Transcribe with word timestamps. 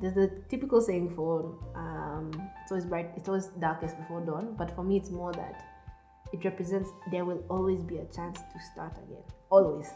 there's 0.00 0.16
a 0.16 0.28
typical 0.48 0.80
saying 0.80 1.14
for 1.14 1.58
um, 1.74 2.30
it's 2.62 2.70
always 2.70 2.86
bright, 2.86 3.10
it's 3.16 3.28
always 3.28 3.46
darkest 3.60 3.96
before 3.98 4.24
dawn. 4.24 4.54
But 4.56 4.74
for 4.74 4.82
me, 4.82 4.96
it's 4.96 5.10
more 5.10 5.32
that 5.32 5.64
it 6.32 6.44
represents 6.44 6.90
there 7.10 7.24
will 7.24 7.42
always 7.48 7.82
be 7.82 7.98
a 7.98 8.04
chance 8.06 8.38
to 8.38 8.60
start 8.72 8.92
again. 8.98 9.22
Always, 9.50 9.88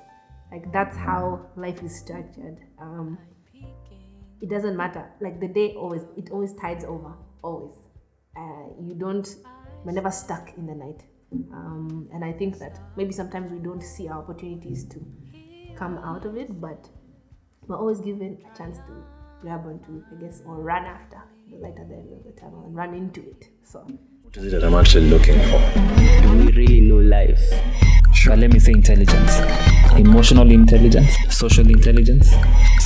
like 0.50 0.72
that's 0.72 0.96
how 0.96 1.46
life 1.56 1.82
is 1.82 1.98
structured. 1.98 2.58
Um, 2.80 3.18
it 4.40 4.50
doesn't 4.50 4.76
matter. 4.76 5.08
Like 5.20 5.40
the 5.40 5.48
day 5.48 5.74
always, 5.74 6.02
it 6.16 6.30
always 6.30 6.54
tides 6.54 6.84
over. 6.84 7.14
Always, 7.42 7.74
uh, 8.36 8.66
you 8.80 8.94
don't. 8.94 9.28
We're 9.84 9.92
never 9.92 10.10
stuck 10.10 10.52
in 10.56 10.66
the 10.66 10.74
night. 10.74 11.02
Um, 11.52 12.08
and 12.12 12.24
I 12.24 12.32
think 12.32 12.58
that 12.58 12.78
maybe 12.96 13.12
sometimes 13.12 13.50
we 13.50 13.58
don't 13.58 13.82
see 13.82 14.08
our 14.08 14.18
opportunities 14.18 14.84
to 14.90 15.00
come 15.76 15.98
out 15.98 16.26
of 16.26 16.36
it, 16.36 16.60
but 16.60 16.88
we're 17.66 17.78
always 17.78 18.00
given 18.00 18.38
a 18.52 18.56
chance 18.56 18.76
to 18.78 19.04
grab 19.42 19.66
onto, 19.66 20.02
I 20.10 20.22
guess, 20.22 20.40
or 20.46 20.62
run 20.62 20.84
after 20.84 21.20
the 21.50 21.56
light 21.56 21.74
at 21.78 21.88
the 21.88 21.96
end 21.96 22.12
of 22.12 22.24
the 22.24 22.40
tunnel 22.40 22.62
and 22.64 22.74
run 22.74 22.94
into 22.94 23.20
it. 23.20 23.48
So, 23.64 23.80
What 24.22 24.36
is 24.36 24.44
it 24.44 24.50
that 24.52 24.64
I'm 24.64 24.74
actually 24.74 25.10
looking 25.10 25.38
for? 25.50 25.60
Do 26.22 26.46
we 26.46 26.52
really 26.52 26.80
know 26.80 26.98
life? 26.98 27.42
But 28.24 28.38
let 28.38 28.52
me 28.52 28.60
say 28.60 28.72
intelligence 28.72 29.40
emotional 29.96 30.50
intelligence, 30.50 31.16
social 31.28 31.68
intelligence, 31.68 32.32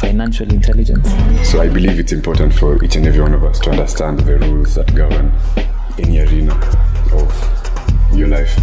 financial 0.01 0.51
intelligence. 0.51 1.09
So 1.49 1.61
I 1.61 1.69
believe 1.69 1.99
it's 2.01 2.13
important 2.13 2.53
for 2.53 2.83
each 2.83 2.97
and 2.97 3.07
every 3.07 3.21
one 3.21 3.35
of 3.35 3.45
us 3.45 3.61
to 3.61 3.71
understand 3.71 4.21
the 4.21 4.39
rules 4.39 4.75
that 4.75 4.93
govern 4.95 5.33
any 5.99 6.21
arena 6.21 6.55
of 7.13 8.13
your 8.13 8.29
life. 8.29 8.59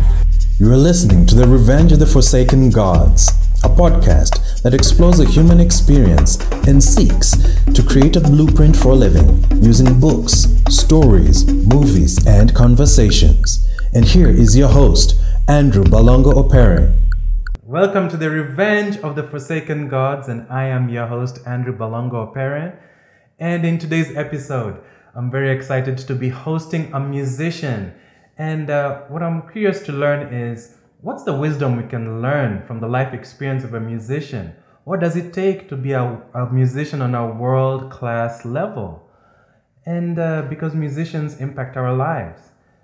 You 0.59 0.71
are 0.71 0.77
listening 0.77 1.25
to 1.27 1.35
The 1.35 1.47
Revenge 1.47 1.93
of 1.93 1.99
the 1.99 2.05
Forsaken 2.05 2.69
Gods, 2.69 3.31
a 3.63 3.69
podcast 3.69 4.61
that 4.61 4.73
explores 4.73 5.17
the 5.19 5.25
human 5.25 5.61
experience 5.61 6.37
and 6.67 6.83
seeks 6.83 7.31
to 7.73 7.81
create 7.81 8.17
a 8.17 8.21
blueprint 8.21 8.75
for 8.75 8.93
living 8.93 9.41
using 9.63 9.99
books, 9.99 10.47
stories, 10.69 11.45
movies, 11.45 12.25
and 12.27 12.53
conversations. 12.53 13.65
And 13.93 14.03
here 14.03 14.29
is 14.29 14.57
your 14.57 14.67
host, 14.67 15.17
Andrew 15.47 15.83
Balongo 15.85 16.33
Opere. 16.33 16.93
Welcome 17.63 18.09
to 18.09 18.17
the 18.17 18.29
Revenge 18.29 18.97
of 18.97 19.15
the 19.15 19.23
Forsaken 19.23 19.87
Gods, 19.87 20.27
and 20.27 20.45
I 20.49 20.65
am 20.65 20.89
your 20.89 21.07
host, 21.07 21.39
Andrew 21.45 21.75
Balongo 21.75 22.33
Opere. 22.33 22.77
And 23.39 23.65
in 23.65 23.79
today's 23.79 24.15
episode, 24.17 24.81
I'm 25.15 25.31
very 25.31 25.51
excited 25.51 25.97
to 25.99 26.15
be 26.15 26.29
hosting 26.29 26.93
a 26.93 26.99
musician. 26.99 27.93
And 28.37 28.69
uh, 28.69 29.03
what 29.03 29.23
I'm 29.23 29.49
curious 29.49 29.81
to 29.83 29.93
learn 29.93 30.33
is 30.33 30.75
what's 31.03 31.23
the 31.23 31.33
wisdom 31.33 31.75
we 31.75 31.83
can 31.83 32.21
learn 32.21 32.65
from 32.65 32.79
the 32.79 32.87
life 32.87 33.13
experience 33.13 33.63
of 33.63 33.73
a 33.73 33.79
musician? 33.79 34.53
What 34.85 35.01
does 35.01 35.15
it 35.15 35.33
take 35.33 35.69
to 35.69 35.75
be 35.75 35.91
a, 35.91 36.21
a 36.33 36.51
musician 36.51 37.01
on 37.01 37.13
a 37.13 37.27
world 37.27 37.91
class 37.91 38.45
level? 38.45 39.07
And 39.85 40.17
uh, 40.17 40.43
because 40.43 40.73
musicians 40.73 41.39
impact 41.39 41.75
our 41.75 41.93
lives. 41.93 42.41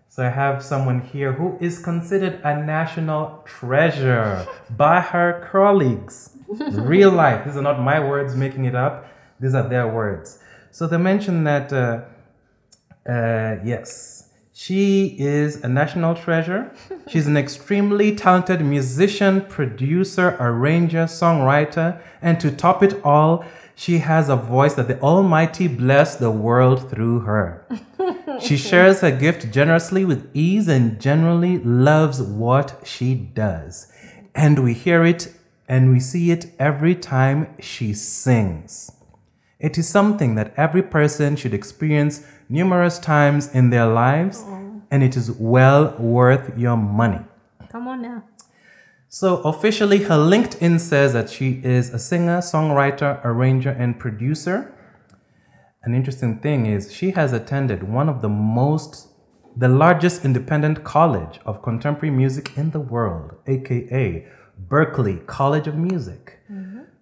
So 0.10 0.26
I 0.26 0.30
have 0.30 0.64
someone 0.64 1.02
here 1.02 1.32
who 1.34 1.58
is 1.62 1.80
considered 1.80 2.42
a 2.44 2.62
national 2.62 3.44
treasure 3.46 4.46
by 4.70 5.00
her 5.00 5.48
colleagues. 5.52 6.36
Real 6.72 7.12
life. 7.12 7.46
These 7.46 7.56
are 7.56 7.62
not 7.62 7.80
my 7.80 8.00
words 8.00 8.36
making 8.36 8.66
it 8.66 8.76
up. 8.76 9.06
These 9.40 9.56
are 9.56 9.68
their 9.68 9.88
words. 9.88 10.40
So 10.72 10.88
they 10.88 10.98
mentioned 10.98 11.48
that, 11.48 11.72
uh, 11.72 12.02
uh, 13.10 13.58
yes, 13.64 14.19
she 14.62 15.16
is 15.18 15.64
a 15.64 15.70
national 15.70 16.14
treasure. 16.14 16.70
She's 17.08 17.28
an 17.28 17.38
extremely 17.38 18.14
talented 18.14 18.60
musician, 18.60 19.46
producer, 19.46 20.36
arranger, 20.38 21.06
songwriter, 21.06 22.02
and 22.22 22.42
to 22.42 22.52
top 22.52 22.84
it 22.84 23.02
all, 23.06 23.46
she 23.74 24.00
has 24.00 24.28
a 24.28 24.36
voice 24.36 24.74
that 24.74 24.90
the 24.90 25.00
Almighty 25.00 25.70
bless 25.70 26.18
the 26.18 26.30
world 26.30 26.90
through 26.90 27.22
her. 27.22 27.66
She 28.42 28.56
shares 28.56 29.02
her 29.02 29.12
gift 29.12 29.52
generously 29.52 30.06
with 30.06 30.30
ease 30.34 30.70
and 30.70 31.00
generally 31.00 31.58
loves 31.60 32.22
what 32.22 32.82
she 32.86 33.14
does. 33.16 33.92
And 34.34 34.64
we 34.64 34.74
hear 34.74 35.04
it 35.04 35.34
and 35.68 35.92
we 35.92 36.00
see 36.00 36.32
it 36.32 36.54
every 36.58 36.96
time 36.96 37.54
she 37.60 37.94
sings. 37.94 38.92
It 39.60 39.78
is 39.78 39.90
something 39.90 40.36
that 40.36 40.54
every 40.56 40.84
person 40.84 41.36
should 41.36 41.54
experience 41.54 42.26
numerous 42.50 42.98
times 43.00 43.54
in 43.54 43.70
their 43.70 43.86
lives, 43.86 44.44
and 44.92 45.04
it 45.04 45.16
is 45.16 45.32
well 45.32 45.96
worth 46.00 46.58
your 46.58 46.76
money. 46.76 47.20
come 47.70 47.88
on 47.88 48.02
now. 48.02 48.24
So, 49.08 49.38
officially, 49.42 50.00
her 50.04 50.18
LinkedIn 50.18 50.80
says 50.80 51.14
that 51.14 51.30
she 51.30 51.62
is 51.64 51.94
a 51.94 52.00
singer, 52.00 52.40
songwriter, 52.40 53.24
arranger, 53.24 53.72
and 53.72 54.00
producer. 54.00 54.72
An 55.84 55.96
interesting 55.96 56.40
thing 56.40 56.66
is 56.66 56.94
she 56.94 57.12
has 57.12 57.34
attended 57.34 57.84
one 57.84 58.08
of 58.10 58.22
the 58.22 58.30
most, 58.30 59.08
the 59.56 59.68
largest 59.68 60.26
independent 60.26 60.84
college 60.84 61.40
of 61.46 61.62
contemporary 61.64 62.14
music 62.16 62.56
in 62.58 62.70
the 62.72 62.80
world, 62.80 63.36
aka 63.48 64.28
Berklee 64.68 65.26
College 65.26 65.68
of 65.68 65.76
Music, 65.76 66.40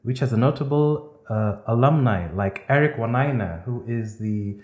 which 0.03 0.19
has 0.19 0.31
a 0.31 0.37
notable 0.37 1.19
uh, 1.29 1.57
alumni 1.67 2.31
like 2.33 2.63
Eric 2.69 2.95
Wainaina, 2.97 3.63
who 3.63 3.83
is 3.87 4.17
the 4.19 4.57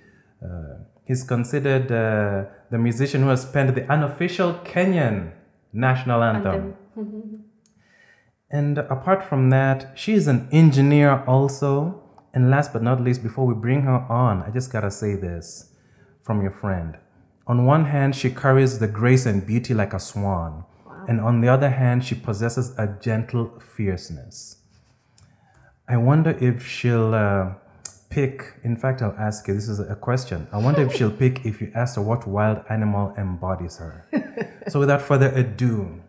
he's 1.06 1.24
considered 1.24 1.92
uh, 1.92 2.46
the 2.72 2.78
musician 2.78 3.22
who 3.24 3.30
has 3.30 3.46
penned 3.46 3.76
the 3.76 3.92
unofficial 3.92 4.54
Kenyan 4.66 5.32
national 5.72 6.24
anthem. 6.24 6.76
And 8.54 8.78
apart 8.78 9.26
from 9.26 9.50
that, 9.50 9.98
she 9.98 10.14
is 10.14 10.28
an 10.28 10.48
engineer 10.52 11.24
also. 11.26 12.04
And 12.36 12.52
last 12.52 12.72
but 12.72 12.84
not 12.84 13.02
least, 13.02 13.24
before 13.24 13.48
we 13.48 13.56
bring 13.56 13.82
her 13.82 14.06
on, 14.08 14.44
I 14.44 14.52
just 14.52 14.72
gotta 14.72 14.92
say 14.92 15.16
this 15.16 15.72
from 16.22 16.44
your 16.44 16.52
friend. 16.52 16.98
On 17.48 17.66
one 17.66 17.86
hand, 17.86 18.16
she 18.16 18.30
carries 18.30 18.78
the 18.78 18.88
grace 18.88 19.26
and 19.26 19.46
beauty 19.46 19.74
like 19.74 19.94
a 19.94 20.00
swan. 20.00 20.66
And 21.08 21.20
on 21.20 21.42
the 21.42 21.50
other 21.50 21.72
hand, 21.72 22.06
she 22.06 22.14
possesses 22.14 22.76
a 22.78 22.88
gentle 23.02 23.60
fierceness. 23.76 24.58
I 25.90 25.98
wonder 25.98 26.38
if 26.40 26.66
she'll 26.66 27.16
uh, 27.16 27.56
pick, 28.14 28.54
in 28.64 28.76
fact, 28.76 29.02
I'll 29.02 29.16
ask 29.18 29.48
you 29.48 29.56
this 29.56 29.68
is 29.68 29.80
a 29.80 29.96
question. 29.96 30.48
I 30.52 30.60
wonder 30.60 30.82
if 30.84 30.94
she'll 30.94 31.18
pick 31.24 31.46
if 31.46 31.60
you 31.60 31.72
ask 31.74 31.96
her 31.96 32.02
what 32.02 32.28
wild 32.28 32.64
animal 32.70 33.14
embodies 33.18 33.78
her. 33.78 34.06
so 34.68 34.80
without 34.80 35.02
further 35.02 35.30
ado, 35.30 36.00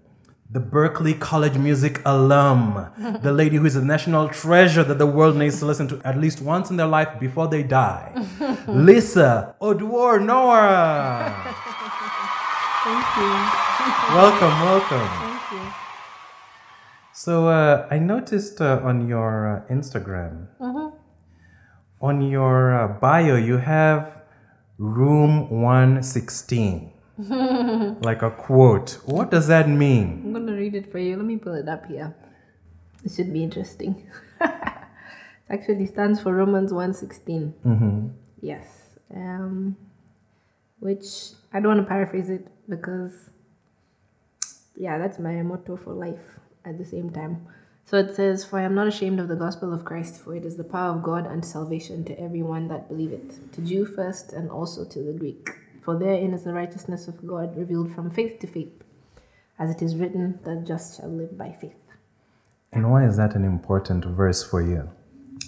the 0.51 0.61
Berklee 0.61 1.19
College 1.19 1.57
Music 1.57 2.03
alum, 2.05 2.87
the 3.23 3.33
lady 3.33 3.57
who 3.57 3.65
is 3.65 3.75
a 3.75 3.85
national 3.85 4.29
treasure 4.29 4.85
that 4.85 4.99
the 4.99 5.07
world 5.07 5.37
needs 5.37 5.59
to 5.61 5.67
listen 5.67 5.89
to 5.89 6.01
at 6.05 6.19
least 6.19 6.43
once 6.43 6.71
in 6.71 6.77
their 6.77 6.87
life 6.87 7.19
before 7.19 7.49
they 7.49 7.63
die, 7.63 8.13
Lisa 8.69 9.57
Oduor 9.63 10.23
Noah. 10.23 11.33
Thank 12.85 13.09
you. 13.17 13.33
Welcome, 14.15 14.55
welcome. 14.61 15.09
Thank 15.09 15.53
you. 15.53 15.73
So 17.15 17.49
uh, 17.49 17.89
I 17.91 17.99
noticed 17.99 18.61
uh, 18.61 18.81
on 18.85 19.09
your 19.09 19.65
uh, 19.67 19.73
Instagram, 19.73 20.49
on 22.05 22.21
your 22.21 22.77
uh, 22.77 22.89
bio, 23.01 23.37
you 23.37 23.57
have 23.57 24.21
room 24.77 25.49
116, 25.49 26.93
like 28.03 28.21
a 28.21 28.31
quote. 28.31 28.99
What 29.07 29.31
does 29.31 29.47
that 29.47 29.71
mean? 29.71 30.23
I'm 30.27 30.33
gonna 30.35 30.53
read 30.53 30.75
it 30.75 30.93
for 30.93 30.99
you. 30.99 31.17
Let 31.17 31.25
me 31.25 31.39
pull 31.39 31.55
it 31.55 31.67
up 31.67 31.87
here. 31.87 32.15
It 33.03 33.13
should 33.13 33.33
be 33.33 33.43
interesting. 33.43 34.07
it 34.41 34.53
actually 35.49 35.87
stands 35.87 36.21
for 36.21 36.35
Romans 36.35 36.75
116. 36.75 37.55
Mm-hmm. 37.65 38.09
Yes. 38.43 38.99
Um, 39.15 39.77
which 40.81 41.07
I 41.55 41.61
don't 41.61 41.77
want 41.77 41.81
to 41.81 41.89
paraphrase 41.89 42.29
it 42.29 42.47
because, 42.69 43.31
yeah, 44.77 44.99
that's 44.99 45.19
my 45.19 45.41
motto 45.41 45.79
for 45.79 45.95
life 45.95 46.39
at 46.67 46.77
the 46.77 46.85
same 46.85 47.09
time. 47.09 47.47
So 47.87 47.99
it 47.99 48.15
says, 48.15 48.45
For 48.45 48.59
I 48.59 48.63
am 48.63 48.75
not 48.75 48.87
ashamed 48.87 49.21
of 49.21 49.29
the 49.29 49.37
gospel 49.37 49.73
of 49.73 49.85
Christ, 49.85 50.21
for 50.21 50.35
it 50.35 50.45
is 50.45 50.57
the 50.57 50.65
power 50.65 50.97
of 50.97 51.03
God 51.03 51.27
unto 51.27 51.47
salvation 51.47 52.05
to 52.07 52.19
everyone 52.19 52.69
that 52.69 52.89
believeth, 52.89 53.53
to 53.53 53.61
Jew 53.61 53.85
first 53.85 54.33
and 54.33 54.51
also 54.51 54.85
to 54.87 55.03
the 55.03 55.13
Greek. 55.13 55.51
For 55.83 55.99
therein 55.99 56.33
is 56.33 56.45
the 56.45 56.55
righteousness 56.55 57.09
of 57.09 57.27
God 57.27 57.57
revealed 57.57 57.95
from 57.95 58.11
faith 58.11 58.39
to 58.41 58.47
faith, 58.47 58.73
as 59.59 59.71
it 59.71 59.83
is 59.83 59.97
written, 59.97 60.41
the 60.45 60.57
just 60.67 60.97
shall 60.97 61.11
live 61.11 61.37
by 61.37 61.53
faith. 61.53 61.77
And 62.73 62.91
why 62.91 63.07
is 63.07 63.19
that 63.19 63.37
an 63.37 63.45
important 63.45 64.05
verse 64.05 64.43
for 64.43 64.63
you? 64.63 64.89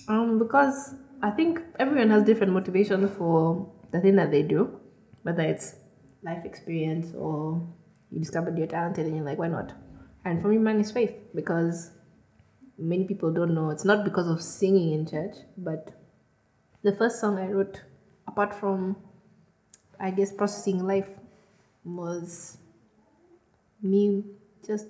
Um, 0.06 0.38
because 0.38 0.94
I 1.22 1.30
think 1.30 1.60
everyone 1.78 2.10
has 2.10 2.22
different 2.22 2.52
motivations 2.52 3.10
for 3.16 3.66
the 3.92 4.00
thing 4.00 4.16
that 4.16 4.30
they 4.30 4.42
do, 4.42 4.78
whether 5.22 5.42
it's 5.42 5.76
life 6.22 6.44
experience 6.44 7.14
or 7.16 7.66
you 8.10 8.18
discovered 8.18 8.58
you're 8.58 8.66
talented 8.66 9.06
and 9.06 9.16
you're 9.16 9.24
like, 9.24 9.38
why 9.38 9.48
not? 9.48 9.72
And 10.24 10.42
for 10.42 10.48
me, 10.48 10.58
mine 10.58 10.80
is 10.80 10.92
faith 10.92 11.14
because 11.34 11.90
many 12.78 13.04
people 13.04 13.32
don't 13.32 13.54
know. 13.54 13.70
It's 13.70 13.84
not 13.84 14.04
because 14.04 14.28
of 14.28 14.42
singing 14.42 14.92
in 14.92 15.06
church, 15.06 15.36
but 15.56 15.92
the 16.82 16.92
first 16.92 17.20
song 17.20 17.38
I 17.38 17.48
wrote, 17.48 17.82
apart 18.26 18.54
from, 18.54 18.96
I 19.98 20.10
guess, 20.10 20.32
processing 20.32 20.86
life, 20.86 21.08
was 21.84 22.58
me 23.82 24.24
just 24.66 24.86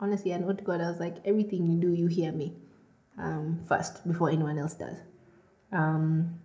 honestly, 0.00 0.32
I 0.32 0.38
know 0.38 0.52
to 0.52 0.64
God, 0.64 0.80
I 0.80 0.90
was 0.90 1.00
like, 1.00 1.16
everything 1.24 1.66
you 1.70 1.78
do, 1.78 1.92
you 1.92 2.06
hear 2.06 2.32
me 2.32 2.54
um, 3.18 3.60
first 3.68 4.06
before 4.06 4.30
anyone 4.30 4.58
else 4.58 4.74
does. 4.74 4.98
Um, 5.72 6.40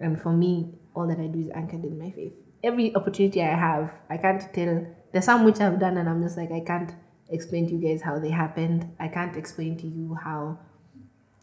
And 0.00 0.20
for 0.20 0.32
me, 0.32 0.72
all 0.94 1.06
that 1.08 1.18
I 1.20 1.26
do 1.26 1.40
is 1.40 1.50
anchored 1.50 1.84
in 1.84 1.98
my 1.98 2.10
faith. 2.10 2.32
Every 2.64 2.94
opportunity 2.94 3.42
I 3.42 3.54
have, 3.54 3.92
I 4.08 4.16
can't 4.16 4.42
tell. 4.54 4.86
There's 5.12 5.24
some 5.24 5.44
which 5.44 5.60
I've 5.60 5.78
done, 5.78 5.98
and 5.98 6.08
I'm 6.08 6.22
just 6.22 6.36
like, 6.36 6.50
I 6.50 6.60
can't 6.60 6.92
explain 7.30 7.66
to 7.68 7.74
you 7.74 7.80
guys 7.80 8.02
how 8.02 8.18
they 8.18 8.30
happened. 8.30 8.94
I 8.98 9.08
can't 9.08 9.36
explain 9.36 9.76
to 9.78 9.86
you 9.86 10.14
how 10.14 10.58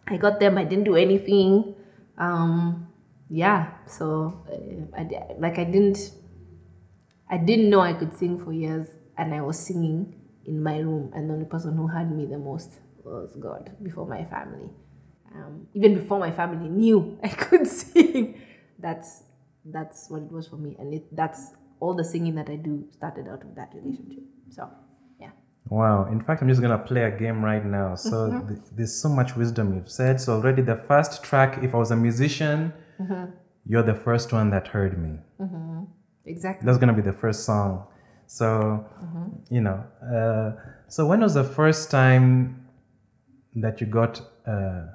I 0.07 0.17
got 0.17 0.39
them. 0.39 0.57
I 0.57 0.63
didn't 0.63 0.85
do 0.85 0.95
anything. 0.95 1.75
Um, 2.17 2.87
yeah, 3.29 3.71
so 3.85 4.43
uh, 4.49 4.97
I, 4.99 5.35
like 5.37 5.59
I 5.59 5.65
didn't, 5.65 6.11
I 7.29 7.37
didn't 7.37 7.69
know 7.69 7.81
I 7.81 7.93
could 7.93 8.17
sing 8.17 8.43
for 8.43 8.53
years, 8.53 8.87
and 9.17 9.33
I 9.33 9.41
was 9.41 9.59
singing 9.59 10.15
in 10.45 10.63
my 10.63 10.79
room, 10.79 11.11
and 11.13 11.29
the 11.29 11.33
only 11.33 11.45
person 11.45 11.75
who 11.75 11.87
heard 11.87 12.15
me 12.15 12.25
the 12.25 12.37
most 12.37 12.79
was 13.03 13.35
God 13.39 13.75
before 13.83 14.07
my 14.07 14.23
family. 14.25 14.69
Um, 15.35 15.67
even 15.73 15.95
before 15.95 16.19
my 16.19 16.31
family 16.31 16.69
knew 16.69 17.19
I 17.23 17.27
could 17.27 17.67
sing, 17.67 18.41
that's 18.79 19.23
that's 19.65 20.09
what 20.09 20.21
it 20.23 20.31
was 20.31 20.47
for 20.47 20.55
me, 20.55 20.75
and 20.79 20.93
it, 20.93 21.15
that's 21.15 21.51
all 21.79 21.93
the 21.93 22.03
singing 22.03 22.35
that 22.35 22.49
I 22.49 22.55
do 22.55 22.87
started 22.91 23.27
out 23.27 23.43
of 23.43 23.55
that 23.55 23.73
relationship. 23.75 24.23
So. 24.49 24.69
Wow. 25.69 26.05
In 26.11 26.21
fact, 26.23 26.41
I'm 26.41 26.49
just 26.49 26.61
going 26.61 26.77
to 26.77 26.83
play 26.83 27.03
a 27.03 27.11
game 27.11 27.43
right 27.43 27.65
now. 27.65 27.95
So 27.95 28.43
th- 28.47 28.59
there's 28.75 29.01
so 29.01 29.09
much 29.09 29.35
wisdom 29.35 29.75
you've 29.75 29.89
said. 29.89 30.21
So 30.21 30.33
already 30.33 30.61
the 30.61 30.75
first 30.75 31.23
track, 31.23 31.63
if 31.63 31.73
I 31.73 31.77
was 31.77 31.91
a 31.91 31.95
musician, 31.95 32.73
you're 33.65 33.83
the 33.83 33.95
first 33.95 34.31
one 34.31 34.49
that 34.51 34.67
heard 34.67 34.97
me. 34.97 35.19
Exactly. 36.25 36.65
That's 36.65 36.77
going 36.77 36.93
to 36.93 36.93
be 36.93 37.01
the 37.01 37.17
first 37.17 37.45
song. 37.45 37.87
So, 38.27 38.85
you 39.49 39.61
know, 39.61 39.83
uh, 40.03 40.51
so 40.87 41.05
when 41.07 41.21
was 41.21 41.33
the 41.33 41.43
first 41.43 41.89
time 41.91 42.67
that 43.55 43.79
you 43.81 43.87
got 43.87 44.21
uh, 44.45 44.87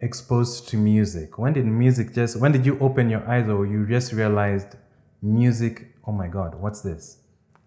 exposed 0.00 0.68
to 0.68 0.76
music? 0.76 1.38
When 1.38 1.52
did 1.54 1.66
music 1.66 2.14
just, 2.14 2.38
when 2.38 2.52
did 2.52 2.66
you 2.66 2.78
open 2.80 3.08
your 3.08 3.26
eyes 3.28 3.48
or 3.48 3.66
you 3.66 3.86
just 3.86 4.12
realized 4.12 4.76
music, 5.22 5.94
oh 6.06 6.12
my 6.12 6.28
God, 6.28 6.54
what's 6.54 6.82
this? 6.82 7.18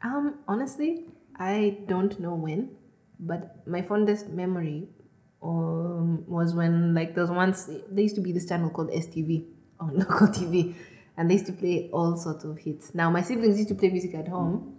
Um, 0.03 0.39
honestly, 0.47 1.05
I 1.39 1.77
don't 1.87 2.19
know 2.19 2.35
when, 2.35 2.75
but 3.17 3.65
my 3.65 3.81
fondest 3.81 4.27
memory 4.27 4.89
um, 5.41 6.25
was 6.27 6.53
when 6.53 6.93
like 6.93 7.15
there 7.15 7.23
was 7.23 7.31
once 7.31 7.63
there 7.65 8.03
used 8.03 8.15
to 8.15 8.21
be 8.21 8.33
this 8.33 8.45
channel 8.45 8.69
called 8.69 8.89
STV 8.89 9.45
on 9.79 9.97
local 9.97 10.27
TV, 10.27 10.75
and 11.15 11.29
they 11.29 11.35
used 11.35 11.45
to 11.45 11.53
play 11.53 11.89
all 11.93 12.17
sorts 12.17 12.43
of 12.43 12.57
hits. 12.57 12.93
Now 12.93 13.09
my 13.09 13.21
siblings 13.21 13.57
used 13.57 13.69
to 13.69 13.75
play 13.75 13.89
music 13.89 14.13
at 14.15 14.27
home, 14.27 14.77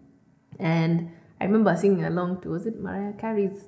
and 0.59 1.11
I 1.41 1.45
remember 1.47 1.75
singing 1.77 2.05
along 2.05 2.43
to 2.43 2.51
was 2.51 2.67
it 2.67 2.79
Mariah 2.79 3.15
Carey's 3.15 3.65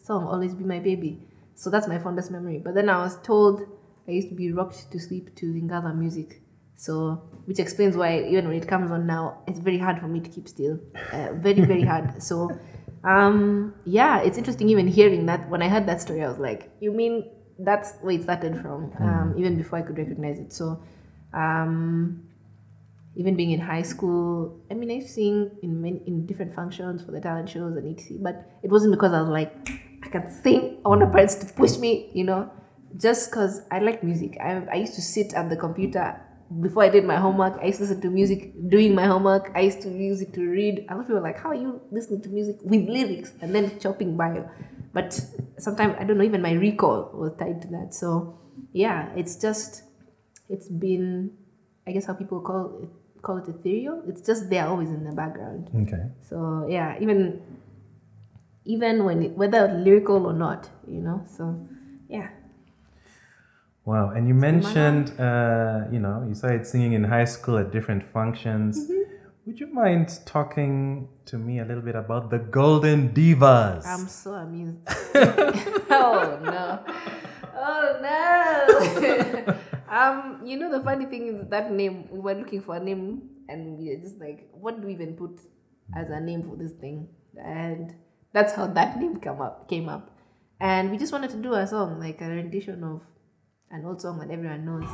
song 0.00 0.26
"Always 0.28 0.54
Be 0.54 0.62
My 0.62 0.78
Baby." 0.78 1.26
So 1.56 1.68
that's 1.68 1.88
my 1.88 1.98
fondest 1.98 2.30
memory. 2.30 2.58
But 2.58 2.74
then 2.74 2.88
I 2.88 2.98
was 2.98 3.18
told 3.22 3.62
I 4.06 4.12
used 4.12 4.28
to 4.28 4.34
be 4.36 4.52
rocked 4.52 4.92
to 4.92 5.00
sleep 5.00 5.34
to 5.36 5.46
Lingala 5.46 5.96
music. 5.96 6.42
So, 6.76 7.22
which 7.46 7.58
explains 7.58 7.96
why 7.96 8.22
even 8.24 8.48
when 8.48 8.56
it 8.56 8.68
comes 8.68 8.90
on 8.90 9.06
now, 9.06 9.38
it's 9.46 9.58
very 9.58 9.78
hard 9.78 9.98
for 9.98 10.08
me 10.08 10.20
to 10.20 10.28
keep 10.28 10.46
still. 10.46 10.78
Uh, 11.12 11.32
very, 11.32 11.62
very 11.62 11.82
hard. 11.82 12.22
So, 12.22 12.50
um, 13.02 13.74
yeah, 13.84 14.20
it's 14.20 14.36
interesting 14.36 14.68
even 14.68 14.86
hearing 14.86 15.26
that. 15.26 15.48
When 15.48 15.62
I 15.62 15.68
heard 15.68 15.86
that 15.86 16.02
story, 16.02 16.22
I 16.22 16.28
was 16.28 16.38
like, 16.38 16.70
you 16.80 16.92
mean 16.92 17.30
that's 17.58 17.94
where 18.02 18.14
it 18.14 18.22
started 18.22 18.60
from, 18.60 18.92
um, 19.00 19.34
even 19.38 19.56
before 19.56 19.78
I 19.78 19.82
could 19.82 19.96
recognize 19.96 20.38
it. 20.38 20.52
So, 20.52 20.82
um, 21.32 22.28
even 23.14 23.34
being 23.34 23.52
in 23.52 23.60
high 23.60 23.82
school, 23.82 24.60
I 24.70 24.74
mean, 24.74 24.90
I 24.90 25.00
sing 25.00 25.50
in 25.62 25.80
many, 25.80 26.02
in 26.06 26.26
different 26.26 26.54
functions 26.54 27.02
for 27.02 27.12
the 27.12 27.20
talent 27.20 27.48
shows 27.48 27.74
and 27.76 27.98
etc. 27.98 28.18
But 28.20 28.50
it 28.62 28.70
wasn't 28.70 28.92
because 28.92 29.14
I 29.14 29.22
was 29.22 29.30
like, 29.30 29.54
I 30.02 30.08
can 30.08 30.30
sing. 30.30 30.82
I 30.84 30.88
want 30.90 31.00
my 31.00 31.06
parents 31.06 31.36
to 31.36 31.46
push 31.54 31.78
me, 31.78 32.10
you 32.12 32.24
know, 32.24 32.50
just 32.98 33.30
because 33.30 33.62
I 33.70 33.78
like 33.78 34.04
music. 34.04 34.36
I, 34.38 34.66
I 34.70 34.74
used 34.76 34.94
to 34.96 35.00
sit 35.00 35.32
at 35.32 35.48
the 35.48 35.56
computer 35.56 36.20
before 36.60 36.84
I 36.84 36.88
did 36.88 37.04
my 37.04 37.16
homework. 37.16 37.58
I 37.60 37.66
used 37.66 37.78
to 37.78 37.84
listen 37.84 38.00
to 38.02 38.10
music 38.10 38.52
doing 38.68 38.94
my 38.94 39.06
homework. 39.06 39.50
I 39.54 39.60
used 39.60 39.82
to 39.82 39.90
use 39.90 40.20
it 40.20 40.32
to 40.34 40.48
read. 40.48 40.86
A 40.88 40.94
lot 40.94 41.00
of 41.00 41.06
people 41.06 41.20
were 41.20 41.26
like, 41.26 41.38
how 41.38 41.50
are 41.50 41.54
you 41.54 41.80
listening 41.90 42.22
to 42.22 42.28
music 42.28 42.56
with 42.62 42.88
lyrics 42.88 43.32
and 43.40 43.54
then 43.54 43.78
chopping 43.80 44.16
bio? 44.16 44.48
But 44.92 45.20
sometimes 45.58 45.96
I 45.98 46.04
don't 46.04 46.18
know. 46.18 46.24
Even 46.24 46.42
my 46.42 46.52
recall 46.52 47.10
was 47.12 47.34
tied 47.38 47.62
to 47.62 47.68
that. 47.68 47.94
So 47.94 48.38
yeah, 48.72 49.12
it's 49.16 49.36
just 49.36 49.82
it's 50.48 50.68
been 50.68 51.32
I 51.86 51.92
guess 51.92 52.06
how 52.06 52.14
people 52.14 52.40
call 52.40 52.80
it 52.82 53.22
call 53.22 53.38
it 53.38 53.48
ethereal. 53.48 54.02
It's 54.06 54.20
just 54.20 54.48
there 54.48 54.66
always 54.66 54.90
in 54.90 55.04
the 55.04 55.12
background. 55.12 55.70
Okay. 55.82 56.04
So 56.22 56.66
yeah, 56.68 56.96
even 57.00 57.42
even 58.64 59.04
when 59.04 59.22
it, 59.22 59.30
whether 59.36 59.68
lyrical 59.68 60.26
or 60.26 60.32
not, 60.32 60.68
you 60.86 61.00
know. 61.00 61.24
So 61.36 61.66
yeah, 62.08 62.28
Wow, 63.86 64.10
and 64.10 64.26
you 64.26 64.34
mentioned, 64.34 65.14
uh, 65.20 65.84
you 65.92 66.00
know, 66.00 66.24
you 66.26 66.34
started 66.34 66.66
singing 66.66 66.94
in 66.94 67.04
high 67.04 67.24
school 67.24 67.56
at 67.56 67.70
different 67.70 68.02
functions. 68.02 68.80
Mm-hmm. 68.80 69.12
Would 69.46 69.60
you 69.60 69.68
mind 69.68 70.18
talking 70.26 71.08
to 71.26 71.38
me 71.38 71.60
a 71.60 71.64
little 71.64 71.84
bit 71.84 71.94
about 71.94 72.28
the 72.28 72.40
Golden 72.40 73.10
Divas? 73.10 73.86
I'm 73.86 74.08
so 74.08 74.32
amused. 74.32 74.78
oh 74.88 76.36
no, 76.42 76.80
oh 77.54 77.86
no. 78.02 79.56
um, 79.88 80.40
you 80.44 80.58
know 80.58 80.76
the 80.76 80.82
funny 80.82 81.06
thing 81.06 81.28
is 81.28 81.48
that 81.50 81.70
name. 81.70 82.08
We 82.10 82.18
were 82.18 82.34
looking 82.34 82.62
for 82.62 82.74
a 82.74 82.80
name, 82.80 83.22
and 83.48 83.78
we 83.78 83.90
were 83.90 84.02
just 84.02 84.18
like, 84.18 84.48
what 84.52 84.80
do 84.80 84.88
we 84.88 84.94
even 84.94 85.14
put 85.14 85.38
as 85.94 86.10
a 86.10 86.18
name 86.18 86.42
for 86.42 86.56
this 86.56 86.72
thing? 86.72 87.06
And 87.40 87.94
that's 88.32 88.52
how 88.52 88.66
that 88.66 88.98
name 88.98 89.20
come 89.20 89.40
up 89.40 89.68
came 89.68 89.88
up. 89.88 90.10
And 90.58 90.90
we 90.90 90.98
just 90.98 91.12
wanted 91.12 91.30
to 91.30 91.36
do 91.36 91.54
a 91.54 91.64
song, 91.68 92.00
like 92.00 92.20
a 92.20 92.28
rendition 92.28 92.82
of 92.82 93.02
an 93.70 93.84
old 93.84 94.00
song 94.00 94.18
that 94.18 94.30
everyone 94.30 94.64
knows. 94.64 94.86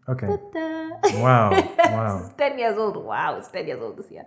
Okay. 0.10 0.28
Ta-da. 0.28 1.22
Wow. 1.22 1.50
Wow. 1.89 2.20
it's 2.24 2.36
10 2.38 2.60
years 2.60 2.78
old. 2.78 2.98
Wow, 2.98 3.38
it's 3.38 3.48
10 3.50 3.68
years 3.68 3.82
old 3.82 3.98
this 3.98 4.12
year. 4.12 4.25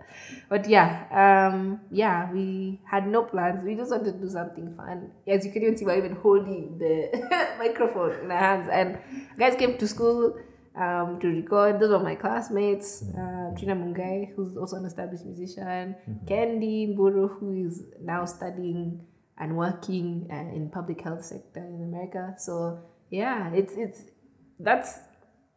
But 0.49 0.67
yeah, 0.67 1.07
um, 1.11 1.79
yeah, 1.91 2.31
we 2.31 2.81
had 2.83 3.07
no 3.07 3.23
plans. 3.23 3.63
We 3.63 3.75
just 3.75 3.89
wanted 3.91 4.13
to 4.13 4.19
do 4.19 4.29
something 4.29 4.75
fun. 4.75 5.11
As 5.27 5.45
you 5.45 5.51
can 5.51 5.63
even 5.63 5.77
see, 5.77 5.85
we're 5.85 5.97
even 5.97 6.15
holding 6.15 6.77
the 6.77 7.55
microphone 7.59 8.25
in 8.25 8.31
our 8.31 8.37
hands. 8.37 8.69
And 8.71 8.99
guys 9.39 9.55
came 9.55 9.77
to 9.77 9.87
school 9.87 10.37
um, 10.75 11.19
to 11.21 11.27
record. 11.27 11.79
Those 11.79 11.91
were 11.91 11.99
my 11.99 12.15
classmates. 12.15 13.03
Um, 13.17 13.55
Trina 13.57 13.75
Mungai, 13.75 14.33
who's 14.35 14.57
also 14.57 14.75
an 14.77 14.85
established 14.85 15.25
musician. 15.25 15.95
Candy 16.27 16.87
Mburu, 16.95 17.39
who 17.39 17.65
is 17.65 17.85
now 18.01 18.25
studying 18.25 19.05
and 19.37 19.57
working 19.57 20.27
uh, 20.31 20.55
in 20.55 20.69
public 20.69 21.01
health 21.01 21.23
sector 21.23 21.61
in 21.61 21.83
America. 21.83 22.35
So 22.37 22.79
yeah, 23.09 23.51
it's 23.53 23.73
it's 23.77 24.03
that's 24.59 24.99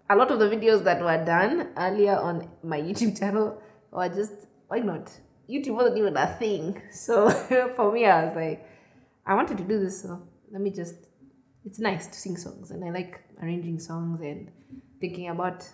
a 0.09 0.17
lot 0.17 0.31
of 0.31 0.39
the 0.39 0.49
videos 0.49 0.85
that 0.85 1.01
were 1.03 1.25
done 1.25 1.69
earlier 1.77 2.17
on 2.17 2.49
my 2.63 2.81
YouTube 2.81 3.19
channel 3.19 3.61
were 3.91 4.09
just 4.09 4.33
why 4.69 4.79
not? 4.79 5.11
YouTube 5.49 5.75
wasn't 5.77 5.97
even 5.99 6.17
a 6.17 6.27
thing. 6.39 6.81
So 6.93 7.31
for 7.77 7.93
me, 7.93 8.05
I 8.07 8.25
was 8.27 8.35
like, 8.35 8.67
I 9.25 9.35
wanted 9.35 9.59
to 9.59 9.65
do 9.65 9.79
this, 9.79 10.03
so 10.03 10.23
let 10.53 10.61
me 10.61 10.71
just. 10.71 10.95
It's 11.65 11.81
nice 11.81 12.07
to 12.07 12.15
sing 12.15 12.37
songs, 12.37 12.71
and 12.71 12.85
I 12.85 12.91
like 12.91 13.21
arranging 13.43 13.79
songs 13.81 14.21
and 14.21 14.51
thinking 15.01 15.29
about 15.29 15.69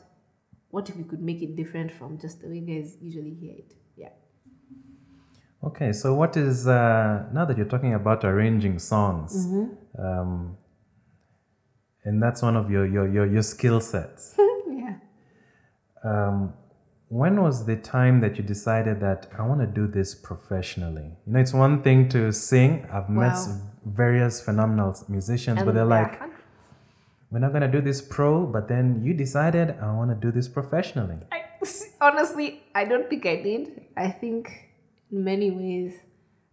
what 0.70 0.88
if 0.88 0.96
we 0.96 1.04
could 1.04 1.20
make 1.20 1.42
it 1.42 1.54
different 1.54 1.90
from 1.92 2.18
just 2.18 2.40
the 2.40 2.48
way 2.48 2.58
you 2.60 2.66
guys 2.82 2.96
usually 3.02 3.34
hear 3.34 3.52
it. 3.58 3.74
Yeah. 3.96 4.08
Okay, 5.64 5.92
so 5.92 6.14
what 6.14 6.36
is 6.36 6.66
uh, 6.66 7.26
now 7.32 7.44
that 7.44 7.56
you're 7.58 7.66
talking 7.68 7.94
about 7.94 8.24
arranging 8.24 8.78
songs, 8.78 9.46
Mm-hmm. 9.46 10.02
um, 10.04 10.56
and 12.04 12.22
that's 12.22 12.42
one 12.42 12.56
of 12.56 12.70
your 12.70 12.86
your 12.86 13.08
your, 13.08 13.26
your 13.26 13.42
skill 13.42 13.80
sets. 13.80 14.34
yeah. 14.68 14.94
Um, 16.04 16.54
when 17.08 17.42
was 17.42 17.66
the 17.66 17.76
time 17.76 18.20
that 18.20 18.38
you 18.38 18.42
decided 18.42 19.00
that 19.00 19.30
I 19.38 19.42
want 19.46 19.60
to 19.60 19.66
do 19.66 19.86
this 19.86 20.14
professionally? 20.14 21.10
You 21.26 21.32
know, 21.34 21.40
it's 21.40 21.52
one 21.52 21.82
thing 21.82 22.08
to 22.08 22.32
sing. 22.32 22.86
I've 22.90 23.10
met 23.10 23.36
various 23.84 24.40
phenomenal 24.40 24.96
musicians, 25.08 25.62
but 25.62 25.74
they're 25.74 25.84
like, 25.84 26.18
hundreds. 26.18 26.40
we're 27.30 27.40
not 27.40 27.50
going 27.50 27.62
to 27.62 27.68
do 27.68 27.82
this 27.82 28.00
pro, 28.00 28.46
but 28.46 28.66
then 28.66 29.02
you 29.04 29.12
decided 29.12 29.76
I 29.78 29.92
want 29.92 30.10
to 30.10 30.16
do 30.16 30.32
this 30.32 30.48
professionally. 30.48 31.18
I, 31.30 31.42
honestly, 32.00 32.62
I 32.74 32.86
don't 32.86 33.10
think 33.10 33.26
I 33.26 33.36
did. 33.42 33.82
I 33.94 34.08
think 34.08 34.50
in 35.10 35.22
many 35.22 35.50
ways, 35.50 35.92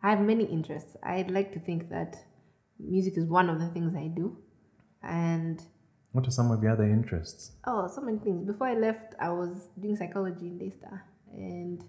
I 0.03 0.09
have 0.09 0.19
many 0.19 0.43
interests. 0.43 0.97
I'd 1.03 1.31
like 1.31 1.53
to 1.53 1.59
think 1.61 1.89
that 1.89 2.17
music 2.79 3.17
is 3.17 3.25
one 3.25 3.49
of 3.49 3.59
the 3.61 3.69
things 3.69 3.95
I 3.95 4.07
do. 4.07 4.37
And 5.03 5.61
What 6.11 6.27
are 6.27 6.31
some 6.31 6.51
of 6.51 6.61
your 6.63 6.71
other 6.73 6.83
interests? 6.85 7.51
oh, 7.65 7.87
so 7.87 8.01
many 8.01 8.17
things. 8.19 8.45
Before 8.45 8.67
I 8.67 8.73
left, 8.75 9.15
I 9.19 9.29
was 9.29 9.69
doing 9.79 9.95
psychology 9.95 10.47
in 10.47 10.57
Daystar. 10.57 11.05
And 11.33 11.83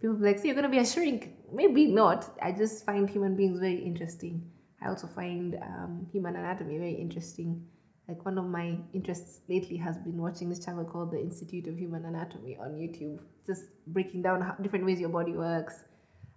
people 0.00 0.16
were 0.16 0.26
like, 0.26 0.38
so 0.38 0.44
you're 0.46 0.54
going 0.54 0.64
to 0.64 0.70
be 0.70 0.78
a 0.78 0.86
shrink? 0.86 1.34
Maybe 1.52 1.86
not. 1.86 2.24
I 2.42 2.52
just 2.52 2.84
find 2.86 3.08
human 3.08 3.36
beings 3.36 3.60
very 3.60 3.76
interesting. 3.78 4.50
I 4.82 4.88
also 4.88 5.06
find 5.06 5.56
um, 5.62 6.06
human 6.10 6.36
anatomy 6.36 6.78
very 6.78 6.94
interesting. 6.94 7.66
Like 8.08 8.24
one 8.24 8.38
of 8.38 8.46
my 8.46 8.76
interests 8.94 9.40
lately 9.48 9.76
has 9.76 9.98
been 9.98 10.16
watching 10.16 10.48
this 10.48 10.64
channel 10.64 10.84
called 10.84 11.12
the 11.12 11.20
Institute 11.20 11.68
of 11.68 11.78
Human 11.78 12.06
Anatomy 12.06 12.56
on 12.58 12.70
YouTube, 12.70 13.20
just 13.46 13.64
breaking 13.86 14.22
down 14.22 14.40
how, 14.40 14.54
different 14.62 14.84
ways 14.86 14.98
your 14.98 15.10
body 15.10 15.32
works, 15.32 15.84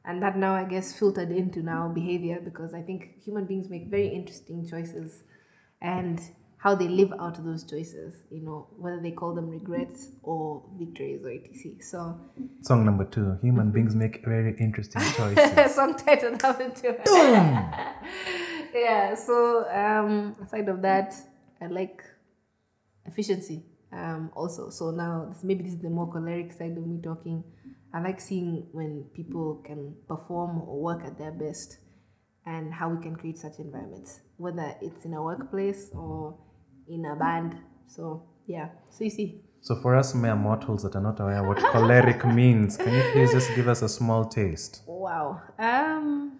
and 0.05 0.21
that 0.21 0.37
now 0.37 0.53
I 0.53 0.65
guess 0.65 0.93
filtered 0.99 1.31
into 1.31 1.63
now 1.63 1.87
behavior 1.87 2.39
because 2.43 2.73
I 2.75 2.81
think 2.81 3.17
human 3.23 3.45
beings 3.45 3.69
make 3.69 3.87
very 3.87 4.09
interesting 4.09 4.67
choices, 4.69 5.23
and 5.83 6.19
how 6.57 6.73
they 6.73 6.87
live 6.87 7.11
out 7.19 7.43
those 7.43 7.63
choices. 7.69 8.23
You 8.31 8.41
know 8.41 8.67
whether 8.77 8.99
they 9.01 9.11
call 9.11 9.35
them 9.35 9.49
regrets 9.49 10.07
or 10.23 10.63
victories 10.79 11.23
or 11.25 11.31
etc. 11.31 11.81
So 11.81 12.19
Song 12.61 12.85
number 12.85 13.03
two 13.05 13.37
Human 13.43 13.71
beings 13.71 13.93
make 13.93 14.23
very 14.25 14.55
interesting 14.59 15.01
choices. 15.17 15.75
song 15.75 15.95
title 15.95 16.31
number 16.31 16.69
two. 16.69 16.95
yeah. 18.73 19.13
So 19.15 19.69
um, 19.69 20.35
aside 20.41 20.69
of 20.69 20.81
that, 20.81 21.13
I 21.61 21.67
like 21.67 22.01
efficiency. 23.05 23.63
Um, 23.91 24.31
also, 24.35 24.69
so 24.69 24.89
now 24.89 25.27
this, 25.29 25.43
maybe 25.43 25.63
this 25.63 25.73
is 25.73 25.79
the 25.81 25.89
more 25.89 26.11
choleric 26.11 26.51
side 26.53 26.77
of 26.77 26.87
me 26.87 26.99
talking. 27.01 27.43
I 27.93 28.01
like 28.01 28.19
seeing 28.19 28.67
when 28.71 29.03
people 29.13 29.61
can 29.63 29.93
perform 30.07 30.61
or 30.61 30.81
work 30.81 31.03
at 31.05 31.17
their 31.19 31.31
best, 31.31 31.77
and 32.45 32.73
how 32.73 32.89
we 32.89 33.01
can 33.01 33.15
create 33.15 33.37
such 33.37 33.59
environments, 33.59 34.21
whether 34.37 34.75
it's 34.81 35.05
in 35.05 35.13
a 35.13 35.21
workplace 35.21 35.89
or 35.93 36.37
in 36.87 37.05
a 37.05 37.15
band. 37.15 37.55
So 37.87 38.23
yeah. 38.47 38.69
So 38.89 39.03
you 39.03 39.09
see, 39.09 39.41
So, 39.61 39.75
for 39.77 39.95
us 39.95 40.13
mere 40.13 40.35
mortals 40.35 40.83
that 40.83 40.93
are 40.97 41.01
not 41.01 41.21
aware 41.21 41.41
what 41.47 41.57
choleric 41.57 42.25
means, 42.41 42.75
can 42.75 42.93
you 42.93 43.03
please 43.13 43.31
just 43.31 43.55
give 43.55 43.69
us 43.69 43.81
a 43.81 43.87
small 43.87 44.25
taste? 44.25 44.81
Wow. 44.85 45.41
Um, 45.57 46.39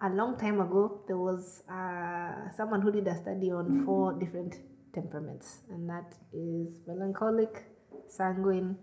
a 0.00 0.08
long 0.08 0.38
time 0.38 0.60
ago, 0.60 1.02
there 1.08 1.16
was 1.16 1.64
uh, 1.68 2.48
someone 2.56 2.80
who 2.80 2.92
did 2.92 3.08
a 3.08 3.16
study 3.16 3.50
on 3.50 3.84
four 3.84 4.12
different 4.12 4.54
temperaments, 4.94 5.62
and 5.70 5.88
that 5.88 6.14
is 6.32 6.78
melancholic, 6.86 7.64
sanguine, 8.08 8.76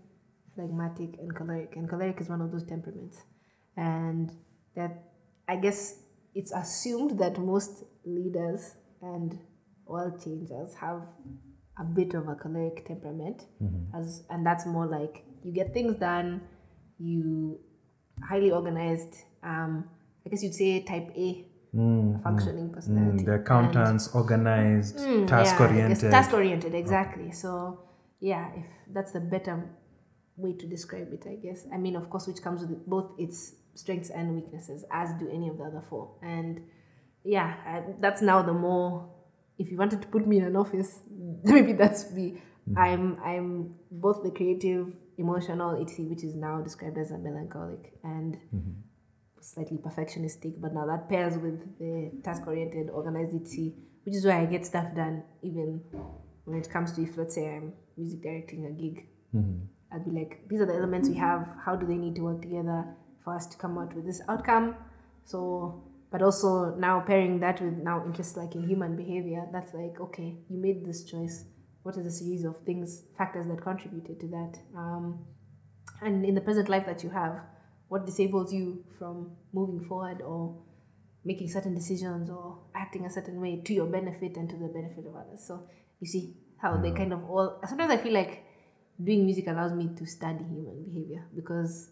phlegmatic, 0.54 1.18
and 1.18 1.34
choleric. 1.34 1.76
And 1.76 1.88
choleric 1.88 2.20
is 2.20 2.28
one 2.28 2.42
of 2.42 2.52
those 2.52 2.64
temperaments. 2.64 3.22
And 3.76 4.30
that, 4.76 5.02
I 5.48 5.56
guess, 5.56 5.99
it's 6.34 6.52
assumed 6.52 7.18
that 7.18 7.38
most 7.38 7.84
leaders 8.04 8.76
and 9.02 9.38
world 9.86 10.22
changers 10.22 10.74
have 10.74 11.02
a 11.78 11.84
bit 11.84 12.14
of 12.14 12.28
a 12.28 12.34
choleric 12.34 12.86
temperament, 12.86 13.46
as 13.94 14.22
and 14.30 14.44
that's 14.44 14.66
more 14.66 14.86
like 14.86 15.24
you 15.42 15.52
get 15.52 15.72
things 15.72 15.96
done, 15.96 16.42
you 16.98 17.58
highly 18.28 18.50
organized. 18.50 19.14
Um, 19.42 19.88
I 20.26 20.28
guess 20.28 20.42
you'd 20.42 20.54
say 20.54 20.82
type 20.82 21.10
A, 21.16 21.46
functioning 22.22 22.70
personality. 22.72 23.22
Mm, 23.22 23.26
the 23.26 23.34
accountants, 23.34 24.08
organized, 24.14 24.98
Mm, 24.98 25.26
task 25.26 25.54
yeah, 25.58 25.66
oriented. 25.66 26.10
Task 26.10 26.32
oriented, 26.34 26.74
exactly. 26.74 27.32
So, 27.32 27.80
yeah, 28.20 28.50
if 28.54 28.66
that's 28.92 29.12
the 29.12 29.20
better 29.20 29.70
way 30.36 30.52
to 30.54 30.66
describe 30.66 31.10
it, 31.12 31.24
I 31.26 31.36
guess. 31.36 31.66
I 31.72 31.78
mean, 31.78 31.96
of 31.96 32.10
course, 32.10 32.26
which 32.26 32.42
comes 32.42 32.60
with 32.66 32.84
both 32.86 33.12
its 33.18 33.54
strengths 33.74 34.10
and 34.10 34.34
weaknesses, 34.34 34.84
as 34.90 35.12
do 35.18 35.28
any 35.28 35.48
of 35.48 35.58
the 35.58 35.64
other 35.64 35.82
four. 35.88 36.16
And 36.22 36.62
yeah, 37.24 37.54
I, 37.66 37.82
that's 37.98 38.22
now 38.22 38.42
the 38.42 38.52
more. 38.52 39.08
If 39.58 39.70
you 39.70 39.76
wanted 39.76 40.00
to 40.02 40.08
put 40.08 40.26
me 40.26 40.38
in 40.38 40.44
an 40.44 40.56
office, 40.56 41.00
maybe 41.44 41.72
that's 41.74 42.10
me. 42.12 42.40
Mm-hmm. 42.68 42.78
I'm 42.78 43.18
I'm 43.24 43.74
both 43.90 44.22
the 44.22 44.30
creative, 44.30 44.92
emotional, 45.18 45.80
etc., 45.80 46.06
which 46.06 46.24
is 46.24 46.34
now 46.34 46.60
described 46.60 46.98
as 46.98 47.10
a 47.10 47.18
melancholic, 47.18 47.92
and 48.02 48.36
mm-hmm. 48.54 48.70
slightly 49.40 49.78
perfectionistic, 49.78 50.60
but 50.60 50.72
now 50.72 50.86
that 50.86 51.08
pairs 51.08 51.36
with 51.36 51.78
the 51.78 52.10
task 52.22 52.46
oriented, 52.46 52.90
organized 52.90 53.34
etc., 53.34 53.72
which 54.04 54.14
is 54.14 54.24
why 54.24 54.40
I 54.40 54.46
get 54.46 54.64
stuff 54.64 54.94
done 54.94 55.22
even 55.42 55.82
when 56.44 56.58
it 56.58 56.70
comes 56.70 56.92
to 56.92 57.02
if 57.02 57.16
let's 57.16 57.34
say 57.34 57.54
I'm 57.54 57.74
music 57.96 58.22
directing 58.22 58.66
a 58.66 58.70
gig. 58.70 59.06
Mm-hmm. 59.34 59.66
I'd 59.92 60.04
be 60.04 60.12
like, 60.12 60.48
these 60.48 60.60
are 60.60 60.66
the 60.66 60.74
elements 60.74 61.08
we 61.08 61.16
have, 61.16 61.48
how 61.64 61.74
do 61.74 61.84
they 61.84 61.96
need 61.96 62.14
to 62.16 62.22
work 62.22 62.42
together 62.42 62.84
for 63.24 63.34
us 63.34 63.46
to 63.48 63.56
come 63.56 63.78
out 63.78 63.94
with 63.94 64.06
this 64.06 64.20
outcome? 64.28 64.76
So 65.24 65.90
but 66.10 66.22
also 66.22 66.74
now 66.74 67.00
pairing 67.00 67.38
that 67.40 67.60
with 67.60 67.74
now 67.74 68.04
interests 68.04 68.36
like 68.36 68.54
in 68.54 68.68
human 68.68 68.96
behavior, 68.96 69.46
that's 69.52 69.72
like, 69.72 70.00
okay, 70.00 70.36
you 70.48 70.58
made 70.58 70.84
this 70.84 71.04
choice. 71.04 71.44
What 71.82 71.96
is 71.96 72.04
the 72.04 72.10
series 72.10 72.44
of 72.44 72.56
things, 72.66 73.04
factors 73.16 73.46
that 73.46 73.62
contributed 73.62 74.20
to 74.20 74.26
that? 74.28 74.58
Um, 74.76 75.24
and 76.02 76.24
in 76.26 76.34
the 76.34 76.40
present 76.40 76.68
life 76.68 76.84
that 76.86 77.04
you 77.04 77.10
have, 77.10 77.40
what 77.88 78.06
disables 78.06 78.52
you 78.52 78.84
from 78.98 79.30
moving 79.52 79.86
forward 79.86 80.20
or 80.20 80.60
making 81.24 81.48
certain 81.48 81.74
decisions 81.74 82.28
or 82.28 82.58
acting 82.74 83.06
a 83.06 83.10
certain 83.10 83.40
way 83.40 83.60
to 83.64 83.72
your 83.72 83.86
benefit 83.86 84.36
and 84.36 84.48
to 84.50 84.56
the 84.56 84.68
benefit 84.68 85.06
of 85.06 85.14
others. 85.14 85.44
So 85.46 85.68
you 86.00 86.06
see 86.06 86.34
how 86.58 86.76
they 86.76 86.90
kind 86.90 87.12
of 87.12 87.24
all. 87.24 87.60
Sometimes 87.66 87.92
I 87.92 87.96
feel 87.98 88.12
like 88.12 88.44
doing 89.02 89.24
music 89.24 89.46
allows 89.46 89.72
me 89.72 89.90
to 89.96 90.06
study 90.06 90.44
human 90.44 90.84
behavior 90.84 91.24
because 91.34 91.90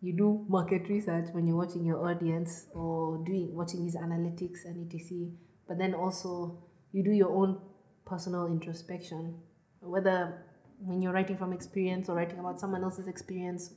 you 0.00 0.16
do 0.16 0.44
market 0.48 0.88
research 0.88 1.26
when 1.32 1.46
you're 1.46 1.56
watching 1.56 1.84
your 1.84 2.06
audience 2.08 2.66
or 2.74 3.22
doing 3.24 3.54
watching 3.54 3.82
these 3.84 3.96
analytics 3.96 4.64
and 4.64 4.92
etc. 4.92 5.28
But 5.66 5.78
then 5.78 5.94
also 5.94 6.62
you 6.92 7.02
do 7.02 7.10
your 7.10 7.30
own 7.30 7.58
personal 8.06 8.46
introspection, 8.46 9.38
whether 9.80 10.44
when 10.78 11.02
you're 11.02 11.12
writing 11.12 11.36
from 11.36 11.52
experience 11.52 12.08
or 12.08 12.16
writing 12.16 12.38
about 12.38 12.60
someone 12.60 12.84
else's 12.84 13.08
experience, 13.08 13.72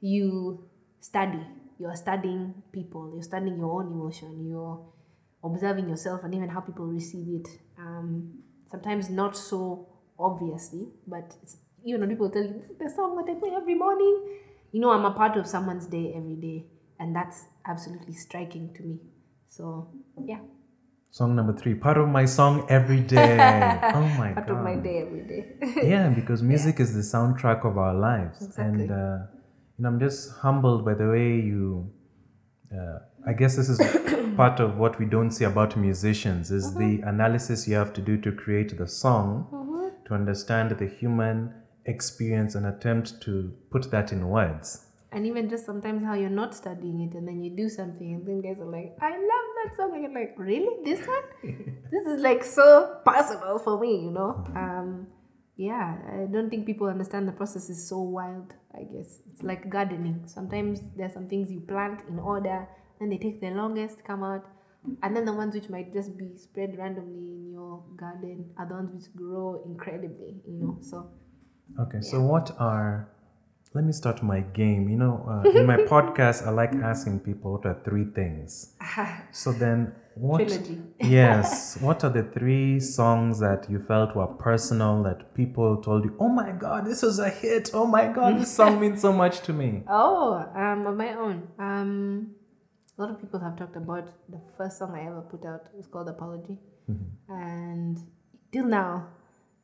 you 0.00 0.68
study. 1.00 1.40
You're 1.78 1.96
studying 1.96 2.62
people. 2.72 3.10
You're 3.12 3.22
studying 3.22 3.58
your 3.58 3.80
own 3.80 3.92
emotion. 3.92 4.46
You're 4.46 4.86
observing 5.42 5.88
yourself 5.88 6.22
and 6.24 6.34
even 6.34 6.48
how 6.48 6.60
people 6.60 6.86
receive 6.86 7.26
it. 7.28 7.48
Um, 7.78 8.38
sometimes 8.70 9.10
not 9.10 9.36
so 9.36 9.88
obviously, 10.18 10.88
but 11.06 11.34
you 11.84 11.98
know, 11.98 12.06
people 12.06 12.30
tell 12.30 12.42
you 12.42 12.54
this 12.54 12.70
is 12.70 12.78
the 12.78 12.90
song 12.90 13.16
that 13.16 13.30
I 13.30 13.38
play 13.38 13.50
every 13.54 13.74
morning. 13.74 14.38
You 14.74 14.80
know, 14.80 14.90
I'm 14.90 15.04
a 15.04 15.12
part 15.12 15.36
of 15.36 15.46
someone's 15.46 15.86
day 15.86 16.12
every 16.16 16.34
day, 16.34 16.66
and 16.98 17.14
that's 17.14 17.44
absolutely 17.64 18.14
striking 18.14 18.74
to 18.74 18.82
me. 18.82 18.98
So 19.48 19.88
yeah, 20.30 20.40
Song 21.12 21.36
number 21.36 21.52
three, 21.52 21.74
part 21.74 21.96
of 21.96 22.08
my 22.08 22.24
song 22.24 22.66
every 22.68 23.00
day. 23.00 23.34
oh 23.94 24.00
my 24.18 24.32
part 24.32 24.34
god. 24.34 24.46
Part 24.46 24.50
of 24.50 24.64
my 24.64 24.74
day 24.74 24.96
every 25.06 25.20
day. 25.20 25.42
yeah, 25.88 26.08
because 26.08 26.42
music 26.42 26.80
is 26.80 26.92
the 26.92 27.02
soundtrack 27.02 27.64
of 27.64 27.78
our 27.78 27.94
lives, 27.94 28.42
Exactly. 28.42 28.64
and 28.64 28.90
uh, 28.90 29.18
you 29.76 29.84
know, 29.84 29.90
I'm 29.90 30.00
just 30.00 30.32
humbled 30.38 30.84
by 30.84 30.94
the 30.94 31.08
way 31.08 31.28
you. 31.52 31.88
Uh, 32.76 32.98
I 33.28 33.32
guess 33.32 33.54
this 33.54 33.68
is 33.68 33.78
part 34.36 34.58
of 34.58 34.76
what 34.76 34.98
we 34.98 35.06
don't 35.06 35.30
see 35.30 35.44
about 35.44 35.76
musicians 35.76 36.50
is 36.50 36.74
the 36.74 37.00
analysis 37.06 37.68
you 37.68 37.76
have 37.76 37.92
to 37.92 38.00
do 38.00 38.16
to 38.22 38.32
create 38.32 38.76
the 38.76 38.88
song, 38.88 39.30
to 40.08 40.14
understand 40.14 40.72
the 40.72 40.88
human 40.88 41.54
experience 41.86 42.54
and 42.54 42.66
attempt 42.66 43.20
to 43.22 43.52
put 43.70 43.90
that 43.90 44.12
in 44.12 44.28
words. 44.28 44.86
and 45.14 45.26
even 45.26 45.48
just 45.48 45.64
sometimes 45.64 46.04
how 46.04 46.14
you're 46.14 46.28
not 46.28 46.54
studying 46.56 47.00
it 47.00 47.14
and 47.16 47.26
then 47.28 47.40
you 47.44 47.50
do 47.56 47.68
something 47.68 48.14
and 48.14 48.26
then 48.26 48.40
guys 48.42 48.58
are 48.60 48.70
like, 48.78 48.96
I 49.00 49.10
love 49.10 49.46
that 49.58 49.76
song. 49.76 49.92
And 49.94 50.02
you're 50.02 50.12
like, 50.12 50.34
really? 50.36 50.74
This 50.84 51.06
one? 51.06 51.26
this 51.92 52.04
is 52.12 52.20
like 52.20 52.42
so 52.42 52.98
personal 53.06 53.60
for 53.60 53.78
me, 53.78 53.92
you 54.06 54.10
know? 54.10 54.44
Um, 54.56 55.06
yeah, 55.56 55.98
I 56.12 56.26
don't 56.32 56.50
think 56.50 56.66
people 56.66 56.88
understand 56.88 57.28
the 57.28 57.32
process 57.32 57.70
is 57.70 57.88
so 57.88 58.00
wild, 58.00 58.54
I 58.74 58.82
guess. 58.92 59.20
It's 59.32 59.44
like 59.44 59.70
gardening. 59.70 60.24
Sometimes 60.26 60.80
there's 60.96 61.12
some 61.12 61.28
things 61.28 61.52
you 61.52 61.60
plant 61.60 62.00
in 62.08 62.18
order, 62.18 62.66
then 62.98 63.08
they 63.08 63.18
take 63.18 63.40
the 63.40 63.50
longest 63.50 63.98
to 63.98 64.02
come 64.02 64.24
out. 64.24 64.44
And 65.04 65.16
then 65.16 65.24
the 65.24 65.32
ones 65.32 65.54
which 65.54 65.70
might 65.70 65.94
just 65.94 66.18
be 66.18 66.36
spread 66.36 66.76
randomly 66.76 67.20
in 67.20 67.52
your 67.52 67.84
garden 67.96 68.50
are 68.58 68.66
the 68.66 68.74
ones 68.74 68.90
which 68.92 69.14
grow 69.14 69.62
incredibly, 69.64 70.42
you 70.44 70.58
know? 70.60 70.78
So 70.80 71.08
Okay, 71.80 72.00
so 72.00 72.20
what 72.20 72.54
are 72.58 73.08
let 73.74 73.84
me 73.84 73.92
start 73.92 74.22
my 74.22 74.40
game. 74.40 74.88
You 74.88 74.96
know, 74.96 75.26
uh, 75.28 75.50
in 75.50 75.66
my 75.66 75.76
podcast, 75.94 76.46
I 76.46 76.50
like 76.50 76.72
asking 76.74 77.20
people 77.20 77.52
what 77.52 77.66
are 77.66 77.80
three 77.84 78.04
things. 78.04 78.74
So 79.32 79.52
then, 79.52 79.92
what? 80.14 80.38
Trilogy. 80.46 80.80
yes. 81.00 81.76
What 81.80 82.04
are 82.04 82.10
the 82.10 82.22
three 82.22 82.78
songs 82.78 83.40
that 83.40 83.68
you 83.68 83.80
felt 83.80 84.14
were 84.14 84.28
personal 84.28 85.02
that 85.02 85.34
people 85.34 85.82
told 85.82 86.04
you, 86.04 86.14
"Oh 86.20 86.28
my 86.28 86.52
God, 86.52 86.86
this 86.86 87.02
was 87.02 87.18
a 87.18 87.28
hit! 87.28 87.72
Oh 87.74 87.86
my 87.86 88.06
God, 88.06 88.40
this 88.40 88.54
song 88.54 88.80
means 88.80 89.00
so 89.00 89.12
much 89.12 89.40
to 89.40 89.52
me." 89.52 89.82
Oh, 89.88 90.34
um, 90.54 90.86
on 90.86 90.96
my 90.96 91.14
own. 91.14 91.48
Um, 91.58 92.36
a 92.96 93.02
lot 93.02 93.10
of 93.10 93.20
people 93.20 93.40
have 93.40 93.56
talked 93.56 93.76
about 93.76 94.06
the 94.28 94.40
first 94.56 94.78
song 94.78 94.94
I 94.94 95.06
ever 95.08 95.22
put 95.22 95.44
out. 95.44 95.62
It 95.72 95.76
was 95.76 95.88
called 95.88 96.08
Apology, 96.08 96.58
and 97.28 97.98
till 98.52 98.66
now, 98.66 99.08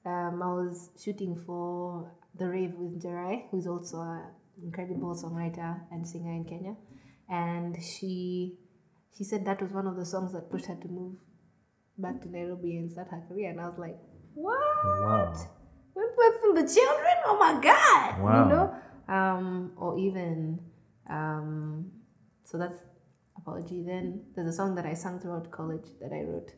um, 0.04 0.42
I 0.42 0.46
was 0.46 0.90
shooting 1.02 1.36
for 1.36 2.12
the 2.38 2.48
rave 2.48 2.74
with 2.76 3.02
Jerai, 3.02 3.44
who's 3.50 3.66
also 3.66 4.00
an 4.00 4.22
incredible 4.62 5.14
songwriter 5.14 5.80
and 5.90 6.06
singer 6.06 6.32
in 6.32 6.44
Kenya, 6.44 6.76
and 7.28 7.76
she 7.82 8.58
she 9.16 9.24
said 9.24 9.44
that 9.44 9.60
was 9.60 9.72
one 9.72 9.86
of 9.86 9.96
the 9.96 10.06
songs 10.06 10.32
that 10.32 10.50
pushed 10.50 10.66
her 10.66 10.76
to 10.76 10.88
move 10.88 11.16
back 11.98 12.20
to 12.22 12.30
Nairobi 12.30 12.76
and 12.76 12.90
start 12.90 13.08
her 13.10 13.22
career, 13.28 13.50
and 13.50 13.60
I 13.60 13.66
was 13.66 13.78
like, 13.78 13.98
what? 14.34 14.56
Wow. 14.84 15.34
influencing 15.96 16.54
the 16.54 16.74
children. 16.74 17.16
Oh 17.26 17.36
my 17.38 17.60
God! 17.60 18.20
Wow. 18.20 18.44
You 18.44 18.50
know, 18.50 19.14
um, 19.14 19.72
or 19.76 19.98
even 19.98 20.60
um, 21.08 21.90
so 22.44 22.58
that's 22.58 22.78
apology. 23.36 23.82
Then 23.86 24.24
there's 24.34 24.48
a 24.48 24.52
song 24.52 24.74
that 24.76 24.86
I 24.86 24.94
sang 24.94 25.18
throughout 25.20 25.50
college 25.50 25.86
that 26.00 26.12
I 26.12 26.22
wrote 26.22 26.52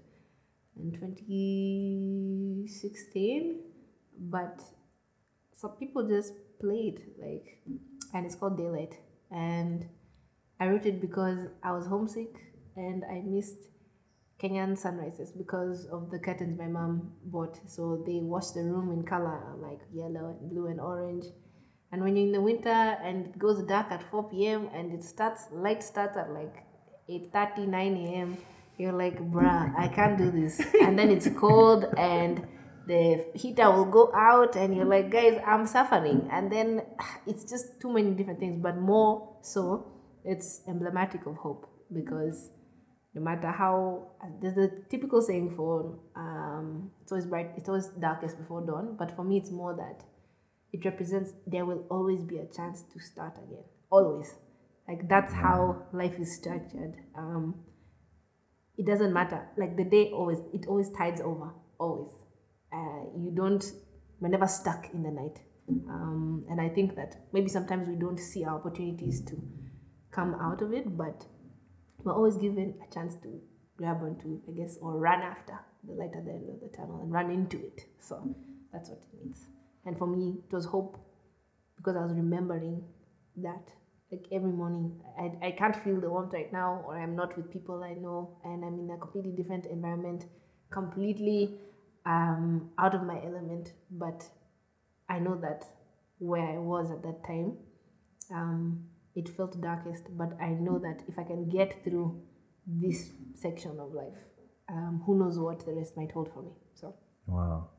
in 0.76 0.92
2016, 0.92 3.60
but 4.18 4.62
some 5.52 5.72
people 5.72 6.08
just 6.08 6.32
played 6.60 7.02
like, 7.18 7.62
and 8.14 8.26
it's 8.26 8.34
called 8.34 8.56
Daylight, 8.56 8.98
and 9.30 9.88
I 10.60 10.68
wrote 10.68 10.86
it 10.86 11.00
because 11.00 11.48
I 11.62 11.72
was 11.72 11.86
homesick 11.86 12.34
and 12.76 13.04
I 13.04 13.22
missed 13.24 13.68
Kenyan 14.40 14.76
sunrises 14.76 15.32
because 15.32 15.86
of 15.86 16.10
the 16.10 16.18
curtains 16.18 16.58
my 16.58 16.66
mom 16.66 17.12
bought. 17.24 17.58
So 17.66 18.02
they 18.06 18.20
wash 18.22 18.50
the 18.50 18.62
room 18.62 18.92
in 18.92 19.04
color 19.04 19.56
like 19.58 19.80
yellow 19.92 20.36
and 20.38 20.50
blue 20.50 20.68
and 20.68 20.80
orange. 20.80 21.24
And 21.90 22.02
when 22.02 22.16
you're 22.16 22.26
in 22.26 22.32
the 22.32 22.40
winter 22.40 22.68
and 22.68 23.26
it 23.26 23.38
goes 23.38 23.62
dark 23.64 23.90
at 23.90 24.02
4 24.10 24.30
p.m. 24.30 24.68
and 24.74 24.92
it 24.92 25.04
starts, 25.04 25.48
light 25.52 25.82
starts 25.82 26.16
at 26.16 26.30
like 26.30 26.64
8.30, 27.08 27.68
9 27.68 27.96
a.m., 27.96 28.38
you're 28.78 28.92
like, 28.92 29.18
bruh, 29.18 29.74
I 29.76 29.88
can't 29.88 30.18
do 30.18 30.30
this. 30.30 30.60
And 30.80 30.98
then 30.98 31.10
it's 31.10 31.28
cold 31.38 31.84
and 31.96 32.46
the 32.86 33.26
heater 33.34 33.70
will 33.70 33.84
go 33.84 34.12
out 34.14 34.56
and 34.56 34.74
you're 34.74 34.84
like, 34.84 35.10
guys, 35.10 35.40
I'm 35.46 35.66
suffering. 35.66 36.28
And 36.32 36.50
then 36.50 36.82
it's 37.26 37.44
just 37.44 37.80
too 37.80 37.92
many 37.92 38.10
different 38.12 38.40
things, 38.40 38.60
but 38.62 38.76
more 38.76 39.36
so, 39.42 39.86
it's 40.24 40.62
emblematic 40.68 41.26
of 41.26 41.36
hope 41.36 41.66
because 41.92 42.50
no 43.14 43.20
matter 43.20 43.50
how 43.50 44.08
there's 44.40 44.56
a 44.56 44.70
typical 44.88 45.20
saying 45.20 45.54
for 45.56 45.98
um, 46.16 46.90
it's 47.02 47.12
always 47.12 47.26
bright 47.26 47.50
it's 47.56 47.68
always 47.68 47.88
darkest 48.00 48.38
before 48.38 48.64
dawn 48.64 48.96
but 48.98 49.14
for 49.14 49.24
me 49.24 49.36
it's 49.36 49.50
more 49.50 49.74
that 49.74 50.04
it 50.72 50.84
represents 50.84 51.32
there 51.46 51.66
will 51.66 51.84
always 51.90 52.22
be 52.22 52.38
a 52.38 52.46
chance 52.46 52.84
to 52.92 53.00
start 53.00 53.34
again 53.36 53.64
always 53.90 54.34
like 54.88 55.08
that's 55.08 55.32
how 55.32 55.82
life 55.92 56.18
is 56.18 56.34
structured 56.36 56.94
um, 57.16 57.54
it 58.78 58.86
doesn't 58.86 59.12
matter 59.12 59.46
like 59.56 59.76
the 59.76 59.84
day 59.84 60.10
always 60.12 60.38
it 60.52 60.66
always 60.66 60.90
tides 60.90 61.20
over 61.20 61.50
always 61.78 62.12
uh, 62.72 63.02
you 63.16 63.30
don't 63.34 63.72
we're 64.20 64.28
never 64.28 64.46
stuck 64.46 64.88
in 64.94 65.02
the 65.02 65.10
night 65.10 65.40
um, 65.88 66.44
and 66.50 66.60
i 66.60 66.68
think 66.68 66.96
that 66.96 67.16
maybe 67.32 67.48
sometimes 67.48 67.88
we 67.88 67.94
don't 67.96 68.18
see 68.18 68.44
our 68.44 68.56
opportunities 68.56 69.20
to 69.24 69.36
come 70.10 70.34
out 70.34 70.62
of 70.62 70.72
it 70.72 70.96
but 70.96 71.26
we're 72.04 72.14
always 72.14 72.36
given 72.36 72.74
a 72.86 72.94
chance 72.94 73.14
to 73.16 73.40
grab 73.76 74.02
onto, 74.02 74.40
I 74.48 74.52
guess, 74.52 74.78
or 74.80 74.98
run 74.98 75.20
after 75.20 75.58
the 75.84 75.94
light 75.94 76.12
at 76.16 76.24
the 76.24 76.32
end 76.32 76.48
of 76.48 76.60
the 76.60 76.76
tunnel 76.76 77.00
and 77.02 77.12
run 77.12 77.30
into 77.30 77.58
it. 77.58 77.86
So 77.98 78.34
that's 78.72 78.88
what 78.90 78.98
it 78.98 79.18
means. 79.18 79.46
And 79.84 79.98
for 79.98 80.06
me, 80.06 80.38
it 80.48 80.54
was 80.54 80.64
hope 80.64 80.96
because 81.76 81.96
I 81.96 82.04
was 82.04 82.12
remembering 82.14 82.84
that. 83.38 83.72
Like 84.12 84.26
every 84.30 84.52
morning, 84.52 85.00
I, 85.18 85.46
I 85.46 85.50
can't 85.52 85.74
feel 85.74 85.98
the 85.98 86.10
warmth 86.10 86.34
right 86.34 86.52
now, 86.52 86.84
or 86.86 86.98
I'm 86.98 87.16
not 87.16 87.34
with 87.34 87.50
people 87.50 87.82
I 87.82 87.94
know, 87.94 88.36
and 88.44 88.62
I'm 88.62 88.78
in 88.78 88.90
a 88.90 88.98
completely 88.98 89.32
different 89.32 89.64
environment, 89.66 90.26
completely 90.70 91.58
um, 92.04 92.70
out 92.78 92.94
of 92.94 93.04
my 93.04 93.18
element. 93.24 93.72
But 93.90 94.28
I 95.08 95.18
know 95.18 95.36
that 95.36 95.64
where 96.18 96.46
I 96.46 96.58
was 96.58 96.90
at 96.90 97.02
that 97.04 97.24
time, 97.24 97.56
um, 98.30 98.84
it 99.14 99.30
felt 99.30 99.58
darkest, 99.62 100.16
but 100.16 100.36
I 100.40 100.50
know 100.50 100.78
that 100.78 101.02
if 101.08 101.18
I 101.18 101.24
can 101.24 101.48
get 101.48 101.82
through 101.82 102.20
this 102.66 103.12
section 103.34 103.80
of 103.80 103.94
life, 103.94 104.18
um, 104.68 105.02
who 105.06 105.18
knows 105.18 105.38
what 105.38 105.64
the 105.64 105.72
rest 105.72 105.96
might 105.96 106.12
hold 106.12 106.30
for 106.32 106.42
me. 106.42 106.52
So 106.74 106.94
Wow. 107.26 107.70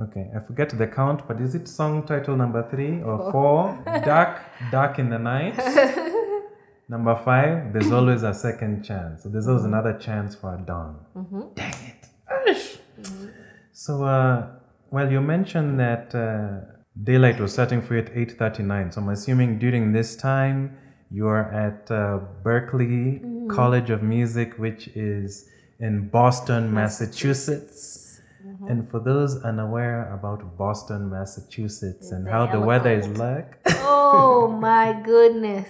Okay, 0.00 0.30
I 0.34 0.38
forget 0.46 0.70
the 0.70 0.86
count, 0.86 1.26
but 1.26 1.40
is 1.40 1.56
it 1.56 1.66
song 1.66 2.06
title 2.06 2.36
number 2.36 2.68
three 2.70 3.02
or 3.02 3.32
four? 3.32 3.82
Dark, 4.04 4.38
dark 4.70 5.00
in 5.00 5.10
the 5.10 5.18
night. 5.18 5.56
number 6.88 7.16
five, 7.24 7.72
there's 7.72 7.90
always 7.98 8.22
a 8.22 8.32
second 8.32 8.84
chance. 8.84 9.24
So 9.24 9.28
there's 9.28 9.48
always 9.48 9.64
another 9.64 9.98
chance 9.98 10.36
for 10.36 10.54
a 10.54 10.58
dawn. 10.58 11.00
Dang 11.56 11.72
it. 11.72 12.08
Ash. 12.48 12.76
So, 13.72 14.04
uh, 14.04 14.46
well, 14.92 15.10
you 15.10 15.20
mentioned 15.20 15.80
that 15.80 16.14
uh, 16.14 16.74
daylight 17.02 17.40
was 17.40 17.52
starting 17.52 17.82
for 17.82 17.94
you 17.94 18.02
at 18.02 18.14
8.39. 18.14 18.94
So 18.94 19.00
I'm 19.00 19.08
assuming 19.08 19.58
during 19.58 19.92
this 19.92 20.14
time, 20.14 20.76
you're 21.10 21.52
at 21.52 21.90
uh, 21.90 22.20
Berklee 22.44 23.48
College 23.48 23.90
of 23.90 24.04
Music, 24.04 24.58
which 24.58 24.86
is 24.88 25.48
in 25.80 26.08
Boston, 26.08 26.72
Massachusetts. 26.72 28.07
Mm-hmm. 28.48 28.66
And 28.66 28.90
for 28.90 28.98
those 28.98 29.42
unaware 29.42 30.14
about 30.14 30.56
Boston, 30.56 31.10
Massachusetts, 31.10 32.12
and 32.12 32.26
how 32.26 32.46
the 32.46 32.58
weather 32.58 32.92
is 32.92 33.08
like, 33.08 33.60
oh 33.66 34.48
my 34.60 34.98
goodness. 35.04 35.68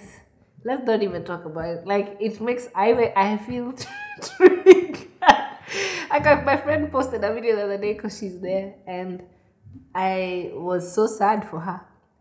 Let's 0.64 0.86
not 0.86 1.02
even 1.02 1.24
talk 1.24 1.44
about 1.44 1.66
it. 1.66 1.86
Like 1.86 2.16
it 2.20 2.40
makes 2.40 2.68
I 2.76 3.12
I 3.16 3.36
feel 3.38 3.74
triggered. 4.22 5.08
I 6.10 6.20
got 6.22 6.44
my 6.44 6.56
friend 6.56 6.90
posted 6.92 7.24
a 7.24 7.34
video 7.34 7.56
the 7.56 7.64
other 7.64 7.78
day 7.78 7.94
because 7.94 8.16
she's 8.16 8.40
there, 8.40 8.74
and 8.86 9.24
I 9.94 10.52
was 10.54 10.94
so 10.94 11.06
sad 11.08 11.48
for 11.48 11.60
her. 11.60 11.80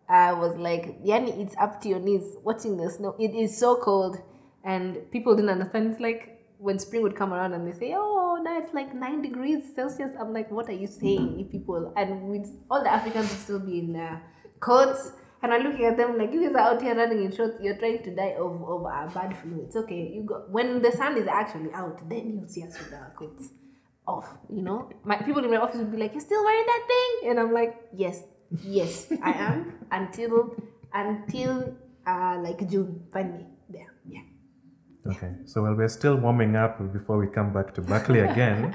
I 0.10 0.34
was 0.34 0.56
like, 0.58 1.04
Yani, 1.04 1.38
it's 1.40 1.56
up 1.58 1.82
to 1.82 1.90
your 1.90 2.00
knees 2.00 2.36
watching 2.44 2.78
the 2.78 2.90
snow. 2.90 3.16
It 3.20 3.36
is 3.36 3.58
so 3.58 3.76
cold, 3.76 4.18
and 4.64 5.10
people 5.12 5.36
didn't 5.36 5.52
understand. 5.52 5.92
It's 5.92 6.00
like 6.00 6.37
when 6.60 6.80
spring 6.80 7.04
would 7.04 7.16
come 7.16 7.34
around 7.34 7.54
and 7.54 7.68
they 7.68 7.78
say, 7.78 7.94
"Oh, 7.96 8.40
now 8.44 8.58
it's 8.58 8.74
like 8.74 8.94
nine 8.94 9.22
degrees 9.22 9.64
Celsius." 9.76 10.12
I'm 10.20 10.34
like, 10.34 10.50
"What 10.52 10.70
are 10.70 10.80
you 10.84 10.88
saying, 10.88 11.40
you 11.40 11.46
people?" 11.46 11.94
And 11.96 12.30
with 12.30 12.50
all 12.70 12.84
the 12.84 12.92
Africans 12.92 13.30
would 13.30 13.40
still 13.40 13.60
be 13.60 13.80
in 13.80 13.96
uh, 13.96 14.20
coats, 14.60 15.12
and 15.42 15.54
I'm 15.54 15.64
looking 15.64 15.86
at 15.86 15.98
them 15.98 16.18
like, 16.18 16.34
"You 16.34 16.42
guys 16.48 16.56
are 16.56 16.74
out 16.74 16.82
here 16.82 16.96
running 16.96 17.24
in 17.24 17.32
shorts. 17.36 17.60
You're 17.62 17.78
trying 17.78 18.04
to 18.04 18.16
die 18.16 18.36
of 18.40 18.62
of 18.64 18.82
a 18.86 19.12
bad 19.14 19.38
flu. 19.38 19.62
It's 19.66 19.76
okay. 19.76 20.12
You 20.16 20.24
go 20.24 20.46
when 20.50 20.82
the 20.82 20.92
sun 20.92 21.18
is 21.18 21.28
actually 21.28 21.72
out, 21.74 22.08
then 22.10 22.34
you'll 22.34 22.48
see 22.48 22.64
us 22.64 22.78
with 22.80 22.94
our 22.94 23.14
coats 23.16 23.50
off. 24.08 24.28
You 24.50 24.62
know, 24.62 24.90
my 25.04 25.18
people 25.18 25.44
in 25.44 25.52
my 25.52 25.58
office 25.58 25.78
would 25.78 25.92
be 25.92 25.98
like, 25.98 26.14
"You're 26.14 26.22
still 26.30 26.44
wearing 26.44 26.66
that 26.66 26.84
thing," 26.94 27.30
and 27.30 27.40
I'm 27.40 27.54
like, 27.54 27.76
"Yes, 27.94 28.24
yes, 28.64 29.12
I 29.22 29.34
am." 29.34 29.74
Until 29.92 30.56
until 30.94 31.76
uh 32.06 32.40
like 32.42 32.68
June, 32.70 33.04
finally. 33.14 33.46
Okay, 35.10 35.32
so 35.46 35.64
while 35.64 35.76
we're 35.76 35.88
still 35.88 36.16
warming 36.16 36.56
up 36.56 36.74
before 36.94 37.18
we 37.18 37.28
come 37.28 37.54
back 37.54 37.74
to 37.76 37.82
Berklee 37.82 38.30
again, 38.32 38.74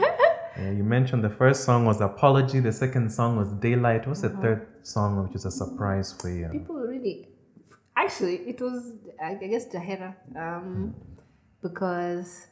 uh, 0.59 0.71
you 0.71 0.85
mentioned 0.85 1.23
the 1.23 1.31
first 1.31 1.65
song 1.65 1.85
was 1.85 2.01
Apology, 2.01 2.61
the 2.61 2.73
second 2.73 3.11
song 3.13 3.37
was 3.37 3.49
Daylight. 3.55 4.07
What's 4.07 4.23
the 4.23 4.31
third 4.31 4.67
song, 4.83 5.23
which 5.25 5.35
is 5.35 5.45
a 5.45 5.51
surprise 5.51 6.13
for 6.19 6.31
you? 6.31 6.49
people 6.49 6.77
really 6.77 7.29
actually 7.97 8.37
it 8.53 8.59
was 8.61 8.95
i 9.23 9.35
guess 9.35 9.67
jahera 9.75 10.15
um 10.37 10.95
because 11.63 12.49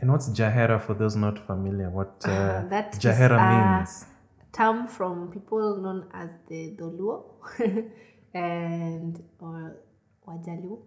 And 0.00 0.10
what's 0.12 0.28
Jahera 0.28 0.78
for 0.86 0.94
those 0.94 1.16
not 1.16 1.36
familiar? 1.46 1.88
What 1.88 2.14
uh, 2.26 2.30
uh, 2.30 2.68
that 2.68 2.92
Jahera 3.04 3.38
means? 3.52 4.06
term 4.52 4.86
from 4.86 5.30
people 5.32 5.76
known 5.84 6.00
as 6.12 6.30
the 6.48 6.60
doluo 6.78 7.16
and 8.34 9.12
or 9.40 9.76
wajalu 10.26 10.78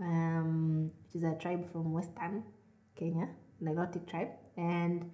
um 0.00 0.90
which 1.04 1.22
is 1.22 1.24
a 1.24 1.34
tribe 1.38 1.70
from 1.72 1.92
western 1.92 2.42
kenya 2.98 3.28
nilotic 3.62 4.08
tribe 4.08 4.28
and 4.56 5.10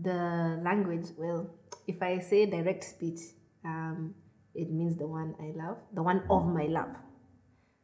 the 0.00 0.58
language 0.64 1.06
well 1.18 1.50
if 1.86 2.02
i 2.02 2.18
say 2.18 2.46
direct 2.46 2.84
speech 2.84 3.20
um 3.64 4.14
it 4.54 4.70
means 4.70 4.96
the 4.96 5.06
one 5.06 5.34
i 5.40 5.52
love 5.56 5.76
the 5.94 6.02
one 6.02 6.22
of 6.30 6.46
my 6.46 6.64
love 6.66 6.94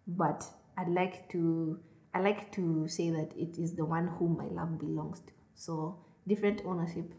but 0.07 0.45
I'd 0.77 0.89
like 0.89 1.29
to 1.31 1.79
I 2.15 2.21
like 2.21 2.51
to 2.53 2.89
say 2.89 3.11
that 3.11 3.33
it 3.37 3.59
is 3.59 3.77
the 3.77 3.85
one 3.85 4.09
whom 4.19 4.39
my 4.39 4.47
love 4.47 4.79
belongs 4.79 5.21
to. 5.21 5.33
So 5.55 5.99
different 6.27 6.63
ownership, 6.65 7.13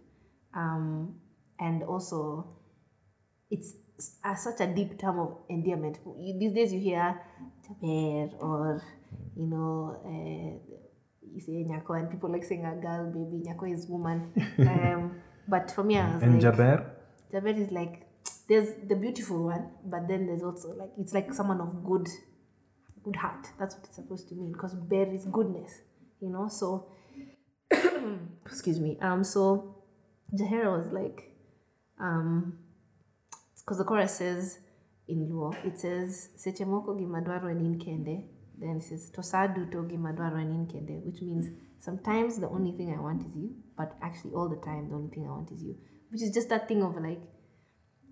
um, 0.56 1.16
and 1.60 1.84
also 1.84 2.48
it's 3.52 3.74
uh, 4.24 4.36
such 4.36 4.62
a 4.62 4.68
deep 4.68 4.98
term 4.98 5.20
of 5.20 5.38
endearment. 5.50 6.00
These 6.40 6.54
days 6.54 6.74
you 6.74 6.80
hear 6.80 7.22
Jaber 7.68 8.42
or 8.42 8.82
you 9.36 9.48
know 9.48 9.96
uh, 10.06 10.74
you 11.34 11.40
say 11.40 11.64
Nyako 11.64 12.00
and 12.00 12.10
people 12.10 12.32
like 12.32 12.44
saying 12.44 12.66
a 12.66 12.76
girl 12.76 13.06
baby 13.08 13.44
Nyako 13.46 13.74
is 13.74 13.88
woman. 13.88 14.32
um, 14.60 15.22
but 15.48 15.72
for 15.72 15.84
me, 15.84 15.98
I 15.98 16.14
was 16.14 16.24
And 16.24 16.42
like 16.44 16.56
Jaber? 16.56 16.86
Jaber 17.34 17.58
is 17.58 17.72
like 17.72 18.06
there's 18.48 18.70
the 18.88 18.96
beautiful 18.96 19.46
one, 19.46 19.72
but 19.86 20.08
then 20.08 20.26
there's 20.28 20.44
also 20.44 20.70
like 20.76 20.92
it's 20.98 21.14
like 21.14 21.34
someone 21.34 21.62
of 21.62 21.84
good 21.84 22.08
good 23.04 23.16
heart. 23.16 23.48
That's 23.60 23.76
what 23.76 23.86
it's 23.86 23.96
supposed 23.96 24.30
to 24.30 24.36
mean 24.36 24.52
because 24.52 24.74
bear 24.76 25.08
is 25.14 25.26
goodness, 25.26 25.82
you 26.22 26.30
know. 26.30 26.48
So 26.48 26.88
excuse 28.46 28.80
me. 28.80 28.98
Um 29.02 29.24
so 29.24 29.76
Jahera 30.34 30.78
was 30.78 30.92
like 30.92 31.32
um 32.00 32.58
because 33.60 33.78
the 33.78 33.84
chorus 33.84 34.16
says 34.16 34.60
in 35.08 35.28
Luo, 35.30 35.54
it 35.66 35.80
says 35.80 36.30
Sechemoko 36.38 36.98
gimadwaro 37.00 37.56
nin 37.56 37.80
kende. 37.80 38.24
Then 38.60 38.78
it 38.78 38.84
says 38.84 39.12
Tosadu 39.12 39.72
to 39.72 39.78
gimadwaro 39.84 40.46
nin 40.46 40.68
kende, 40.68 41.04
which 41.06 41.22
means 41.22 41.50
sometimes 41.80 42.40
the 42.40 42.50
only 42.50 42.74
thing 42.74 42.94
I 42.94 43.02
want 43.02 43.26
is 43.26 43.36
you, 43.36 43.56
but 43.78 43.96
actually 44.02 44.34
all 44.34 44.50
the 44.50 44.58
time 44.58 44.90
the 44.90 44.96
only 44.96 45.10
thing 45.10 45.26
I 45.26 45.32
want 45.32 45.52
is 45.52 45.64
you. 45.64 45.76
Which 46.12 46.22
is 46.22 46.34
just 46.34 46.50
that 46.50 46.68
thing 46.68 46.84
of 46.84 46.96
like 46.96 47.22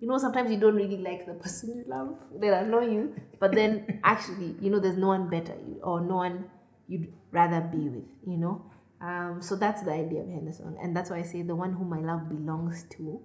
you 0.00 0.06
know, 0.06 0.18
sometimes 0.18 0.50
you 0.50 0.58
don't 0.58 0.76
really 0.76 0.98
like 0.98 1.26
the 1.26 1.34
person 1.34 1.74
you 1.74 1.84
love, 1.86 2.14
they 2.40 2.48
annoy 2.48 2.86
you, 2.88 3.14
but 3.40 3.52
then 3.52 4.00
actually, 4.04 4.54
you 4.60 4.70
know, 4.70 4.78
there's 4.78 4.96
no 4.96 5.08
one 5.08 5.28
better 5.28 5.54
or 5.82 6.00
no 6.00 6.16
one 6.16 6.44
you'd 6.86 7.12
rather 7.32 7.60
be 7.60 7.88
with, 7.88 8.04
you 8.26 8.36
know. 8.36 8.70
Um, 9.00 9.38
so 9.40 9.56
that's 9.56 9.82
the 9.82 9.92
idea 9.92 10.22
behind 10.22 10.46
the 10.46 10.52
song, 10.52 10.76
and 10.80 10.96
that's 10.96 11.10
why 11.10 11.18
I 11.18 11.22
say 11.22 11.42
the 11.42 11.54
one 11.54 11.72
whom 11.72 11.88
my 11.88 12.00
love 12.00 12.28
belongs 12.28 12.84
to, 12.96 13.20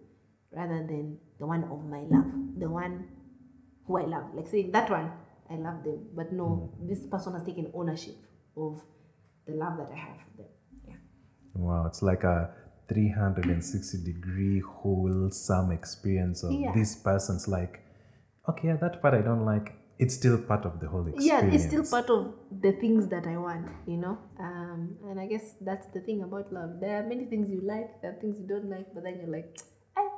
rather 0.51 0.85
than 0.85 1.17
the 1.39 1.47
one 1.47 1.63
of 1.63 1.83
my 1.85 2.01
love, 2.09 2.31
the 2.57 2.69
one 2.69 3.07
who 3.87 3.97
I 3.97 4.05
love. 4.05 4.33
Like 4.35 4.47
saying 4.47 4.71
that 4.71 4.89
one, 4.89 5.11
I 5.49 5.55
love 5.55 5.83
them, 5.83 6.07
but 6.15 6.31
no, 6.31 6.73
this 6.81 7.05
person 7.05 7.33
has 7.33 7.43
taken 7.43 7.71
ownership 7.73 8.15
of 8.55 8.81
the 9.45 9.53
love 9.53 9.77
that 9.77 9.89
I 9.91 9.95
have 9.97 10.17
for 10.17 10.37
them. 10.37 10.51
Yeah. 10.87 10.95
Wow, 11.55 11.85
it's 11.87 12.01
like 12.01 12.23
a 12.23 12.49
360 12.89 14.03
degree 14.03 14.59
wholesome 14.59 15.71
experience 15.71 16.43
of 16.43 16.51
Yeah. 16.51 16.71
this 16.73 16.95
person's 16.95 17.47
like, 17.47 17.81
okay, 18.49 18.67
yeah, 18.69 18.77
that 18.77 19.01
part 19.01 19.13
I 19.13 19.21
don't 19.21 19.45
like. 19.45 19.73
It's 19.99 20.15
still 20.15 20.37
part 20.41 20.65
of 20.65 20.79
the 20.79 20.87
whole 20.87 21.07
experience. 21.07 21.43
yeah 21.45 21.53
it's 21.55 21.65
still 21.65 21.85
part 21.85 22.09
of 22.09 22.33
the 22.65 22.71
things 22.73 23.07
that 23.09 23.25
i 23.27 23.37
want 23.37 23.67
you 23.85 23.95
know 23.95 24.17
um 24.39 24.97
and 25.07 25.19
i 25.19 25.27
guess 25.27 25.53
that's 25.61 25.85
the 25.93 26.01
thing 26.01 26.23
about 26.23 26.51
love 26.51 26.71
there 26.81 26.95
are 26.99 27.07
many 27.07 27.25
things 27.25 27.47
you 27.49 27.61
like 27.61 28.01
there 28.01 28.11
are 28.11 28.19
things 28.19 28.39
you 28.39 28.47
don't 28.47 28.67
like 28.69 28.87
but 28.95 29.03
then 29.03 29.19
you're 29.19 29.29
like 29.29 29.55
I, 29.95 30.09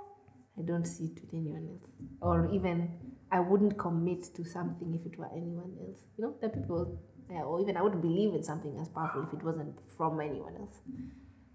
I 0.58 0.62
don't 0.64 0.86
see 0.86 1.08
it 1.12 1.20
with 1.22 1.34
anyone 1.34 1.68
else 1.74 1.90
or 2.22 2.50
even 2.54 2.90
i 3.32 3.40
wouldn't 3.40 3.78
commit 3.78 4.24
to 4.36 4.44
something 4.46 4.94
if 4.94 5.06
it 5.12 5.18
were 5.18 5.30
anyone 5.34 5.74
else. 5.82 6.00
You 6.18 6.26
know 6.26 6.36
are 6.44 6.50
people 6.50 7.00
yeah, 7.30 7.42
or 7.42 7.60
even 7.62 7.78
i 7.78 7.82
wouldn't 7.82 8.02
believe 8.02 8.34
in 8.34 8.44
something 8.44 8.78
as 8.80 8.90
powerful 8.90 9.24
if 9.24 9.34
it 9.34 9.44
wasn't 9.44 9.76
from 9.98 10.20
anyone 10.22 10.56
else. 10.60 10.80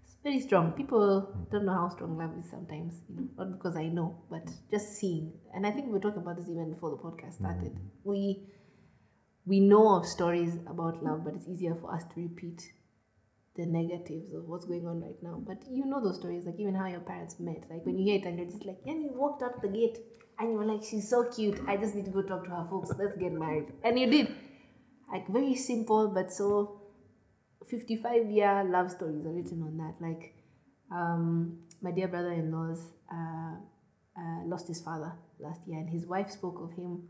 It's 0.03 0.17
very 0.23 0.39
strong. 0.39 0.73
People 0.73 1.47
don't 1.51 1.65
know 1.65 1.73
how 1.73 1.89
strong 1.89 2.17
love 2.17 2.37
is 2.37 2.49
sometimes 2.49 3.01
you 3.09 3.15
know 3.15 3.27
not 3.37 3.51
because 3.53 3.75
i 3.75 3.87
know 3.87 4.23
but 4.29 4.47
just 4.69 4.95
seeing. 4.97 5.33
And 5.53 5.65
i 5.65 5.71
think 5.71 5.87
we 5.87 5.93
were 5.93 5.99
talking 5.99 6.21
about 6.21 6.37
this 6.37 6.49
even 6.49 6.71
before 6.73 6.91
the 6.91 6.97
podcast 6.97 7.35
started. 7.35 7.77
We 8.03 8.47
we 9.45 9.59
know 9.59 9.95
of 9.95 10.05
stories 10.05 10.55
about 10.67 11.03
love, 11.03 11.23
but 11.25 11.33
it's 11.33 11.47
easier 11.47 11.75
for 11.75 11.93
us 11.93 12.03
to 12.13 12.21
repeat 12.21 12.61
the 13.55 13.65
negatives 13.65 14.33
of 14.33 14.47
what's 14.47 14.65
going 14.65 14.87
on 14.87 15.01
right 15.01 15.21
now. 15.21 15.41
But 15.45 15.63
you 15.69 15.85
know 15.85 16.01
those 16.01 16.19
stories, 16.19 16.45
like 16.45 16.59
even 16.59 16.75
how 16.75 16.87
your 16.87 17.01
parents 17.01 17.39
met. 17.39 17.63
Like 17.69 17.85
when 17.85 17.97
you 17.97 18.05
hear 18.05 18.19
it 18.19 18.25
and 18.25 18.37
you're 18.37 18.47
just 18.47 18.65
like, 18.65 18.79
yeah, 18.85 18.93
you 18.93 19.11
walked 19.13 19.43
out 19.43 19.61
the 19.61 19.67
gate 19.67 19.97
and 20.39 20.51
you 20.51 20.57
were 20.57 20.65
like, 20.65 20.83
she's 20.83 21.09
so 21.09 21.29
cute. 21.35 21.59
I 21.67 21.77
just 21.77 21.95
need 21.95 22.05
to 22.05 22.11
go 22.11 22.21
talk 22.21 22.43
to 22.45 22.49
her 22.49 22.65
folks. 22.69 22.91
Let's 22.97 23.17
get 23.17 23.31
married. 23.31 23.73
And 23.83 23.99
you 23.99 24.09
did. 24.09 24.35
Like 25.11 25.27
very 25.27 25.55
simple, 25.55 26.07
but 26.07 26.31
so 26.31 26.81
55 27.69 28.29
year 28.31 28.63
love 28.63 28.91
stories 28.91 29.25
are 29.25 29.31
written 29.31 29.61
on 29.61 29.77
that. 29.77 29.95
Like 29.99 30.33
um, 30.91 31.59
my 31.81 31.91
dear 31.91 32.07
brother 32.07 32.31
in 32.31 32.51
law's 32.51 32.93
uh, 33.11 33.55
uh, 34.17 34.45
lost 34.45 34.67
his 34.67 34.81
father 34.81 35.13
last 35.39 35.67
year, 35.67 35.79
and 35.79 35.89
his 35.89 36.05
wife 36.05 36.31
spoke 36.31 36.61
of 36.61 36.71
him 36.77 37.09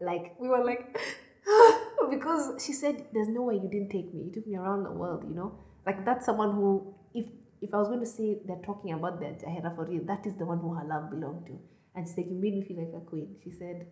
like 0.00 0.34
we 0.40 0.48
were 0.48 0.64
like 0.64 0.98
because 2.10 2.62
she 2.64 2.72
said 2.72 3.06
there's 3.12 3.28
no 3.28 3.42
way 3.42 3.54
you 3.54 3.68
didn't 3.70 3.90
take 3.90 4.12
me 4.14 4.24
you 4.24 4.32
took 4.32 4.46
me 4.46 4.56
around 4.56 4.82
the 4.82 4.90
world 4.90 5.24
you 5.28 5.34
know 5.34 5.58
like 5.86 6.04
that's 6.04 6.26
someone 6.26 6.52
who 6.52 6.94
if 7.14 7.26
if 7.60 7.72
i 7.74 7.76
was 7.76 7.88
going 7.88 8.00
to 8.00 8.06
say 8.06 8.38
they're 8.46 8.64
talking 8.64 8.92
about 8.92 9.20
that 9.20 9.40
Jahera 9.40 9.74
for 9.74 9.84
real 9.84 10.04
that 10.04 10.26
is 10.26 10.36
the 10.36 10.46
one 10.46 10.58
who 10.58 10.74
her 10.74 10.84
love 10.84 11.10
belonged 11.10 11.46
to 11.46 11.58
and 11.94 12.06
she 12.06 12.14
said 12.14 12.24
you 12.28 12.36
made 12.36 12.54
me 12.54 12.62
feel 12.62 12.78
like 12.78 12.94
a 12.94 13.04
queen. 13.04 13.36
She 13.42 13.50
said 13.50 13.86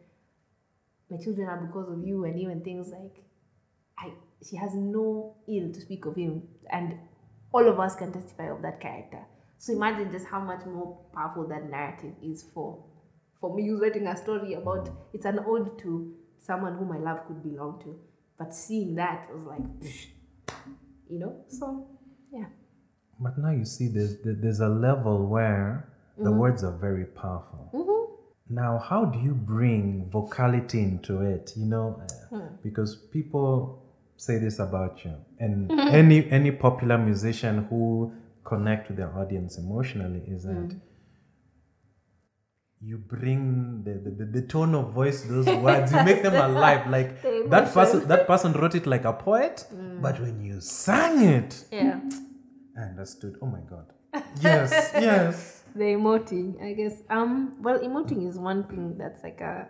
my 1.11 1.17
children 1.17 1.49
are 1.49 1.61
because 1.67 1.91
of 1.91 2.07
you 2.07 2.25
and 2.25 2.39
even 2.39 2.63
things 2.63 2.91
like 2.91 3.25
I 3.99 4.13
she 4.49 4.57
has 4.57 4.75
no 4.75 5.37
ill 5.49 5.73
to 5.73 5.81
speak 5.81 6.05
of 6.07 6.17
him. 6.17 6.43
And 6.71 6.99
all 7.53 7.69
of 7.69 7.81
us 7.81 7.97
can 7.97 8.13
testify 8.13 8.51
of 8.51 8.63
that 8.63 8.81
character. 8.81 9.25
So 9.59 9.73
imagine 9.73 10.13
just 10.13 10.27
how 10.27 10.41
much 10.41 10.65
more 10.67 10.99
powerful 11.15 11.49
that 11.49 11.69
narrative 11.69 12.15
is 12.23 12.45
for 12.55 12.85
for 13.41 13.55
me 13.55 13.69
who's 13.69 13.81
writing 13.81 14.07
a 14.07 14.17
story 14.17 14.55
about 14.55 14.89
it's 15.13 15.25
an 15.25 15.41
ode 15.47 15.79
to 15.81 16.15
someone 16.39 16.77
who 16.77 16.85
my 16.85 16.99
love 16.99 17.27
could 17.27 17.43
belong 17.43 17.81
to. 17.85 17.99
But 18.39 18.55
seeing 18.55 18.95
that 18.97 19.29
was 19.33 19.45
like 19.47 19.93
you 21.09 21.19
know? 21.19 21.45
So 21.49 21.89
yeah. 22.33 22.47
But 23.21 23.39
now 23.39 23.51
you 23.51 23.65
see, 23.65 23.89
there's 23.89 24.17
there's 24.23 24.61
a 24.61 24.69
level 24.69 25.27
where 25.27 25.93
the 26.19 26.25
Mm-hmm. 26.25 26.39
words 26.39 26.65
are 26.65 26.77
very 26.77 27.05
powerful. 27.05 27.71
Now, 28.51 28.79
how 28.79 29.05
do 29.05 29.19
you 29.19 29.35
bring 29.35 30.09
vocality 30.11 30.81
into 30.81 31.21
it? 31.21 31.53
You 31.57 31.67
know, 31.67 32.03
Hmm. 32.31 32.47
because 32.63 32.97
people 33.13 33.83
say 34.17 34.39
this 34.39 34.59
about 34.59 35.05
you, 35.05 35.15
and 35.39 35.69
Mm-hmm. 35.71 35.95
any 36.03 36.31
any 36.31 36.51
popular 36.51 36.99
musician 36.99 37.65
who 37.69 38.13
connect 38.45 38.89
with 38.89 38.97
their 38.97 39.13
audience 39.19 39.59
emotionally 39.59 40.23
is 40.27 40.45
that 40.45 40.71
Mm. 40.71 40.81
you 42.81 42.97
bring 42.97 43.83
the, 43.85 43.95
the, 44.05 44.11
the, 44.11 44.25
the 44.41 44.43
tone 44.47 44.75
of 44.75 44.93
voice, 44.93 45.23
those 45.23 45.47
words, 45.47 45.93
you 45.93 46.03
make 46.05 46.23
them 46.23 46.35
alive. 46.51 46.89
Like 46.89 47.21
The 47.23 47.45
that 47.51 47.73
person. 47.75 48.01
Mm. 48.03 48.09
that 48.09 48.27
person 48.27 48.53
wrote 48.55 48.75
it 48.75 48.87
like 48.87 49.05
a 49.05 49.13
poet, 49.13 49.67
but 50.01 50.19
when 50.21 50.41
you 50.45 50.61
sang 50.61 51.21
it, 51.23 51.65
yeah 51.71 52.01
I 52.77 52.83
understood. 52.83 53.37
Oh 53.43 53.47
my 53.47 53.61
God. 53.61 53.87
Yes, 54.41 54.91
yes. 54.95 55.58
The 55.79 55.85
emoting 55.85 56.61
i 56.63 56.73
guess 56.73 57.03
um 57.11 57.57
well 57.63 57.79
emoting 57.79 58.29
is 58.29 58.39
one 58.39 58.65
thing 58.65 58.97
that's 58.99 59.23
like 59.23 59.41
a 59.41 59.69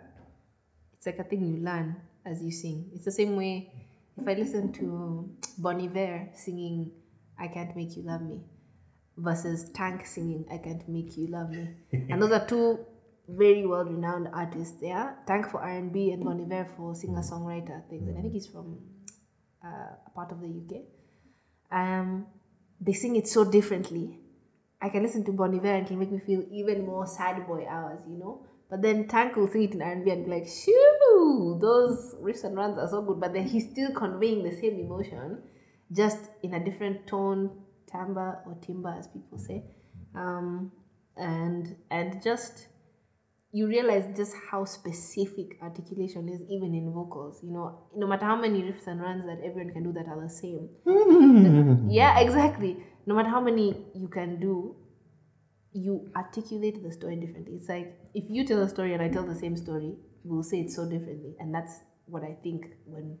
it's 0.97 1.05
like 1.05 1.19
a 1.19 1.23
thing 1.23 1.45
you 1.45 1.63
learn 1.63 1.95
as 2.25 2.43
you 2.43 2.51
sing. 2.51 2.91
It's 2.93 3.05
the 3.05 3.11
same 3.11 3.35
way 3.37 3.71
if 4.17 4.27
i 4.27 4.33
listen 4.33 4.73
to 4.73 5.29
bon 5.57 5.79
iver 5.81 6.29
singing 6.35 6.91
i 7.39 7.47
can't 7.47 7.73
make 7.75 7.95
you 7.95 8.03
love 8.03 8.21
me 8.21 8.41
versus 9.15 9.69
tank 9.71 10.05
singing 10.05 10.45
i 10.51 10.57
can't 10.57 10.87
make 10.89 11.15
you 11.17 11.27
love 11.27 11.49
me. 11.51 11.69
And 12.09 12.21
those 12.21 12.31
are 12.31 12.45
two 12.45 12.79
very 13.29 13.65
well 13.65 13.85
renowned 13.85 14.27
artists 14.33 14.81
yeah? 14.81 15.13
Tank 15.25 15.49
for 15.49 15.61
r&b 15.61 16.11
and 16.11 16.23
bon 16.23 16.41
iver 16.41 16.67
for 16.75 16.95
singer 16.95 17.21
songwriter 17.21 17.87
things. 17.89 18.07
And 18.09 18.17
i 18.17 18.21
think 18.21 18.33
he's 18.33 18.47
from 18.47 18.79
uh, 19.63 19.91
a 20.05 20.09
part 20.13 20.31
of 20.31 20.41
the 20.41 20.47
uk 20.47 20.83
um, 21.71 22.25
they 22.81 22.93
sing 22.93 23.15
it 23.15 23.27
so 23.27 23.43
differently. 23.43 24.19
I 24.81 24.89
can 24.89 25.03
listen 25.03 25.25
to 25.25 25.31
Bon 25.31 25.53
Iver 25.53 25.67
and 25.67 25.85
it'll 25.85 25.97
make 25.97 26.11
me 26.11 26.19
feel 26.19 26.43
even 26.51 26.85
more 26.85 27.05
sad 27.05 27.45
boy 27.45 27.65
hours, 27.67 28.01
you 28.07 28.17
know. 28.17 28.45
But 28.69 28.81
then 28.81 29.07
Tank 29.07 29.35
will 29.35 29.47
sing 29.47 29.63
it 29.63 29.73
in 29.73 29.81
R&B 29.81 30.09
and 30.11 30.25
be 30.25 30.31
like, 30.31 30.47
shoo, 30.47 31.57
those 31.59 32.15
riffs 32.21 32.43
and 32.43 32.55
runs 32.55 32.77
are 32.77 32.87
so 32.87 33.01
good. 33.01 33.19
But 33.19 33.33
then 33.33 33.47
he's 33.47 33.69
still 33.69 33.91
conveying 33.91 34.43
the 34.43 34.51
same 34.51 34.79
emotion, 34.79 35.41
just 35.91 36.29
in 36.43 36.53
a 36.53 36.63
different 36.63 37.07
tone, 37.07 37.49
timbre 37.91 38.41
or 38.45 38.55
timbre, 38.61 38.95
as 38.97 39.07
people 39.07 39.39
say. 39.39 39.65
Um, 40.13 40.71
and 41.17 41.75
and 41.89 42.21
just 42.23 42.67
you 43.51 43.67
realize 43.67 44.05
just 44.15 44.35
how 44.51 44.63
specific 44.63 45.57
articulation 45.61 46.29
is 46.29 46.41
even 46.49 46.75
in 46.75 46.91
vocals 46.93 47.39
you 47.43 47.51
know? 47.51 47.79
No 47.95 48.07
matter 48.07 48.25
how 48.25 48.35
many 48.35 48.61
riffs 48.61 48.87
and 48.87 49.01
runs 49.01 49.25
that 49.25 49.39
everyone 49.43 49.73
can 49.73 49.83
do 49.83 49.93
that 49.93 50.07
are 50.07 50.21
the 50.21 50.29
same. 50.29 50.69
Yeah 51.89 52.19
exactly. 52.19 52.77
No 53.05 53.15
matter 53.15 53.29
how 53.29 53.41
many 53.41 53.85
you 53.95 54.07
can 54.07 54.39
do 54.39 54.75
you 55.73 56.11
articulate 56.15 56.83
the 56.83 56.91
story 56.91 57.15
differently. 57.15 57.55
It's 57.55 57.69
like 57.69 57.97
if 58.13 58.25
you 58.29 58.45
tell 58.45 58.61
a 58.61 58.69
story 58.69 58.93
and 58.93 59.03
i 59.03 59.07
tell 59.07 59.23
the 59.23 59.35
same 59.35 59.55
story 59.55 59.95
we'll 60.23 60.43
say 60.43 60.61
it 60.61 60.71
so 60.71 60.87
differently. 60.89 61.35
And 61.39 61.53
that's 61.53 61.79
what 62.05 62.23
i 62.23 62.35
think 62.43 62.65
when 62.85 63.17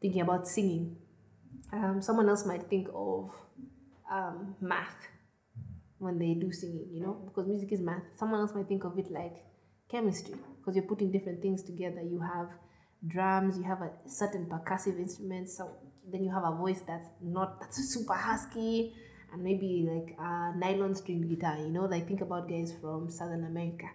thinking 0.00 0.20
about 0.20 0.46
singing. 0.46 0.96
Um, 1.72 2.02
someone 2.02 2.28
else 2.28 2.44
might 2.44 2.68
think 2.68 2.88
of 2.94 3.30
um, 4.12 4.56
math 4.60 5.08
when 6.02 6.18
they 6.18 6.34
do 6.34 6.50
singing, 6.50 6.88
you 6.92 7.00
know, 7.00 7.14
because 7.24 7.46
music 7.48 7.72
is 7.72 7.80
math. 7.80 8.02
Someone 8.16 8.40
else 8.40 8.54
might 8.54 8.68
think 8.68 8.84
of 8.84 8.98
it 8.98 9.10
like 9.10 9.36
chemistry, 9.90 10.34
because 10.58 10.74
you're 10.76 10.90
putting 10.92 11.10
different 11.12 11.40
things 11.40 11.62
together. 11.62 12.02
You 12.02 12.20
have 12.20 12.48
drums, 13.06 13.56
you 13.56 13.64
have 13.64 13.82
a 13.82 13.90
certain 14.06 14.46
percussive 14.46 14.98
instruments, 14.98 15.56
so 15.56 15.70
then 16.10 16.24
you 16.24 16.32
have 16.32 16.44
a 16.44 16.56
voice 16.56 16.82
that's 16.86 17.08
not 17.22 17.60
that's 17.60 17.78
super 17.94 18.14
husky, 18.14 18.94
and 19.32 19.42
maybe 19.42 19.88
like 19.88 20.16
a 20.18 20.52
nylon 20.56 20.94
string 20.94 21.28
guitar, 21.28 21.56
you 21.58 21.70
know, 21.76 21.84
like 21.84 22.08
think 22.08 22.20
about 22.20 22.48
guys 22.48 22.74
from 22.80 23.08
Southern 23.08 23.44
America. 23.44 23.86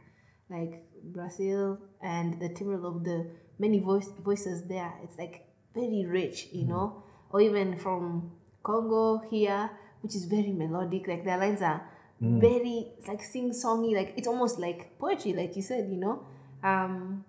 like 0.50 0.84
Brazil 1.04 1.80
and 2.02 2.40
the 2.40 2.50
timbre 2.50 2.86
of 2.86 3.04
the 3.04 3.30
many 3.60 3.80
voice, 3.80 4.10
voices 4.24 4.68
there. 4.68 4.94
It's 5.04 5.18
like 5.18 5.46
very 5.74 6.06
rich, 6.06 6.48
you 6.52 6.62
mm-hmm. 6.62 6.72
know, 6.72 7.04
or 7.30 7.42
even 7.42 7.78
from 7.78 8.32
Congo 8.64 9.22
here, 9.30 9.70
which 10.02 10.16
is 10.16 10.26
very 10.26 10.52
melodic. 10.52 11.08
Like 11.08 11.26
their 11.26 11.38
lines 11.38 11.62
are 11.62 11.82
very 12.20 12.94
it's 12.98 13.08
like 13.08 13.24
sing 13.24 13.52
songy, 13.52 13.96
like 13.96 14.14
it's 14.18 14.28
almost 14.28 14.60
like 14.60 14.98
poetry, 15.00 15.34
like 15.34 15.56
you 15.56 15.62
said, 15.62 15.90
you 15.90 15.98
know. 15.98 16.26
Um, 16.64 17.26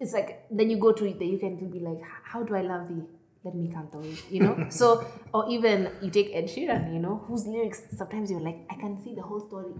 it's 0.00 0.12
like 0.12 0.46
then 0.50 0.70
you 0.70 0.78
go 0.78 0.92
to 0.92 1.04
it, 1.04 1.18
then 1.18 1.28
you 1.28 1.38
can 1.38 1.56
be 1.70 1.80
like, 1.80 2.00
how 2.24 2.42
do 2.42 2.54
I 2.54 2.62
love 2.62 2.88
thee? 2.88 3.02
Let 3.44 3.54
me 3.54 3.70
count 3.72 3.92
the 3.92 3.98
ways, 3.98 4.22
you 4.30 4.42
know. 4.42 4.66
so 4.70 5.06
or 5.32 5.48
even 5.50 5.90
you 6.02 6.10
take 6.10 6.34
Ed 6.34 6.44
Sheeran, 6.44 6.92
you 6.92 7.00
know, 7.00 7.24
whose 7.26 7.46
lyrics 7.46 7.82
sometimes 7.96 8.30
you're 8.30 8.40
like, 8.40 8.66
I 8.70 8.74
can 8.74 9.02
see 9.02 9.14
the 9.14 9.22
whole 9.22 9.40
story, 9.40 9.72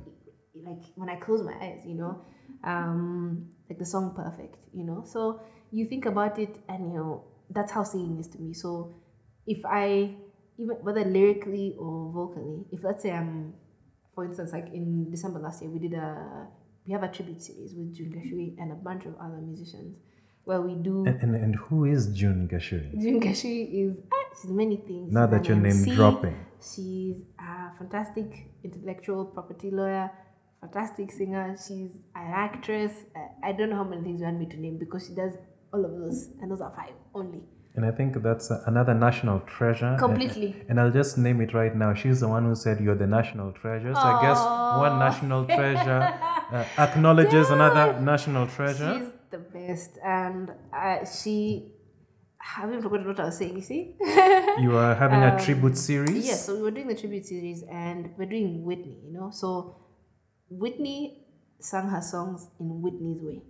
like 0.54 0.84
when 0.94 1.08
I 1.08 1.16
close 1.16 1.42
my 1.42 1.54
eyes, 1.60 1.82
you 1.86 1.94
know. 1.94 2.24
Um, 2.64 3.50
like 3.68 3.78
the 3.78 3.86
song 3.86 4.14
Perfect, 4.14 4.56
you 4.74 4.84
know. 4.84 5.04
So 5.06 5.40
you 5.70 5.86
think 5.86 6.06
about 6.06 6.38
it, 6.38 6.56
and 6.68 6.92
you 6.92 6.98
know 6.98 7.24
that's 7.50 7.72
how 7.72 7.82
singing 7.84 8.18
is 8.18 8.28
to 8.28 8.38
me. 8.38 8.52
So 8.52 8.94
if 9.46 9.64
I 9.64 10.14
even 10.58 10.76
whether 10.82 11.04
lyrically 11.04 11.76
or 11.78 12.12
vocally, 12.12 12.64
if 12.72 12.82
let's 12.82 13.02
say 13.02 13.12
I'm, 13.12 13.54
for 14.18 14.24
instance, 14.24 14.52
like 14.52 14.66
in 14.74 15.08
December 15.12 15.38
last 15.38 15.62
year, 15.62 15.70
we 15.70 15.78
did 15.78 15.94
a 15.94 16.48
we 16.84 16.92
have 16.92 17.04
a 17.04 17.08
tribute 17.16 17.40
series 17.40 17.72
with 17.76 17.94
June 17.94 18.10
Gachui 18.16 18.60
and 18.60 18.72
a 18.72 18.74
bunch 18.74 19.04
of 19.06 19.14
other 19.24 19.36
musicians 19.50 19.96
where 20.42 20.60
we 20.60 20.74
do. 20.74 21.04
And, 21.06 21.22
and, 21.22 21.34
and 21.36 21.54
who 21.54 21.84
is 21.84 22.08
June 22.08 22.48
Gashuri? 22.52 22.90
June 23.00 23.20
Gachui 23.20 23.58
is 23.86 24.00
ah, 24.12 24.24
she's 24.42 24.50
many 24.50 24.76
things. 24.78 25.12
Now 25.12 25.26
She's 25.26 25.30
that 25.34 25.46
your 25.48 25.56
name 25.58 25.84
dropping. 25.94 26.34
she's 26.60 27.18
a 27.38 27.76
fantastic 27.78 28.28
intellectual 28.64 29.24
property 29.26 29.70
lawyer, 29.70 30.10
fantastic 30.60 31.12
singer. 31.12 31.54
She's 31.56 31.92
an 32.16 32.32
actress. 32.48 32.92
I- 33.14 33.50
I 33.50 33.52
don't 33.52 33.70
know 33.70 33.76
how 33.76 33.84
many 33.84 34.02
things 34.02 34.18
you 34.20 34.26
want 34.26 34.40
me 34.40 34.46
to 34.46 34.56
name 34.66 34.78
because 34.78 35.06
she 35.06 35.14
does 35.14 35.34
all 35.72 35.84
of 35.84 35.92
those, 36.00 36.18
and 36.40 36.50
those 36.50 36.60
are 36.60 36.72
five 36.74 36.94
only. 37.14 37.44
And 37.74 37.86
I 37.86 37.92
think 37.92 38.20
that's 38.22 38.50
another 38.66 38.92
national 38.94 39.40
treasure. 39.40 39.96
Completely. 39.98 40.56
And, 40.60 40.70
and 40.70 40.80
I'll 40.80 40.90
just 40.90 41.16
name 41.16 41.40
it 41.40 41.54
right 41.54 41.74
now. 41.76 41.94
She's 41.94 42.20
the 42.20 42.28
one 42.28 42.44
who 42.44 42.54
said 42.56 42.80
you're 42.80 42.96
the 42.96 43.06
national 43.06 43.52
treasure. 43.52 43.94
So 43.94 44.00
I 44.00 44.20
guess 44.22 44.38
one 44.38 44.98
national 44.98 45.44
treasure 45.46 46.02
uh, 46.52 46.64
acknowledges 46.76 47.50
another 47.58 48.00
national 48.00 48.48
treasure. 48.48 48.98
She's 48.98 49.12
the 49.30 49.38
best, 49.38 49.98
and 50.04 50.50
uh, 50.72 51.04
she. 51.04 51.72
I 52.40 52.60
haven't 52.62 52.82
forgotten 52.82 53.06
what 53.06 53.20
I 53.20 53.26
was 53.26 53.36
saying. 53.38 53.56
You 53.56 53.62
see? 53.62 53.96
You 54.58 54.76
are 54.76 54.94
having 54.94 55.22
a 55.22 55.38
tribute 55.44 55.76
series. 55.76 56.10
Um, 56.10 56.16
Yes, 56.22 56.46
so 56.46 56.56
we 56.56 56.62
were 56.62 56.70
doing 56.72 56.88
the 56.88 56.94
tribute 56.96 57.26
series 57.26 57.62
and 57.70 58.10
we're 58.16 58.26
doing 58.28 58.64
Whitney, 58.64 58.98
you 59.06 59.12
know. 59.12 59.30
So 59.30 59.76
Whitney 60.50 61.26
sang 61.60 61.88
her 61.88 62.00
songs 62.00 62.48
in 62.58 62.80
Whitney's 62.82 63.20
way. 63.22 63.42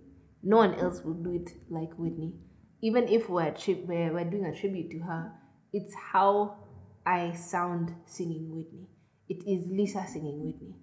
No 0.43 0.57
one 0.57 0.75
else 0.75 1.01
will 1.03 1.13
do 1.15 1.33
it 1.33 1.49
like 1.69 1.93
Whitney. 1.97 2.33
Even 2.81 3.07
if 3.07 3.29
we're, 3.29 3.51
tri- 3.51 3.83
we're, 3.85 4.13
we're 4.13 4.29
doing 4.29 4.45
a 4.45 4.55
tribute 4.55 4.91
to 4.91 4.99
her, 4.99 5.31
it's 5.73 5.93
how 6.11 6.57
I 7.05 7.33
sound 7.33 7.93
singing 8.05 8.49
Whitney. 8.55 8.87
It 9.27 9.43
is 9.47 9.69
Lisa 9.69 10.05
singing 10.07 10.43
Whitney. 10.43 10.75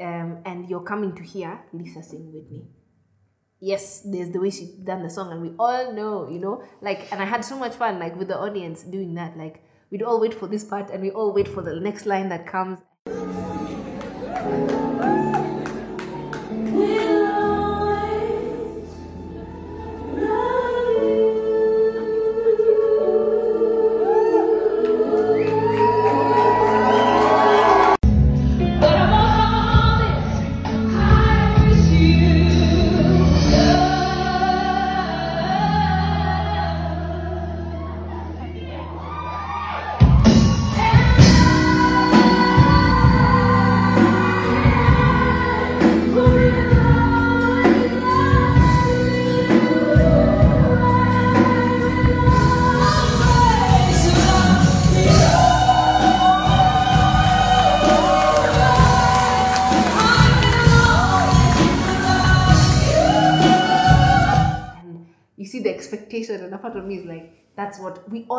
Um, 0.00 0.42
and 0.44 0.68
you're 0.68 0.82
coming 0.82 1.14
to 1.14 1.22
hear 1.22 1.60
Lisa 1.72 2.02
sing 2.02 2.32
Whitney 2.32 2.68
yes, 3.60 4.02
there's 4.04 4.30
the 4.30 4.40
way 4.40 4.50
she 4.50 4.74
done 4.84 5.02
the 5.02 5.10
song, 5.10 5.32
and 5.32 5.42
we 5.42 5.52
all 5.58 5.92
know, 5.92 6.28
you 6.28 6.38
know, 6.38 6.62
like, 6.80 7.10
and 7.12 7.20
I 7.20 7.24
had 7.24 7.44
so 7.44 7.58
much 7.58 7.74
fun, 7.74 7.98
like, 7.98 8.16
with 8.16 8.28
the 8.28 8.38
audience 8.38 8.82
doing 8.82 9.14
that. 9.14 9.36
Like, 9.36 9.64
we'd 9.90 10.02
all 10.02 10.20
wait 10.20 10.34
for 10.34 10.46
this 10.46 10.64
part, 10.64 10.90
and 10.90 11.02
we 11.02 11.10
all 11.10 11.32
wait 11.32 11.48
for 11.48 11.62
the 11.62 11.78
next 11.80 12.06
line 12.06 12.28
that 12.28 12.46
comes. 12.46 12.80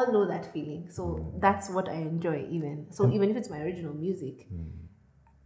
All 0.09 0.25
know 0.25 0.27
that 0.27 0.51
feeling. 0.53 0.87
So 0.89 1.03
mm. 1.03 1.41
that's 1.41 1.69
what 1.69 1.89
i 1.89 1.93
enjoy 1.93 2.47
even. 2.49 2.87
So 2.91 3.11
even 3.11 3.29
if 3.31 3.37
it's 3.37 3.49
my 3.49 3.59
original 3.59 3.93
music 3.93 4.47
mm. 4.51 4.69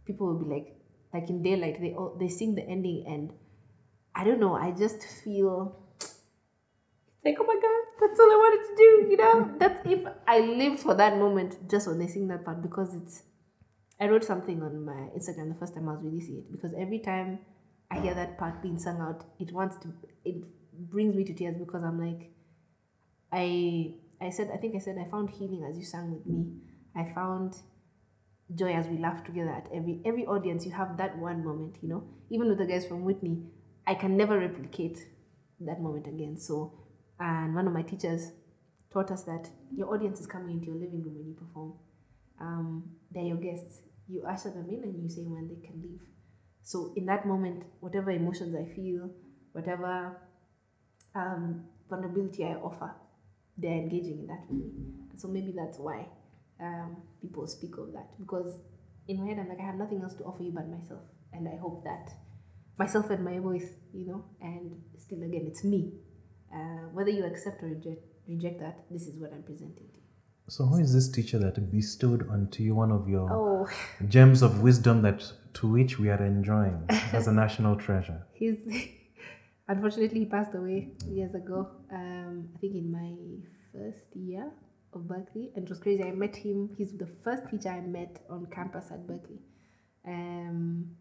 people 0.06 0.26
will 0.26 0.44
be 0.44 0.50
like 0.54 0.76
like 1.12 1.28
in 1.30 1.42
daylight 1.42 1.80
they 1.80 1.92
all 1.92 2.16
they 2.18 2.28
sing 2.28 2.54
the 2.56 2.62
ending 2.62 3.04
and 3.06 3.32
i 4.16 4.24
don't 4.24 4.40
know 4.40 4.54
i 4.54 4.72
just 4.72 5.04
feel 5.22 5.78
like 7.24 7.36
oh 7.38 7.44
my 7.44 7.54
god 7.54 7.82
that's 8.00 8.18
all 8.18 8.32
i 8.32 8.34
wanted 8.34 8.66
to 8.68 8.74
do 8.76 9.10
you 9.10 9.16
know? 9.16 9.54
That's 9.60 9.80
if 9.88 10.00
i 10.26 10.40
live 10.40 10.80
for 10.80 10.94
that 10.94 11.16
moment 11.16 11.70
just 11.70 11.86
when 11.86 12.00
they 12.00 12.08
sing 12.08 12.26
that 12.28 12.44
part 12.44 12.62
because 12.62 12.94
it's 12.94 13.22
I 14.00 14.08
wrote 14.08 14.24
something 14.24 14.62
on 14.62 14.84
my 14.84 15.08
Instagram 15.16 15.48
the 15.48 15.58
first 15.58 15.74
time 15.74 15.88
I 15.88 15.92
was 15.92 16.02
releasing 16.02 16.38
it 16.38 16.50
because 16.50 16.74
every 16.74 16.98
time 16.98 17.38
I 17.90 18.00
hear 18.00 18.14
that 18.14 18.38
part 18.38 18.60
being 18.60 18.78
sung 18.78 19.00
out, 19.00 19.24
it 19.38 19.52
wants 19.52 19.76
to, 19.78 19.88
it 20.24 20.36
brings 20.72 21.14
me 21.14 21.24
to 21.24 21.32
tears 21.32 21.56
because 21.56 21.82
I'm 21.84 22.00
like, 22.00 22.32
I, 23.32 23.94
I 24.26 24.30
said, 24.30 24.50
I 24.52 24.56
think 24.56 24.74
I 24.74 24.78
said, 24.78 24.96
I 24.98 25.10
found 25.10 25.30
healing 25.30 25.66
as 25.68 25.78
you 25.78 25.84
sang 25.84 26.12
with 26.12 26.26
me. 26.26 26.46
I 26.96 27.12
found 27.14 27.56
joy 28.54 28.72
as 28.72 28.86
we 28.86 28.98
laughed 28.98 29.26
together 29.26 29.50
at 29.50 29.68
every 29.72 30.00
every 30.04 30.26
audience. 30.26 30.64
You 30.66 30.72
have 30.72 30.96
that 30.98 31.16
one 31.18 31.44
moment, 31.44 31.76
you 31.82 31.88
know. 31.88 32.04
Even 32.30 32.48
with 32.48 32.58
the 32.58 32.66
guys 32.66 32.86
from 32.86 33.04
Whitney, 33.04 33.42
I 33.86 33.94
can 33.94 34.16
never 34.16 34.38
replicate 34.38 34.98
that 35.60 35.80
moment 35.80 36.06
again. 36.06 36.36
So, 36.36 36.72
and 37.18 37.54
one 37.54 37.66
of 37.66 37.72
my 37.72 37.82
teachers 37.82 38.32
taught 38.92 39.10
us 39.10 39.24
that 39.24 39.48
your 39.74 39.92
audience 39.92 40.20
is 40.20 40.26
coming 40.26 40.56
into 40.56 40.66
your 40.66 40.76
living 40.76 41.02
room 41.02 41.16
when 41.16 41.26
you 41.26 41.34
perform 41.34 41.74
um, 42.40 42.84
they're 43.10 43.24
your 43.24 43.36
guests. 43.36 43.82
You 44.08 44.24
usher 44.28 44.50
them 44.50 44.68
in 44.68 44.82
and 44.84 45.02
you 45.02 45.08
say 45.08 45.22
when 45.22 45.48
they 45.48 45.66
can 45.66 45.80
leave. 45.80 46.00
So 46.62 46.92
in 46.96 47.06
that 47.06 47.26
moment, 47.26 47.64
whatever 47.80 48.10
emotions 48.10 48.54
I 48.54 48.74
feel, 48.74 49.10
whatever 49.52 50.18
um, 51.14 51.64
vulnerability 51.88 52.44
I 52.44 52.54
offer, 52.54 52.92
they're 53.58 53.72
engaging 53.72 54.20
in 54.20 54.26
that 54.28 54.40
with 54.48 54.58
me. 54.64 54.70
So 55.16 55.28
maybe 55.28 55.52
that's 55.56 55.78
why 55.78 56.06
um, 56.60 56.96
people 57.22 57.46
speak 57.46 57.76
of 57.78 57.92
that 57.92 58.08
because 58.18 58.58
in 59.08 59.20
my 59.20 59.28
head 59.28 59.38
I'm 59.38 59.48
like 59.48 59.60
I 59.60 59.64
have 59.66 59.76
nothing 59.76 60.02
else 60.02 60.14
to 60.14 60.24
offer 60.24 60.42
you 60.42 60.52
but 60.52 60.68
myself, 60.68 61.02
and 61.32 61.48
I 61.48 61.56
hope 61.56 61.84
that 61.84 62.10
myself 62.78 63.10
and 63.10 63.24
my 63.24 63.38
voice, 63.38 63.68
you 63.92 64.06
know, 64.06 64.24
and 64.40 64.80
still 64.98 65.22
again 65.22 65.46
it's 65.46 65.64
me. 65.64 65.92
Uh, 66.54 66.88
whether 66.92 67.10
you 67.10 67.24
accept 67.24 67.62
or 67.62 67.66
reject, 67.66 68.02
reject 68.28 68.60
that, 68.60 68.84
this 68.90 69.06
is 69.08 69.18
what 69.20 69.32
I'm 69.32 69.42
presenting 69.42 69.88
to 69.88 69.96
you. 69.96 70.02
So 70.48 70.66
who 70.66 70.76
is 70.78 70.92
this 70.94 71.10
teacher 71.10 71.38
that 71.38 71.70
bestowed 71.72 72.28
onto 72.28 72.62
you 72.62 72.74
one 72.76 72.92
of 72.92 73.08
your 73.08 73.28
Oh. 73.32 73.68
gems 74.08 74.42
of 74.42 74.60
wisdom 74.60 75.02
that 75.02 75.24
to 75.54 75.66
which 75.72 75.98
we 75.98 76.10
are 76.10 76.22
enjoying 76.24 76.84
as 77.12 77.26
a 77.26 77.32
national 77.32 77.76
treasure? 77.76 78.24
he's 78.34 78.60
unfortunately 79.68 80.20
he 80.20 80.26
passed 80.26 80.54
away 80.54 80.92
years 81.08 81.34
ago 81.34 81.68
um 81.92 82.48
i 82.54 82.58
think 82.58 82.74
in 82.74 82.90
my 82.90 83.14
first 83.72 84.04
year 84.14 84.50
of 84.92 85.02
berklee. 85.02 85.50
And 85.56 85.64
it 85.64 85.68
was 85.68 85.80
crazy 85.80 86.04
i 86.04 86.12
met 86.12 86.36
him 86.36 86.70
he's 86.76 86.92
the 86.96 87.08
first 87.24 87.48
teacher 87.48 87.70
i 87.70 87.80
met 87.80 88.24
on 88.30 88.46
campus 88.46 88.90
at 88.90 89.06
berklee 89.06 89.40
um 90.06 90.96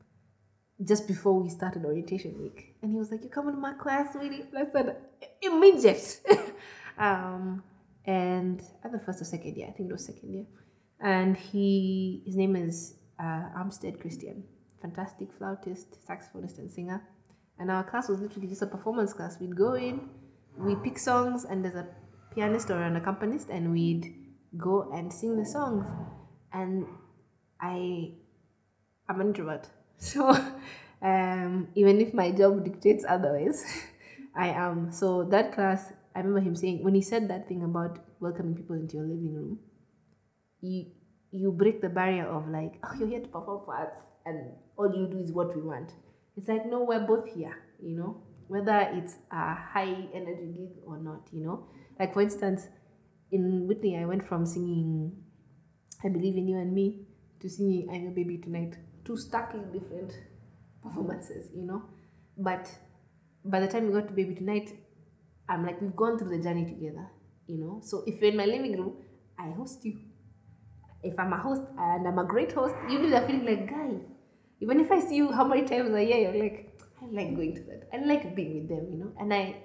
just 0.84 1.08
before 1.08 1.40
we 1.40 1.50
started 1.50 1.86
orientation 1.86 2.42
week. 2.42 2.76
And 2.82 2.92
he 2.92 2.98
was 2.98 3.12
like 3.12 3.24
you 3.24 3.30
coming 3.30 3.54
to 3.54 3.60
my 3.60 3.74
class 3.74 4.14
sweetie 4.14 4.44
and 4.52 4.58
i 4.58 4.72
said 4.72 4.98
immediate. 5.42 6.20
Um 6.98 7.64
and 8.06 8.62
at 8.84 8.92
the 8.92 9.00
first 9.00 9.20
or 9.20 9.26
second 9.26 9.56
year 9.58 9.68
i 9.68 9.72
think 9.72 9.90
it 9.90 9.94
was 9.94 10.06
second 10.06 10.32
year. 10.32 10.46
And 11.00 11.36
he 11.36 12.22
his 12.26 12.36
name 12.36 12.56
is 12.56 12.96
uh, 13.20 13.50
Armstead 13.58 14.00
Christian, 14.00 14.44
fantastic 14.82 15.30
flautist, 15.38 15.98
saxophonist, 16.08 16.60
and 16.60 16.72
singer. 16.72 17.02
And 17.60 17.70
our 17.72 17.84
class 17.84 18.10
was 18.10 18.20
literally 18.20 18.48
just 18.48 18.62
a 18.62 18.68
performance 18.68 19.14
class. 19.14 19.40
We'd 19.40 19.56
go 19.56 19.74
in, 19.74 20.10
we 20.58 20.76
pick 20.76 20.98
songs, 20.98 21.46
and 21.46 21.64
there's 21.64 21.76
a 21.76 21.88
pianist 22.34 22.70
or 22.70 22.82
an 22.82 22.96
accompanist, 22.96 23.50
and 23.50 23.72
we'd 23.72 24.14
go 24.58 24.92
and 24.92 25.12
sing 25.12 25.38
the 25.38 25.46
songs. 25.46 25.88
And 26.52 26.86
I, 27.62 28.14
I'm 29.08 29.22
an 29.22 29.28
introvert, 29.28 29.70
so 29.98 30.36
um, 31.04 31.68
even 31.76 32.00
if 32.00 32.14
my 32.14 32.32
job 32.32 32.64
dictates 32.64 33.06
otherwise, 33.08 33.64
I 34.36 34.48
am. 34.48 34.92
So 34.92 35.26
that 35.26 35.54
class, 35.54 35.92
I 36.16 36.20
remember 36.20 36.40
him 36.40 36.56
saying 36.56 36.84
when 36.84 36.96
he 36.96 37.02
said 37.02 37.30
that 37.30 37.48
thing 37.48 37.64
about 37.64 38.00
welcoming 38.20 38.56
people 38.56 38.76
into 38.76 38.98
your 38.98 39.06
living 39.06 39.34
room, 39.36 39.60
you 40.62 40.86
you 41.32 41.52
break 41.52 41.82
the 41.82 41.90
barrier 41.90 42.26
of 42.26 42.48
like, 42.48 42.80
oh, 42.84 42.96
you're 42.98 43.10
here 43.10 43.20
to 43.20 43.28
perform 43.28 43.62
for 43.66 43.76
us, 43.76 44.00
and 44.26 44.54
all 44.78 44.92
you 44.96 45.08
do 45.08 45.20
is 45.20 45.32
what 45.32 45.56
we 45.56 45.62
want. 45.62 45.92
It's 46.36 46.48
like, 46.48 46.66
no, 46.66 46.84
we're 46.84 47.06
both 47.06 47.28
here, 47.34 47.56
you 47.82 47.96
know, 47.96 48.24
whether 48.48 48.90
it's 48.94 49.16
a 49.32 49.54
high 49.54 50.08
energy 50.14 50.54
gig 50.58 50.72
or 50.86 50.98
not, 50.98 51.28
you 51.32 51.46
know. 51.46 51.68
Like 52.00 52.14
for 52.14 52.22
instance, 52.22 52.68
in 53.32 53.68
Whitney, 53.68 53.98
I 53.98 54.06
went 54.06 54.28
from 54.28 54.46
singing 54.46 55.12
"I 56.04 56.10
Believe 56.10 56.36
in 56.38 56.48
You 56.48 56.58
and 56.58 56.74
Me" 56.74 57.06
to 57.40 57.50
singing 57.50 57.90
"I'm 57.92 58.04
Your 58.04 58.12
Baby 58.12 58.38
Tonight," 58.38 58.78
two 59.06 59.18
starkly 59.18 59.62
different 59.72 60.14
performances, 60.84 61.52
you 61.56 61.64
know. 61.64 61.84
But 62.38 62.70
by 63.46 63.60
the 63.60 63.68
time 63.68 63.88
we 63.88 63.94
got 63.94 64.08
to 64.08 64.14
Baby 64.14 64.36
Tonight, 64.36 64.72
I'm 65.50 65.66
like, 65.66 65.82
we've 65.82 65.96
gone 65.96 66.18
through 66.18 66.36
the 66.36 66.44
journey 66.44 66.66
together, 66.66 67.08
you 67.48 67.58
know. 67.58 67.82
So 67.84 68.04
if 68.08 68.22
you're 68.22 68.32
in 68.32 68.38
my 68.38 68.46
living 68.46 68.78
room, 68.80 68.98
I 69.38 69.50
host 69.52 69.84
you. 69.84 70.00
If 71.04 71.20
I'm 71.20 71.34
a 71.34 71.38
host 71.38 71.64
and 71.78 72.08
I'm 72.08 72.18
a 72.18 72.24
great 72.24 72.54
host, 72.54 72.76
you 72.90 73.00
do 73.00 73.10
that 73.10 73.28
feeling 73.28 73.46
like, 73.46 73.70
guy, 73.70 73.98
even 74.64 74.80
if 74.80 74.90
I 74.90 75.00
see 75.02 75.18
you 75.18 75.30
how 75.30 75.44
many 75.44 75.64
times 75.68 75.94
a 75.94 76.02
year, 76.02 76.20
you're 76.20 76.42
like, 76.42 76.80
I 77.02 77.06
like 77.12 77.36
going 77.36 77.54
to 77.56 77.64
that. 77.64 77.90
I 77.94 77.98
like 77.98 78.34
being 78.34 78.54
with 78.60 78.70
them, 78.70 78.88
you 78.92 78.98
know. 78.98 79.12
And 79.20 79.34
I, 79.34 79.58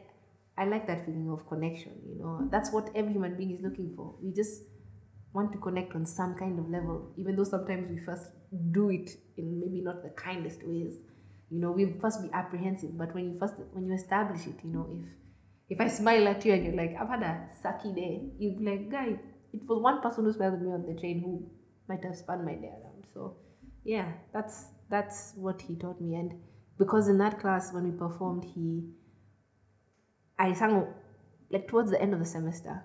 I 0.56 0.64
like 0.64 0.88
that 0.88 1.06
feeling 1.06 1.30
of 1.30 1.48
connection, 1.48 1.92
you 2.04 2.18
know. 2.18 2.30
Mm-hmm. 2.30 2.48
That's 2.50 2.72
what 2.72 2.90
every 2.96 3.12
human 3.12 3.36
being 3.36 3.52
is 3.52 3.62
looking 3.62 3.92
for. 3.94 4.16
We 4.20 4.32
just 4.32 4.62
want 5.32 5.52
to 5.52 5.58
connect 5.58 5.94
on 5.94 6.04
some 6.04 6.34
kind 6.34 6.58
of 6.58 6.68
level, 6.68 7.12
even 7.16 7.36
though 7.36 7.44
sometimes 7.44 7.88
we 7.88 7.98
first 8.04 8.24
do 8.72 8.90
it 8.90 9.10
in 9.36 9.60
maybe 9.60 9.82
not 9.82 10.02
the 10.02 10.10
kindest 10.10 10.66
ways. 10.66 10.94
You 11.48 11.60
know, 11.60 11.70
we 11.70 11.94
first 12.00 12.20
be 12.20 12.28
apprehensive, 12.32 12.98
but 12.98 13.14
when 13.14 13.32
you 13.32 13.38
first 13.38 13.54
when 13.72 13.86
you 13.86 13.94
establish 13.94 14.46
it, 14.48 14.56
you 14.64 14.70
know, 14.70 14.88
if 14.90 15.06
if 15.70 15.80
I 15.80 15.86
smile 15.86 16.26
at 16.26 16.44
you 16.44 16.54
and 16.54 16.64
you're 16.64 16.74
like, 16.74 16.96
I've 17.00 17.08
had 17.08 17.22
a 17.22 17.48
sucky 17.64 17.94
day, 17.94 18.32
you'd 18.38 18.58
be 18.58 18.64
like, 18.64 18.90
guy, 18.90 19.20
it 19.52 19.62
was 19.68 19.80
one 19.80 20.00
person 20.02 20.24
who 20.24 20.32
smiled 20.32 20.54
at 20.54 20.62
me 20.62 20.72
on 20.72 20.84
the 20.86 21.00
train 21.00 21.20
who 21.20 21.48
might 21.88 22.04
have 22.04 22.16
spun 22.16 22.44
my 22.44 22.54
day 22.54 22.72
around. 22.78 23.04
So 23.14 23.36
yeah, 23.84 24.12
that's 24.32 24.66
that's 24.88 25.32
what 25.36 25.62
he 25.62 25.76
taught 25.76 26.00
me. 26.00 26.14
And 26.14 26.34
because 26.78 27.08
in 27.08 27.18
that 27.18 27.40
class 27.40 27.72
when 27.72 27.84
we 27.84 27.90
performed, 27.90 28.44
he 28.44 28.90
I 30.38 30.52
sang 30.52 30.86
like 31.50 31.68
towards 31.68 31.90
the 31.90 32.00
end 32.00 32.12
of 32.12 32.20
the 32.20 32.26
semester. 32.26 32.84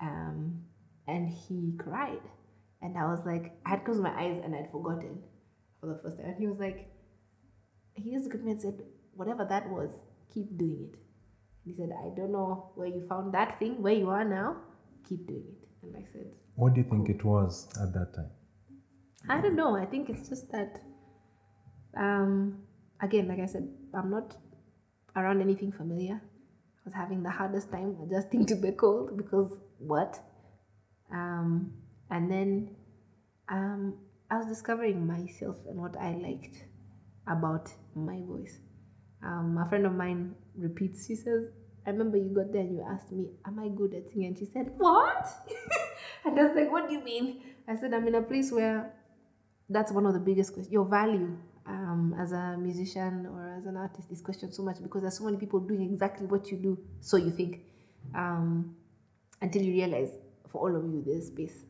Um 0.00 0.62
and 1.06 1.28
he 1.28 1.74
cried. 1.78 2.22
And 2.80 2.96
I 2.96 3.06
was 3.06 3.24
like, 3.26 3.58
I 3.66 3.70
had 3.70 3.84
closed 3.84 4.00
my 4.00 4.10
eyes 4.10 4.40
and 4.44 4.54
I'd 4.54 4.70
forgotten 4.70 5.18
for 5.80 5.86
the 5.86 5.98
first 6.02 6.18
time. 6.18 6.26
And 6.26 6.36
he 6.38 6.46
was 6.46 6.58
like, 6.58 6.90
he 7.94 8.12
just 8.12 8.24
looked 8.24 8.36
at 8.36 8.44
me 8.44 8.52
and 8.52 8.60
said, 8.60 8.78
whatever 9.14 9.44
that 9.44 9.68
was, 9.68 9.90
keep 10.32 10.56
doing 10.56 10.90
it. 10.92 10.98
And 11.64 11.74
he 11.74 11.74
said, 11.74 11.90
I 12.04 12.14
don't 12.14 12.32
know 12.32 12.70
where 12.76 12.86
you 12.86 13.04
found 13.08 13.34
that 13.34 13.58
thing, 13.58 13.82
where 13.82 13.94
you 13.94 14.08
are 14.10 14.24
now, 14.24 14.56
keep 15.08 15.26
doing 15.26 15.44
it. 15.48 15.68
And 15.82 15.96
I 15.96 16.04
said, 16.12 16.26
What 16.54 16.74
do 16.74 16.80
you 16.80 16.88
think 16.88 17.08
it 17.08 17.24
was 17.24 17.68
at 17.82 17.92
that 17.94 18.14
time? 18.14 18.30
I 19.28 19.40
don't 19.40 19.56
know. 19.56 19.76
I 19.76 19.84
think 19.84 20.08
it's 20.08 20.28
just 20.28 20.50
that, 20.52 20.80
um, 21.96 22.58
again, 23.00 23.28
like 23.28 23.40
I 23.40 23.46
said, 23.46 23.68
I'm 23.94 24.10
not 24.10 24.36
around 25.16 25.40
anything 25.40 25.72
familiar. 25.72 26.14
I 26.14 26.80
was 26.84 26.94
having 26.94 27.22
the 27.22 27.30
hardest 27.30 27.70
time 27.70 27.96
adjusting 28.02 28.46
to 28.46 28.54
the 28.54 28.72
cold 28.72 29.16
because 29.16 29.58
what? 29.78 30.18
Um, 31.12 31.72
and 32.10 32.30
then 32.30 32.76
um, 33.48 33.94
I 34.30 34.38
was 34.38 34.46
discovering 34.46 35.06
myself 35.06 35.56
and 35.68 35.80
what 35.80 35.96
I 35.96 36.12
liked 36.12 36.64
about 37.26 37.70
my 37.94 38.20
voice. 38.26 38.58
Um, 39.22 39.58
a 39.58 39.68
friend 39.68 39.86
of 39.86 39.94
mine 39.94 40.34
repeats, 40.56 41.06
she 41.06 41.14
says, 41.14 41.50
I 41.86 41.90
remember 41.90 42.18
you 42.18 42.28
got 42.34 42.52
there 42.52 42.60
and 42.60 42.76
you 42.76 42.84
asked 42.88 43.12
me, 43.12 43.30
Am 43.46 43.58
I 43.58 43.68
good 43.68 43.94
at 43.94 44.10
singing? 44.10 44.28
And 44.28 44.38
she 44.38 44.44
said, 44.44 44.72
What? 44.76 45.26
and 46.24 46.38
I 46.38 46.44
was 46.44 46.54
like, 46.54 46.70
What 46.70 46.88
do 46.88 46.94
you 46.94 47.02
mean? 47.02 47.40
I 47.66 47.76
said, 47.76 47.94
I'm 47.94 48.06
in 48.06 48.14
a 48.14 48.22
place 48.22 48.52
where 48.52 48.92
that's 49.68 49.92
one 49.92 50.06
of 50.06 50.12
the 50.12 50.20
biggest 50.20 50.52
questions. 50.52 50.72
Your 50.72 50.84
value 50.84 51.36
um, 51.68 52.14
as 52.18 52.32
a 52.32 52.56
musician 52.58 53.26
or 53.26 53.56
as 53.58 53.66
an 53.66 53.76
artist 53.76 54.08
this 54.08 54.20
question 54.20 54.50
so 54.50 54.62
much 54.62 54.82
because 54.82 55.02
there's 55.02 55.18
so 55.18 55.24
many 55.24 55.36
people 55.36 55.60
doing 55.60 55.82
exactly 55.82 56.26
what 56.26 56.50
you 56.50 56.56
do, 56.56 56.78
so 57.00 57.16
you 57.16 57.30
think, 57.30 57.60
um, 58.14 58.74
until 59.40 59.62
you 59.62 59.72
realize 59.72 60.10
for 60.50 60.62
all 60.62 60.76
of 60.76 60.84
you 60.84 61.02
there's 61.06 61.26
space. 61.26 61.64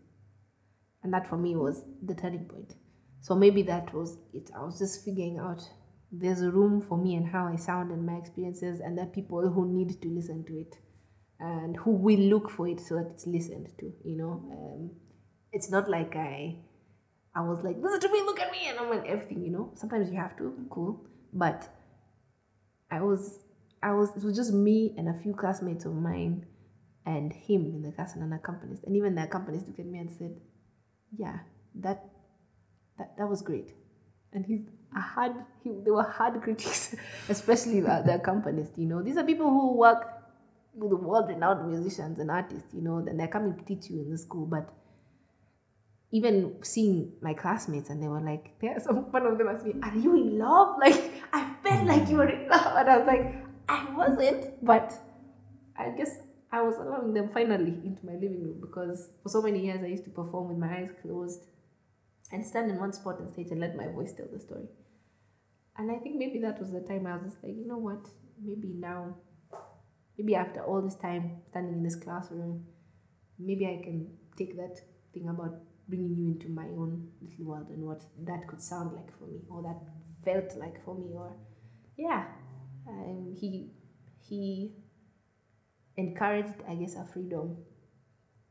And 1.02 1.12
that 1.12 1.28
for 1.28 1.37
me 1.37 1.56
was 1.56 1.84
the 2.02 2.14
turning 2.14 2.44
point. 2.44 2.74
So 3.20 3.34
maybe 3.34 3.62
that 3.62 3.92
was 3.94 4.18
it. 4.32 4.50
I 4.56 4.62
was 4.62 4.78
just 4.78 5.04
figuring 5.04 5.38
out 5.38 5.62
there's 6.11 6.40
a 6.42 6.50
room 6.50 6.80
for 6.80 6.96
me 6.96 7.14
and 7.16 7.28
how 7.28 7.46
I 7.46 7.56
sound 7.56 7.90
and 7.90 8.06
my 8.06 8.14
experiences, 8.14 8.80
and 8.80 8.96
there 8.96 9.04
are 9.04 9.08
people 9.08 9.50
who 9.50 9.66
need 9.66 10.00
to 10.00 10.08
listen 10.08 10.44
to 10.44 10.58
it 10.58 10.76
and 11.40 11.76
who 11.76 11.90
will 11.92 12.18
look 12.18 12.50
for 12.50 12.68
it 12.68 12.80
so 12.80 12.96
that 12.96 13.11
it's 13.11 13.26
listened 13.26 13.68
to. 13.78 13.92
You 14.04 14.16
know, 14.16 14.30
um, 14.52 14.90
it's 15.52 15.70
not 15.70 15.88
like 15.88 16.16
I, 16.16 16.56
I 17.38 17.40
was 17.42 17.62
like, 17.62 17.77
listen 17.81 18.01
to 18.01 18.12
me, 18.12 18.20
look 18.22 18.40
at 18.40 18.51
me, 18.51 18.59
and 18.66 18.81
I'm 18.81 18.90
like 18.90 19.07
everything. 19.07 19.44
You 19.44 19.51
know, 19.51 19.70
sometimes 19.74 20.11
you 20.11 20.18
have 20.18 20.37
to, 20.38 20.53
cool, 20.70 21.07
but 21.33 21.68
I 22.90 23.01
was, 23.01 23.38
I 23.81 23.92
was, 23.92 24.16
it 24.16 24.24
was 24.24 24.35
just 24.35 24.53
me 24.53 24.92
and 24.98 25.09
a 25.09 25.14
few 25.22 25.35
classmates 25.35 25.85
of 25.85 25.94
mine 25.94 26.46
and 27.07 27.33
him 27.33 27.66
in 27.66 27.83
the 27.83 27.92
class 27.92 28.16
and 28.16 28.24
an 28.24 28.33
accompanist, 28.33 28.83
and 28.83 28.96
even 28.96 29.14
the 29.14 29.22
accompanist 29.22 29.68
looked 29.68 29.79
at 29.79 29.87
me 29.87 30.01
and 30.01 30.11
said, 30.11 30.35
yeah, 31.16 31.38
that, 31.77 32.07
that, 32.98 33.16
that 33.16 33.29
was 33.29 33.40
great. 33.40 33.72
And 34.33 34.44
he's 34.44 34.62
a 34.96 35.01
hard 35.01 35.33
he, 35.62 35.70
they 35.85 35.90
were 35.92 36.03
hard 36.03 36.42
critics 36.42 36.94
especially 37.29 37.81
the, 37.81 38.03
the 38.05 38.14
accompanist 38.16 38.77
you 38.77 38.87
know. 38.87 39.03
These 39.03 39.16
are 39.16 39.24
people 39.24 39.48
who 39.48 39.74
work 39.74 40.07
with 40.74 40.92
world 41.01 41.29
renowned 41.29 41.70
musicians 41.70 42.18
and 42.18 42.31
artists 42.31 42.74
you 42.74 42.83
know 42.83 42.98
and 42.98 43.18
they're 43.18 43.29
coming 43.29 43.57
to 43.57 43.64
teach 43.64 43.90
you 43.90 44.01
in 44.01 44.11
the 44.11 44.18
school 44.18 44.46
but 44.46 44.72
even 46.11 46.57
seeing 46.62 47.12
my 47.21 47.35
classmates 47.35 47.90
and 47.90 48.03
they 48.03 48.09
were 48.09 48.21
like 48.21 48.59
there's 48.61 48.85
some 48.85 49.11
one 49.12 49.27
of 49.31 49.38
them 49.38 49.49
asked 49.49 49.66
me 49.66 49.75
are 49.83 49.94
you 49.94 50.14
in 50.16 50.38
love 50.38 50.77
like 50.85 51.12
i 51.33 51.55
felt 51.62 51.85
like 51.87 52.09
you 52.09 52.16
were 52.16 52.29
in 52.29 52.49
love 52.49 52.77
and 52.77 52.88
i 52.88 52.97
was 52.97 53.07
like 53.07 53.35
i 53.68 53.94
wasn't 53.94 54.64
but 54.64 54.94
i 55.77 55.90
guess 55.90 56.18
i 56.51 56.62
was 56.62 56.77
allowing 56.77 57.12
them 57.12 57.29
finally 57.29 57.77
into 57.85 58.05
my 58.07 58.14
living 58.14 58.42
room 58.42 58.59
because 58.61 59.11
for 59.23 59.29
so 59.29 59.42
many 59.42 59.64
years 59.64 59.83
i 59.83 59.87
used 59.87 60.05
to 60.05 60.11
perform 60.11 60.49
with 60.49 60.57
my 60.57 60.79
eyes 60.79 60.90
closed 61.03 61.44
and 62.33 62.44
stand 62.44 62.71
in 62.71 62.79
one 62.79 62.92
spot 62.92 63.21
on 63.21 63.29
stage 63.29 63.51
and 63.51 63.61
let 63.61 63.77
my 63.77 63.88
voice 63.88 64.12
tell 64.12 64.27
the 64.33 64.38
story. 64.38 64.68
And 65.77 65.90
I 65.90 65.97
think 65.97 66.16
maybe 66.16 66.38
that 66.40 66.59
was 66.61 66.73
the 66.73 66.81
time 66.81 67.07
I 67.07 67.14
was 67.14 67.33
just 67.33 67.42
like, 67.42 67.55
you 67.57 67.66
know 67.66 67.79
what? 67.79 68.07
Maybe 68.42 68.75
now, 68.75 69.16
maybe 70.16 70.35
after 70.35 70.62
all 70.62 70.83
this 70.83 70.97
time 70.97 71.42
standing 71.51 71.75
in 71.75 71.83
this 71.83 71.97
classroom, 71.97 72.64
maybe 73.38 73.66
I 73.66 73.83
can 73.83 74.11
take 74.37 74.57
that 74.57 74.81
thing 75.14 75.29
about 75.29 75.55
bringing 75.88 76.16
you 76.16 76.27
into 76.29 76.48
my 76.48 76.64
own 76.64 77.09
little 77.20 77.44
world 77.46 77.68
and 77.70 77.83
what 77.83 78.03
that 78.24 78.46
could 78.46 78.61
sound 78.61 78.92
like 78.92 79.11
for 79.18 79.27
me, 79.27 79.40
or 79.51 79.62
that 79.62 79.81
felt 80.24 80.59
like 80.59 80.85
for 80.85 80.94
me, 80.94 81.12
or 81.14 81.35
yeah, 81.96 82.27
um, 82.88 83.35
he 83.38 83.72
he 84.20 84.72
encouraged, 85.96 86.55
I 86.68 86.74
guess, 86.74 86.94
a 86.94 87.05
freedom 87.05 87.57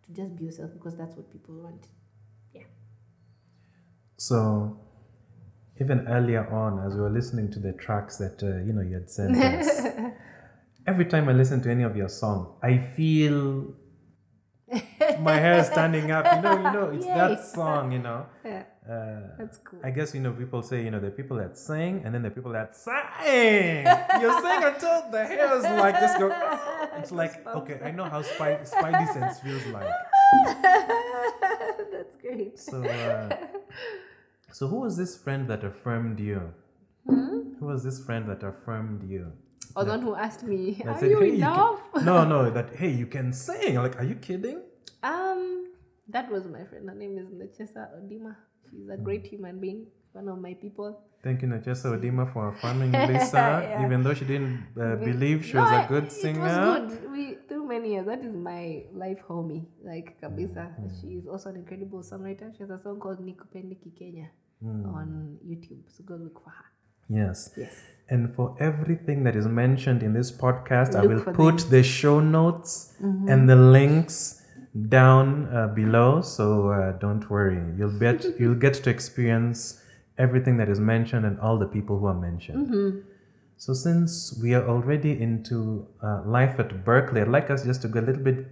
to 0.06 0.14
just 0.14 0.36
be 0.36 0.46
yourself 0.46 0.72
because 0.74 0.98
that's 0.98 1.16
what 1.16 1.32
people 1.32 1.56
want. 1.62 1.88
Yeah. 2.54 2.64
So, 4.18 4.80
even 5.80 6.08
earlier 6.08 6.48
on, 6.52 6.86
as 6.86 6.96
we 6.96 7.02
were 7.02 7.10
listening 7.10 7.52
to 7.52 7.60
the 7.60 7.74
tracks 7.74 8.18
that 8.18 8.42
uh, 8.42 8.66
you 8.66 8.74
know 8.74 8.82
you 8.82 8.96
had 8.96 9.10
sent 9.10 9.38
us, 9.44 9.82
every 10.88 11.06
time 11.06 11.30
I 11.30 11.34
listen 11.34 11.62
to 11.64 11.72
any 11.72 11.84
of 11.84 11.96
your 11.96 12.10
song, 12.10 12.56
I 12.64 12.78
feel 12.78 13.74
my 15.22 15.36
hair 15.36 15.60
is 15.60 15.68
standing 15.68 16.12
up. 16.12 16.26
You 16.36 16.42
know, 16.42 16.56
you 16.58 16.72
know, 16.76 16.90
it's 16.90 17.06
that 17.06 17.46
song. 17.46 17.92
You 17.92 18.00
know, 18.00 18.26
Yeah, 18.46 18.64
uh, 18.90 19.36
that's 19.38 19.58
cool. 19.60 19.80
I 19.84 19.92
guess 19.92 20.14
you 20.14 20.22
know 20.22 20.34
people 20.34 20.62
say 20.62 20.84
you 20.84 20.92
know 20.92 21.00
the 21.00 21.12
people 21.12 21.38
that 21.38 21.58
sing 21.58 22.02
and 22.04 22.14
then 22.14 22.24
the 22.24 22.32
people 22.32 22.52
that 22.54 22.76
sang. 22.76 23.86
you 24.22 24.30
sing 24.42 24.64
until 24.64 25.10
the 25.12 25.26
hair 25.26 25.56
is 25.58 25.64
like 25.64 25.96
just 26.00 26.20
go. 26.20 26.30
It's 26.98 27.12
like 27.12 27.46
okay, 27.46 27.80
I 27.84 27.92
know 27.92 28.06
how 28.06 28.22
Spidey, 28.22 28.68
Spidey 28.70 29.14
sense 29.14 29.40
feels 29.40 29.66
like. 29.68 29.88
That's 31.92 32.16
great. 32.18 32.60
So, 32.60 32.84
uh, 32.84 33.36
so 34.52 34.68
who 34.68 34.78
was 34.82 34.98
this 34.98 35.18
friend 35.18 35.48
that 35.50 35.64
affirmed 35.64 36.20
you? 36.20 36.54
Hmm? 37.06 37.54
Who 37.60 37.66
was 37.68 37.84
this 37.84 38.04
friend 38.04 38.28
that 38.30 38.44
affirmed 38.44 39.10
you? 39.10 39.32
Or 39.76 39.84
the 39.86 39.92
one 39.92 40.02
who 40.02 40.16
asked 40.16 40.44
me, 40.44 40.82
"Are 40.86 40.98
said, 40.98 41.12
you 41.12 41.20
"Hey, 41.20 41.30
in 41.36 41.40
can-" 41.40 41.52
love?" 41.54 41.80
No, 42.04 42.26
no, 42.26 42.50
that 42.58 42.76
hey, 42.76 42.90
you 42.92 43.06
can 43.06 43.32
sing. 43.34 43.76
Like, 43.76 43.98
are 44.00 44.04
you 44.04 44.16
kidding? 44.16 44.62
Um, 45.12 45.42
that 46.16 46.30
was 46.32 46.44
my 46.56 46.64
friend. 46.70 46.84
Her 46.90 46.96
name 47.04 47.16
is 47.18 47.28
Nachesa 47.42 47.82
Odima. 47.98 48.36
She's 48.70 48.90
a 48.90 48.98
great 48.98 49.26
human 49.34 49.60
being. 49.60 49.82
One 50.14 50.28
of 50.34 50.40
my 50.40 50.54
people. 50.54 50.90
Thank 51.24 51.42
you, 51.42 51.48
Nachesa 51.48 51.88
Odima, 51.98 52.32
for 52.34 52.50
affirming 52.50 52.92
Lisa, 53.12 53.44
Yeah. 53.70 53.86
even 53.86 54.04
though 54.04 54.14
she 54.14 54.26
didn't 54.26 54.64
uh, 54.80 54.96
believe 55.10 55.46
she 55.46 55.54
No, 55.54 55.62
was 55.64 55.72
a 55.72 55.86
good 55.88 56.12
singer. 56.12 56.46
It 56.46 56.82
was 56.84 56.94
good. 56.94 57.12
We 57.12 57.24
through 57.48 57.68
many 57.68 57.94
years. 57.94 58.06
That 58.06 58.24
is 58.30 58.34
my 58.36 58.84
life 58.94 59.22
homie, 59.30 59.66
like 59.84 60.08
Kabisa. 60.22 60.66
Mm-hmm. 60.68 60.88
She's 61.02 61.28
also 61.28 61.50
an 61.50 61.58
incredible 61.58 62.00
songwriter. 62.12 62.48
She 62.56 62.64
has 62.64 62.70
a 62.70 62.80
song 62.80 63.00
called 63.00 63.20
Nikupendi 63.30 63.78
Kikenya 63.84 64.28
Mm. 64.66 64.86
on 65.00 65.38
YouTube. 65.48 65.84
So 65.96 66.04
go 66.04 66.16
look 66.16 66.38
for 66.44 66.50
her. 66.50 66.66
Yes. 67.10 67.52
Yes. 67.56 67.76
And 68.10 68.34
for 68.36 68.56
everything 68.60 69.24
that 69.26 69.36
is 69.36 69.46
mentioned 69.48 70.02
in 70.02 70.14
this 70.14 70.32
podcast, 70.32 70.96
I 70.96 71.06
will 71.06 71.22
put 71.42 71.60
them. 71.60 71.70
the 71.76 71.84
show 71.84 72.20
notes 72.20 72.72
and 73.02 73.48
the 73.48 73.56
links 73.56 74.42
down 74.90 75.48
uh, 75.54 75.68
below. 75.68 76.22
So 76.22 76.70
uh, 76.72 76.92
don't 76.94 77.30
worry, 77.30 77.62
you'll 77.78 77.98
get 78.00 78.26
you'll 78.40 78.56
get 78.68 78.76
to 78.76 78.90
experience 78.90 79.82
everything 80.18 80.58
that 80.58 80.70
is 80.70 80.80
mentioned 80.80 81.26
and 81.26 81.40
all 81.40 81.58
the 81.58 81.68
people 81.68 82.00
who 82.00 82.08
are 82.08 82.20
mentioned. 82.20 83.04
So 83.58 83.74
since 83.74 84.38
we 84.42 84.54
are 84.54 84.68
already 84.68 85.20
into 85.20 85.88
uh, 86.04 86.22
life 86.26 86.60
at 86.60 86.86
Berklee, 86.86 87.22
I'd 87.22 87.28
like 87.28 87.50
us 87.50 87.64
just 87.64 87.82
to 87.84 87.88
go 87.88 88.00
a 88.00 88.06
little 88.10 88.24
bit 88.24 88.46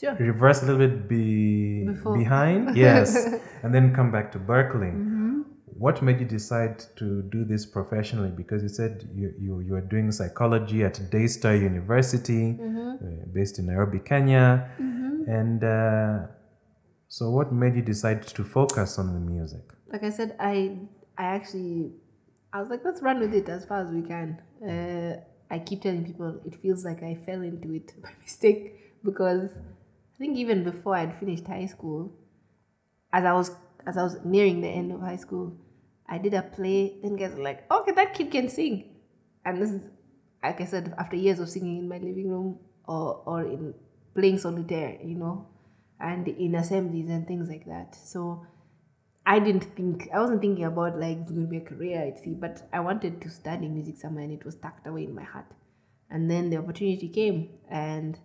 Sure. 0.00 0.14
reverse 0.14 0.62
a 0.62 0.66
little 0.66 0.86
bit 0.86 1.08
be 1.08 1.84
Before. 1.84 2.16
behind, 2.16 2.74
yes, 2.86 3.14
and 3.62 3.74
then 3.74 3.92
come 3.94 4.10
back 4.10 4.32
to 4.32 4.38
Berklee. 4.38 4.94
Mm-hmm. 4.94 5.40
What 5.76 6.00
made 6.00 6.20
you 6.20 6.26
decide 6.26 6.78
to 6.96 7.22
do 7.22 7.44
this 7.44 7.66
professionally? 7.66 8.30
Because 8.34 8.62
you 8.62 8.68
said 8.70 9.06
you 9.14 9.34
you, 9.38 9.60
you 9.60 9.72
were 9.72 9.82
doing 9.94 10.10
psychology 10.12 10.84
at 10.84 10.94
Daystar 11.10 11.54
University, 11.56 12.44
Mm-hmm. 12.54 12.88
uh, 13.04 13.26
based 13.34 13.58
in 13.58 13.66
Nairobi, 13.66 13.98
Kenya, 13.98 14.70
and 15.26 15.64
uh, 15.64 16.26
so 17.08 17.30
what 17.30 17.52
made 17.52 17.74
you 17.76 17.82
decide 17.82 18.26
to 18.26 18.44
focus 18.44 18.98
on 18.98 19.12
the 19.14 19.20
music? 19.20 19.62
like 19.92 20.04
I 20.04 20.10
said, 20.10 20.36
I 20.38 20.78
I 21.18 21.24
actually 21.24 21.92
I 22.52 22.60
was 22.60 22.70
like, 22.70 22.84
let's 22.84 23.02
run 23.02 23.20
with 23.20 23.34
it 23.34 23.48
as 23.48 23.64
far 23.64 23.82
as 23.82 23.90
we 23.90 24.02
can. 24.02 24.40
Uh, 24.66 25.20
I 25.52 25.58
keep 25.58 25.82
telling 25.82 26.04
people 26.04 26.40
it 26.44 26.56
feels 26.62 26.84
like 26.84 27.02
I 27.02 27.14
fell 27.14 27.42
into 27.42 27.72
it 27.74 27.92
by 28.02 28.10
mistake 28.22 29.02
because 29.04 29.50
I 29.56 30.18
think 30.18 30.36
even 30.36 30.64
before 30.64 30.96
I'd 30.96 31.18
finished 31.18 31.46
high 31.46 31.66
school, 31.66 32.12
as 33.12 33.24
I 33.24 33.32
was 33.32 33.50
as 33.86 33.96
I 33.96 34.02
was 34.02 34.18
nearing 34.24 34.60
the 34.60 34.68
end 34.68 34.92
of 34.92 35.00
high 35.00 35.16
school, 35.16 35.56
I 36.08 36.18
did 36.18 36.34
a 36.34 36.42
play. 36.42 36.98
Then 37.02 37.16
guys 37.16 37.34
were 37.34 37.42
like, 37.42 37.70
okay, 37.70 37.92
that 37.92 38.14
kid 38.14 38.30
can 38.30 38.48
sing, 38.48 38.96
and 39.44 39.60
this 39.60 39.70
is 39.70 39.90
like 40.42 40.60
I 40.60 40.64
said, 40.64 40.94
after 40.98 41.16
years 41.16 41.38
of 41.38 41.50
singing 41.50 41.78
in 41.78 41.88
my 41.88 41.98
living 41.98 42.30
room 42.30 42.58
or 42.86 43.22
or 43.26 43.42
in 43.42 43.74
playing 44.14 44.38
solitaire, 44.38 44.98
you 45.02 45.16
know, 45.16 45.46
and 45.98 46.26
in 46.28 46.54
assemblies 46.54 47.08
and 47.08 47.26
things 47.26 47.48
like 47.48 47.66
that. 47.66 47.94
So 47.94 48.46
I 49.26 49.38
didn't 49.38 49.64
think 49.76 50.08
I 50.12 50.20
wasn't 50.20 50.40
thinking 50.40 50.64
about 50.64 50.98
like 50.98 51.18
it's 51.18 51.28
to 51.30 51.46
be 51.46 51.58
a 51.58 51.60
career 51.60 52.02
I'd 52.02 52.18
see, 52.18 52.34
but 52.34 52.68
I 52.72 52.80
wanted 52.80 53.20
to 53.22 53.30
study 53.30 53.68
music 53.68 53.98
somewhere, 53.98 54.24
and 54.24 54.32
it 54.32 54.44
was 54.44 54.56
tucked 54.56 54.86
away 54.86 55.04
in 55.04 55.14
my 55.14 55.24
heart. 55.24 55.46
And 56.10 56.30
then 56.30 56.50
the 56.50 56.56
opportunity 56.56 57.08
came, 57.08 57.50
and 57.70 58.18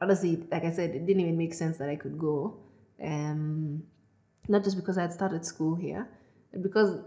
honestly, 0.00 0.44
like 0.50 0.64
I 0.64 0.72
said, 0.72 0.90
it 0.90 1.06
didn't 1.06 1.20
even 1.20 1.38
make 1.38 1.54
sense 1.54 1.78
that 1.78 1.88
I 1.88 1.96
could 1.96 2.18
go. 2.18 2.58
Um, 3.02 3.84
not 4.48 4.64
just 4.64 4.76
because 4.76 4.98
I 4.98 5.02
had 5.02 5.12
started 5.12 5.44
school 5.44 5.76
here, 5.76 6.08
but 6.52 6.62
because 6.62 6.98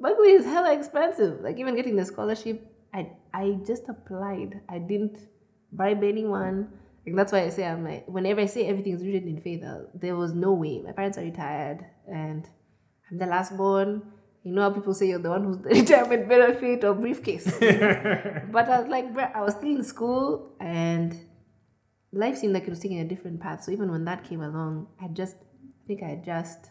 Berklee 0.00 0.38
is 0.38 0.44
hella 0.44 0.72
expensive. 0.72 1.40
Like 1.40 1.58
even 1.58 1.76
getting 1.76 1.96
the 1.96 2.04
scholarship, 2.04 2.66
I 2.94 3.10
I 3.34 3.58
just 3.66 3.88
applied. 3.88 4.60
I 4.68 4.78
didn't 4.78 5.18
bribe 5.72 6.02
anyone. 6.02 6.68
Like 7.06 7.14
that's 7.14 7.32
why 7.32 7.42
I 7.42 7.50
say 7.50 7.66
I'm 7.66 7.84
like 7.84 8.06
whenever 8.06 8.40
I 8.40 8.46
say 8.46 8.66
everything 8.66 8.94
is 8.94 9.02
rooted 9.04 9.26
in 9.26 9.40
faith, 9.40 9.62
uh, 9.62 9.82
there 9.94 10.16
was 10.16 10.34
no 10.34 10.52
way. 10.52 10.82
My 10.84 10.92
parents 10.92 11.16
are 11.18 11.22
retired, 11.22 11.86
and 12.06 12.48
I'm 13.10 13.18
the 13.18 13.26
last 13.26 13.56
born. 13.56 14.02
You 14.42 14.52
know 14.52 14.62
how 14.62 14.70
people 14.70 14.94
say 14.94 15.08
you're 15.08 15.20
the 15.20 15.30
one 15.30 15.44
who's 15.44 15.58
the 15.62 15.70
retirement 15.70 16.28
benefit 16.28 16.84
or 16.84 16.94
briefcase. 16.94 17.44
but 17.60 18.68
I 18.68 18.80
was 18.80 18.88
like, 18.88 19.12
bruh, 19.14 19.34
I 19.34 19.40
was 19.40 19.54
still 19.54 19.76
in 19.76 19.84
school, 19.84 20.56
and 20.60 21.16
life 22.12 22.38
seemed 22.38 22.54
like 22.54 22.64
it 22.64 22.70
was 22.70 22.80
taking 22.80 23.00
a 23.00 23.04
different 23.04 23.40
path. 23.40 23.62
So 23.62 23.70
even 23.70 23.90
when 23.90 24.04
that 24.06 24.24
came 24.24 24.42
along, 24.42 24.88
I 25.00 25.06
just 25.08 25.36
I 25.36 25.86
think 25.86 26.02
I 26.02 26.20
just 26.24 26.70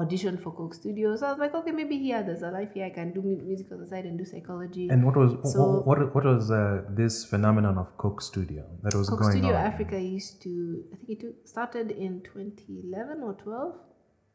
auditioned 0.00 0.38
for 0.42 0.50
Coke 0.58 0.74
Studios. 0.74 1.22
I 1.22 1.30
was 1.32 1.38
like, 1.44 1.54
okay, 1.60 1.72
maybe 1.72 1.96
here 1.98 2.22
there's 2.26 2.42
a 2.42 2.50
life 2.50 2.72
here. 2.74 2.86
I 2.86 2.90
can 2.98 3.12
do 3.12 3.22
music 3.50 3.66
on 3.72 3.78
the 3.82 3.86
side 3.92 4.04
and 4.10 4.16
do 4.22 4.24
psychology. 4.32 4.88
And 4.92 5.04
what 5.06 5.16
was 5.16 5.32
So- 5.52 5.82
what, 5.88 5.98
what, 5.98 6.14
what 6.14 6.24
was 6.24 6.50
uh, 6.50 6.82
this 7.00 7.24
phenomenon 7.24 7.78
of 7.78 7.88
Coke 7.96 8.20
Studio 8.30 8.64
that 8.84 8.94
was 8.94 9.08
going 9.08 9.18
on? 9.18 9.18
Coke 9.18 9.20
going 9.32 9.32
Studio 9.42 9.56
on? 9.56 9.66
Africa 9.72 10.00
used 10.00 10.40
to, 10.42 10.52
I 10.92 10.96
think 10.96 11.10
it 11.10 11.20
took, 11.20 11.34
started 11.56 11.90
in 11.90 12.22
2011 12.22 13.22
or 13.22 13.34
12. 13.34 13.74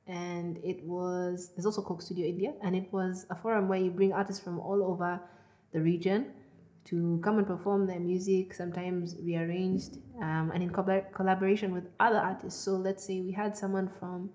And 0.05 0.57
it 0.64 0.84
was, 0.84 1.51
there's 1.55 1.66
also 1.66 1.82
Coke 1.82 2.01
Studio 2.01 2.26
India. 2.28 2.51
And 2.61 2.76
it 2.76 2.91
was 2.91 3.26
a 3.30 3.36
forum 3.36 3.68
where 3.70 3.80
you 3.80 3.91
bring 3.91 4.11
artists 4.14 4.43
from 4.43 4.59
all 4.59 4.84
over 4.91 5.22
the 5.72 5.82
region 5.82 6.26
to 6.86 7.22
come 7.24 7.38
and 7.38 7.47
perform 7.47 7.88
their 7.88 8.01
music, 8.01 8.53
sometimes 8.53 9.16
rearranged 9.24 9.93
um, 10.22 10.51
and 10.53 10.61
in 10.61 10.70
collab- 10.70 11.14
collaboration 11.14 11.74
with 11.74 11.86
other 11.99 12.18
artists. 12.18 12.61
So 12.66 12.72
let's 12.72 13.05
say 13.07 13.22
we 13.22 13.32
had 13.32 13.55
someone 13.55 13.89
from, 13.99 14.32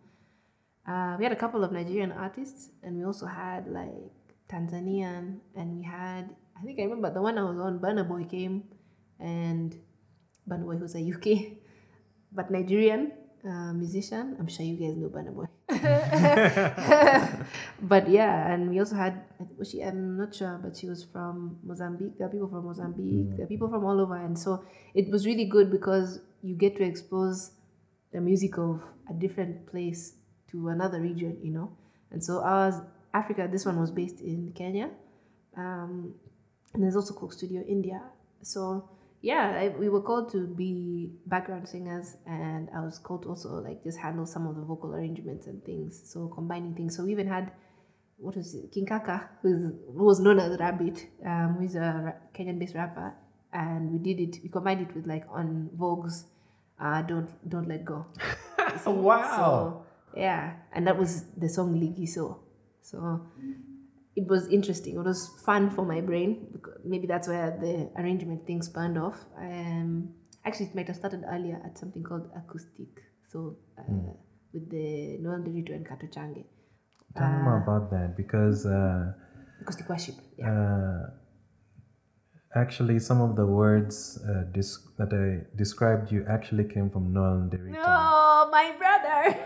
uh, 0.88 1.16
we 1.18 1.24
had 1.24 1.32
a 1.32 1.36
couple 1.36 1.62
of 1.62 1.70
Nigerian 1.70 2.12
artists, 2.12 2.70
and 2.82 2.96
we 2.96 3.04
also 3.04 3.26
had 3.26 3.68
like 3.68 3.92
Tanzanian, 4.48 5.40
and 5.54 5.76
we 5.76 5.82
had, 5.82 6.34
I 6.58 6.64
think 6.64 6.80
I 6.80 6.84
remember 6.84 7.12
the 7.12 7.20
one 7.20 7.36
I 7.36 7.42
was 7.42 7.58
on, 7.58 7.78
Burna 7.78 8.08
Boy 8.08 8.24
came, 8.24 8.64
and 9.20 9.76
Burna 10.48 10.64
Boy 10.64 10.76
who's 10.76 10.94
a 10.94 11.04
UK, 11.04 11.58
but 12.32 12.50
Nigerian 12.50 13.12
uh, 13.44 13.74
musician. 13.74 14.34
I'm 14.40 14.48
sure 14.48 14.64
you 14.64 14.76
guys 14.76 14.96
know 14.96 15.10
Burna 15.10 15.34
Boy. 15.34 15.44
but 17.82 18.08
yeah, 18.08 18.50
and 18.50 18.70
we 18.70 18.78
also 18.78 18.94
had, 18.94 19.24
was 19.58 19.70
she, 19.70 19.82
I'm 19.82 20.16
not 20.16 20.34
sure, 20.34 20.58
but 20.62 20.74
she 20.74 20.88
was 20.88 21.04
from 21.04 21.58
Mozambique. 21.62 22.16
There 22.16 22.26
are 22.26 22.30
people 22.30 22.48
from 22.48 22.64
Mozambique, 22.64 23.36
there 23.36 23.44
are 23.44 23.48
people 23.48 23.68
from 23.68 23.84
all 23.84 24.00
over. 24.00 24.16
And 24.16 24.38
so 24.38 24.64
it 24.94 25.10
was 25.10 25.26
really 25.26 25.44
good 25.44 25.70
because 25.70 26.20
you 26.42 26.54
get 26.54 26.76
to 26.76 26.82
expose 26.82 27.50
the 28.10 28.22
music 28.22 28.56
of 28.56 28.82
a 29.10 29.12
different 29.12 29.66
place 29.66 30.14
to 30.50 30.68
another 30.68 31.00
region, 31.00 31.38
you 31.42 31.52
know. 31.52 31.72
And 32.10 32.22
so 32.22 32.42
ours, 32.42 32.74
Africa, 33.12 33.48
this 33.50 33.64
one 33.66 33.78
was 33.78 33.90
based 33.90 34.20
in 34.20 34.52
Kenya. 34.54 34.90
Um, 35.56 36.14
and 36.74 36.82
there's 36.82 36.96
also 36.96 37.14
Coke 37.14 37.32
Studio 37.32 37.64
India. 37.66 38.02
So 38.42 38.88
yeah, 39.20 39.58
I, 39.60 39.68
we 39.78 39.88
were 39.88 40.00
called 40.00 40.30
to 40.32 40.46
be 40.46 41.10
background 41.26 41.68
singers, 41.68 42.16
and 42.26 42.68
I 42.74 42.80
was 42.80 42.98
called 42.98 43.24
to 43.24 43.30
also 43.30 43.48
like 43.60 43.82
just 43.82 43.98
handle 43.98 44.26
some 44.26 44.46
of 44.46 44.54
the 44.54 44.62
vocal 44.62 44.94
arrangements 44.94 45.46
and 45.46 45.64
things. 45.64 46.00
So 46.04 46.28
combining 46.28 46.74
things. 46.74 46.96
So 46.96 47.04
we 47.04 47.12
even 47.12 47.26
had 47.26 47.52
what 48.18 48.36
was 48.36 48.54
it, 48.54 48.72
King 48.72 48.86
Kaka, 48.86 49.28
who's, 49.42 49.72
who 49.96 50.04
was 50.04 50.18
known 50.18 50.40
as 50.40 50.58
Rabbit, 50.58 51.06
um, 51.24 51.54
who 51.58 51.64
is 51.64 51.76
a 51.76 52.14
Kenyan-based 52.34 52.74
rapper, 52.74 53.14
and 53.52 53.92
we 53.92 53.98
did 53.98 54.20
it. 54.20 54.42
We 54.42 54.48
combined 54.48 54.82
it 54.82 54.94
with 54.94 55.06
like 55.06 55.24
En 55.36 55.70
Vogue's 55.76 56.24
uh, 56.80 57.02
"Don't 57.02 57.30
Don't 57.48 57.68
Let 57.68 57.84
Go." 57.84 58.06
Wow. 58.86 59.32
So 59.34 59.86
yeah, 60.16 60.54
and 60.72 60.86
that 60.86 60.98
was 60.98 61.24
the 61.36 61.48
song 61.48 61.74
Ligi 61.80 62.06
So. 62.08 62.40
So 62.82 63.26
it 64.16 64.26
was 64.26 64.48
interesting. 64.48 64.96
It 64.96 65.04
was 65.04 65.28
fun 65.44 65.70
for 65.70 65.84
my 65.84 66.00
brain. 66.00 66.58
Maybe 66.84 67.06
that's 67.06 67.28
where 67.28 67.50
the 67.60 67.90
arrangement 68.00 68.46
thing 68.46 68.62
spanned 68.62 68.98
off. 68.98 69.18
Um, 69.36 70.14
actually, 70.44 70.66
it 70.66 70.74
might 70.74 70.86
have 70.88 70.96
started 70.96 71.22
earlier 71.30 71.60
at 71.64 71.78
something 71.78 72.02
called 72.02 72.28
acoustic. 72.34 72.88
So 73.30 73.56
uh, 73.78 73.82
with 74.52 74.70
the 74.70 75.18
Noel 75.20 75.40
Nderitu 75.40 75.74
and 75.74 75.86
Kato 75.86 76.06
Change. 76.06 76.46
Tell 77.16 77.30
me 77.30 77.42
more 77.42 77.58
about 77.62 77.90
that 77.90 78.16
because 78.16 78.64
uh, 78.66 79.12
Acoustic 79.60 79.88
worship. 79.88 80.14
Yeah. 80.38 80.50
uh, 80.50 81.10
actually 82.56 82.98
some 82.98 83.20
of 83.20 83.36
the 83.36 83.44
words 83.44 84.18
uh, 84.28 84.44
dis- 84.52 84.78
that 84.98 85.12
I 85.12 85.44
described 85.56 86.10
you 86.10 86.24
actually 86.28 86.64
came 86.64 86.90
from 86.90 87.12
Noel 87.12 87.48
Nderitu. 87.48 87.72
no, 87.72 87.80
my 88.50 88.72
brother. 88.78 89.36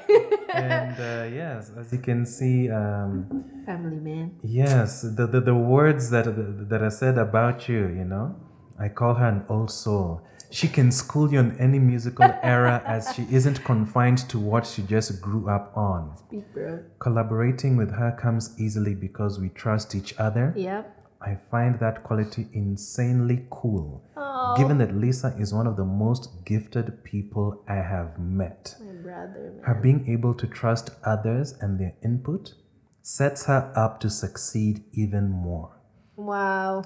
And 0.55 0.97
uh, 0.99 1.35
yes, 1.35 1.71
as 1.79 1.93
you 1.93 1.99
can 1.99 2.27
see, 2.27 2.71
um, 2.71 3.45
Family 3.67 3.97
man. 3.97 4.39
yes, 4.43 5.03
the, 5.03 5.27
the, 5.27 5.41
the 5.41 5.55
words 5.55 6.11
that, 6.11 6.25
that 6.69 6.83
are 6.83 6.91
said 6.91 7.17
about 7.19 7.69
you, 7.69 7.89
you 7.89 8.05
know, 8.05 8.37
I 8.79 8.89
call 8.89 9.15
her 9.15 9.27
an 9.29 9.45
old 9.49 9.71
soul. 9.71 10.23
She 10.51 10.69
can 10.69 10.91
school 10.93 11.33
you 11.33 11.39
on 11.39 11.57
any 11.59 11.79
musical 11.79 12.31
era 12.43 12.83
as 12.87 13.15
she 13.15 13.27
isn't 13.31 13.65
confined 13.65 14.19
to 14.29 14.39
what 14.39 14.67
she 14.67 14.83
just 14.83 15.21
grew 15.23 15.49
up 15.49 15.75
on. 15.77 16.15
Speak, 16.19 16.53
bro. 16.53 16.81
Collaborating 16.99 17.77
with 17.77 17.91
her 17.93 18.13
comes 18.21 18.55
easily 18.59 18.95
because 18.95 19.39
we 19.41 19.49
trust 19.49 19.95
each 19.95 20.15
other. 20.19 20.53
Yep. 20.57 20.99
I 21.25 21.39
find 21.51 21.79
that 21.81 22.03
quality 22.03 22.49
insanely 22.53 23.47
cool, 23.51 24.05
oh. 24.17 24.55
given 24.57 24.79
that 24.79 24.95
Lisa 24.95 25.35
is 25.39 25.55
one 25.55 25.67
of 25.67 25.77
the 25.77 25.85
most 25.85 26.45
gifted 26.45 27.05
people 27.05 27.63
I 27.69 27.77
have 27.77 28.19
met. 28.19 28.75
My 28.81 28.93
brother, 28.93 29.53
man. 29.57 29.65
Her 29.65 29.75
being 29.75 30.09
able 30.09 30.35
to 30.35 30.47
trust 30.47 30.91
others 31.05 31.55
and 31.61 31.79
their 31.79 31.95
input 32.03 32.55
sets 33.03 33.47
her 33.47 33.73
up 33.77 34.01
to 34.01 34.11
succeed 34.11 34.85
even 34.93 35.31
more. 35.31 35.71
Wow. 36.17 36.83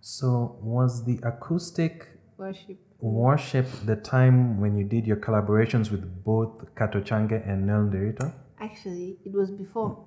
So, 0.00 0.58
was 0.60 1.04
the 1.04 1.18
acoustic 1.22 2.08
Worship. 2.36 2.78
worship 3.00 3.66
the 3.84 3.96
time 3.96 4.60
when 4.60 4.76
you 4.76 4.84
did 4.84 5.06
your 5.06 5.16
collaborations 5.16 5.90
with 5.90 6.24
both 6.24 6.74
Kato 6.76 7.00
Change 7.00 7.32
and 7.32 7.66
Nel 7.66 7.84
Nderitu? 7.84 8.32
Actually, 8.60 9.18
it 9.24 9.32
was 9.32 9.50
before. 9.50 10.06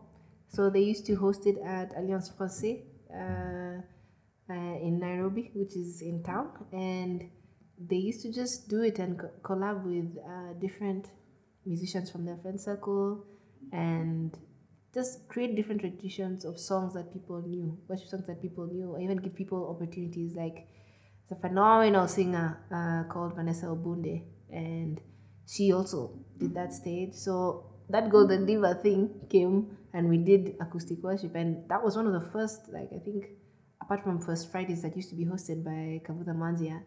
So 0.49 0.69
they 0.69 0.81
used 0.81 1.05
to 1.07 1.15
host 1.15 1.45
it 1.45 1.57
at 1.65 1.95
Alliance 1.97 2.31
Francaise 2.35 2.81
in 3.09 4.99
Nairobi, 4.99 5.51
which 5.53 5.75
is 5.75 6.01
in 6.01 6.23
town. 6.23 6.49
And 6.71 7.29
they 7.79 7.97
used 7.97 8.21
to 8.23 8.31
just 8.33 8.69
do 8.69 8.81
it 8.81 8.99
and 8.99 9.19
co- 9.19 9.31
collab 9.43 9.83
with 9.83 10.17
uh, 10.23 10.53
different 10.59 11.07
musicians 11.65 12.09
from 12.09 12.25
their 12.25 12.37
friend 12.37 12.59
circle. 12.59 13.25
And 13.71 14.37
just 14.93 15.27
create 15.27 15.55
different 15.55 15.81
traditions 15.81 16.45
of 16.45 16.59
songs 16.59 16.93
that 16.93 17.13
people 17.13 17.41
knew, 17.45 17.77
worship 17.87 18.07
songs 18.07 18.25
that 18.27 18.41
people 18.41 18.65
knew, 18.67 18.91
or 18.91 18.99
even 18.99 19.17
give 19.17 19.35
people 19.35 19.69
opportunities. 19.69 20.35
Like 20.35 20.67
there's 21.29 21.37
a 21.37 21.41
phenomenal 21.41 22.07
singer 22.07 22.57
uh, 22.71 23.11
called 23.11 23.35
Vanessa 23.35 23.67
Obunde, 23.67 24.23
and 24.49 24.99
she 25.45 25.71
also 25.71 26.13
did 26.37 26.55
that 26.55 26.73
stage. 26.73 27.13
So 27.13 27.65
that 27.89 28.09
Golden 28.09 28.45
Diva 28.45 28.75
thing 28.75 29.27
came, 29.29 29.77
and 29.97 30.07
we 30.13 30.17
did 30.31 30.55
acoustic 30.61 30.99
worship, 31.01 31.33
and 31.41 31.67
that 31.69 31.83
was 31.83 31.95
one 31.99 32.05
of 32.05 32.13
the 32.13 32.25
first, 32.33 32.59
like 32.77 32.89
I 32.93 32.99
think, 32.99 33.21
apart 33.81 34.03
from 34.03 34.19
First 34.19 34.51
Fridays 34.51 34.83
that 34.83 34.95
used 34.95 35.09
to 35.09 35.15
be 35.15 35.25
hosted 35.25 35.63
by 35.63 35.81
Kavuta 36.05 36.33
Manzia. 36.43 36.77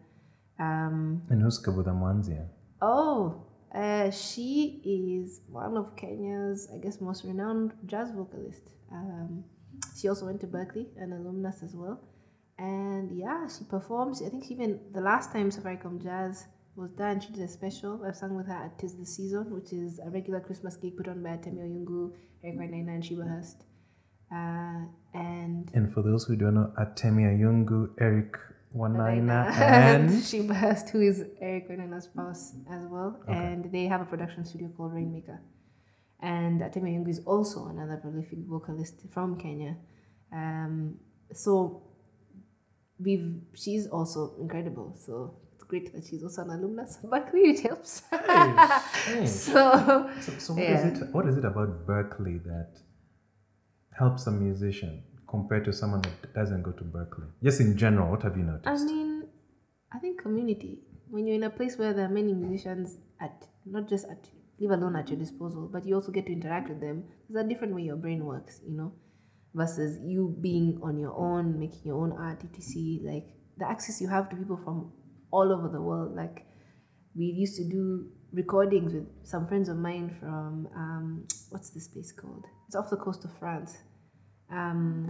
Um, 0.57 1.21
And 1.29 1.41
who's 1.41 1.59
Kabuda 1.65 1.93
Mwanzia? 2.01 2.43
Oh, 2.81 3.43
uh, 3.75 4.09
she 4.11 4.81
is 4.97 5.41
one 5.49 5.75
of 5.75 5.95
Kenya's, 5.97 6.69
I 6.73 6.77
guess, 6.77 7.01
most 7.01 7.25
renowned 7.25 7.73
jazz 7.85 8.11
vocalist. 8.11 8.65
Um, 8.91 9.43
she 9.97 10.07
also 10.07 10.25
went 10.27 10.39
to 10.41 10.47
Berklee, 10.47 10.87
an 10.97 11.11
alumnus 11.11 11.63
as 11.63 11.73
well. 11.75 11.99
And 12.57 13.11
yeah, 13.23 13.47
she 13.53 13.63
performs. 13.65 14.21
I 14.25 14.29
think 14.29 14.45
she 14.45 14.53
even 14.53 14.79
the 14.93 15.01
last 15.01 15.33
time 15.33 15.49
Safaricom 15.51 16.01
Jazz 16.01 16.45
was 16.75 16.91
done, 16.91 17.19
she 17.19 17.31
did 17.33 17.43
a 17.43 17.47
special. 17.47 17.93
I've 18.05 18.15
sung 18.15 18.35
with 18.35 18.47
her 18.47 18.59
at 18.65 18.77
Tis 18.79 18.95
the 18.95 19.05
Season, 19.05 19.45
which 19.57 19.73
is 19.73 19.99
a 19.99 20.09
regular 20.09 20.39
Christmas 20.39 20.75
gig 20.77 20.95
put 20.97 21.07
on 21.07 21.23
by 21.23 21.37
Temi 21.37 21.61
Oyungu, 21.61 22.13
Eric 22.43 22.59
Wainaina, 22.59 22.95
and 22.95 23.05
Sheba 23.05 23.23
Hirst. 23.23 23.63
Uh, 24.31 24.85
and 25.13 25.69
And 25.73 25.93
for 25.93 26.01
those 26.01 26.23
who 26.25 26.35
don't 26.35 26.55
know, 26.55 26.71
Atemi 26.79 27.23
Oyungu, 27.23 27.89
Eric 27.99 28.37
Wainaina, 28.75 29.51
and 29.51 30.23
Sheba 30.23 30.53
Hirst, 30.53 30.89
who 30.89 31.01
is 31.01 31.25
Eric 31.41 31.69
Wainaina's 31.69 32.05
spouse 32.05 32.53
as 32.71 32.85
well. 32.87 33.19
And 33.27 33.71
they 33.71 33.85
have 33.85 34.01
a 34.01 34.05
production 34.05 34.45
studio 34.45 34.69
called 34.75 34.93
Rainmaker. 34.93 35.41
And 36.21 36.61
Atemi 36.61 36.97
Oyungu 36.97 37.09
is 37.09 37.21
also 37.25 37.67
another 37.67 37.97
prolific 37.97 38.39
vocalist 38.47 39.01
from 39.11 39.37
Kenya. 39.37 39.75
Um, 40.31 40.99
so 41.33 41.83
we've 42.99 43.41
she's 43.53 43.87
also 43.87 44.35
incredible. 44.39 44.95
So 44.97 45.35
great 45.71 45.87
that 45.93 46.03
she's 46.07 46.23
also 46.27 46.41
an 46.45 46.49
alumnus 46.57 46.97
of 47.03 47.09
Berklee, 47.15 47.45
which 47.51 47.61
helps. 47.69 47.91
So 49.41 49.57
So, 50.25 50.31
so 50.45 50.53
what 50.53 50.63
is 50.75 50.83
Yeah. 50.83 50.87
it? 50.91 51.13
What 51.15 51.25
is 51.31 51.37
it 51.41 51.45
about 51.51 51.69
Berklee 51.87 52.39
that 52.51 52.71
helps 54.01 54.27
a 54.27 54.31
musician 54.31 54.93
compared 55.33 55.63
to 55.69 55.73
someone 55.79 56.01
that 56.07 56.33
doesn't 56.39 56.63
go 56.63 56.71
to 56.81 56.83
Berklee? 56.95 57.29
Just 57.47 57.59
in 57.65 57.77
general, 57.83 58.07
what 58.13 58.21
have 58.27 58.35
you 58.37 58.43
noticed? 58.43 58.67
I 58.67 58.77
mean, 58.91 59.23
I 59.95 59.99
think 59.99 60.21
community. 60.27 60.73
When 61.09 61.25
you're 61.27 61.35
in 61.41 61.43
a 61.51 61.53
place 61.59 61.77
where 61.77 61.93
there 61.93 62.05
are 62.09 62.15
many 62.21 62.33
musicians 62.33 62.97
at 63.19 63.47
not 63.65 63.87
just 63.93 64.05
at 64.15 64.29
leave 64.59 64.71
alone 64.71 64.95
at 64.95 65.09
your 65.09 65.19
disposal, 65.25 65.63
but 65.73 65.85
you 65.85 65.95
also 65.95 66.11
get 66.17 66.25
to 66.27 66.33
interact 66.39 66.69
with 66.69 66.79
them. 66.85 67.03
There's 67.29 67.45
a 67.45 67.49
different 67.51 67.73
way 67.75 67.81
your 67.91 67.97
brain 68.05 68.21
works, 68.33 68.61
you 68.69 68.75
know, 68.79 68.89
versus 69.53 69.99
you 70.13 70.21
being 70.47 70.79
on 70.83 70.97
your 71.03 71.13
own, 71.27 71.59
making 71.63 71.81
your 71.89 71.99
own 72.03 72.13
art, 72.27 72.41
etc. 72.45 72.81
Like 73.11 73.25
the 73.57 73.67
access 73.73 73.99
you 74.03 74.07
have 74.15 74.29
to 74.29 74.35
people 74.41 74.59
from 74.65 74.77
all 75.31 75.51
over 75.51 75.67
the 75.69 75.81
world. 75.81 76.15
Like 76.15 76.45
we 77.15 77.25
used 77.25 77.57
to 77.57 77.63
do 77.63 78.09
recordings 78.33 78.93
with 78.93 79.07
some 79.23 79.47
friends 79.47 79.69
of 79.69 79.77
mine 79.77 80.15
from 80.19 80.67
um, 80.75 81.27
what's 81.49 81.69
this 81.71 81.87
place 81.87 82.11
called? 82.11 82.45
It's 82.67 82.75
off 82.75 82.89
the 82.89 82.97
coast 82.97 83.25
of 83.25 83.31
France. 83.37 83.77
Um, 84.51 85.05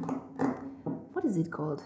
what 1.14 1.26
is 1.26 1.38
it 1.38 1.52
called? 1.52 1.82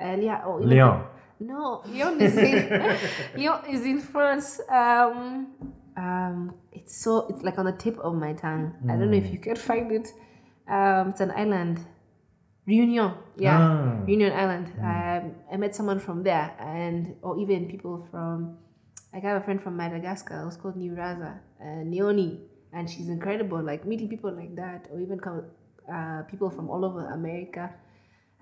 Uh, 0.00 0.16
yeah, 0.20 0.42
oh, 0.44 0.56
Lyon. 0.56 1.04
no, 1.40 1.82
Lyon 1.86 2.20
is 2.20 2.36
in 2.36 2.98
Lyon 3.36 3.64
is 3.68 3.84
in 3.84 4.00
France. 4.00 4.60
Um, 4.70 5.72
um, 5.96 6.54
it's 6.72 6.96
so 6.96 7.26
it's 7.28 7.42
like 7.42 7.58
on 7.58 7.66
the 7.66 7.72
tip 7.72 7.98
of 7.98 8.14
my 8.14 8.32
tongue. 8.32 8.74
I 8.88 8.96
don't 8.96 9.10
know 9.10 9.16
if 9.16 9.32
you 9.32 9.38
can 9.38 9.56
find 9.56 9.90
it. 9.90 10.08
Um, 10.68 11.10
it's 11.10 11.20
an 11.20 11.32
island. 11.32 11.84
Reunion, 12.68 13.10
yeah, 13.36 13.58
Ah. 13.58 14.04
Reunion 14.06 14.32
Island. 14.32 14.66
Um, 14.76 15.22
I 15.52 15.56
met 15.56 15.74
someone 15.74 15.98
from 16.06 16.22
there, 16.22 16.52
and 16.60 17.16
or 17.22 17.38
even 17.40 17.66
people 17.68 18.06
from. 18.10 18.58
Like 19.12 19.24
I 19.24 19.28
have 19.32 19.40
a 19.40 19.44
friend 19.44 19.60
from 19.64 19.74
Madagascar 19.76 20.42
who's 20.44 20.58
called 20.60 20.76
Niraza, 20.76 21.40
uh, 21.64 21.82
Neoni, 21.92 22.30
and 22.74 22.84
she's 22.90 23.08
incredible. 23.08 23.62
Like 23.62 23.86
meeting 23.86 24.08
people 24.14 24.30
like 24.36 24.54
that, 24.56 24.86
or 24.92 25.00
even 25.00 25.18
come, 25.18 25.44
uh, 25.90 26.22
people 26.30 26.50
from 26.50 26.68
all 26.68 26.84
over 26.84 27.06
America 27.08 27.72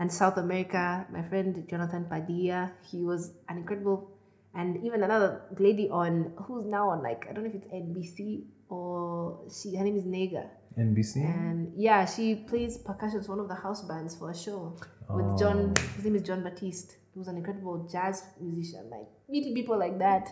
and 0.01 0.11
South 0.13 0.37
America. 0.39 1.07
My 1.17 1.23
friend 1.23 1.65
Jonathan 1.71 2.07
Padilla, 2.11 2.73
he 2.91 3.05
was 3.05 3.31
an 3.49 3.59
incredible, 3.59 4.11
and 4.59 4.83
even 4.85 5.05
another 5.05 5.43
lady 5.61 5.89
on 5.89 6.33
who's 6.45 6.67
now 6.67 6.91
on 6.91 7.01
like 7.01 7.27
I 7.31 7.33
don't 7.33 7.45
know 7.45 7.51
if 7.51 7.55
it's 7.63 7.69
NBC 7.69 8.43
or 8.69 9.41
she 9.51 9.77
her 9.77 9.85
name 9.85 9.97
is 9.97 10.05
Negah, 10.05 10.49
NBC. 10.79 11.17
and 11.25 11.73
yeah, 11.77 12.05
she 12.05 12.35
plays 12.35 12.79
percussion. 12.79 13.19
It's 13.19 13.29
one 13.29 13.41
of 13.41 13.49
the 13.49 13.55
house 13.55 13.83
bands 13.83 14.15
for 14.17 14.31
a 14.31 14.37
show 14.37 14.77
with 15.09 15.27
oh. 15.27 15.37
John. 15.39 15.75
His 15.97 16.05
name 16.05 16.17
is 16.17 16.23
Jon 16.23 16.43
Batiste. 16.43 16.97
He 17.13 17.19
was 17.19 17.29
an 17.29 17.37
incredible 17.37 17.89
jazz 17.91 18.25
musician. 18.41 18.91
Like 18.91 19.09
meeting 19.29 19.55
people 19.55 19.79
like 19.79 19.99
that, 19.99 20.29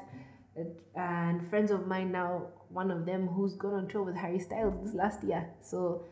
and- 0.57 0.77
and 0.95 1.49
friends 1.49 1.71
of 1.71 1.87
mine 1.87 2.13
now. 2.13 2.49
One 2.71 2.91
of 2.91 3.07
them 3.07 3.29
who's 3.29 3.55
gone 3.55 3.75
on 3.75 3.87
tour 3.89 4.03
with 4.03 4.17
Harry 4.17 4.41
Styles 4.41 4.75
this 4.83 4.95
last 4.95 5.23
year. 5.23 5.49
So 5.61 6.07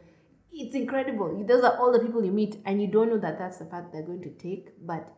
it's 0.52 0.76
incredible. 0.76 1.44
Those 1.44 1.64
are 1.64 1.76
all 1.76 1.90
the 1.90 1.98
people 1.98 2.24
you 2.24 2.30
meet, 2.30 2.56
and 2.64 2.80
you 2.80 2.86
don't 2.86 3.08
know 3.08 3.18
that 3.18 3.36
that's 3.38 3.58
the 3.58 3.64
path 3.64 3.86
they're 3.92 4.06
going 4.06 4.22
to 4.22 4.30
take. 4.30 4.68
But 4.86 5.08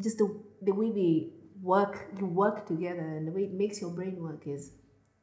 just 0.00 0.18
the 0.18 0.40
the 0.62 0.72
way 0.72 0.92
they 0.92 1.32
work, 1.60 2.06
you 2.18 2.26
work 2.26 2.66
together, 2.66 3.00
and 3.00 3.26
the 3.26 3.32
way 3.32 3.44
it 3.44 3.52
makes 3.52 3.80
your 3.80 3.90
brain 3.90 4.22
work 4.22 4.46
is 4.46 4.70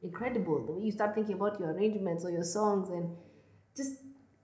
incredible. 0.01 0.65
The 0.65 0.73
way 0.73 0.85
you 0.85 0.91
start 0.91 1.15
thinking 1.15 1.35
about 1.35 1.59
your 1.59 1.71
arrangements 1.71 2.25
or 2.25 2.31
your 2.31 2.43
songs, 2.43 2.89
and 2.89 3.15
just 3.75 3.93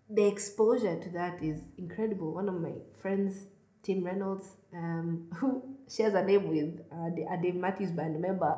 the 0.10 0.28
exposure 0.28 1.00
to 1.00 1.10
that 1.10 1.42
is 1.42 1.62
incredible. 1.78 2.34
One 2.34 2.50
of 2.50 2.56
my 2.56 2.74
friends, 3.02 3.46
Tim 3.84 4.04
Reynolds, 4.04 4.56
um, 4.74 5.30
who 5.36 5.78
shares 5.90 6.14
a 6.14 6.24
name 6.24 6.50
with 6.50 6.80
uh, 6.92 7.34
a 7.34 7.42
Dave 7.42 7.56
Matthews 7.56 7.92
Band 7.92 8.20
member, 8.22 8.58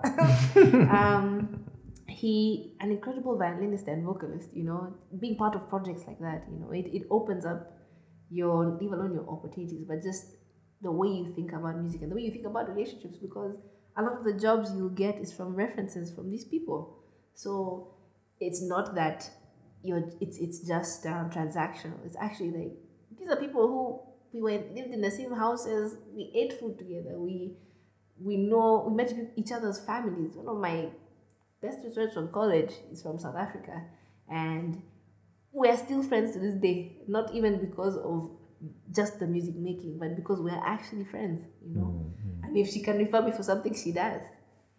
um, 0.91 1.65
he 2.07 2.75
an 2.79 2.91
incredible 2.91 3.37
violinist 3.37 3.87
and 3.87 4.05
vocalist. 4.05 4.53
You 4.53 4.63
know, 4.63 4.93
being 5.19 5.35
part 5.35 5.55
of 5.55 5.69
projects 5.69 6.03
like 6.07 6.19
that, 6.19 6.45
you 6.51 6.59
know, 6.59 6.71
it, 6.71 6.87
it 6.93 7.03
opens 7.09 7.45
up 7.45 7.71
your 8.29 8.77
leave 8.79 8.91
alone 8.91 9.13
your 9.13 9.29
opportunities, 9.29 9.83
but 9.87 10.01
just 10.01 10.25
the 10.81 10.91
way 10.91 11.07
you 11.07 11.33
think 11.35 11.51
about 11.53 11.77
music 11.79 12.01
and 12.01 12.11
the 12.11 12.15
way 12.15 12.21
you 12.23 12.31
think 12.31 12.45
about 12.45 12.67
relationships 12.69 13.17
because 13.17 13.55
a 13.95 14.01
lot 14.01 14.17
of 14.17 14.23
the 14.23 14.33
jobs 14.33 14.73
you 14.75 14.91
get 14.95 15.17
is 15.17 15.31
from 15.31 15.55
references 15.55 16.11
from 16.11 16.31
these 16.31 16.45
people. 16.45 16.99
So 17.35 17.93
it's 18.39 18.61
not 18.61 18.95
that 18.95 19.29
you're 19.83 20.03
it's 20.21 20.37
it's 20.37 20.59
just 20.59 21.05
um, 21.05 21.29
transactional. 21.29 22.05
It's 22.05 22.17
actually 22.19 22.51
like 22.51 22.71
these 23.17 23.29
are 23.29 23.35
people 23.35 23.67
who 23.67 24.01
we 24.33 24.41
were 24.41 24.63
lived 24.73 24.93
in 24.93 25.01
the 25.01 25.11
same 25.11 25.33
houses, 25.33 25.97
we 26.15 26.31
ate 26.35 26.59
food 26.59 26.77
together, 26.77 27.19
we 27.19 27.53
we 28.19 28.37
know 28.37 28.85
we 28.87 28.95
met 28.95 29.13
each 29.35 29.51
other's 29.51 29.79
families. 29.79 30.35
One 30.35 30.47
of 30.47 30.61
my 30.61 30.89
best 31.61 31.79
friends 31.93 32.13
from 32.13 32.31
college 32.31 32.71
is 32.91 33.01
from 33.01 33.19
South 33.19 33.35
Africa 33.35 33.83
and 34.29 34.81
we're 35.51 35.77
still 35.77 36.03
friends 36.03 36.33
to 36.33 36.39
this 36.39 36.55
day. 36.55 36.97
Not 37.07 37.33
even 37.33 37.59
because 37.59 37.95
of 37.97 38.31
just 38.93 39.19
the 39.19 39.27
music 39.27 39.55
making, 39.55 39.99
but 39.99 40.15
because 40.15 40.39
we're 40.39 40.61
actually 40.65 41.05
friends, 41.05 41.45
you 41.61 41.75
know. 41.75 42.11
And 42.23 42.32
if 42.55 42.69
she 42.69 42.81
can 42.81 42.97
refer 42.97 43.21
me 43.21 43.31
for 43.31 43.43
something, 43.43 43.73
she 43.73 43.91
does, 43.91 44.21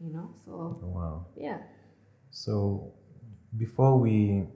you 0.01 0.13
know. 0.13 0.31
So 0.45 0.53
Wow. 0.83 1.27
yeah, 1.37 1.59
So 2.31 2.93
before 3.57 3.99
we 3.99 4.47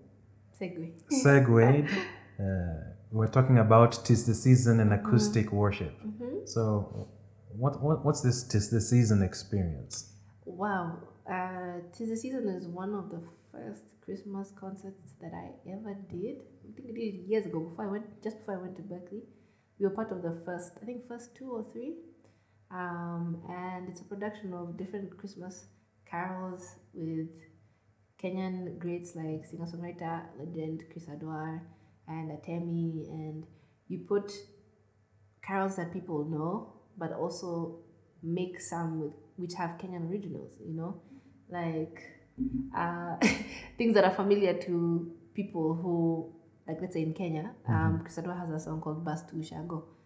segue. 0.60 0.92
segued, 1.10 1.88
uh, 2.40 2.44
we're 3.10 3.28
talking 3.28 3.58
about 3.58 4.04
tis 4.04 4.26
the 4.26 4.34
season 4.34 4.80
and 4.80 4.92
acoustic 4.92 5.52
worship. 5.52 5.94
So, 6.44 7.08
what, 7.50 7.82
what 7.82 8.04
what's 8.04 8.20
this 8.20 8.42
tis 8.42 8.70
the 8.70 8.80
season 8.80 9.22
experience? 9.22 10.12
Wow, 10.44 10.98
uh, 11.30 11.80
Tis 11.94 12.08
the 12.08 12.16
Season 12.16 12.48
is 12.48 12.66
one 12.66 12.94
of 12.94 13.10
the 13.10 13.20
first 13.52 13.84
Christmas 14.04 14.50
concerts 14.58 15.12
that 15.20 15.32
I 15.34 15.50
ever 15.70 15.94
did. 16.10 16.36
I 16.66 16.72
think 16.74 16.88
I 16.88 16.92
did 16.92 17.14
it 17.14 17.28
years 17.28 17.44
ago 17.46 17.60
before 17.60 17.84
I 17.86 17.90
went, 17.92 18.22
just 18.22 18.38
before 18.38 18.54
I 18.54 18.62
went 18.62 18.76
to 18.76 18.82
Berklee. 18.82 19.24
We 19.78 19.86
were 19.86 19.90
part 19.94 20.10
of 20.10 20.22
the 20.22 20.40
first, 20.46 20.72
I 20.82 20.86
think, 20.86 21.06
first 21.06 21.36
two 21.36 21.50
or 21.52 21.64
three. 21.72 21.96
Um, 22.70 23.42
and 23.48 23.88
it's 23.88 24.00
a 24.00 24.04
production 24.04 24.52
of 24.52 24.76
different 24.76 25.16
Christmas 25.16 25.64
carols 26.10 26.76
with 26.92 27.28
Kenyan 28.22 28.78
greats 28.78 29.14
like 29.14 29.44
singer-songwriter 29.46 30.22
legend 30.38 30.84
Chris 30.90 31.06
Adwar 31.06 31.60
and 32.08 32.30
Atemi, 32.30 33.08
and 33.08 33.44
you 33.88 34.00
put 34.08 34.32
carols 35.42 35.76
that 35.76 35.92
people 35.92 36.24
know, 36.24 36.74
but 36.96 37.12
also 37.12 37.78
make 38.22 38.60
some 38.60 39.00
with 39.00 39.12
which 39.36 39.54
have 39.54 39.78
Kenyan 39.78 40.10
originals, 40.10 40.54
you 40.66 40.74
know, 40.74 41.00
like 41.48 42.02
uh, 42.76 43.16
things 43.78 43.94
that 43.94 44.04
are 44.04 44.14
familiar 44.14 44.54
to 44.54 45.12
people 45.34 45.74
who, 45.74 46.34
like 46.66 46.78
let's 46.80 46.94
say 46.94 47.02
in 47.02 47.14
Kenya, 47.14 47.52
um, 47.68 48.00
Chris 48.02 48.18
Adwar 48.18 48.38
has 48.38 48.50
a 48.50 48.64
song 48.64 48.80
called 48.80 49.04
Bus 49.04 49.22
to 49.22 49.36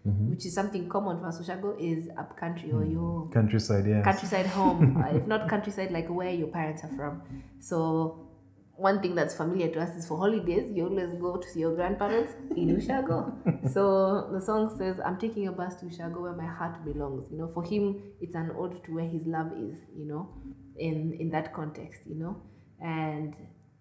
Ushago, 0.07 0.31
which 0.31 0.47
is 0.47 0.55
something 0.55 0.89
common 0.89 1.21
for 1.21 1.29
us. 1.29 1.41
Ushago 1.41 1.77
is 1.79 2.09
up 2.19 2.37
country 2.37 2.73
or 2.73 2.81
mm-hmm. 2.81 2.93
your 2.93 3.29
Countryside, 3.33 3.87
yeah, 3.87 4.03
countryside 4.03 4.47
home, 4.47 4.97
uh, 5.05 5.17
if 5.17 5.27
not 5.27 5.49
countryside, 5.49 5.91
like 5.91 6.09
where 6.09 6.31
your 6.31 6.49
parents 6.49 6.83
are 6.85 6.95
from. 6.97 7.23
So 7.61 8.29
one 8.77 9.01
thing 9.01 9.15
that's 9.15 9.35
familiar 9.37 9.69
to 9.69 9.81
us 9.81 9.97
is 9.97 10.09
for 10.09 10.19
holidays, 10.19 10.71
you 10.75 10.87
always 10.87 11.13
go 11.15 11.37
to 11.37 11.49
see 11.49 11.61
your 11.61 11.75
grandparents 11.75 12.33
in 12.57 12.77
Ushago. 12.77 13.71
so 13.73 14.29
the 14.33 14.41
song 14.41 14.75
says, 14.77 14.99
I'm 15.05 15.19
taking 15.19 15.47
a 15.47 15.53
bus 15.53 15.77
to 15.77 15.87
Ushago 15.87 16.21
where 16.23 16.33
my 16.33 16.47
heart 16.47 16.85
belongs. 16.85 17.31
You 17.31 17.39
know, 17.39 17.49
for 17.49 17.63
him, 17.63 18.03
it's 18.21 18.35
an 18.35 18.51
ode 18.59 18.83
to 18.85 18.95
where 18.95 19.09
his 19.09 19.27
love 19.27 19.53
is, 19.53 19.79
you 19.97 20.07
know, 20.07 20.31
in, 20.77 21.17
in 21.21 21.31
that 21.31 21.55
context, 21.55 22.01
you 22.07 22.17
know. 22.17 22.43
And 22.81 23.37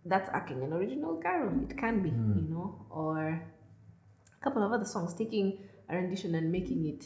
that's 0.05 0.29
acting 0.33 0.57
Kenyan 0.57 0.73
original 0.73 1.15
carol. 1.17 1.63
It 1.63 1.77
can 1.77 2.03
be, 2.03 2.11
mm. 2.11 2.35
you 2.35 2.53
know, 2.53 2.85
or 2.89 3.27
a 3.29 4.43
couple 4.43 4.63
of 4.63 4.71
other 4.71 4.85
songs, 4.85 5.13
taking 5.15 5.57
a 5.91 5.95
rendition 5.95 6.35
and 6.35 6.51
making 6.51 6.85
it, 6.87 7.03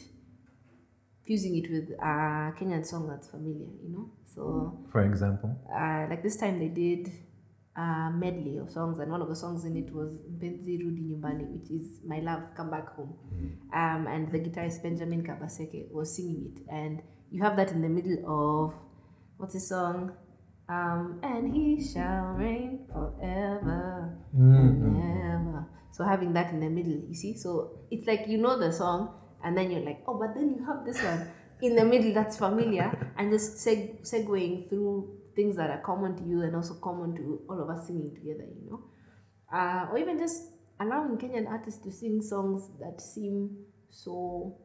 fusing 1.24 1.56
it 1.56 1.70
with 1.70 1.90
a 1.98 2.52
Kenyan 2.58 2.84
song 2.86 3.08
that's 3.08 3.28
familiar, 3.28 3.66
you 3.82 3.90
know. 3.90 4.10
So 4.24 4.78
For 4.92 5.02
example. 5.02 5.50
uh, 5.74 6.06
like 6.10 6.22
this 6.22 6.36
time 6.36 6.58
they 6.58 6.68
did 6.68 7.10
a 7.76 8.10
medley 8.10 8.56
of 8.58 8.70
songs 8.70 8.98
and 9.00 9.10
one 9.10 9.20
of 9.20 9.28
the 9.28 9.36
songs 9.36 9.64
in 9.66 9.76
it 9.76 9.92
was 9.92 10.16
Mpenzi 10.34 10.78
Rudi 10.82 11.02
Nyumbani 11.02 11.44
which 11.54 11.70
is 11.70 12.00
my 12.06 12.20
love 12.20 12.42
come 12.56 12.70
back 12.70 12.88
home 12.96 13.14
um, 13.74 14.06
and 14.06 14.32
the 14.32 14.38
guitarist 14.38 14.82
Benjamin 14.82 15.22
Kabaseke 15.22 15.90
was 15.92 16.14
singing 16.16 16.52
it 16.54 16.62
and 16.72 17.02
you 17.30 17.42
have 17.42 17.54
that 17.56 17.72
in 17.72 17.82
the 17.82 17.88
middle 17.88 18.18
of 18.26 18.74
what's 19.36 19.52
the 19.52 19.60
song 19.60 20.12
um, 20.68 21.20
and 21.22 21.54
he 21.54 21.82
shall 21.82 22.34
reign 22.34 22.86
forever 22.92 24.18
and 24.32 24.86
ever. 24.96 25.66
So 25.92 26.04
having 26.04 26.32
that 26.34 26.52
in 26.52 26.60
the 26.60 26.68
middle 26.68 26.92
you 27.08 27.14
see? 27.14 27.36
So 27.36 27.80
it's 27.90 28.06
like 28.06 28.26
you 28.26 28.38
know 28.38 28.58
the 28.58 28.72
song 28.72 29.14
and 29.44 29.56
then 29.56 29.70
you're 29.70 29.84
like 29.84 30.02
oh 30.06 30.18
but 30.18 30.34
then 30.34 30.54
you 30.58 30.64
have 30.66 30.84
this 30.84 31.02
one. 31.02 31.28
In 31.62 31.74
the 31.74 31.84
middle 31.84 32.12
that's 32.12 32.36
familiar 32.36 33.12
and 33.16 33.32
just 33.32 33.66
seg- 33.66 34.02
segueing 34.02 34.68
through 34.68 35.16
things 35.34 35.56
that 35.56 35.70
are 35.70 35.80
common 35.80 36.16
to 36.16 36.22
you 36.24 36.42
and 36.42 36.54
also 36.54 36.74
common 36.74 37.14
to 37.16 37.40
all 37.48 37.62
of 37.62 37.70
us 37.70 37.86
singing 37.86 38.14
together 38.14 38.44
you 38.44 38.70
know? 38.70 38.82
Uh, 39.52 39.86
or 39.90 39.98
even 39.98 40.18
just 40.18 40.50
allowing 40.80 41.16
kenyan 41.16 41.48
artists 41.48 41.82
to 41.82 41.90
sing 41.90 42.20
songs 42.20 42.70
that 42.80 43.00
seem 43.00 43.56
so 43.88 44.58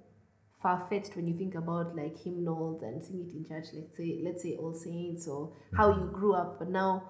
far-fetched 0.62 1.16
when 1.16 1.28
you 1.28 1.38
think 1.38 1.56
about 1.56 1.96
like 1.96 2.18
hymnals 2.18 2.82
and 2.84 3.04
sing 3.04 3.26
it 3.28 3.34
in 3.36 3.44
church 3.46 3.68
let's 3.74 3.98
say 3.98 4.22
let's 4.24 4.44
say 4.44 4.56
all 4.60 4.74
saints 4.74 5.28
or 5.28 5.54
how 5.76 5.90
you 5.90 6.10
grew 6.14 6.34
up 6.34 6.60
but 6.60 6.70
now 6.70 7.04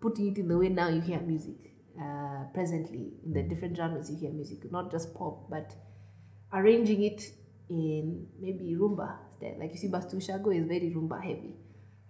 putting 0.00 0.32
it 0.32 0.38
in 0.38 0.48
the 0.48 0.56
way 0.56 0.68
now 0.68 0.88
you 0.88 1.00
hear 1.00 1.20
music 1.20 1.56
uh, 2.00 2.44
presently 2.54 3.12
in 3.24 3.32
the 3.32 3.42
different 3.42 3.76
genres 3.76 4.10
you 4.10 4.16
hear 4.16 4.30
music 4.30 4.58
not 4.72 4.90
just 4.90 5.14
pop 5.14 5.48
but 5.50 5.74
arranging 6.52 7.02
it 7.02 7.22
in 7.70 8.26
maybe 8.40 8.76
rumba 8.78 9.16
instead. 9.28 9.58
Like 9.58 9.72
you 9.72 9.78
see, 9.78 9.88
Bus 9.88 10.06
to 10.06 10.16
Ushago 10.16 10.56
is 10.56 10.66
very 10.66 10.92
rumba 10.94 11.22
heavy 11.22 11.54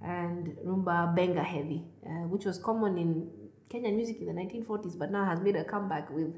and 0.01 0.57
rumba 0.64 1.14
benga 1.14 1.43
heavy, 1.43 1.84
uh, 2.07 2.28
which 2.28 2.45
was 2.45 2.59
common 2.59 2.99
in 2.99 3.30
Kenyan 3.68 3.97
music 3.97 4.20
in 4.20 4.26
the 4.26 4.32
1940s, 4.32 4.99
but 4.99 5.11
now 5.11 5.24
has 5.24 5.41
made 5.41 5.57
a 5.57 5.64
comeback 5.64 6.11
with 6.11 6.34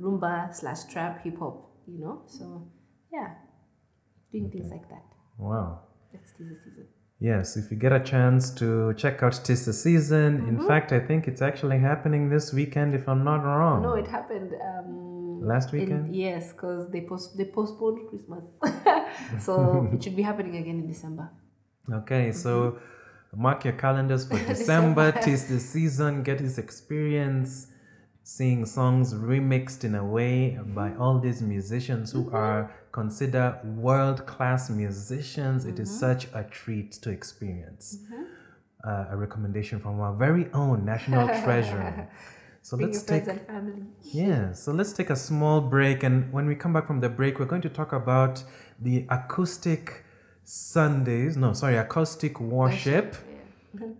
rumba 0.00 0.54
slash 0.54 0.84
trap 0.84 1.22
hip 1.24 1.38
hop, 1.38 1.70
you 1.86 1.98
know? 1.98 2.22
So, 2.26 2.68
yeah, 3.12 3.34
doing 4.32 4.50
things 4.50 4.70
like 4.70 4.88
that. 4.88 5.04
Wow. 5.38 5.80
That's 6.12 6.32
the 6.32 6.44
season. 6.54 6.86
Yes, 7.22 7.56
if 7.58 7.70
you 7.70 7.76
get 7.76 7.92
a 7.92 8.00
chance 8.00 8.50
to 8.52 8.94
check 8.94 9.22
out 9.22 9.38
Tis 9.44 9.66
the 9.66 9.74
Season. 9.74 10.48
In 10.48 10.66
fact, 10.66 10.90
I 10.90 11.00
think 11.00 11.28
it's 11.28 11.42
actually 11.42 11.78
happening 11.78 12.30
this 12.30 12.50
weekend, 12.52 12.94
if 12.94 13.06
I'm 13.06 13.24
not 13.24 13.42
wrong. 13.44 13.82
No, 13.82 13.92
it 13.92 14.08
happened 14.08 14.54
um, 14.54 15.42
Last 15.46 15.72
in- 15.74 15.80
weekend? 15.80 16.16
yes, 16.16 16.52
because 16.52 16.90
they 16.90 17.02
post 17.02 17.36
they 17.36 17.44
postponed 17.44 18.08
Christmas, 18.08 18.44
so 19.38 19.88
it 19.92 20.02
should 20.02 20.16
be 20.16 20.22
happening 20.22 20.56
again 20.56 20.78
in 20.80 20.86
December. 20.88 21.30
Okay, 21.92 22.32
so 22.32 22.78
mark 23.36 23.64
your 23.64 23.74
calendars 23.74 24.26
for 24.26 24.38
December. 24.54 25.12
Tis 25.12 25.46
the 25.46 25.60
season. 25.60 26.22
Get 26.22 26.38
this 26.38 26.56
experience 26.56 27.66
seeing 28.36 28.64
songs 28.64 29.12
remixed 29.12 29.82
in 29.82 29.96
a 29.96 30.04
way 30.04 30.56
by 30.66 30.94
all 30.94 31.18
these 31.18 31.42
musicians 31.42 32.12
who 32.12 32.22
mm-hmm. 32.26 32.36
are 32.36 32.72
considered 32.92 33.58
world 33.76 34.24
class 34.24 34.70
musicians. 34.70 35.64
It 35.64 35.80
is 35.80 35.88
mm-hmm. 35.88 36.06
such 36.06 36.28
a 36.32 36.44
treat 36.44 36.92
to 37.02 37.10
experience. 37.10 37.98
Mm-hmm. 37.98 38.22
Uh, 38.88 39.14
a 39.14 39.16
recommendation 39.16 39.80
from 39.80 40.00
our 40.00 40.14
very 40.14 40.48
own 40.52 40.84
national 40.84 41.26
treasure. 41.42 42.08
So 42.62 42.76
Bring 42.76 42.92
let's 42.92 43.02
take 43.02 43.24
yeah, 44.04 44.52
so 44.52 44.70
let's 44.70 44.92
take 44.92 45.10
a 45.10 45.16
small 45.16 45.60
break. 45.60 46.04
And 46.04 46.32
when 46.32 46.46
we 46.46 46.54
come 46.54 46.72
back 46.72 46.86
from 46.86 47.00
the 47.00 47.08
break, 47.08 47.40
we're 47.40 47.52
going 47.54 47.62
to 47.62 47.68
talk 47.68 47.92
about 47.92 48.44
the 48.80 49.06
acoustic 49.10 50.04
Sundays, 50.44 51.36
no, 51.36 51.52
sorry, 51.52 51.76
acoustic 51.76 52.40
worship, 52.40 53.16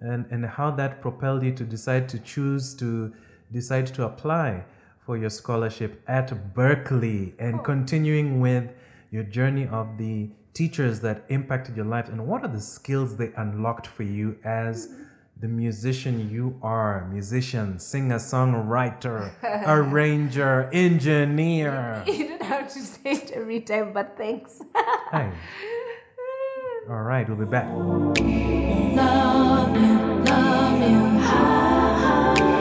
and, 0.01 0.27
and 0.31 0.47
how 0.47 0.71
that 0.71 1.03
propelled 1.03 1.43
you 1.43 1.53
to 1.53 1.65
decide 1.65 2.09
to 2.11 2.19
choose 2.21 2.75
to 2.77 3.13
decide 3.53 3.87
to 3.89 4.05
apply 4.05 4.65
for 4.99 5.17
your 5.17 5.31
scholarship 5.31 6.03
at 6.07 6.55
Berklee 6.55 7.33
and 7.39 7.57
oh. 7.57 7.63
continuing 7.63 8.41
with 8.41 8.71
your 9.11 9.25
journey 9.25 9.67
of 9.67 9.99
the 9.99 10.31
teachers 10.55 11.01
that 11.01 11.25
impacted 11.29 11.77
your 11.77 11.87
life 11.87 12.09
and 12.09 12.27
what 12.27 12.43
are 12.43 12.49
the 12.49 12.61
skills 12.61 13.17
they 13.17 13.33
unlocked 13.37 13.87
for 13.87 14.03
you 14.03 14.37
as 14.45 14.89
the 15.41 15.49
musician 15.49 16.31
you 16.31 16.59
are? 16.63 17.09
Musician 17.11 17.79
singer 17.79 18.19
songwriter 18.19 19.33
arranger 19.67 20.71
engineer. 20.73 22.05
You 22.07 22.29
don't 22.29 22.43
have 22.43 22.73
to 22.73 22.81
say 22.81 23.13
it 23.13 23.31
every 23.33 23.61
time, 23.61 23.93
but 23.93 24.17
thanks. 24.17 24.61
hey. 25.11 25.33
All 26.89 27.03
right 27.03 27.29
we'll 27.29 27.39
be 27.39 27.47
back. 27.47 27.67
All 32.41 32.60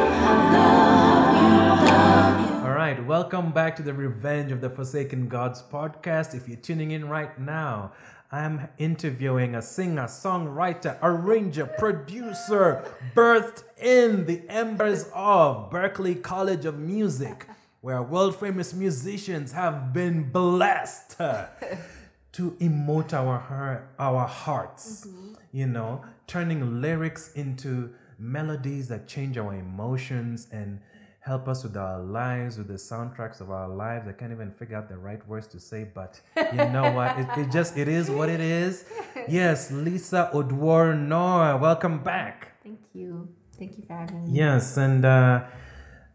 right, 2.90 3.06
welcome 3.06 3.52
back 3.52 3.76
to 3.76 3.84
the 3.84 3.94
Revenge 3.94 4.52
of 4.52 4.62
the 4.62 4.70
Forsaken 4.70 5.28
Gods 5.28 5.62
podcast. 5.62 6.34
If 6.34 6.48
you're 6.48 6.58
tuning 6.58 6.90
in 6.90 7.08
right 7.08 7.38
now, 7.40 7.92
I'm 8.32 8.68
interviewing 8.80 9.54
a 9.54 9.62
singer, 9.62 10.06
songwriter, 10.06 10.98
arranger, 11.04 11.68
producer, 11.68 12.84
birthed 13.14 13.64
in 13.78 14.26
the 14.26 14.42
embers 14.50 15.08
of 15.14 15.70
Berklee 15.70 16.20
College 16.24 16.66
of 16.66 16.80
Music, 16.80 17.46
where 17.82 18.02
world 18.02 18.36
famous 18.36 18.74
musicians 18.74 19.52
have 19.52 19.94
been 19.94 20.32
blessed 20.32 21.18
to 22.32 22.52
emote 22.60 23.14
our 23.14 23.88
our 24.00 24.28
hearts. 24.28 25.06
Mm-hmm. 25.06 25.34
You 25.52 25.68
know, 25.68 26.06
turning 26.26 26.82
lyrics 26.82 27.32
into 27.34 27.94
melodies 28.20 28.88
that 28.90 29.08
change 29.08 29.38
our 29.38 29.54
emotions 29.56 30.48
and 30.52 30.80
help 31.22 31.48
us 31.48 31.64
with 31.64 31.76
our 31.78 32.00
lives, 32.00 32.58
with 32.58 32.68
the 32.68 32.74
soundtracks 32.74 33.42
of 33.42 33.52
our 33.52 33.68
lives. 33.68 34.08
I 34.08 34.14
can't 34.14 34.32
even 34.32 34.52
figure 34.52 34.78
out 34.78 34.90
the 34.90 34.98
right 34.98 35.26
words 35.28 35.48
to 35.48 35.60
say, 35.60 35.88
but 35.94 36.20
you 36.38 36.66
know 36.70 36.92
what? 36.92 37.18
It, 37.20 37.28
it 37.38 37.52
just 37.52 37.78
it 37.78 37.88
is 37.88 38.10
what 38.10 38.30
it 38.30 38.40
is. 38.40 38.86
Yes, 39.28 39.70
Lisa 39.70 40.32
Oduor 40.34 40.98
Noah, 40.98 41.58
welcome 41.58 42.02
back. 42.02 42.54
Thank 42.64 42.80
you. 42.94 43.28
Thank 43.60 43.78
you 43.78 43.84
for 43.86 43.94
having 43.94 44.24
me. 44.26 44.40
Yes, 44.40 44.78
and 44.78 45.06
uh, 45.06 45.44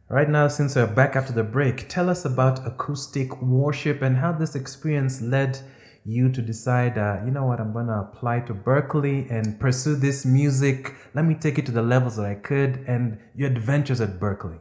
right 0.09 0.29
now, 0.29 0.49
since 0.49 0.75
we're 0.75 0.87
back 0.87 1.15
after 1.15 1.33
the 1.33 1.45
break, 1.45 1.89
tell 1.89 2.09
us 2.11 2.25
about 2.25 2.67
acoustic 2.67 3.41
worship 3.41 4.03
and 4.03 4.17
how 4.17 4.33
this 4.33 4.57
experience 4.57 5.21
led 5.21 5.61
you 6.05 6.31
to 6.31 6.43
decide, 6.43 6.99
uh, 6.99 7.21
you 7.25 7.31
know 7.31 7.47
what, 7.47 7.61
I'm 7.61 7.73
going 7.73 7.87
to 7.87 7.95
apply 7.95 8.41
to 8.41 8.55
Berklee 8.55 9.31
and 9.31 9.59
pursue 9.59 9.97
this 9.97 10.25
music. 10.25 10.95
Let 11.15 11.25
me 11.25 11.35
take 11.35 11.59
it 11.59 11.67
to 11.67 11.73
the 11.73 11.83
levels 11.83 12.17
that 12.17 12.27
I 12.27 12.35
could 12.35 12.85
and 12.87 13.19
your 13.35 13.51
adventures 13.51 14.01
at 14.01 14.21
Berklee. 14.21 14.59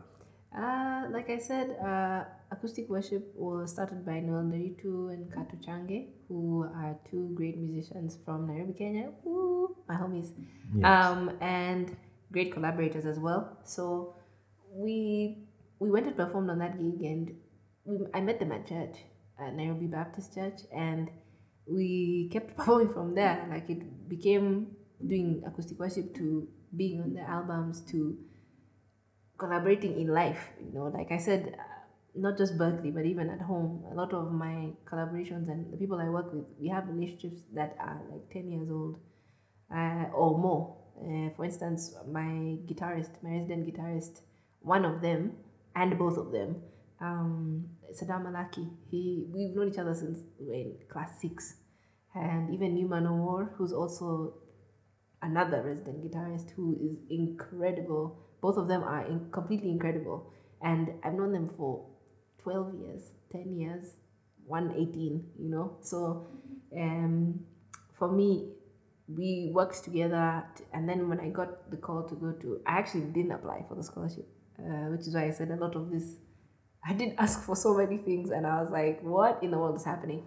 Uh, 0.58 1.10
like 1.12 1.30
I 1.30 1.40
said, 1.40 1.76
uh, 1.84 2.24
acoustic 2.52 2.90
worship 2.90 3.34
was 3.36 3.72
started 3.72 4.06
by 4.06 4.20
Noel 4.20 4.44
Nderitu 4.44 5.12
and 5.14 5.32
Kato 5.34 5.58
Change, 5.66 6.08
who 6.28 6.64
are 6.64 6.98
two 7.10 7.32
great 7.36 7.58
musicians 7.58 8.18
from 8.24 8.48
Nairobi, 8.48 8.74
Kenya. 8.74 9.10
Woo, 9.24 9.76
my 9.90 9.96
homies. 9.96 10.32
Um, 10.84 11.32
and 11.42 11.96
great 12.32 12.52
collaborators 12.52 13.06
as 13.06 13.20
well. 13.20 13.58
So 13.64 14.16
we 14.72 15.48
we 15.80 15.92
went 15.92 16.08
and 16.08 16.16
performed 16.16 16.50
on 16.50 16.60
that 16.60 16.78
gig, 16.80 17.02
and 17.04 17.36
we, 17.84 17.98
I 18.14 18.22
met 18.22 18.40
them 18.40 18.52
at 18.52 18.68
church, 18.68 18.98
at 19.40 19.54
Nairobi 19.56 19.88
Baptist 19.88 20.34
Church, 20.34 20.62
and 20.74 21.10
we 21.68 22.30
kept 22.32 22.56
performing 22.58 22.94
from 22.94 23.16
there. 23.16 23.48
Like 23.50 23.70
it 23.70 24.10
became 24.10 24.76
doing 25.06 25.44
acoustic 25.46 25.80
worship 25.80 26.16
to 26.16 26.48
being 26.76 27.02
on 27.02 27.14
the 27.14 27.22
albums 27.22 27.82
to 27.82 28.18
collaborating 29.38 30.00
in 30.00 30.08
life 30.08 30.52
you 30.64 30.72
know 30.74 30.86
like 30.86 31.12
i 31.12 31.18
said 31.18 31.56
uh, 31.60 31.64
not 32.16 32.38
just 32.38 32.58
berklee 32.58 32.94
but 32.94 33.06
even 33.06 33.30
at 33.30 33.42
home 33.42 33.84
a 33.92 33.96
lot 33.96 34.14
of 34.14 34.32
my 34.32 34.70
collaborations 34.86 35.50
and 35.50 35.72
the 35.74 35.78
people 35.78 36.00
i 36.00 36.08
work 36.08 36.32
with 36.34 36.46
we 36.60 36.68
have 36.70 36.88
relationships 36.88 37.42
that 37.54 37.76
are 37.80 38.00
like 38.12 38.30
10 38.32 38.52
years 38.52 38.70
old 38.70 38.98
uh, 39.76 40.06
or 40.14 40.38
more 40.38 40.78
uh, 41.02 41.30
for 41.36 41.46
instance 41.46 41.96
my 42.12 42.58
guitarist 42.70 43.12
my 43.24 43.32
resident 43.32 43.66
guitarist 43.68 44.22
one 44.62 44.86
of 44.86 45.02
them 45.02 45.34
and 45.76 45.98
both 45.98 46.18
of 46.18 46.32
them 46.32 46.56
um, 47.08 47.66
Saddam 47.98 48.22
Malaki 48.28 48.66
he 48.90 49.28
we've 49.34 49.56
known 49.56 49.70
each 49.70 49.78
other 49.78 49.94
since 49.94 50.20
in 50.40 50.78
class 50.92 51.20
six 51.22 51.56
and 52.16 52.54
even 52.54 52.76
Newman 52.76 53.06
Awar 53.06 53.50
who's 53.56 53.74
also 53.74 54.36
another 55.22 55.62
resident 55.64 56.04
guitarist 56.04 56.52
who 56.56 56.78
is 56.82 56.98
incredible 57.10 58.24
both 58.44 58.58
of 58.58 58.68
them 58.68 58.84
are 58.84 59.06
in, 59.06 59.32
completely 59.32 59.70
incredible, 59.72 60.34
and 60.62 60.90
I've 61.02 61.14
known 61.14 61.32
them 61.32 61.50
for 61.58 61.88
twelve 62.44 62.74
years, 62.76 63.04
ten 63.32 63.56
years, 63.58 63.86
one 64.46 64.74
eighteen. 64.74 65.24
You 65.40 65.50
know, 65.50 65.78
so 65.82 66.28
um, 66.78 67.40
for 67.98 68.12
me, 68.12 68.52
we 69.08 69.50
worked 69.54 69.82
together, 69.86 70.44
t- 70.58 70.66
and 70.74 70.90
then 70.90 71.08
when 71.08 71.22
I 71.22 71.30
got 71.30 71.72
the 71.72 71.78
call 71.78 72.04
to 72.04 72.16
go 72.16 72.34
to, 72.34 72.60
I 72.68 72.80
actually 72.80 73.06
didn't 73.14 73.32
apply 73.32 73.64
for 73.70 73.76
the 73.76 73.84
scholarship, 73.84 74.28
uh, 74.60 74.92
which 74.92 75.08
is 75.08 75.16
why 75.16 75.28
I 75.28 75.32
said 75.32 75.50
a 75.50 75.56
lot 75.56 75.78
of 75.78 75.90
this. 75.90 76.18
I 76.86 76.94
didn't 76.94 77.16
ask 77.26 77.44
for 77.44 77.56
so 77.56 77.76
many 77.78 77.98
things, 77.98 78.32
and 78.32 78.46
I 78.46 78.62
was 78.62 78.72
like, 78.72 79.02
"What 79.02 79.42
in 79.42 79.52
the 79.52 79.58
world 79.58 79.76
is 79.76 79.86
happening?" 79.86 80.24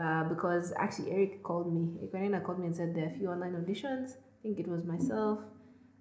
Uh, 0.00 0.24
because 0.28 0.72
actually, 0.78 1.10
Eric 1.10 1.42
called 1.42 1.72
me. 1.72 2.06
Ekanina 2.06 2.42
called 2.44 2.60
me 2.60 2.66
and 2.66 2.76
said 2.76 2.94
there 2.94 3.04
are 3.04 3.14
a 3.14 3.18
few 3.18 3.28
online 3.28 3.54
auditions. 3.54 4.12
I 4.12 4.42
think 4.42 4.60
it 4.60 4.68
was 4.68 4.84
myself, 4.84 5.40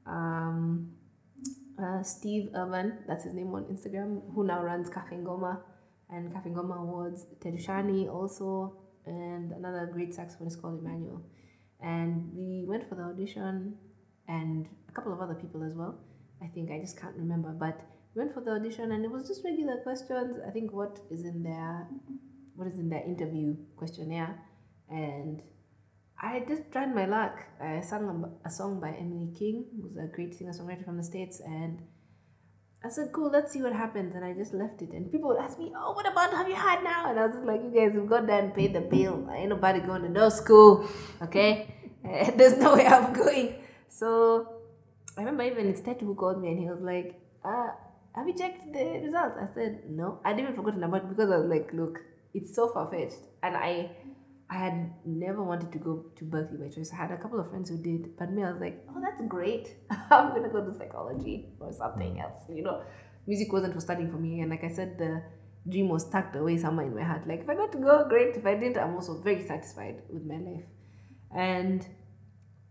um, 0.05 0.91
uh, 1.81 2.03
Steve 2.03 2.49
Irvin, 2.55 2.99
that's 3.07 3.23
his 3.23 3.33
name 3.33 3.53
on 3.53 3.65
Instagram, 3.65 4.21
who 4.33 4.43
now 4.43 4.61
runs 4.63 4.89
Cafe 4.89 5.15
Ngoma 5.15 5.59
and 6.09 6.31
Cafe 6.33 6.49
Ngoma 6.49 6.79
Awards. 6.81 7.25
Tedushani 7.39 8.07
also, 8.07 8.77
and 9.05 9.51
another 9.51 9.89
great 9.91 10.11
saxophonist 10.15 10.61
called 10.61 10.79
Emmanuel. 10.79 11.21
And 11.81 12.31
we 12.33 12.65
went 12.67 12.87
for 12.87 12.95
the 12.95 13.03
audition, 13.03 13.77
and 14.27 14.67
a 14.89 14.91
couple 14.91 15.13
of 15.13 15.21
other 15.21 15.35
people 15.35 15.63
as 15.63 15.73
well. 15.73 15.99
I 16.41 16.47
think 16.47 16.71
I 16.71 16.79
just 16.79 16.99
can't 16.99 17.15
remember, 17.15 17.49
but 17.49 17.81
went 18.17 18.33
for 18.33 18.41
the 18.41 18.51
audition, 18.51 18.91
and 18.91 19.05
it 19.05 19.11
was 19.11 19.27
just 19.27 19.43
regular 19.43 19.77
questions. 19.83 20.39
I 20.47 20.51
think 20.51 20.73
what 20.73 20.99
is 21.11 21.23
in 21.23 21.43
their 21.43 21.87
what 22.55 22.67
is 22.67 22.79
in 22.79 22.89
their 22.89 23.03
interview 23.03 23.55
questionnaire, 23.75 24.39
and 24.89 25.41
I 26.19 26.43
just 26.47 26.71
tried 26.71 26.93
my 26.93 27.05
luck. 27.05 27.45
I 27.61 27.81
sang 27.81 28.03
a, 28.09 28.47
a 28.47 28.51
song 28.51 28.79
by 28.79 28.89
Emily 28.89 29.31
King, 29.37 29.65
who's 29.79 29.95
a 29.97 30.07
great 30.07 30.33
singer 30.33 30.51
songwriter 30.51 30.83
from 30.83 30.97
the 30.97 31.03
States, 31.03 31.39
and 31.45 31.81
I 32.83 32.89
said, 32.89 33.11
cool, 33.11 33.31
let's 33.31 33.51
see 33.51 33.61
what 33.61 33.73
happens. 33.73 34.15
And 34.15 34.23
I 34.23 34.33
just 34.33 34.53
left 34.53 34.81
it. 34.81 34.91
And 34.91 35.11
people 35.11 35.29
would 35.29 35.39
ask 35.39 35.57
me, 35.57 35.73
oh, 35.75 35.93
what 35.93 36.09
about 36.09 36.31
have 36.31 36.47
you 36.47 36.55
had 36.55 36.83
now? 36.83 37.09
And 37.09 37.19
I 37.19 37.25
was 37.25 37.35
just 37.35 37.45
like, 37.45 37.61
you 37.63 37.71
guys 37.71 37.95
have 37.95 38.07
got 38.07 38.27
there 38.27 38.39
and 38.39 38.53
paid 38.53 38.73
the 38.73 38.81
bill. 38.81 39.27
Ain't 39.33 39.49
nobody 39.49 39.79
going 39.79 40.03
to 40.03 40.09
no 40.09 40.29
school, 40.29 40.87
okay? 41.21 41.73
There's 42.35 42.57
no 42.57 42.75
way 42.75 42.85
I'm 42.85 43.13
going. 43.13 43.55
So 43.89 44.61
I 45.17 45.21
remember 45.21 45.43
even 45.43 45.67
it's 45.67 45.81
Ted 45.81 45.99
who 45.99 46.13
called 46.13 46.39
me 46.41 46.49
and 46.49 46.59
he 46.59 46.65
was 46.65 46.79
like, 46.81 47.19
uh, 47.43 47.71
have 48.17 48.27
you 48.27 48.33
checked 48.33 48.73
the 48.73 48.99
results? 49.03 49.37
I 49.39 49.53
said, 49.53 49.83
no. 49.89 50.19
I'd 50.25 50.39
even 50.39 50.55
forgotten 50.55 50.83
about 50.83 51.03
it 51.03 51.09
because 51.09 51.29
I 51.29 51.37
was 51.37 51.49
like, 51.49 51.69
look, 51.71 51.99
it's 52.33 52.55
so 52.55 52.69
far 52.69 52.89
fetched. 52.89 53.21
And 53.43 53.55
I 53.55 53.91
I 54.49 54.55
had 54.55 54.93
never 55.05 55.43
wanted 55.43 55.73
to 55.73 55.77
go 55.77 56.05
to 56.15 56.23
Berklee 56.23 56.59
by 56.59 56.69
choice. 56.69 56.91
I 56.93 56.95
had 56.95 57.11
a 57.11 57.17
couple 57.17 57.39
of 57.39 57.49
friends 57.49 57.69
who 57.69 57.77
did, 57.77 58.17
but 58.17 58.31
me, 58.31 58.43
I 58.43 58.51
was 58.51 58.61
like, 58.61 58.81
oh, 58.89 59.01
that's 59.01 59.21
great. 59.27 59.75
I'm 60.11 60.29
gonna 60.29 60.49
go 60.49 60.63
to 60.63 60.73
psychology 60.73 61.49
or 61.59 61.73
something 61.73 62.15
mm. 62.15 62.23
else. 62.23 62.43
You 62.49 62.63
know, 62.63 62.81
music 63.27 63.51
wasn't 63.51 63.73
for 63.73 63.81
studying 63.81 64.09
for 64.09 64.17
me, 64.17 64.39
and 64.39 64.49
like 64.49 64.63
I 64.63 64.69
said, 64.69 64.97
the 64.97 65.21
dream 65.69 65.89
was 65.89 66.09
tucked 66.09 66.37
away 66.37 66.57
somewhere 66.57 66.85
in 66.85 66.95
my 66.95 67.03
heart. 67.03 67.27
Like 67.27 67.41
if 67.41 67.49
I 67.49 67.55
got 67.55 67.73
to 67.73 67.77
go, 67.77 68.05
great. 68.07 68.37
If 68.37 68.45
I 68.45 68.55
didn't, 68.55 68.77
I'm 68.77 68.95
also 68.95 69.21
very 69.21 69.45
satisfied 69.45 70.01
with 70.09 70.25
my 70.25 70.37
life. 70.37 70.63
And 71.35 71.85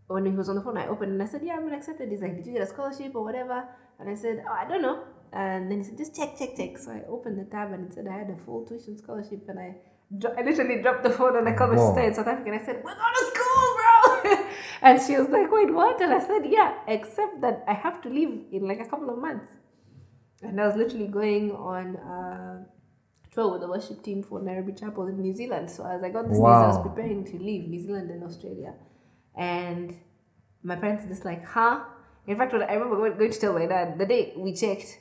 when 0.07 0.25
he 0.25 0.33
was 0.33 0.49
on 0.49 0.55
the 0.55 0.63
phone, 0.63 0.79
I 0.79 0.87
opened 0.89 1.13
and 1.13 1.23
I 1.23 1.27
said, 1.27 1.43
yeah, 1.45 1.55
I'm 1.55 1.65
gonna 1.65 1.77
accept 1.77 2.01
it. 2.01 2.09
He's 2.09 2.23
like, 2.23 2.37
did 2.37 2.47
you 2.47 2.55
get 2.55 2.63
a 2.63 2.67
scholarship 2.67 3.15
or 3.15 3.23
whatever? 3.23 3.69
And 3.99 4.09
I 4.09 4.15
said, 4.15 4.43
oh, 4.49 4.53
I 4.53 4.67
don't 4.67 4.81
know. 4.81 5.05
And 5.33 5.71
then 5.71 5.79
he 5.79 5.85
said, 5.85 5.99
just 5.99 6.15
check, 6.17 6.39
check, 6.39 6.57
check. 6.57 6.79
So 6.79 6.91
I 6.93 7.03
opened 7.09 7.39
the 7.39 7.45
tab 7.45 7.73
and 7.73 7.87
it 7.91 7.95
said 7.95 8.07
I 8.09 8.17
had 8.19 8.31
a 8.31 8.37
full 8.45 8.65
tuition 8.67 8.97
scholarship, 8.99 9.43
and 9.49 9.59
I 9.59 9.77
dro- 10.19 10.35
I 10.39 10.43
literally 10.43 10.81
dropped 10.83 11.03
the 11.05 11.11
phone 11.11 11.37
and 11.37 11.49
I 11.49 11.53
called 11.53 11.73
my 11.73 11.77
Wow. 11.77 11.87
sister 11.95 12.01
in 12.09 12.15
South 12.15 12.27
Africa 12.29 12.51
and 12.53 12.61
I 12.61 12.65
said, 12.65 12.77
We're 12.85 12.95
going 12.95 13.15
to 13.21 13.27
school, 13.35 13.67
bro. 13.77 14.47
and 14.83 15.01
she 15.03 15.17
was 15.19 15.29
like, 15.29 15.51
Wait, 15.53 15.73
what? 15.73 16.01
And 16.01 16.13
I 16.15 16.21
said, 16.21 16.43
Yeah, 16.49 16.75
except 16.89 17.41
that 17.43 17.65
I 17.69 17.75
have 17.75 18.01
to 18.03 18.09
leave 18.09 18.45
in 18.53 18.67
like 18.67 18.81
a 18.81 18.87
couple 18.87 19.11
of 19.11 19.19
months. 19.19 19.51
And 20.43 20.61
I 20.61 20.67
was 20.67 20.77
literally 20.77 21.09
going 21.09 21.51
on 21.53 21.97
uh, 21.97 22.65
tour 23.33 23.53
with 23.53 23.63
the 23.63 23.69
worship 23.69 24.03
team 24.03 24.23
for 24.23 24.41
Nairobi 24.41 24.73
Chapel 24.73 25.07
in 25.09 25.21
New 25.21 25.35
Zealand. 25.35 25.71
So 25.71 25.85
as 25.87 26.03
I 26.03 26.11
got 26.11 26.29
this 26.29 26.39
news, 26.39 26.45
I 26.45 26.67
was 26.69 26.79
preparing 26.83 27.25
to 27.25 27.39
leave 27.39 27.69
New 27.69 27.81
Zealand 27.81 28.11
and 28.11 28.23
Australia. 28.23 28.75
And 29.35 29.97
my 30.63 30.77
parents 30.77 31.05
were 31.05 31.11
just 31.11 31.25
like, 31.25 31.45
Huh? 31.45 31.81
In 32.27 32.37
fact, 32.37 32.53
I 32.55 32.75
remember 32.75 32.97
going 33.17 33.31
to 33.33 33.39
tell 33.39 33.53
my 33.53 33.67
dad, 33.67 33.99
the 33.99 34.05
day 34.07 34.33
we 34.37 34.53
checked, 34.53 34.99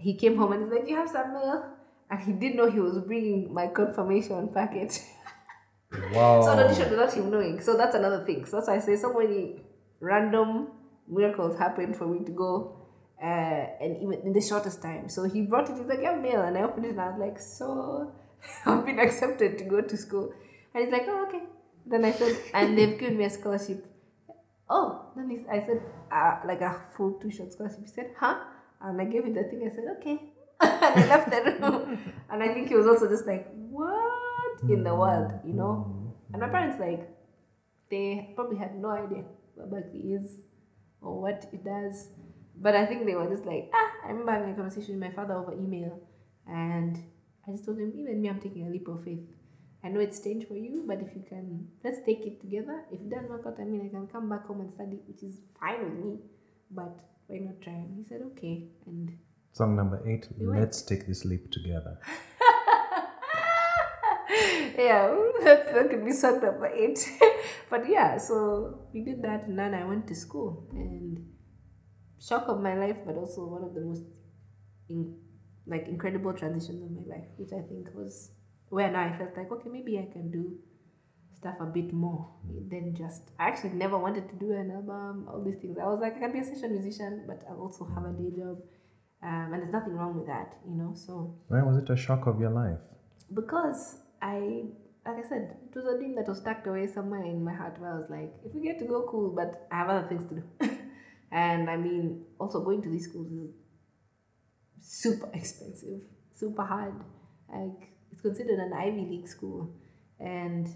he 0.00 0.14
came 0.14 0.36
home 0.36 0.52
and 0.52 0.64
he's 0.64 0.72
like, 0.72 0.88
You 0.88 0.96
have 0.96 1.08
some 1.08 1.32
mail? 1.32 1.76
And 2.10 2.20
he 2.20 2.32
didn't 2.32 2.56
know 2.56 2.70
he 2.70 2.80
was 2.80 2.98
bringing 2.98 3.52
my 3.52 3.68
confirmation 3.68 4.48
packet. 4.48 5.00
Wow. 6.12 6.40
So 6.42 6.52
an 6.52 6.60
audition 6.60 6.90
without 6.90 7.12
him 7.12 7.30
knowing. 7.30 7.60
So 7.60 7.76
that's 7.76 7.94
another 7.94 8.24
thing. 8.24 8.46
So 8.46 8.56
that's 8.56 8.68
why 8.68 8.76
I 8.76 8.78
say 8.78 8.96
so 8.96 9.12
many 9.12 9.60
random 9.98 10.68
miracles 11.08 11.58
happened 11.58 11.96
for 11.96 12.06
me 12.06 12.24
to 12.24 12.30
go, 12.30 12.76
uh, 13.20 13.26
and 13.26 13.96
even 14.02 14.20
in 14.24 14.32
the 14.32 14.40
shortest 14.40 14.82
time. 14.82 15.08
So 15.08 15.24
he 15.24 15.42
brought 15.42 15.68
it. 15.68 15.76
He's 15.76 15.86
like, 15.86 16.00
"Yeah, 16.00 16.14
mail," 16.14 16.42
and 16.42 16.56
I 16.56 16.62
opened 16.62 16.86
it, 16.86 16.90
and 16.90 17.00
I 17.00 17.08
was 17.08 17.18
like, 17.18 17.40
"So, 17.40 18.12
I've 18.66 18.86
been 18.86 19.00
accepted 19.00 19.58
to 19.58 19.64
go 19.64 19.80
to 19.80 19.96
school." 19.96 20.32
And 20.74 20.84
he's 20.84 20.92
like, 20.92 21.06
"Oh, 21.08 21.26
okay." 21.26 21.42
Then 21.86 22.04
I 22.04 22.12
said, 22.12 22.38
"And 22.54 22.78
they've 22.78 22.96
given 22.98 23.18
me 23.18 23.24
a 23.24 23.30
scholarship." 23.30 23.84
Oh, 24.68 25.06
then 25.16 25.28
he, 25.28 25.44
I 25.50 25.60
said, 25.66 25.82
uh, 26.12 26.38
"Like 26.44 26.60
a 26.60 26.82
full 26.96 27.14
tuition 27.14 27.50
scholarship." 27.50 27.80
He 27.80 27.88
said, 27.88 28.14
"Huh?" 28.16 28.38
And 28.80 29.00
I 29.00 29.04
gave 29.04 29.24
him 29.24 29.34
the 29.34 29.44
thing. 29.44 29.68
I 29.70 29.74
said, 29.74 29.84
"Okay." 29.98 30.32
and 30.60 31.04
I 31.04 31.06
left 31.06 31.30
the 31.30 31.40
room. 31.60 31.98
And 32.30 32.42
I 32.42 32.54
think 32.54 32.68
he 32.68 32.76
was 32.76 32.86
also 32.86 33.08
just 33.08 33.26
like, 33.26 33.48
"What 33.54 34.62
in 34.68 34.84
the 34.84 34.94
world?" 34.94 35.32
You 35.44 35.54
know. 35.54 36.14
And 36.32 36.40
my 36.40 36.48
parents 36.48 36.78
like 36.78 37.08
they 37.90 38.32
probably 38.34 38.56
had 38.56 38.76
no 38.76 38.90
idea 38.90 39.24
what 39.54 39.70
Berklee 39.70 40.16
is 40.16 40.40
or 41.00 41.20
what 41.20 41.48
it 41.52 41.64
does. 41.64 42.08
But 42.56 42.76
I 42.76 42.86
think 42.86 43.06
they 43.06 43.14
were 43.14 43.28
just 43.28 43.44
like, 43.44 43.70
ah, 43.74 43.90
I 44.06 44.08
remember 44.10 44.32
having 44.32 44.52
a 44.52 44.54
conversation 44.54 44.98
with 44.98 45.08
my 45.08 45.14
father 45.14 45.34
over 45.34 45.52
email 45.52 45.98
and 46.46 46.96
I 47.46 47.52
just 47.52 47.64
told 47.64 47.78
him, 47.78 47.92
even 47.96 48.20
me, 48.20 48.28
I'm 48.28 48.40
taking 48.40 48.66
a 48.66 48.70
leap 48.70 48.86
of 48.88 49.04
faith. 49.04 49.26
I 49.82 49.88
know 49.88 50.00
it's 50.00 50.18
strange 50.18 50.46
for 50.46 50.56
you, 50.56 50.84
but 50.86 51.00
if 51.00 51.14
you 51.16 51.24
can, 51.26 51.68
let's 51.82 51.98
take 52.04 52.26
it 52.26 52.40
together. 52.40 52.84
If 52.92 53.00
it 53.00 53.08
doesn't 53.08 53.30
work 53.30 53.44
out, 53.46 53.56
I 53.58 53.64
mean, 53.64 53.86
I 53.86 53.88
can 53.88 54.06
come 54.08 54.28
back 54.28 54.46
home 54.46 54.60
and 54.60 54.72
study, 54.72 55.00
which 55.08 55.22
is 55.22 55.38
fine 55.58 55.82
with 55.84 56.04
me. 56.04 56.18
But 56.70 57.00
why 57.30 57.38
not 57.38 57.60
try? 57.62 57.72
And 57.72 57.96
he 57.96 58.04
said, 58.04 58.22
okay. 58.32 58.66
And 58.86 59.16
Song 59.52 59.74
number 59.76 60.02
eight. 60.06 60.28
Let's 60.38 60.82
take 60.82 61.06
this 61.06 61.24
leap 61.24 61.50
together. 61.50 61.98
yeah, 64.78 65.16
that's, 65.44 65.72
that 65.72 65.90
could 65.90 66.04
be 66.04 66.12
song 66.12 66.40
number 66.40 66.66
eight. 66.68 66.98
but 67.70 67.88
yeah, 67.88 68.16
so 68.16 68.86
we 68.92 69.02
did 69.02 69.22
that, 69.22 69.46
and 69.48 69.58
then 69.58 69.74
I 69.74 69.84
went 69.84 70.06
to 70.08 70.14
school, 70.14 70.68
and 70.72 71.26
shock 72.20 72.44
of 72.48 72.60
my 72.60 72.74
life, 72.76 72.98
but 73.04 73.16
also 73.16 73.44
one 73.46 73.64
of 73.64 73.74
the 73.74 73.80
most 73.80 74.04
in, 74.88 75.16
like 75.66 75.88
incredible 75.88 76.32
transitions 76.32 76.82
of 76.82 76.90
my 76.90 77.16
life, 77.16 77.26
which 77.36 77.52
I 77.52 77.62
think 77.66 77.88
was 77.94 78.30
where 78.68 78.90
now 78.90 79.02
I 79.02 79.18
felt 79.18 79.36
like 79.36 79.50
okay, 79.50 79.68
maybe 79.68 79.98
I 79.98 80.08
can 80.12 80.30
do 80.30 80.58
stuff 81.40 81.56
a 81.60 81.66
bit 81.66 81.92
more 81.92 82.28
than 82.70 82.94
just. 82.94 83.22
I 83.38 83.48
actually 83.48 83.70
never 83.84 83.98
wanted 83.98 84.28
to 84.28 84.36
do 84.36 84.52
an 84.52 84.70
album, 84.70 85.26
all 85.28 85.42
these 85.42 85.56
things. 85.56 85.76
I 85.82 85.86
was 85.86 86.00
like, 86.00 86.16
I 86.16 86.20
can 86.20 86.32
be 86.32 86.40
a 86.40 86.44
session 86.44 86.72
musician, 86.72 87.24
but 87.26 87.42
I 87.50 87.54
also 87.54 87.84
have 87.94 88.04
a 88.04 88.12
day 88.12 88.30
job, 88.36 88.56
um, 89.22 89.52
and 89.52 89.62
there's 89.62 89.72
nothing 89.72 89.94
wrong 89.94 90.14
with 90.18 90.26
that, 90.26 90.56
you 90.68 90.76
know. 90.76 90.92
So 90.94 91.34
Why 91.48 91.62
was 91.62 91.76
it 91.82 91.88
a 91.90 91.96
shock 91.96 92.26
of 92.26 92.40
your 92.40 92.50
life? 92.50 92.78
because 93.32 93.98
I, 94.20 94.64
like 95.06 95.24
I 95.24 95.28
said, 95.28 95.56
it 95.68 95.74
was 95.76 95.86
a 95.86 95.96
dream 95.98 96.14
that 96.16 96.26
was 96.28 96.40
tucked 96.42 96.66
away 96.66 96.86
somewhere 96.86 97.22
in 97.24 97.44
my 97.44 97.54
heart 97.54 97.80
where 97.80 97.92
I 97.92 97.98
was 97.98 98.10
like, 98.10 98.32
if 98.44 98.54
we 98.54 98.60
get 98.62 98.78
to 98.80 98.84
go, 98.84 99.06
cool, 99.08 99.30
but 99.34 99.66
I 99.70 99.76
have 99.78 99.88
other 99.88 100.08
things 100.08 100.26
to 100.26 100.34
do. 100.34 100.42
and 101.30 101.70
I 101.70 101.76
mean, 101.76 102.24
also 102.38 102.62
going 102.64 102.82
to 102.82 102.88
these 102.88 103.04
schools 103.08 103.30
is 103.30 103.50
super 104.80 105.30
expensive, 105.34 106.00
super 106.34 106.64
hard. 106.64 106.94
Like, 107.52 107.90
it's 108.10 108.20
considered 108.20 108.58
an 108.58 108.72
Ivy 108.72 109.06
League 109.08 109.28
school. 109.28 109.70
And 110.18 110.68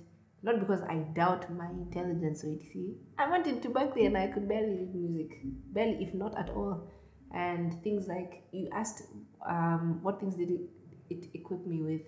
not 0.45 0.61
because 0.61 0.83
I 0.83 0.97
doubt 1.15 1.51
my 1.57 1.69
intelligence 1.71 2.45
or 2.45 2.53
etc. 2.53 2.83
I 3.19 3.31
went 3.31 3.47
into 3.47 3.71
Berklee 3.71 4.07
and 4.07 4.17
I 4.17 4.27
could 4.27 4.47
barely 4.47 4.77
read 4.77 4.95
music, 4.95 5.41
barely, 5.73 6.05
if 6.05 6.15
not 6.15 6.37
at 6.39 6.51
all. 6.51 6.91
And 7.33 7.83
things 7.83 8.07
like 8.07 8.45
you 8.53 8.69
asked, 8.73 9.03
um, 9.49 10.01
what 10.03 10.21
things 10.21 10.37
did 10.37 10.51
it, 10.51 10.61
it 11.09 11.27
equip 11.35 11.67
me 11.67 11.83
with? 11.83 12.03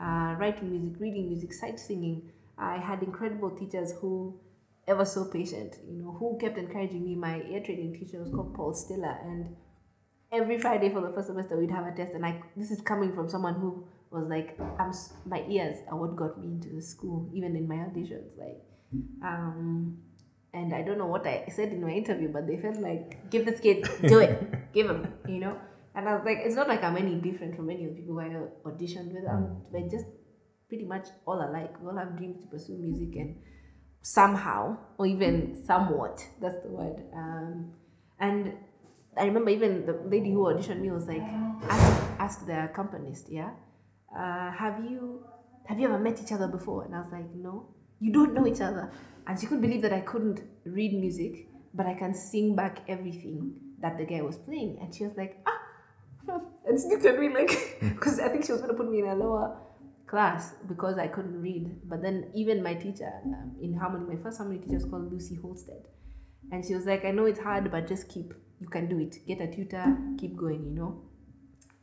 Uh, 0.00 0.36
writing 0.38 0.70
music, 0.70 1.00
reading 1.00 1.28
music, 1.28 1.52
sight 1.52 1.78
singing. 1.78 2.32
I 2.58 2.78
had 2.78 3.02
incredible 3.02 3.50
teachers 3.50 3.92
who 4.00 4.40
ever 4.88 5.04
so 5.04 5.26
patient, 5.26 5.76
you 5.86 6.02
know, 6.02 6.16
who 6.18 6.38
kept 6.40 6.58
encouraging 6.58 7.04
me. 7.04 7.14
My 7.14 7.42
ear 7.42 7.60
training 7.60 7.94
teacher 7.94 8.18
was 8.18 8.30
called 8.30 8.54
Paul 8.54 8.72
Stiller, 8.72 9.18
and 9.22 9.54
every 10.32 10.58
Friday 10.58 10.90
for 10.90 11.00
the 11.00 11.12
first 11.12 11.28
semester 11.28 11.58
we'd 11.58 11.70
have 11.70 11.86
a 11.86 11.94
test. 11.94 12.14
And 12.14 12.24
I, 12.24 12.42
this 12.56 12.70
is 12.70 12.80
coming 12.80 13.14
from 13.14 13.28
someone 13.28 13.54
who 13.54 13.86
was 14.10 14.28
like, 14.28 14.58
I'm, 14.78 14.92
my 15.24 15.44
ears 15.48 15.76
are 15.88 15.96
what 15.96 16.16
got 16.16 16.38
me 16.40 16.48
into 16.48 16.68
the 16.68 16.82
school, 16.82 17.30
even 17.34 17.56
in 17.56 17.68
my 17.68 17.76
auditions. 17.76 18.38
Like, 18.38 18.62
um, 19.22 19.98
and 20.54 20.74
I 20.74 20.82
don't 20.82 20.98
know 20.98 21.06
what 21.06 21.26
I 21.26 21.44
said 21.54 21.72
in 21.72 21.82
my 21.82 21.90
interview, 21.90 22.28
but 22.28 22.46
they 22.46 22.56
felt 22.56 22.78
like, 22.78 23.30
give 23.30 23.44
this 23.44 23.60
kid, 23.60 23.88
do 24.06 24.18
it, 24.18 24.72
give 24.72 24.88
him, 24.88 25.12
you 25.28 25.38
know. 25.38 25.56
And 25.94 26.08
I 26.08 26.14
was 26.14 26.24
like, 26.24 26.38
it's 26.44 26.54
not 26.54 26.68
like 26.68 26.82
I'm 26.82 26.96
any 26.96 27.14
different 27.16 27.56
from 27.56 27.70
any 27.70 27.84
of 27.84 27.90
the 27.90 28.00
people 28.00 28.14
who 28.14 28.20
I 28.20 28.70
auditioned 28.70 29.12
with. 29.12 29.24
I'm, 29.28 29.62
we're 29.70 29.88
just 29.88 30.06
pretty 30.68 30.84
much 30.84 31.08
all 31.26 31.42
alike. 31.42 31.74
We 31.80 31.88
all 31.88 31.96
have 31.96 32.16
dreams 32.16 32.40
to 32.42 32.46
pursue 32.48 32.76
music 32.76 33.16
and 33.16 33.36
somehow, 34.02 34.76
or 34.98 35.06
even 35.06 35.60
somewhat, 35.66 36.24
that's 36.40 36.60
the 36.62 36.68
word. 36.68 37.02
Um, 37.14 37.72
and 38.20 38.54
I 39.16 39.24
remember 39.24 39.50
even 39.50 39.86
the 39.86 40.00
lady 40.06 40.30
who 40.30 40.44
auditioned 40.44 40.80
me 40.80 40.90
was 40.90 41.06
like, 41.06 41.22
ask, 41.68 42.02
ask 42.18 42.46
the 42.46 42.64
accompanist, 42.64 43.26
yeah, 43.30 43.50
uh, 44.16 44.50
have 44.52 44.82
you 44.84 45.24
have 45.66 45.78
you 45.78 45.86
ever 45.86 45.98
met 45.98 46.20
each 46.22 46.32
other 46.32 46.48
before? 46.48 46.84
And 46.84 46.94
I 46.94 47.00
was 47.00 47.12
like, 47.12 47.26
no, 47.34 47.68
you 48.00 48.12
don't 48.12 48.34
know 48.34 48.46
each 48.46 48.60
other. 48.60 48.90
And 49.26 49.38
she 49.38 49.46
couldn't 49.46 49.62
believe 49.62 49.82
that 49.82 49.92
I 49.92 50.00
couldn't 50.00 50.40
read 50.64 50.94
music, 50.94 51.48
but 51.74 51.86
I 51.86 51.94
can 51.94 52.14
sing 52.14 52.54
back 52.54 52.82
everything 52.88 53.54
that 53.80 53.98
the 53.98 54.04
guy 54.04 54.22
was 54.22 54.36
playing. 54.36 54.78
And 54.80 54.94
she 54.94 55.04
was 55.04 55.16
like, 55.16 55.42
ah, 55.46 56.40
and 56.66 56.80
she 56.80 56.88
looked 56.88 57.04
at 57.04 57.18
me 57.18 57.28
like, 57.28 57.78
because 57.80 58.20
I 58.20 58.28
think 58.28 58.44
she 58.44 58.52
was 58.52 58.60
going 58.60 58.72
to 58.72 58.76
put 58.76 58.90
me 58.90 59.00
in 59.00 59.06
a 59.08 59.14
lower 59.14 59.58
class 60.06 60.54
because 60.68 60.98
I 60.98 61.08
couldn't 61.08 61.40
read. 61.40 61.80
But 61.84 62.02
then 62.02 62.30
even 62.34 62.62
my 62.62 62.74
teacher 62.74 63.10
um, 63.24 63.56
in 63.60 63.74
harmony, 63.74 64.16
my 64.16 64.22
first 64.22 64.38
harmony 64.38 64.60
teacher 64.60 64.74
was 64.74 64.84
called 64.84 65.12
Lucy 65.12 65.34
Holstead. 65.34 65.82
And 66.52 66.64
she 66.64 66.74
was 66.74 66.86
like, 66.86 67.04
I 67.04 67.10
know 67.10 67.26
it's 67.26 67.40
hard, 67.40 67.70
but 67.72 67.88
just 67.88 68.08
keep, 68.08 68.32
you 68.60 68.68
can 68.68 68.88
do 68.88 69.00
it. 69.00 69.16
Get 69.26 69.40
a 69.40 69.48
tutor, 69.48 69.96
keep 70.16 70.36
going, 70.36 70.64
you 70.64 70.74
know. 70.74 71.02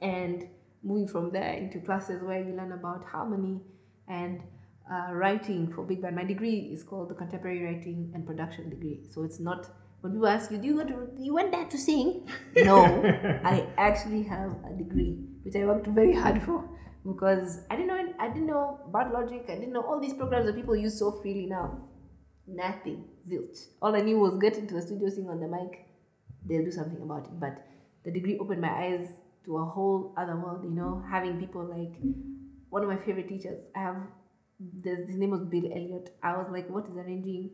And 0.01 0.47
moving 0.83 1.07
from 1.07 1.31
there 1.31 1.53
into 1.53 1.79
classes 1.79 2.21
where 2.21 2.43
you 2.43 2.55
learn 2.55 2.71
about 2.71 3.03
harmony 3.05 3.61
and 4.07 4.43
uh, 4.91 5.13
writing 5.13 5.71
for 5.73 5.83
big 5.83 6.01
band. 6.01 6.15
My 6.15 6.23
degree 6.23 6.71
is 6.73 6.83
called 6.83 7.09
the 7.09 7.15
Contemporary 7.15 7.63
Writing 7.63 8.11
and 8.13 8.25
Production 8.25 8.69
degree. 8.69 9.01
So 9.09 9.23
it's 9.23 9.39
not 9.39 9.69
when 10.01 10.11
people 10.11 10.27
ask 10.27 10.51
you, 10.51 10.57
do 10.57 10.67
you 10.67 10.75
go 10.75 10.83
to 10.83 11.07
you 11.17 11.33
went 11.33 11.51
there 11.51 11.65
to 11.65 11.77
sing? 11.77 12.29
No, 12.57 12.83
I 13.45 13.67
actually 13.77 14.23
have 14.23 14.51
a 14.69 14.77
degree 14.77 15.17
which 15.43 15.55
I 15.55 15.65
worked 15.65 15.87
very 15.87 16.13
hard 16.13 16.41
for 16.43 16.69
because 17.05 17.61
I 17.71 17.77
didn't 17.77 17.87
know 17.87 18.13
I 18.19 18.27
didn't 18.27 18.47
know 18.47 18.79
about 18.85 19.13
logic. 19.13 19.45
I 19.47 19.55
didn't 19.55 19.71
know 19.71 19.81
all 19.81 20.01
these 20.01 20.13
programs 20.13 20.45
that 20.47 20.55
people 20.55 20.75
use 20.75 20.99
so 20.99 21.11
freely 21.21 21.45
now. 21.45 21.79
Nothing, 22.45 23.05
zilch. 23.29 23.67
All 23.81 23.95
I 23.95 24.01
knew 24.01 24.19
was 24.19 24.37
get 24.37 24.57
into 24.57 24.73
the 24.73 24.81
studio, 24.81 25.07
sing 25.07 25.29
on 25.29 25.39
the 25.39 25.47
mic. 25.47 25.85
They'll 26.45 26.65
do 26.65 26.71
something 26.71 27.01
about 27.01 27.27
it. 27.27 27.39
But 27.39 27.65
the 28.03 28.11
degree 28.11 28.37
opened 28.37 28.59
my 28.59 28.73
eyes 28.85 29.07
to 29.45 29.57
a 29.57 29.65
whole 29.65 30.13
other 30.17 30.35
world. 30.35 30.63
You 30.63 30.71
know, 30.71 31.03
having 31.09 31.39
people 31.39 31.63
like 31.63 31.95
one 32.69 32.83
of 32.83 32.89
my 32.89 32.97
favorite 32.97 33.29
teachers. 33.29 33.61
I 33.75 33.79
have 33.79 33.97
there's, 34.59 35.07
his 35.07 35.17
name 35.17 35.31
was 35.31 35.43
Bill 35.43 35.65
Elliott. 35.65 36.15
I 36.21 36.37
was 36.37 36.47
like, 36.51 36.69
what 36.69 36.85
is 36.85 36.95
arranging? 36.95 37.49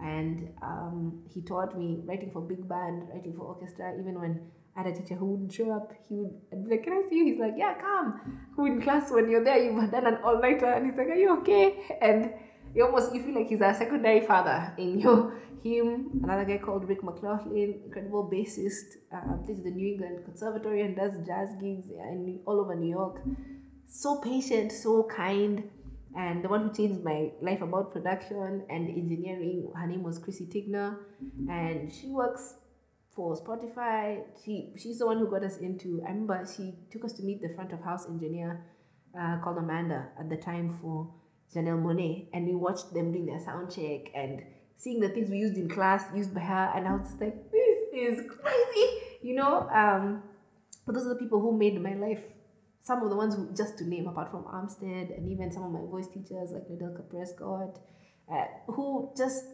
And 0.00 0.50
um, 0.62 1.22
he 1.32 1.42
taught 1.42 1.76
me 1.78 2.00
writing 2.04 2.30
for 2.32 2.40
big 2.40 2.68
band, 2.68 3.08
writing 3.12 3.34
for 3.36 3.42
orchestra. 3.42 3.94
Even 3.98 4.20
when 4.20 4.40
I 4.76 4.82
had 4.82 4.92
a 4.92 4.94
teacher 4.96 5.14
who 5.14 5.26
wouldn't 5.26 5.52
show 5.52 5.70
up, 5.72 5.92
he 6.08 6.14
would 6.14 6.32
I'd 6.52 6.64
be 6.64 6.70
like, 6.70 6.84
can 6.84 6.92
I 6.92 7.08
see 7.08 7.16
you? 7.16 7.24
He's 7.24 7.40
like, 7.40 7.54
yeah, 7.56 7.74
come. 7.74 8.38
Who 8.56 8.66
in 8.66 8.80
class 8.80 9.10
when 9.10 9.30
you're 9.30 9.44
there, 9.44 9.58
you've 9.62 9.90
done 9.90 10.06
an 10.06 10.18
all 10.24 10.40
nighter, 10.40 10.66
and 10.66 10.86
he's 10.86 10.96
like, 10.96 11.08
are 11.08 11.14
you 11.14 11.38
okay? 11.38 11.98
And 12.00 12.32
you 12.74 12.84
almost 12.84 13.14
you 13.14 13.22
feel 13.22 13.34
like 13.34 13.48
he's 13.48 13.60
a 13.60 13.74
secondary 13.74 14.26
father 14.26 14.72
in 14.78 15.00
you. 15.00 15.32
Him, 15.62 16.20
another 16.24 16.44
guy 16.44 16.58
called 16.58 16.88
Rick 16.88 17.04
McLaughlin, 17.04 17.82
incredible 17.84 18.28
bassist, 18.28 18.96
uh, 19.14 19.36
plays 19.44 19.62
the 19.62 19.70
New 19.70 19.92
England 19.92 20.24
Conservatory 20.24 20.82
and 20.82 20.96
does 20.96 21.12
jazz 21.24 21.50
gigs 21.60 21.86
in, 21.88 22.40
all 22.46 22.58
over 22.58 22.74
New 22.74 22.90
York. 22.90 23.22
So 23.86 24.20
patient, 24.20 24.72
so 24.72 25.04
kind 25.04 25.70
and 26.14 26.44
the 26.44 26.48
one 26.48 26.68
who 26.68 26.74
changed 26.74 27.02
my 27.02 27.30
life 27.40 27.62
about 27.62 27.92
production 27.92 28.64
and 28.68 28.88
engineering 28.88 29.70
her 29.74 29.86
name 29.86 30.02
was 30.02 30.18
chrissy 30.18 30.46
tignor 30.46 30.96
and 31.48 31.92
she 31.92 32.08
works 32.08 32.54
for 33.14 33.34
spotify 33.36 34.22
she 34.44 34.72
she's 34.76 34.98
the 34.98 35.06
one 35.06 35.18
who 35.18 35.30
got 35.30 35.42
us 35.42 35.58
into 35.58 36.02
i 36.06 36.10
remember 36.10 36.46
she 36.54 36.74
took 36.90 37.04
us 37.04 37.12
to 37.12 37.22
meet 37.22 37.40
the 37.40 37.48
front 37.54 37.72
of 37.72 37.80
house 37.82 38.06
engineer 38.08 38.64
uh, 39.18 39.38
called 39.42 39.58
amanda 39.58 40.08
at 40.18 40.28
the 40.28 40.36
time 40.36 40.68
for 40.80 41.10
janelle 41.54 41.80
monáe 41.80 42.26
and 42.32 42.46
we 42.46 42.54
watched 42.54 42.92
them 42.94 43.12
doing 43.12 43.26
their 43.26 43.40
sound 43.40 43.70
check 43.70 44.10
and 44.14 44.42
seeing 44.76 45.00
the 45.00 45.08
things 45.08 45.30
we 45.30 45.38
used 45.38 45.56
in 45.56 45.68
class 45.68 46.04
used 46.14 46.34
by 46.34 46.40
her 46.40 46.72
and 46.74 46.88
i 46.88 46.92
was 46.92 47.14
like 47.20 47.50
this 47.50 47.78
is 47.92 48.24
crazy 48.30 48.88
you 49.22 49.34
know 49.34 49.68
um, 49.70 50.22
but 50.86 50.94
those 50.94 51.06
are 51.06 51.14
the 51.14 51.20
people 51.24 51.40
who 51.40 51.56
made 51.56 51.80
my 51.80 51.94
life 51.94 52.22
some 52.82 53.02
of 53.02 53.10
the 53.10 53.16
ones 53.16 53.36
who, 53.36 53.48
just 53.54 53.78
to 53.78 53.84
name, 53.84 54.08
apart 54.08 54.30
from 54.30 54.42
Armstead 54.42 55.16
and 55.16 55.30
even 55.30 55.52
some 55.52 55.62
of 55.62 55.70
my 55.70 55.88
voice 55.88 56.08
teachers 56.08 56.50
like 56.50 56.68
Nedelka 56.68 57.04
Prescod, 57.04 57.78
uh, 58.30 58.44
who 58.66 59.12
just 59.16 59.44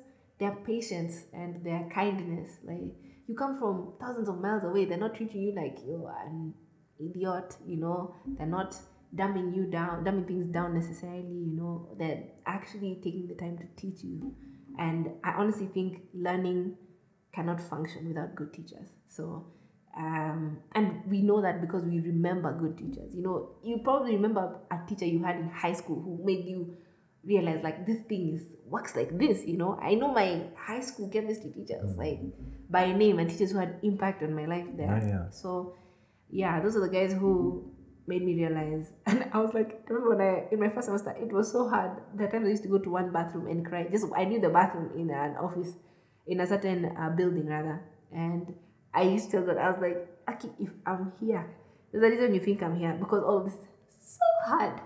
their 0.40 0.52
patience 0.52 1.24
and 1.32 1.62
their 1.64 1.88
kindness. 1.94 2.52
Like 2.64 2.94
you 3.26 3.34
come 3.36 3.58
from 3.58 3.92
thousands 4.00 4.28
of 4.28 4.40
miles 4.40 4.64
away, 4.64 4.86
they're 4.86 4.98
not 4.98 5.14
treating 5.14 5.42
you 5.42 5.54
like 5.54 5.78
you're 5.86 6.14
an 6.24 6.54
idiot. 6.98 7.54
You 7.66 7.76
know, 7.76 8.14
they're 8.38 8.46
not 8.46 8.74
dumbing 9.14 9.54
you 9.54 9.64
down, 9.64 10.04
dumbing 10.04 10.26
things 10.26 10.46
down 10.46 10.74
necessarily. 10.74 11.22
You 11.22 11.56
know, 11.56 11.88
they're 11.98 12.24
actually 12.46 13.00
taking 13.02 13.26
the 13.26 13.34
time 13.34 13.58
to 13.58 13.64
teach 13.80 14.02
you. 14.02 14.34
And 14.78 15.10
I 15.24 15.32
honestly 15.32 15.66
think 15.66 16.02
learning 16.14 16.76
cannot 17.32 17.60
function 17.60 18.08
without 18.08 18.34
good 18.34 18.52
teachers. 18.52 18.88
So 19.08 19.46
um, 19.98 20.58
and 20.74 21.02
we 21.08 21.22
know 21.22 21.42
that 21.42 21.60
because 21.60 21.84
we 21.84 21.98
remember 21.98 22.52
good 22.52 22.78
teachers. 22.78 23.14
You 23.14 23.22
know, 23.22 23.50
you 23.64 23.80
probably 23.82 24.12
remember 24.12 24.60
a 24.70 24.78
teacher 24.88 25.04
you 25.04 25.22
had 25.24 25.36
in 25.36 25.48
high 25.48 25.72
school 25.72 26.00
who 26.00 26.24
made 26.24 26.44
you 26.44 26.76
realize 27.24 27.60
like 27.64 27.84
this 27.84 28.00
thing 28.02 28.34
is 28.34 28.46
works 28.64 28.94
like 28.94 29.18
this. 29.18 29.44
You 29.44 29.56
know, 29.56 29.78
I 29.82 29.94
know 29.94 30.12
my 30.12 30.42
high 30.56 30.80
school 30.80 31.08
chemistry 31.08 31.50
teachers 31.50 31.96
like 31.96 32.20
by 32.70 32.92
name 32.92 33.18
and 33.18 33.28
teachers 33.28 33.50
who 33.50 33.58
had 33.58 33.80
impact 33.82 34.22
on 34.22 34.34
my 34.34 34.46
life 34.46 34.66
there. 34.76 34.86
Yeah, 35.02 35.08
yeah. 35.08 35.30
So, 35.30 35.74
yeah, 36.30 36.60
those 36.60 36.76
are 36.76 36.80
the 36.80 36.88
guys 36.88 37.12
who 37.12 37.72
made 38.08 38.24
me 38.24 38.34
realize. 38.34 38.92
And 39.06 39.28
I 39.32 39.38
was 39.38 39.52
like, 39.54 39.84
remember 39.88 40.16
when 40.16 40.20
I 40.20 40.48
in 40.50 40.60
my 40.60 40.70
first 40.70 40.86
semester, 40.86 41.14
it 41.20 41.32
was 41.32 41.52
so 41.52 41.68
hard. 41.68 41.92
The 42.16 42.26
time 42.26 42.46
I 42.46 42.48
used 42.48 42.62
to 42.64 42.68
go 42.68 42.78
to 42.78 42.90
one 42.90 43.12
bathroom 43.12 43.46
and 43.46 43.64
cry. 43.64 43.86
Just 43.90 44.06
I 44.16 44.24
knew 44.24 44.40
the 44.40 44.48
bathroom 44.48 44.90
in 44.96 45.10
an 45.10 45.36
office, 45.36 45.74
in 46.26 46.40
a 46.40 46.46
certain 46.46 46.96
uh, 46.96 47.10
building 47.10 47.46
rather, 47.46 47.80
and 48.12 48.54
I 48.94 49.02
used 49.02 49.30
to 49.30 49.38
tell 49.38 49.46
that 49.46 49.58
I 49.58 49.70
was 49.70 49.80
like, 49.80 50.08
Aki, 50.26 50.48
if 50.58 50.70
I'm 50.86 51.12
here, 51.20 51.46
there's 51.92 52.04
a 52.04 52.10
reason 52.10 52.34
you 52.34 52.40
think 52.40 52.62
I'm 52.62 52.78
here 52.78 52.96
because 52.98 53.22
all 53.22 53.44
this 53.44 53.54
is 53.54 53.68
so 54.18 54.50
hard. 54.50 54.80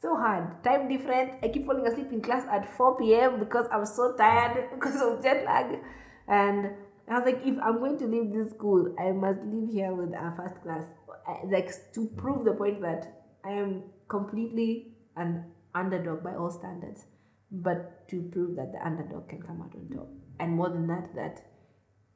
So 0.00 0.16
hard. 0.16 0.62
Time 0.62 0.88
difference. 0.88 1.34
I 1.42 1.48
keep 1.48 1.66
falling 1.66 1.86
asleep 1.86 2.12
in 2.12 2.20
class 2.20 2.46
at 2.50 2.76
4 2.76 2.98
p.m. 2.98 3.40
because 3.40 3.66
I'm 3.72 3.84
so 3.84 4.14
tired 4.16 4.70
because 4.74 5.00
of 5.02 5.22
jet 5.22 5.44
lag. 5.44 5.78
And 6.28 6.70
I 7.08 7.18
was 7.18 7.24
like, 7.24 7.40
if 7.44 7.56
I'm 7.62 7.78
going 7.78 7.98
to 7.98 8.06
leave 8.06 8.32
this 8.32 8.50
school, 8.50 8.94
I 8.98 9.12
must 9.12 9.40
leave 9.44 9.72
here 9.72 9.92
with 9.92 10.10
a 10.14 10.32
first 10.36 10.62
class. 10.62 10.84
Like 11.50 11.70
to 11.94 12.06
prove 12.16 12.44
the 12.44 12.52
point 12.52 12.80
that 12.82 13.24
I 13.44 13.52
am 13.52 13.84
completely 14.08 14.94
an 15.16 15.44
underdog 15.74 16.22
by 16.24 16.34
all 16.34 16.50
standards, 16.50 17.04
but 17.50 18.08
to 18.08 18.22
prove 18.32 18.56
that 18.56 18.72
the 18.72 18.84
underdog 18.84 19.28
can 19.28 19.42
come 19.42 19.60
out 19.62 19.74
on 19.74 19.88
top. 19.94 20.08
And 20.40 20.52
more 20.52 20.70
than 20.70 20.86
that, 20.86 21.14
that 21.14 21.44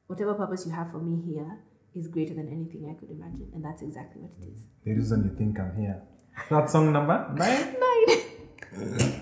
whatever 0.07 0.33
purpose 0.33 0.65
you 0.65 0.71
have 0.71 0.91
for 0.91 0.99
me 0.99 1.21
here 1.25 1.59
is 1.95 2.07
greater 2.07 2.33
than 2.33 2.47
anything 2.47 2.89
I 2.89 2.99
could 2.99 3.11
imagine. 3.11 3.51
And 3.53 3.63
that's 3.63 3.81
exactly 3.81 4.21
what 4.21 4.31
it 4.41 4.51
is. 4.51 4.65
The 4.83 4.93
reason 4.93 5.23
you 5.25 5.37
think 5.37 5.59
I'm 5.59 5.75
here. 5.79 6.01
That 6.49 6.69
song 6.69 6.91
number 6.91 7.29
nine? 7.35 7.75
Nine. 7.83 9.21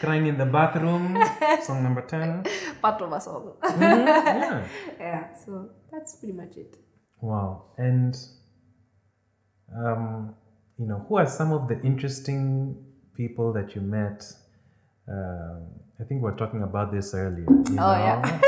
Crying 0.00 0.26
in 0.26 0.38
the 0.38 0.46
bathroom. 0.46 1.22
song 1.62 1.82
number 1.82 2.00
10. 2.00 2.44
Part 2.80 3.02
of 3.02 3.12
us 3.12 3.26
all. 3.26 3.58
Mm-hmm. 3.62 3.82
Yeah. 3.82 4.66
yeah, 4.98 5.36
so 5.44 5.68
that's 5.92 6.16
pretty 6.16 6.32
much 6.32 6.56
it. 6.56 6.78
Wow. 7.20 7.64
And, 7.76 8.16
um, 9.76 10.34
you 10.78 10.86
know, 10.86 11.04
who 11.08 11.16
are 11.16 11.26
some 11.26 11.52
of 11.52 11.68
the 11.68 11.80
interesting 11.82 12.76
people 13.14 13.52
that 13.52 13.74
you 13.74 13.80
met? 13.82 14.24
Um, 15.08 15.66
I 16.00 16.04
think 16.04 16.22
we 16.22 16.28
are 16.30 16.36
talking 16.36 16.62
about 16.62 16.92
this 16.92 17.12
earlier. 17.14 17.44
You 17.48 17.64
Oh, 17.70 17.74
know? 17.74 17.92
yeah. 17.92 18.40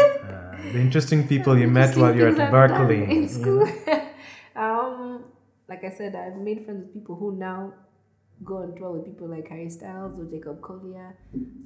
uh, 0.56 0.72
the 0.72 0.78
interesting 0.80 1.26
people 1.28 1.58
you 1.58 1.68
met 1.80 1.96
while 1.96 2.14
you 2.14 2.22
were 2.22 2.28
at 2.28 2.40
I've 2.40 2.50
done 2.70 2.88
Berklee. 2.88 3.10
in 3.10 3.28
school. 3.28 3.68
um, 4.56 5.24
like 5.68 5.84
I 5.84 5.90
said, 5.90 6.14
I've 6.14 6.36
made 6.36 6.64
friends 6.64 6.84
with 6.86 6.94
people 6.94 7.16
who 7.16 7.36
now 7.36 7.72
go 8.44 8.58
on 8.58 8.74
tour 8.76 8.92
with 8.92 9.04
people 9.06 9.28
like 9.28 9.48
Harry 9.48 9.68
Styles 9.70 10.18
or 10.18 10.24
Jacob 10.24 10.60
Collier. 10.62 11.14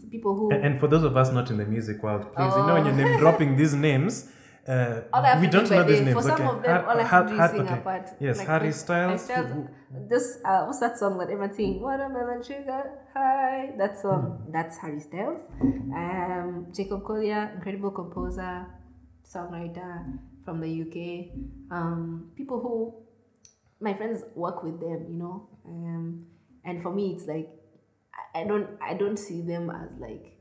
So 0.00 0.08
people 0.10 0.34
who 0.36 0.50
And, 0.52 0.64
and 0.64 0.80
for 0.80 0.88
those 0.88 1.04
of 1.04 1.16
us 1.16 1.32
not 1.32 1.50
in 1.50 1.56
the 1.56 1.64
music 1.64 2.02
world, 2.02 2.22
please, 2.34 2.52
you 2.54 2.66
know, 2.66 2.74
when 2.74 2.84
you're 2.86 2.94
name 2.94 3.18
dropping 3.18 3.56
these 3.56 3.74
names, 3.74 4.30
uh, 4.68 5.02
all 5.12 5.40
we 5.40 5.46
do 5.46 5.52
don't 5.58 5.70
know 5.70 5.84
these 5.84 6.00
name. 6.00 6.04
names. 6.06 6.16
For 6.16 6.22
some 6.22 6.40
okay. 6.40 6.56
of 6.56 6.62
them, 6.62 6.76
Har- 6.76 6.86
all 6.86 6.98
I 6.98 7.02
have 7.02 7.26
Har- 7.30 7.36
Har- 7.36 7.48
sing 7.48 7.60
okay. 7.68 8.04
Yes, 8.20 8.38
Like, 8.38 8.46
Harry 8.48 8.72
Styles. 8.72 9.24
Styles, 9.24 9.50
who- 9.50 9.68
This 10.08 10.38
uh, 10.44 10.64
what's 10.64 10.80
that 10.80 10.98
song 10.98 11.18
that 11.18 11.24
everyone 11.30 11.54
sing? 11.54 11.80
Watermelon 11.80 12.42
sugar 12.42 12.82
high. 13.14 13.72
That 13.78 13.98
song. 13.98 14.22
Hmm. 14.44 14.52
That's 14.52 14.76
Harry 14.78 15.00
Styles. 15.00 15.40
Um, 15.60 16.66
Jacob 16.72 17.04
Collier, 17.04 17.52
incredible 17.54 17.90
composer, 17.90 18.66
songwriter 19.24 20.18
from 20.44 20.60
the 20.60 20.70
UK. 20.84 21.30
Um, 21.70 22.32
people 22.36 22.60
who 22.60 22.94
my 23.80 23.94
friends 23.94 24.24
work 24.34 24.62
with 24.62 24.80
them, 24.80 25.06
you 25.10 25.16
know. 25.18 25.48
Um, 25.64 26.26
and 26.64 26.82
for 26.82 26.92
me, 26.92 27.12
it's 27.14 27.26
like 27.26 27.48
I 28.34 28.44
don't 28.44 28.68
I 28.82 28.94
don't 28.94 29.16
see 29.18 29.42
them 29.42 29.70
as 29.70 29.96
like 29.98 30.35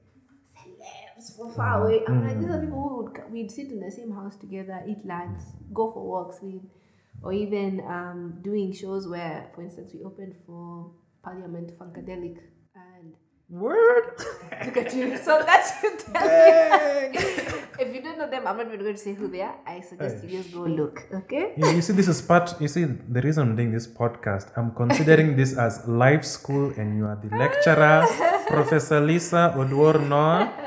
from 1.32 1.54
far 1.54 1.84
away. 1.84 2.02
I'm 2.08 2.26
like 2.28 2.40
these 2.40 2.50
are 2.50 2.60
people 2.60 2.90
who 2.90 3.04
would 3.04 3.32
we'd 3.32 3.52
sit 3.52 3.72
in 3.72 3.80
the 3.80 3.92
same 3.92 4.12
house 4.12 4.36
together, 4.36 4.84
eat 4.88 5.06
lunch, 5.06 5.42
go 5.74 5.92
for 5.92 6.04
walks 6.04 6.38
with, 6.42 6.64
or 7.22 7.34
even 7.34 7.82
um, 7.88 8.40
doing 8.42 8.74
shows 8.74 9.08
where, 9.08 9.50
for 9.56 9.62
instance, 9.64 9.92
we 9.94 10.04
opened 10.04 10.36
for 10.46 10.92
Parliament 11.24 11.78
Funkadelic, 11.80 12.38
and 12.76 13.14
Word. 13.50 14.18
Look 14.66 14.78
at 14.78 14.94
you. 14.96 15.18
So 15.18 15.44
that's 15.46 15.82
you 15.84 15.98
tell 15.98 16.24
me. 17.12 17.18
if 17.80 17.94
you 17.94 18.02
don't 18.02 18.18
know 18.18 18.30
them, 18.30 18.48
I'm 18.48 18.58
not 18.58 18.68
even 18.68 18.80
going 18.80 18.94
to 18.94 19.02
say 19.02 19.14
who 19.14 19.28
they 19.28 19.42
are. 19.42 19.58
I 19.66 19.82
suggest 19.82 20.24
you 20.24 20.30
just 20.30 20.52
go 20.54 20.62
look. 20.62 21.04
Okay? 21.14 21.54
Yeah, 21.58 21.72
you 21.72 21.82
see, 21.82 21.94
this 21.94 22.08
is 22.08 22.22
part. 22.22 22.60
You 22.60 22.68
see, 22.68 22.86
the 22.86 23.22
reason 23.22 23.50
I'm 23.50 23.56
doing 23.56 23.72
this 23.72 23.88
podcast, 23.88 24.52
I'm 24.58 24.72
considering 24.72 25.36
this 25.36 25.58
as 25.58 25.88
life 25.88 26.26
school, 26.26 26.74
and 26.78 26.98
you 26.98 27.06
are 27.06 27.20
the 27.22 27.36
lecturer, 27.38 28.06
Professor 28.48 29.00
Lisa 29.00 29.54
Oduor 29.56 30.08
Noah, 30.08 30.65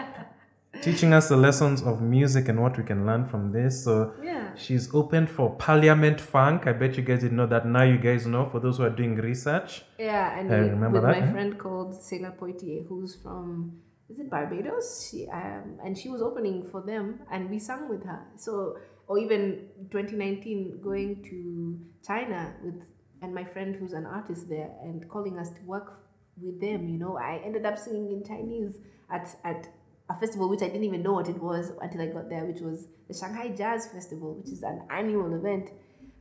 teaching 0.83 1.13
us 1.13 1.29
the 1.29 1.37
lessons 1.37 1.83
of 1.83 2.01
music 2.01 2.49
and 2.49 2.61
what 2.61 2.77
we 2.79 2.85
can 2.85 3.07
learn 3.07 3.27
from 3.27 3.53
this. 3.53 3.85
So 3.85 4.15
Yeah. 4.23 4.55
she's 4.55 4.95
opened 4.95 5.29
for 5.31 5.55
Parliament 5.57 6.21
Funk. 6.21 6.67
I 6.67 6.73
bet 6.73 6.97
you 6.97 7.03
guys 7.03 7.21
didn't 7.21 7.37
know 7.37 7.47
that. 7.47 7.67
Now 7.67 7.83
you 7.83 7.99
guys 7.99 8.27
know. 8.27 8.47
For 8.47 8.61
those 8.61 8.79
who 8.79 8.85
are 8.85 8.91
doing 8.91 9.17
research, 9.17 9.85
Yeah, 9.99 10.39
and 10.39 10.53
I 10.53 10.61
with, 10.61 10.71
remember 10.71 11.01
with 11.01 11.11
that, 11.11 11.21
my 11.27 11.33
friend 11.33 11.59
called 11.59 11.95
Sela 11.95 12.37
Poitier, 12.37 12.87
who's 12.89 13.17
from 13.23 13.81
is 14.09 14.19
it 14.19 14.31
Barbados? 14.31 15.09
She 15.11 15.29
um 15.29 15.79
and 15.85 15.97
she 15.99 16.09
was 16.09 16.23
opening 16.23 16.67
for 16.71 16.81
them, 16.83 17.21
and 17.31 17.51
we 17.51 17.59
sang 17.59 17.89
with 17.89 18.05
her. 18.05 18.21
So 18.37 18.77
or 19.07 19.19
even 19.19 19.69
2019 19.91 20.81
going 20.83 21.23
to 21.31 21.79
China 22.07 22.55
with 22.63 22.75
and 23.21 23.35
my 23.35 23.45
friend 23.45 23.75
who's 23.77 23.93
an 23.95 24.07
artist 24.07 24.49
there 24.49 24.71
and 24.83 25.09
calling 25.09 25.39
us 25.39 25.51
to 25.51 25.63
work 25.65 26.01
with 26.41 26.61
them. 26.61 26.89
You 26.89 26.99
know, 26.99 27.17
I 27.19 27.41
ended 27.45 27.67
up 27.67 27.77
singing 27.79 28.13
in 28.13 28.25
Chinese 28.25 28.79
at 29.11 29.35
at 29.45 29.69
a 30.11 30.19
festival 30.19 30.49
which 30.49 30.63
I 30.63 30.69
didn't 30.69 30.85
even 30.85 31.03
know 31.03 31.13
what 31.13 31.29
it 31.29 31.41
was 31.41 31.73
until 31.81 32.01
I 32.01 32.07
got 32.07 32.29
there, 32.31 32.45
which 32.45 32.61
was 32.61 32.89
the 33.09 33.15
Shanghai 33.15 33.49
Jazz 33.49 33.89
Festival, 33.89 34.35
which 34.41 34.53
is 34.53 34.63
an 34.63 34.83
annual 34.91 35.35
event 35.35 35.71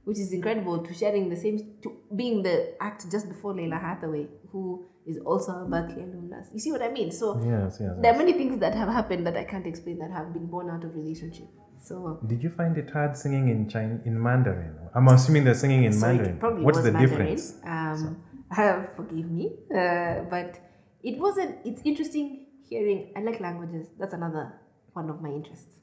which 0.08 0.20
is 0.20 0.32
incredible 0.32 0.78
to 0.82 0.94
sharing 0.94 1.28
the 1.28 1.36
same 1.36 1.58
to 1.84 1.94
being 2.16 2.42
the 2.42 2.82
act 2.82 3.12
just 3.12 3.28
before 3.28 3.54
Lalah 3.54 3.82
Hathaway, 3.82 4.26
who 4.54 4.88
is 5.06 5.18
also 5.26 5.52
a 5.52 5.66
Berklee 5.74 6.02
alumnus. 6.02 6.48
You 6.54 6.62
see 6.62 6.72
what 6.72 6.82
I 6.82 6.90
mean? 6.90 7.12
So 7.12 7.36
yes, 7.44 7.78
yes. 7.82 7.92
there 8.02 8.14
are 8.14 8.18
many 8.18 8.32
things 8.32 8.58
that 8.60 8.74
have 8.74 8.88
happened 8.88 9.28
that 9.28 9.36
I 9.36 9.44
can't 9.44 9.68
explain 9.68 10.00
that 10.00 10.10
have 10.12 10.32
been 10.32 10.46
born 10.48 10.70
out 10.70 10.86
of 10.86 10.96
relationship. 10.96 11.50
So 11.84 12.22
Did 12.26 12.42
you 12.42 12.50
find 12.50 12.78
it 12.78 12.90
hard 12.90 13.18
singing 13.18 13.50
in 13.50 13.68
Chin- 13.68 14.02
in 14.06 14.22
Mandarin? 14.24 14.78
I'm 14.96 15.10
assuming 15.10 15.44
they're 15.44 15.54
singing 15.66 15.84
in 15.84 15.92
so 15.92 16.08
Mandarin. 16.08 16.40
probably 16.40 16.64
What's 16.64 16.82
the 16.82 16.94
Mandarin. 16.94 17.10
difference? 17.10 17.56
Um, 17.66 18.24
forgive 18.96 19.30
me, 19.30 19.58
uh, 19.76 20.22
but 20.30 20.58
it 21.04 21.20
wasn't. 21.20 21.58
It's 21.66 21.82
interesting 21.84 22.47
hearing. 22.68 23.14
I 23.16 23.22
like 23.22 23.40
languages. 23.40 23.88
That's 24.00 24.14
another 24.14 24.54
one 24.94 25.10
of 25.10 25.22
my 25.22 25.30
interests. 25.30 25.80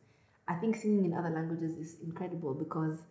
I 0.47 0.55
think 0.55 0.77
singing 0.77 1.07
in 1.07 1.15
other 1.15 1.31
languages 1.31 1.77
is 1.79 1.97
incredible 2.03 2.55
because 2.55 3.07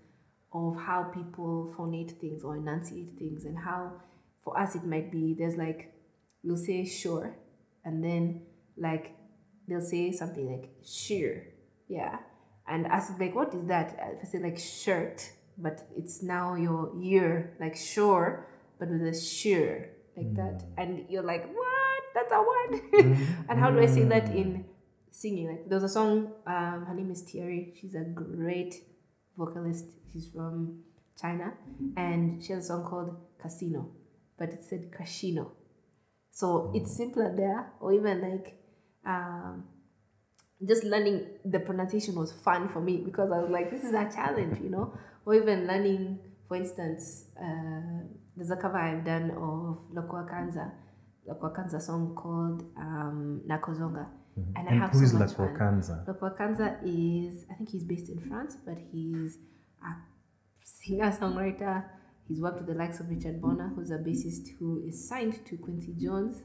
of 0.54 0.78
how 0.80 1.04
people 1.04 1.74
phonate 1.76 2.20
things 2.20 2.44
or 2.44 2.56
enunciate 2.58 3.18
things, 3.18 3.46
and 3.46 3.58
how 3.58 3.94
for 4.44 4.60
us 4.60 4.76
it 4.76 4.86
might 4.86 5.12
be 5.12 5.36
there's 5.38 5.56
like 5.56 5.94
we'll 6.44 6.58
say 6.58 6.86
sure, 6.86 7.36
and 7.84 8.04
then 8.04 8.44
like 8.78 9.16
they'll 9.68 9.82
say 9.82 10.12
something 10.12 10.52
like 10.52 10.70
sheer, 10.86 11.48
yeah, 11.88 12.18
and 12.68 12.86
us 12.88 13.12
like 13.20 13.34
what 13.34 13.54
is 13.56 13.66
that? 13.68 13.98
If 14.22 14.28
I 14.28 14.32
say 14.32 14.40
like 14.40 14.60
shirt, 14.60 15.28
but 15.58 15.88
it's 15.98 16.22
now 16.22 16.54
your 16.54 16.92
year 17.00 17.58
like 17.60 17.76
sure, 17.76 18.48
but 18.78 18.90
with 18.90 19.02
a 19.02 19.20
sheer 19.20 19.90
like 20.16 20.28
hmm. 20.28 20.36
that, 20.36 20.64
and 20.78 21.06
you're 21.10 21.24
like 21.24 21.48
what? 21.48 21.73
That's 22.14 22.32
a 22.32 22.40
word. 22.42 22.82
and 23.50 23.60
how 23.60 23.72
do 23.72 23.80
I 23.80 23.86
say 23.86 24.04
that 24.04 24.30
in 24.30 24.66
singing? 25.12 25.48
Like 25.48 25.70
there's 25.70 25.84
a 25.84 25.90
song. 25.90 26.34
Um, 26.46 26.86
her 26.88 26.94
name 26.94 27.12
is 27.12 27.22
Thierry. 27.22 27.74
She's 27.80 27.96
a 27.96 28.04
great 28.04 28.76
vocalist. 29.38 29.86
She's 30.12 30.30
from 30.30 30.84
China, 31.20 31.54
and 31.98 32.44
she 32.44 32.54
has 32.54 32.66
a 32.66 32.68
song 32.68 32.86
called 32.86 33.16
Casino, 33.42 33.92
but 34.38 34.50
it 34.50 34.64
said 34.64 34.92
Casino. 34.92 35.54
So 36.32 36.72
it's 36.74 36.96
simpler 36.96 37.36
there, 37.36 37.74
or 37.80 37.94
even 37.94 38.22
like 38.22 38.58
um, 39.06 39.66
just 40.68 40.84
learning 40.84 41.28
the 41.46 41.60
pronunciation 41.60 42.16
was 42.16 42.32
fun 42.32 42.70
for 42.70 42.82
me 42.82 42.98
because 42.98 43.32
I 43.32 43.40
was 43.40 43.50
like, 43.50 43.70
this 43.70 43.84
is 43.84 43.94
a 43.94 44.10
challenge, 44.14 44.60
you 44.62 44.70
know. 44.70 44.94
Or 45.26 45.36
even 45.36 45.68
learning, 45.68 46.20
for 46.48 46.58
instance, 46.58 47.26
uh, 47.40 48.04
there's 48.36 48.52
a 48.52 48.56
cover 48.56 48.78
I've 48.78 49.04
done 49.06 49.32
of 49.32 49.80
Lokwa 49.94 50.30
Kanza, 50.30 50.72
Lokwa 51.28 51.56
Kanza 51.56 51.82
song 51.82 52.16
called 52.16 52.64
um, 52.78 53.42
Nakozonga, 53.48 54.08
and 54.56 54.56
I 54.56 54.62
Mm-hmm. 54.62 54.68
And 54.68 54.82
have 54.82 54.90
who 54.92 55.00
so 55.00 55.06
is 55.06 55.14
much 55.14 55.30
Lokwa 55.30 55.58
fun. 55.58 55.82
Kanza? 55.82 56.06
Lokwa 56.08 56.38
Kanza 56.38 56.78
is, 56.84 57.46
I 57.52 57.54
think 57.56 57.70
he's 57.70 57.84
based 57.84 58.10
in 58.10 58.20
France, 58.20 58.58
but 58.66 58.78
he's 58.92 59.38
a 59.82 59.96
singer 60.62 61.12
songwriter. 61.12 61.86
He's 62.28 62.42
worked 62.42 62.58
with 62.60 62.68
the 62.68 62.74
likes 62.74 63.00
of 63.00 63.10
Richard 63.10 63.42
Bona, 63.42 63.72
who's 63.76 63.92
a 63.92 63.98
bassist 63.98 64.58
who 64.58 64.82
is 64.88 65.08
signed 65.08 65.46
to 65.46 65.58
Quincy 65.58 65.94
Jones, 66.00 66.42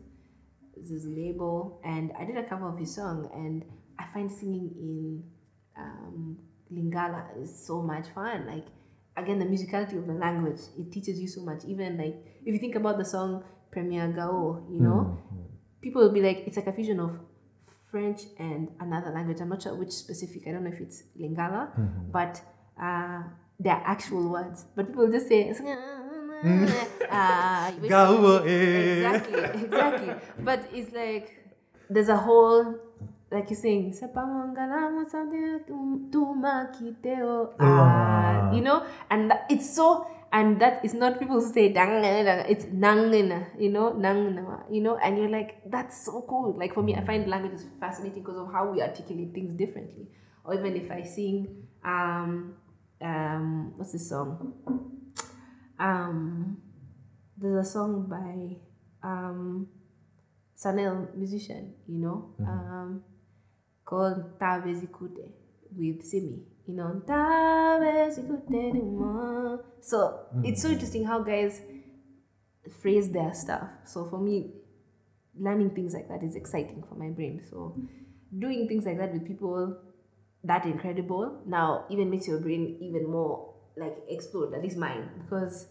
is 0.77 0.91
his 0.91 1.07
label. 1.07 1.81
And 1.85 2.13
I 2.19 2.25
did 2.25 2.37
a 2.37 2.43
cover 2.43 2.69
of 2.69 2.79
his 2.79 2.95
song, 2.95 3.31
and 3.33 3.65
I 3.99 4.13
find 4.13 4.31
singing 4.31 4.71
in 4.77 5.25
um, 5.77 6.39
Lingala 6.73 7.41
is 7.41 7.67
so 7.67 7.81
much 7.81 8.07
fun. 8.15 8.47
Like, 8.47 8.67
again, 9.17 9.39
the 9.39 9.45
musicality 9.45 9.97
of 9.97 10.07
the 10.07 10.15
language, 10.15 10.61
it 10.77 10.93
teaches 10.93 11.21
you 11.21 11.29
so 11.29 11.43
much. 11.43 11.65
Even 11.65 11.97
like, 11.97 12.17
if 12.45 12.53
you 12.53 12.59
think 12.59 12.75
about 12.75 12.99
the 12.99 13.05
song 13.05 13.45
Premier 13.71 14.09
Gaou, 14.09 14.65
you 14.71 14.81
know, 14.81 15.19
people 15.81 16.03
will 16.03 16.13
be 16.13 16.21
like, 16.23 16.45
it's 16.47 16.57
like 16.57 16.67
a 16.67 16.73
fusion 16.73 17.01
of 17.01 17.19
French 17.91 18.23
and 18.39 18.69
another 18.81 19.11
language. 19.11 19.41
I'm 19.41 19.49
not 19.49 19.63
sure 19.63 19.75
which 19.75 19.93
specific. 19.93 20.43
I 20.47 20.53
don't 20.53 20.65
know 20.65 20.71
if 20.71 20.81
it's 20.81 21.05
Lingala, 21.21 21.69
but 22.13 22.41
uh, 22.81 23.23
they're 23.59 23.83
actual 23.85 24.29
words. 24.31 24.65
But 24.77 24.89
people 24.89 25.11
just 25.11 25.29
say, 25.29 25.51
uh, 25.51 25.55
Gaou, 27.89 28.45
exactly, 28.45 29.41
exactly. 29.65 30.15
But 30.45 30.61
it's 30.73 30.93
like 30.93 31.35
there's 31.91 32.09
a 32.09 32.17
whole 32.17 32.77
like 33.31 33.51
you're 33.51 33.59
saying 33.61 33.93
"Sepamangalamu 33.93 35.09
something 35.11 35.61
tumakiteo," 36.11 37.53
ah, 37.61 38.53
you 38.53 38.61
know, 38.61 38.85
and 39.11 39.33
it's 39.51 39.69
so. 39.75 40.07
And 40.31 40.61
that 40.61 40.85
is 40.85 40.93
not 40.93 41.19
people 41.19 41.41
who 41.41 41.53
say 41.53 41.73
dang, 41.73 42.05
it's 42.49 42.67
nangena, 42.67 43.47
you 43.59 43.71
know, 43.71 43.93
nangna, 43.93 44.65
you 44.71 44.83
know, 44.83 44.99
and 44.99 45.17
you're 45.17 45.31
like, 45.31 45.63
that's 45.67 46.05
so 46.05 46.25
cool. 46.29 46.55
Like 46.59 46.75
for 46.75 46.83
me, 46.83 46.95
I 46.95 47.05
find 47.05 47.27
language 47.29 47.55
is 47.55 47.67
fascinating 47.81 48.23
because 48.23 48.37
of 48.37 48.53
how 48.53 48.71
we 48.71 48.83
articulate 48.83 49.33
things 49.33 49.57
differently. 49.57 50.07
Or 50.45 50.55
even 50.55 50.77
if 50.77 50.91
I 50.91 51.03
sing, 51.03 51.67
um, 51.85 52.55
um, 53.01 53.73
what's 53.77 53.93
this 53.93 54.09
song? 54.09 54.55
Um, 55.79 56.59
there's 57.37 57.69
a 57.69 57.71
song 57.71 58.07
by 58.09 58.57
um, 59.09 59.69
Sanel 60.57 61.15
musician, 61.15 61.73
you 61.87 61.99
know, 61.99 62.35
um, 62.41 63.05
called 63.85 64.39
Tave 64.41 64.75
Zikute 64.75 65.31
with 65.77 66.03
Simi. 66.03 66.41
You 66.69 66.75
know, 66.75 67.03
So 69.81 70.27
it's 70.45 70.61
so 70.61 70.69
interesting 70.69 71.07
how 71.07 71.21
guys 71.23 71.63
phrase 72.83 73.11
their 73.11 73.33
stuff. 73.33 73.71
So 73.87 74.05
for 74.05 74.19
me, 74.19 74.53
learning 75.35 75.71
things 75.71 75.95
like 75.95 76.09
that 76.09 76.23
is 76.23 76.37
exciting 76.37 76.85
for 76.87 76.95
my 76.95 77.09
brain. 77.09 77.43
So 77.49 77.75
doing 78.39 78.69
things 78.69 78.85
like 78.85 78.99
that 78.99 79.15
with 79.15 79.27
people 79.27 79.79
that 80.45 80.67
incredible 80.67 81.43
now 81.47 81.87
even 81.89 82.11
makes 82.11 82.29
your 82.29 82.39
brain 82.39 82.77
even 82.83 83.11
more 83.11 83.55
like 83.79 83.97
explode, 84.11 84.53
at 84.53 84.63
least 84.63 84.77
mine, 84.77 85.09
because 85.23 85.69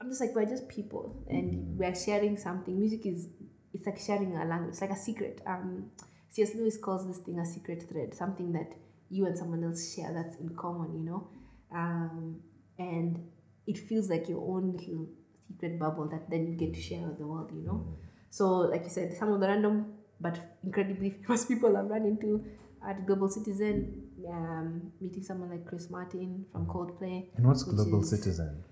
I'm 0.00 0.08
just 0.08 0.20
like 0.20 0.34
we're 0.34 0.44
just 0.44 0.68
people 0.68 1.24
and 1.28 1.78
we're 1.78 1.94
sharing 1.94 2.36
something. 2.36 2.76
Music 2.76 3.06
is 3.06 3.28
it's 3.72 3.86
like 3.86 4.00
sharing 4.00 4.36
a 4.36 4.44
language, 4.44 4.70
it's 4.70 4.80
like 4.80 4.90
a 4.90 4.96
secret. 4.96 5.40
Um, 5.46 5.92
C.S. 6.30 6.56
Lewis 6.56 6.78
calls 6.78 7.06
this 7.06 7.18
thing 7.18 7.38
a 7.38 7.46
secret 7.46 7.88
thread, 7.88 8.12
something 8.14 8.52
that 8.52 8.72
you 9.10 9.26
and 9.26 9.36
someone 9.36 9.62
else 9.64 9.94
share 9.94 10.12
that's 10.12 10.36
in 10.36 10.48
common, 10.56 10.94
you 10.94 11.04
know, 11.04 11.28
um, 11.74 12.40
and 12.78 13.18
it 13.66 13.76
feels 13.78 14.08
like 14.08 14.28
your 14.28 14.40
own 14.40 14.72
little 14.76 15.06
secret 15.46 15.78
bubble 15.78 16.08
that 16.08 16.30
then 16.30 16.46
you 16.46 16.54
get 16.56 16.72
to 16.74 16.80
share 16.80 17.02
with 17.08 17.18
the 17.18 17.26
world, 17.26 17.50
you 17.54 17.62
know. 17.62 17.86
So, 18.30 18.46
like 18.72 18.84
you 18.84 18.90
said, 18.90 19.16
some 19.16 19.32
of 19.32 19.40
the 19.40 19.48
random 19.48 19.94
but 20.20 20.38
incredibly 20.64 21.10
famous 21.10 21.44
people 21.52 21.76
I've 21.76 21.86
run 21.90 22.04
into 22.06 22.44
at 22.86 23.06
Global 23.06 23.28
Citizen, 23.28 24.02
um, 24.28 24.92
meeting 25.00 25.22
someone 25.22 25.50
like 25.50 25.66
Chris 25.66 25.90
Martin 25.90 26.46
from 26.52 26.66
Coldplay. 26.66 27.28
And 27.36 27.46
what's 27.46 27.62
Global 27.64 28.00
is- 28.02 28.10
Citizen? 28.10 28.62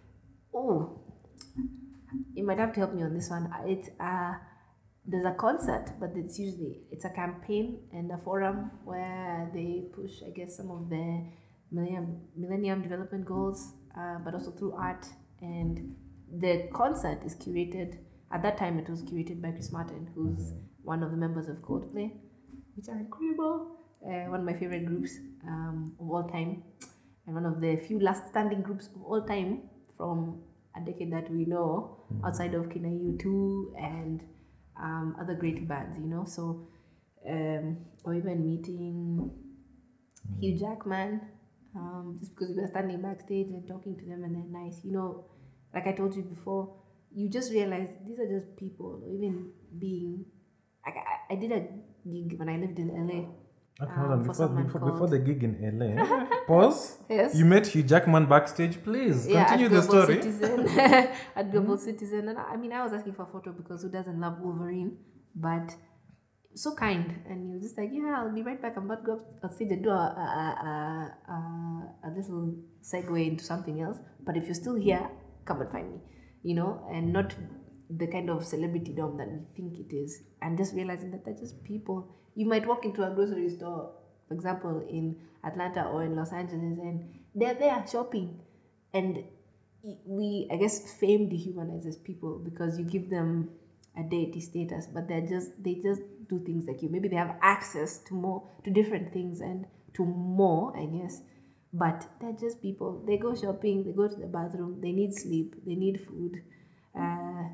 Oh, 0.55 1.01
you 2.34 2.45
might 2.47 2.59
have 2.59 2.72
to 2.74 2.80
help 2.80 2.95
me 2.95 3.03
on 3.03 3.14
this 3.14 3.28
one. 3.30 3.51
It's 3.66 3.89
uh, 4.01 4.34
there's 5.09 5.24
a 5.24 5.32
concert, 5.32 5.92
but 5.98 6.11
it's 6.14 6.38
usually 6.38 6.82
it's 6.92 7.06
a 7.06 7.11
campaign 7.11 7.78
and 7.92 8.11
a 8.11 8.18
forum 8.18 8.70
where 8.84 9.50
they 9.54 9.86
push, 9.94 10.22
I 10.24 10.30
guess, 10.30 10.54
some 10.54 10.70
of 10.70 10.90
the 10.90 11.24
Millennium 11.72 12.20
Millennium 12.36 12.82
Development 12.82 13.24
Goals, 13.24 13.72
uh, 13.98 14.18
but 14.22 14.34
also 14.34 14.50
through 14.50 14.74
art. 14.74 15.06
And 15.40 15.96
the 16.30 16.68
concert 16.74 17.22
is 17.24 17.34
curated. 17.34 17.98
At 18.30 18.42
that 18.42 18.59
time, 18.59 18.78
it 18.78 18.90
was 18.90 19.02
curated 19.02 19.40
by 19.40 19.52
Chris 19.52 19.72
Martin, 19.72 20.11
who's 20.14 20.52
one 20.82 21.02
of 21.02 21.11
the 21.11 21.16
members 21.16 21.48
of 21.48 21.56
Coldplay, 21.56 22.12
which 22.76 22.88
are 22.88 22.98
incredible. 22.98 23.76
Uh, 24.04 24.28
one 24.30 24.40
of 24.40 24.46
my 24.46 24.52
favorite 24.52 24.84
groups 24.84 25.18
um, 25.46 25.94
of 25.98 26.11
all 26.11 26.28
time, 26.28 26.62
and 27.26 27.34
one 27.34 27.46
of 27.46 27.62
the 27.62 27.76
few 27.78 27.98
last 27.98 28.28
standing 28.28 28.61
groups 28.61 28.88
of 28.94 29.02
all 29.02 29.22
time 29.22 29.62
from 29.96 30.42
a 30.76 30.84
decade 30.84 31.12
that 31.12 31.30
we 31.30 31.46
know 31.46 32.04
outside 32.24 32.52
of 32.54 32.70
Kina 32.70 32.88
U2 32.88 33.72
and 33.76 34.22
um, 34.80 35.16
other 35.20 35.34
great 35.34 35.66
bands, 35.68 35.98
you 35.98 36.06
know. 36.06 36.24
So, 36.24 36.68
um, 37.28 37.78
or 38.04 38.14
even 38.14 38.44
meeting 38.44 39.30
Hugh 40.40 40.58
Jackman, 40.58 41.20
um, 41.74 42.16
just 42.20 42.34
because 42.34 42.54
we 42.54 42.62
were 42.62 42.68
standing 42.68 43.00
backstage 43.02 43.48
and 43.48 43.66
talking 43.66 43.96
to 43.96 44.04
them 44.04 44.24
and 44.24 44.34
they're 44.34 44.62
nice, 44.62 44.84
you 44.84 44.92
know. 44.92 45.24
Like 45.74 45.86
I 45.86 45.92
told 45.92 46.14
you 46.16 46.22
before, 46.22 46.74
you 47.14 47.28
just 47.28 47.52
realize 47.52 47.90
these 48.06 48.18
are 48.18 48.28
just 48.28 48.56
people, 48.56 49.02
or 49.04 49.12
even 49.14 49.50
being. 49.78 50.24
Like 50.84 50.96
I, 50.96 51.34
I 51.34 51.36
did 51.36 51.52
a 51.52 51.60
gig 52.08 52.38
when 52.38 52.48
I 52.48 52.56
lived 52.56 52.78
in 52.78 52.88
LA. 52.88 53.26
Okay, 53.80 53.92
hold 53.94 54.10
um, 54.10 54.18
on. 54.20 54.24
for 54.24 54.32
Before, 54.32 54.48
before, 54.48 54.80
called- 54.80 54.92
before 54.92 55.08
the 55.08 55.18
gig 55.20 55.44
in 55.44 55.52
LA, 55.78 56.26
pause. 56.48 56.98
Yes. 57.08 57.34
You 57.36 57.44
met 57.44 57.66
Hugh 57.68 57.84
Jackman 57.84 58.26
backstage. 58.26 58.82
Please 58.82 59.26
yeah, 59.28 59.44
continue 59.44 59.66
at 59.66 59.72
the 59.72 59.86
Global 59.86 60.02
story. 60.02 60.22
Citizen. 60.22 60.68
at 61.36 61.52
Global 61.52 61.78
Citizen, 61.78 62.28
and 62.28 62.38
I 62.38 62.56
mean, 62.56 62.72
I 62.72 62.82
was 62.82 62.92
asking 62.92 63.12
for 63.14 63.22
a 63.22 63.26
photo 63.26 63.52
because 63.52 63.82
who 63.82 63.90
doesn't 63.90 64.18
love 64.20 64.40
Wolverine? 64.40 64.96
But 65.34 65.76
so 66.54 66.74
kind, 66.74 67.22
and 67.28 67.46
he 67.46 67.52
was 67.54 67.62
just 67.62 67.78
like, 67.78 67.90
"Yeah, 67.92 68.14
I'll 68.18 68.34
be 68.34 68.42
right 68.42 68.60
back. 68.60 68.76
I'm 68.76 68.86
about 68.86 69.04
to 69.04 69.06
go 69.06 69.12
up 69.14 69.44
on 69.44 69.52
stage 69.52 69.70
and 69.70 69.82
do 69.84 69.90
a 69.90 69.92
a, 69.92 70.26
a, 70.42 70.46
a, 70.70 71.32
a, 71.32 72.08
a 72.08 72.10
little 72.16 72.56
segue 72.82 73.26
into 73.28 73.44
something 73.44 73.80
else. 73.80 73.98
But 74.26 74.36
if 74.36 74.46
you're 74.46 74.54
still 74.54 74.74
here, 74.74 75.08
come 75.44 75.60
and 75.60 75.70
find 75.70 75.92
me, 75.92 75.98
you 76.42 76.56
know, 76.56 76.84
and 76.90 77.12
not 77.12 77.32
the 77.88 78.08
kind 78.08 78.28
of 78.28 78.44
celebrity 78.44 78.92
dom 78.92 79.16
that 79.18 79.28
we 79.28 79.38
think 79.54 79.78
it 79.78 79.94
is, 79.94 80.20
and 80.42 80.58
just 80.58 80.74
realizing 80.74 81.12
that 81.12 81.24
they're 81.24 81.34
just 81.34 81.62
people. 81.62 82.16
You 82.39 82.47
might 82.47 82.66
walk 82.66 82.84
into 82.84 83.03
a 83.03 83.11
grocery 83.11 83.51
store, 83.51 83.91
for 84.28 84.34
example, 84.34 84.86
in 84.89 85.16
Atlanta 85.43 85.84
or 85.86 86.05
in 86.05 86.14
Los 86.14 86.32
Angeles, 86.32 86.78
and 86.78 86.97
they're 87.34 87.55
there 87.55 87.84
shopping, 87.91 88.39
and 88.95 89.24
we 90.05 90.49
I 90.53 90.57
guess 90.57 90.93
fame 91.01 91.28
dehumanizes 91.28 92.03
people 92.03 92.39
because 92.39 92.78
you 92.78 92.84
give 92.84 93.11
them 93.11 93.51
a 93.99 94.05
deity 94.05 94.41
status, 94.41 94.86
but 94.86 95.09
they're 95.09 95.26
just 95.26 95.51
they 95.62 95.74
just 95.74 96.03
do 96.28 96.39
things 96.45 96.66
like 96.68 96.80
you. 96.80 96.89
Maybe 96.89 97.09
they 97.09 97.16
have 97.16 97.34
access 97.43 97.99
to 98.05 98.14
more 98.14 98.49
to 98.64 98.70
different 98.70 99.12
things 99.12 99.41
and 99.41 99.66
to 99.95 100.05
more, 100.05 100.76
I 100.76 100.86
guess. 100.86 101.22
But 101.72 102.07
they're 102.20 102.39
just 102.39 102.62
people. 102.62 103.03
They 103.05 103.18
go 103.18 103.34
shopping, 103.34 103.84
they 103.84 103.93
go 103.93 104.07
to 104.09 104.16
the 104.16 104.26
bathroom, 104.26 104.80
they 104.80 104.93
need 104.93 105.12
sleep, 105.12 105.57
they 105.66 105.74
need 105.74 106.07
food. 106.07 106.43
Uh, 106.99 107.49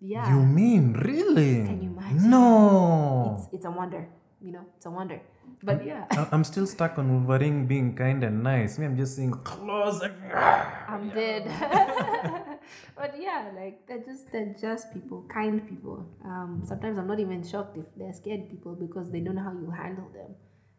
yeah. 0.00 0.28
You 0.28 0.44
mean 0.44 0.92
really? 0.92 1.64
Can 1.66 1.82
you 1.82 1.90
imagine? 1.90 2.30
No. 2.30 3.36
it's 3.38 3.48
it's 3.54 3.64
a 3.64 3.70
wonder, 3.70 4.08
you 4.40 4.52
know, 4.52 4.64
it's 4.76 4.86
a 4.86 4.90
wonder. 4.90 5.20
But 5.62 5.86
yeah, 5.86 6.04
I- 6.10 6.28
I'm 6.32 6.44
still 6.44 6.66
stuck 6.66 6.98
on 6.98 7.12
Wolverine 7.12 7.66
being 7.66 7.94
kind 7.96 8.22
and 8.24 8.42
nice. 8.42 8.78
Me, 8.78 8.86
I'm 8.86 8.96
just 8.96 9.16
saying 9.16 9.32
claws. 9.44 10.02
and- 10.02 10.14
ah. 10.34 10.84
I'm 10.88 11.08
dead. 11.10 11.44
but 12.96 13.14
yeah, 13.20 13.50
like 13.54 13.86
they're 13.86 14.04
just 14.04 14.30
they're 14.32 14.54
just 14.60 14.92
people, 14.92 15.24
kind 15.32 15.66
people. 15.68 16.06
Um, 16.24 16.62
sometimes 16.64 16.98
I'm 16.98 17.06
not 17.06 17.20
even 17.20 17.42
shocked 17.42 17.76
if 17.76 17.86
they're 17.96 18.12
scared 18.12 18.48
people 18.50 18.74
because 18.74 19.10
they 19.10 19.20
don't 19.20 19.36
know 19.36 19.42
how 19.42 19.52
you 19.52 19.70
handle 19.70 20.08
them. 20.12 20.34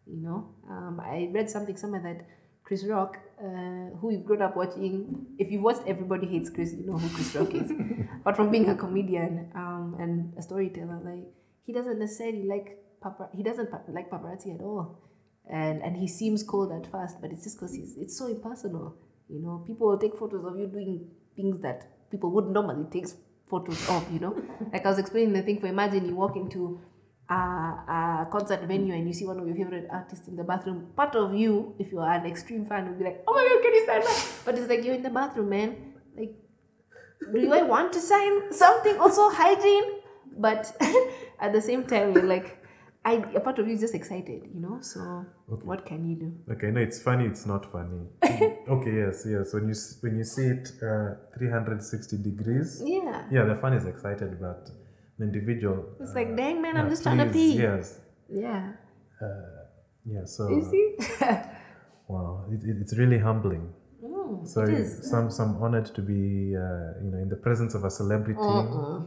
You 0.05 0.22
know, 0.22 0.49
um, 0.70 1.01
I 1.03 1.30
read 1.34 1.49
something 1.49 1.76
somewhere 1.76 2.01
that 2.01 2.26
Chris 2.64 2.84
Rock, 2.86 3.18
uh, 3.41 3.95
who 3.99 4.12
you've 4.12 4.26
grown 4.26 4.41
up 4.41 4.55
watching, 4.55 5.26
if 5.38 5.51
you've 5.51 5.62
watched 5.64 5.82
Everybody 5.88 6.28
Hates 6.28 6.49
Chris, 6.49 6.74
you 6.74 6.86
know 6.86 6.97
who 6.97 7.10
Chris 7.16 7.36
Rock 7.36 7.53
is. 7.53 7.72
but 8.24 8.36
from 8.36 8.49
being 8.51 8.70
a 8.70 8.76
comedian 8.76 9.51
um, 9.55 9.95
and 9.99 10.34
a 10.38 10.41
storyteller, 10.41 10.99
like 11.03 11.26
he 11.66 11.74
doesn't 11.74 11.99
necessarily 11.99 12.43
like 12.47 12.78
papar- 13.03 13.29
he 13.35 13.43
doesn't 13.43 13.69
pa- 13.71 13.81
like 13.89 14.09
paparazzi 14.09 14.53
at 14.55 14.61
all 14.61 15.07
and 15.49 15.81
and 15.81 15.95
he 15.97 16.07
seems 16.07 16.43
cold 16.43 16.71
at 16.71 16.89
first, 16.91 17.21
but 17.21 17.31
it's 17.31 17.43
just 17.43 17.57
because 17.57 17.73
he's 17.73 17.95
it's 17.97 18.17
so 18.17 18.27
impersonal. 18.27 18.95
You 19.29 19.41
know, 19.41 19.63
people 19.65 19.87
will 19.87 19.97
take 19.97 20.17
photos 20.17 20.45
of 20.45 20.57
you 20.57 20.67
doing 20.67 21.09
things 21.35 21.61
that 21.61 22.09
people 22.11 22.31
would 22.31 22.47
normally 22.47 22.85
take 22.91 23.07
photos 23.49 23.89
of. 23.89 24.11
You 24.11 24.19
know, 24.19 24.41
like 24.73 24.85
I 24.85 24.89
was 24.89 24.99
explaining 24.99 25.33
the 25.33 25.41
thing 25.41 25.59
for 25.59 25.67
imagine 25.67 26.05
you 26.05 26.15
walk 26.15 26.35
into 26.35 26.81
a, 27.29 27.33
a 27.33 28.27
concert 28.31 28.61
venue 28.63 28.93
and 28.93 29.07
you 29.07 29.13
see 29.13 29.25
one 29.25 29.39
of 29.39 29.47
your 29.47 29.55
favorite 29.55 29.87
artists 29.91 30.27
in 30.27 30.35
the 30.35 30.43
bathroom. 30.43 30.87
Part 30.95 31.15
of 31.15 31.33
you, 31.33 31.75
if 31.79 31.91
you 31.91 31.99
are 31.99 32.13
an 32.13 32.25
extreme 32.25 32.65
fan, 32.65 32.89
would 32.89 32.99
be 32.99 33.05
like, 33.05 33.23
"Oh 33.27 33.33
my 33.33 33.43
god, 33.47 33.61
can 33.63 33.73
you 33.73 33.85
sign 33.85 34.01
that?" 34.01 34.25
But 34.45 34.57
it's 34.57 34.69
like 34.69 34.83
you're 34.83 34.95
in 34.95 35.03
the 35.03 35.09
bathroom, 35.09 35.49
man. 35.49 35.93
Like, 36.17 36.35
do 37.33 37.53
I 37.53 37.63
want 37.63 37.93
to 37.93 37.99
sign 37.99 38.51
something? 38.51 38.97
Also 38.99 39.29
hygiene, 39.29 40.01
but 40.37 40.75
at 41.39 41.53
the 41.53 41.61
same 41.61 41.83
time, 41.83 42.13
you're 42.13 42.23
like. 42.23 42.57
I, 43.08 43.14
a 43.36 43.39
part 43.39 43.58
of 43.60 43.68
you 43.68 43.74
is 43.76 43.80
just 43.80 43.95
excited, 43.95 44.41
you 44.53 44.60
know. 44.60 44.80
So 44.82 45.26
what 45.70 45.86
can 45.86 45.99
you 46.10 46.16
do? 46.24 46.53
Okay, 46.53 46.72
no, 46.72 46.82
it's 46.82 47.01
funny. 47.01 47.26
It's 47.26 47.45
not 47.45 47.72
funny. 47.72 48.01
okay, 48.76 48.93
yes, 49.03 49.26
yes. 49.34 49.53
When 49.53 49.66
you 49.70 49.76
when 50.01 50.18
you 50.18 50.26
see 50.26 50.47
it 50.55 50.66
uh, 50.84 51.16
360 51.38 52.18
degrees, 52.30 52.82
Yeah, 52.86 53.24
yeah, 53.32 53.45
the 53.45 53.55
fan 53.55 53.74
is 53.80 53.86
excited, 53.86 54.32
but 54.41 54.70
the 55.18 55.24
individual. 55.24 55.86
it's 56.01 56.16
like, 56.16 56.36
dang 56.36 56.62
man, 56.62 56.76
I'm 56.76 56.89
just 56.89 57.03
trying 57.03 57.20
to 57.20 57.26
please, 57.32 57.53
pee. 57.55 57.62
Yes, 57.62 57.99
Yeah, 58.30 58.74
yeah. 60.05 60.26
So 60.26 60.49
you 60.49 60.62
see, 60.74 60.86
wow, 62.10 62.45
it, 62.51 62.62
it, 62.70 62.76
it's 62.82 62.95
really 62.97 63.20
humbling. 63.20 63.74
Mm, 64.03 64.45
So 64.45 64.64
it 64.64 64.70
is. 64.82 65.10
some 65.10 65.32
some 65.32 65.51
honored 65.64 65.88
to 65.95 66.01
be 66.01 66.22
uh, 66.66 66.99
you 67.03 67.10
know 67.12 67.20
in 67.26 67.30
the 67.30 67.39
presence 67.47 67.74
of 67.74 67.86
a 67.86 67.89
celebrity 67.89 68.58
uh, 68.60 68.99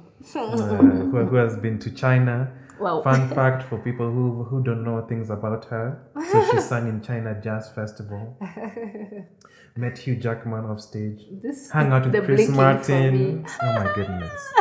who, 1.13 1.27
who 1.31 1.37
has 1.37 1.55
been 1.57 1.79
to 1.81 1.91
China. 1.91 2.37
Well- 2.81 3.03
Fun 3.03 3.28
fact 3.41 3.62
for 3.68 3.78
people 3.78 4.11
who 4.11 4.45
who 4.45 4.62
don't 4.62 4.85
know 4.85 4.97
things 5.07 5.31
about 5.31 5.64
her. 5.66 5.85
So 6.31 6.45
she 6.51 6.61
sang 6.70 6.89
in 6.89 7.01
China 7.03 7.35
Jazz 7.41 7.70
Festival. 7.74 8.37
Met 9.76 9.99
Hugh 9.99 10.16
Jackman 10.16 10.64
off 10.64 10.81
stage. 10.81 11.20
This 11.43 11.70
Hang 11.70 11.93
out 11.93 12.05
with 12.07 12.24
Chris 12.24 12.49
Martin. 12.49 13.47
Oh 13.62 13.72
my 13.81 13.93
goodness. 13.95 14.53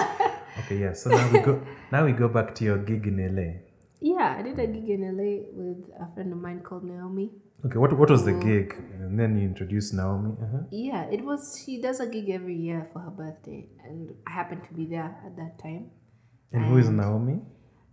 Okay, 0.60 0.78
yeah. 0.80 0.94
So 0.94 1.10
now 1.10 1.32
we 1.32 1.40
go 1.40 1.62
now 1.92 2.06
we 2.06 2.12
go 2.12 2.28
back 2.28 2.54
to 2.56 2.64
your 2.64 2.78
gig 2.78 3.08
in 3.08 3.18
LA. 3.36 3.50
Yeah, 4.02 4.36
I 4.38 4.42
did 4.44 4.60
a 4.60 4.68
gig 4.68 4.90
in 4.90 5.02
LA 5.18 5.32
with 5.60 5.90
a 6.00 6.14
friend 6.14 6.32
of 6.32 6.40
mine 6.40 6.62
called 6.62 6.84
Naomi. 6.84 7.32
Okay, 7.66 7.78
what 7.78 7.98
what 7.98 8.10
was 8.10 8.24
the 8.26 8.34
gig? 8.34 8.76
And 9.00 9.20
then 9.20 9.38
you 9.38 9.46
introduced 9.48 9.94
Naomi. 9.94 10.34
Uh-huh. 10.42 10.60
Yeah, 10.72 11.04
it 11.16 11.24
was. 11.26 11.62
She 11.66 11.82
does 11.82 12.00
a 12.00 12.08
gig 12.08 12.30
every 12.30 12.56
year 12.56 12.88
for 12.94 13.00
her 13.00 13.10
birthday, 13.22 13.68
and 13.84 14.12
I 14.28 14.32
happened 14.32 14.64
to 14.70 14.74
be 14.74 14.86
there 14.86 15.12
at 15.26 15.36
that 15.38 15.60
time. 15.62 15.88
And 16.54 16.66
who 16.66 16.78
is 16.78 16.90
Naomi? 16.90 17.42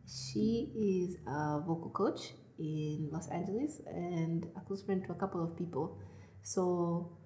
She 0.07 0.71
is 0.77 1.17
a 1.27 1.61
vocal 1.61 1.91
coach 1.91 2.33
in 2.59 3.09
Los 3.13 3.29
Angeles 3.29 3.81
and 3.87 4.47
a 4.57 4.61
close 4.61 4.83
friend 4.83 5.05
to 5.07 5.13
a 5.13 5.17
couple 5.17 5.43
of 5.43 5.57
people. 5.57 5.99
So 6.43 7.19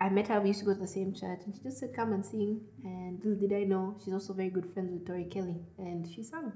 I 0.00 0.08
met 0.08 0.28
her, 0.28 0.40
we 0.40 0.48
used 0.48 0.60
to 0.60 0.66
go 0.66 0.74
to 0.74 0.80
the 0.80 0.88
same 0.88 1.12
church, 1.12 1.40
and 1.44 1.54
she 1.54 1.62
just 1.62 1.78
said, 1.78 1.90
Come 1.94 2.12
and 2.12 2.24
sing. 2.24 2.60
And 2.84 3.18
little 3.22 3.48
did 3.48 3.52
I 3.54 3.64
know, 3.64 3.96
she's 4.02 4.14
also 4.14 4.32
very 4.32 4.50
good 4.50 4.72
friends 4.72 4.90
with 4.92 5.06
Tori 5.06 5.24
Kelly, 5.24 5.56
and 5.78 6.06
she 6.06 6.22
sang 6.22 6.52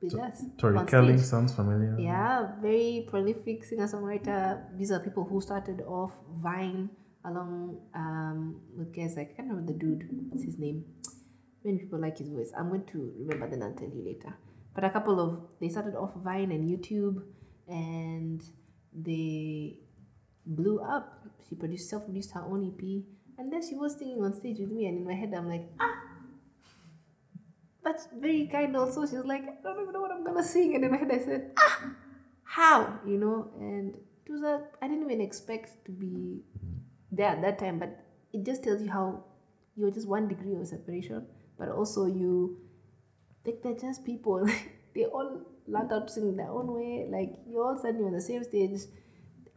with 0.00 0.14
us. 0.14 0.42
Tori 0.58 0.84
Kelly 0.86 1.16
stage. 1.16 1.26
sounds 1.26 1.54
familiar. 1.54 1.96
Yeah, 1.98 2.52
very 2.60 3.06
prolific 3.08 3.64
singer 3.64 3.88
songwriter. 3.88 4.62
These 4.78 4.92
are 4.92 5.00
people 5.00 5.24
who 5.24 5.40
started 5.40 5.80
off 5.82 6.12
Vine 6.42 6.90
along 7.24 7.80
um, 7.94 8.60
with 8.76 8.94
guys 8.94 9.16
like 9.16 9.30
I 9.32 9.36
can't 9.36 9.48
remember 9.48 9.72
the 9.72 9.78
dude. 9.78 10.06
What's 10.28 10.44
his 10.44 10.58
name? 10.58 10.84
Many 11.64 11.78
people 11.78 12.00
like 12.00 12.18
his 12.18 12.28
voice. 12.28 12.52
I'm 12.56 12.68
going 12.68 12.84
to 12.92 13.12
remember 13.18 13.48
then 13.48 13.62
and 13.62 13.76
tell 13.76 13.88
you 13.88 14.04
later. 14.04 14.36
But 14.74 14.84
a 14.84 14.90
couple 14.90 15.20
of 15.20 15.40
they 15.60 15.68
started 15.68 15.94
off 15.94 16.14
Vine 16.16 16.50
and 16.50 16.68
YouTube, 16.68 17.22
and 17.68 18.42
they 18.92 19.78
blew 20.46 20.80
up. 20.80 21.26
She 21.48 21.54
produced 21.54 21.88
self-produced 21.90 22.32
her 22.32 22.42
own 22.42 22.66
EP, 22.66 22.82
and 23.38 23.52
then 23.52 23.62
she 23.66 23.74
was 23.76 23.96
singing 23.96 24.22
on 24.22 24.34
stage 24.34 24.58
with 24.58 24.70
me. 24.70 24.86
And 24.86 24.98
in 24.98 25.06
my 25.06 25.14
head, 25.14 25.32
I'm 25.36 25.48
like, 25.48 25.70
ah, 25.78 25.94
But 27.84 28.00
very 28.18 28.46
kind 28.46 28.76
also. 28.76 29.06
She 29.06 29.16
was 29.16 29.26
like, 29.26 29.42
I 29.42 29.62
don't 29.62 29.80
even 29.80 29.92
know 29.92 30.00
what 30.00 30.10
I'm 30.10 30.24
gonna 30.24 30.42
sing. 30.42 30.74
And 30.74 30.84
in 30.84 30.90
my 30.90 30.96
head 30.96 31.12
I 31.12 31.18
said, 31.18 31.52
ah, 31.58 31.90
how? 32.42 32.98
You 33.06 33.18
know, 33.18 33.50
and 33.58 33.94
it 34.26 34.32
was 34.32 34.42
a 34.42 34.64
I 34.80 34.88
didn't 34.88 35.04
even 35.04 35.20
expect 35.20 35.84
to 35.84 35.92
be 35.92 36.42
there 37.12 37.28
at 37.28 37.42
that 37.42 37.58
time, 37.58 37.78
but 37.78 38.00
it 38.32 38.44
just 38.44 38.64
tells 38.64 38.82
you 38.82 38.90
how 38.90 39.24
you're 39.76 39.90
just 39.90 40.08
one 40.08 40.28
degree 40.28 40.54
of 40.54 40.66
separation, 40.66 41.26
but 41.58 41.68
also 41.68 42.06
you 42.06 42.58
like 43.44 43.62
they're 43.62 43.74
just 43.76 44.04
people. 44.04 44.46
they 44.94 45.04
all 45.04 45.40
learned 45.66 45.90
how 45.90 46.00
to 46.00 46.08
sing 46.08 46.28
in 46.28 46.36
their 46.36 46.50
own 46.50 46.72
way. 46.72 47.06
Like 47.10 47.32
you're 47.48 47.64
all 47.64 47.78
suddenly 47.80 48.06
on 48.06 48.12
the 48.12 48.20
same 48.20 48.44
stage. 48.44 48.80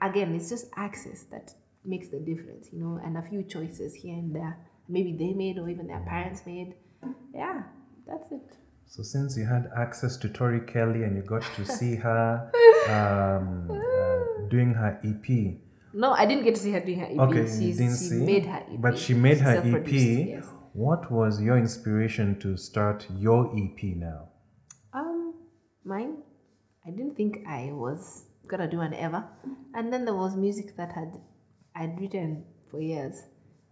Again, 0.02 0.36
it's 0.36 0.50
just 0.50 0.68
access 0.76 1.24
that 1.32 1.54
makes 1.84 2.10
the 2.10 2.20
difference, 2.20 2.70
you 2.72 2.80
know, 2.80 3.00
and 3.04 3.18
a 3.18 3.22
few 3.22 3.44
choices 3.44 3.94
here 3.96 4.14
and 4.16 4.36
there. 4.36 4.58
Maybe 4.90 5.14
they 5.18 5.34
made 5.34 5.58
or 5.58 5.70
even 5.70 5.88
their 5.88 6.02
parents 6.08 6.42
made. 6.46 6.76
Yeah, 7.34 7.64
that's 8.08 8.32
it. 8.32 8.58
So 8.86 9.04
since 9.04 9.36
you 9.38 9.46
had 9.46 9.70
access 9.78 10.16
to 10.18 10.30
Tori 10.30 10.62
Kelly 10.62 11.04
and 11.04 11.16
you 11.18 11.22
got 11.24 11.44
to 11.56 11.66
see 11.66 11.96
her 11.96 12.50
um, 12.90 13.70
uh, 13.70 14.48
doing 14.50 14.74
her 14.74 15.00
EP, 15.04 15.56
No, 15.94 16.12
I 16.14 16.26
didn't 16.26 16.44
get 16.46 16.56
to 16.56 16.62
see 16.62 16.72
her 16.72 16.80
doing 16.80 17.00
her 17.00 17.06
EP. 17.08 17.20
okay, 17.20 17.42
you 17.42 17.48
She's, 17.48 17.78
didn't 17.78 17.98
she 17.98 18.06
see, 18.10 18.16
made 18.26 18.46
her 18.46 18.64
EP. 18.72 18.80
but 18.80 18.98
she 18.98 19.14
made 19.14 19.40
her 19.40 19.58
EP. 19.58 19.88
Yes. 19.92 20.48
What 20.78 21.12
was 21.12 21.42
your 21.42 21.58
inspiration 21.58 22.40
to 22.42 22.56
start 22.56 23.08
your 23.18 23.48
EP 23.58 23.96
now? 23.96 24.30
Um, 24.94 25.34
mine. 25.84 26.18
I 26.86 26.92
didn't 26.92 27.16
think 27.16 27.40
I 27.48 27.72
was 27.72 28.28
gonna 28.46 28.70
do 28.70 28.82
an 28.82 28.94
ever, 28.94 29.26
and 29.74 29.92
then 29.92 30.06
there 30.06 30.14
was 30.14 30.36
music 30.36 30.78
that 30.78 30.92
had 30.92 31.20
I'd 31.76 32.00
written 32.00 32.46
for 32.70 32.80
years, 32.80 33.24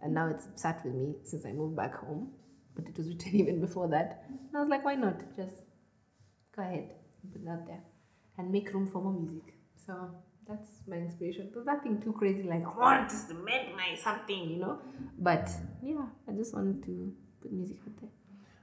and 0.02 0.14
now 0.14 0.26
it's 0.30 0.48
sat 0.56 0.84
with 0.84 0.94
me 0.94 1.14
since 1.22 1.46
I 1.46 1.52
moved 1.52 1.76
back 1.76 1.94
home. 1.94 2.32
But 2.74 2.88
it 2.88 2.98
was 2.98 3.06
written 3.06 3.36
even 3.42 3.60
before 3.60 3.86
that, 3.90 4.24
and 4.28 4.56
I 4.56 4.58
was 4.58 4.68
like, 4.68 4.84
why 4.84 4.96
not 4.96 5.36
just 5.36 5.62
go 6.56 6.62
ahead, 6.62 6.90
put 7.32 7.40
it 7.40 7.48
out 7.48 7.68
there, 7.68 7.84
and 8.36 8.50
make 8.50 8.74
room 8.74 8.88
for 8.88 9.00
more 9.00 9.12
music. 9.12 9.54
So 9.86 10.10
that's 10.48 10.68
my 10.86 10.96
inspiration. 10.96 11.50
There's 11.52 11.66
nothing 11.66 12.00
too 12.00 12.12
crazy 12.12 12.42
like 12.42 12.64
I 12.64 12.78
want 12.78 13.10
to 13.10 13.34
make 13.34 13.74
my 13.76 13.96
something, 14.02 14.50
you 14.50 14.56
know. 14.58 14.78
But 15.18 15.50
yeah, 15.82 16.06
I 16.28 16.32
just 16.32 16.54
wanted 16.54 16.84
to 16.84 17.12
put 17.42 17.52
music 17.52 17.78
out 17.86 17.94
there. 18.00 18.10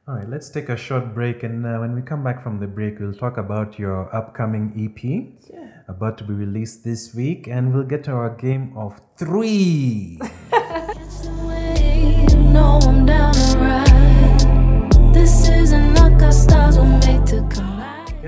All 0.05 0.15
right, 0.15 0.27
let's 0.27 0.49
take 0.49 0.67
a 0.67 0.75
short 0.75 1.13
break, 1.13 1.43
and 1.43 1.65
uh, 1.65 1.77
when 1.77 1.95
we 1.95 2.01
come 2.01 2.23
back 2.25 2.43
from 2.43 2.59
the 2.59 2.67
break, 2.67 2.99
we'll 2.99 3.13
talk 3.13 3.37
about 3.37 3.79
your 3.79 4.13
upcoming 4.13 4.73
EP, 4.75 4.99
Sure. 5.47 5.69
about 5.87 6.17
to 6.17 6.25
be 6.25 6.33
released 6.33 6.83
this 6.83 7.15
week, 7.15 7.47
and 7.47 7.73
we'll 7.73 7.85
get 7.85 8.03
to 8.05 8.11
our 8.11 8.35
game 8.35 8.73
of 8.75 8.99
three. 9.15 10.19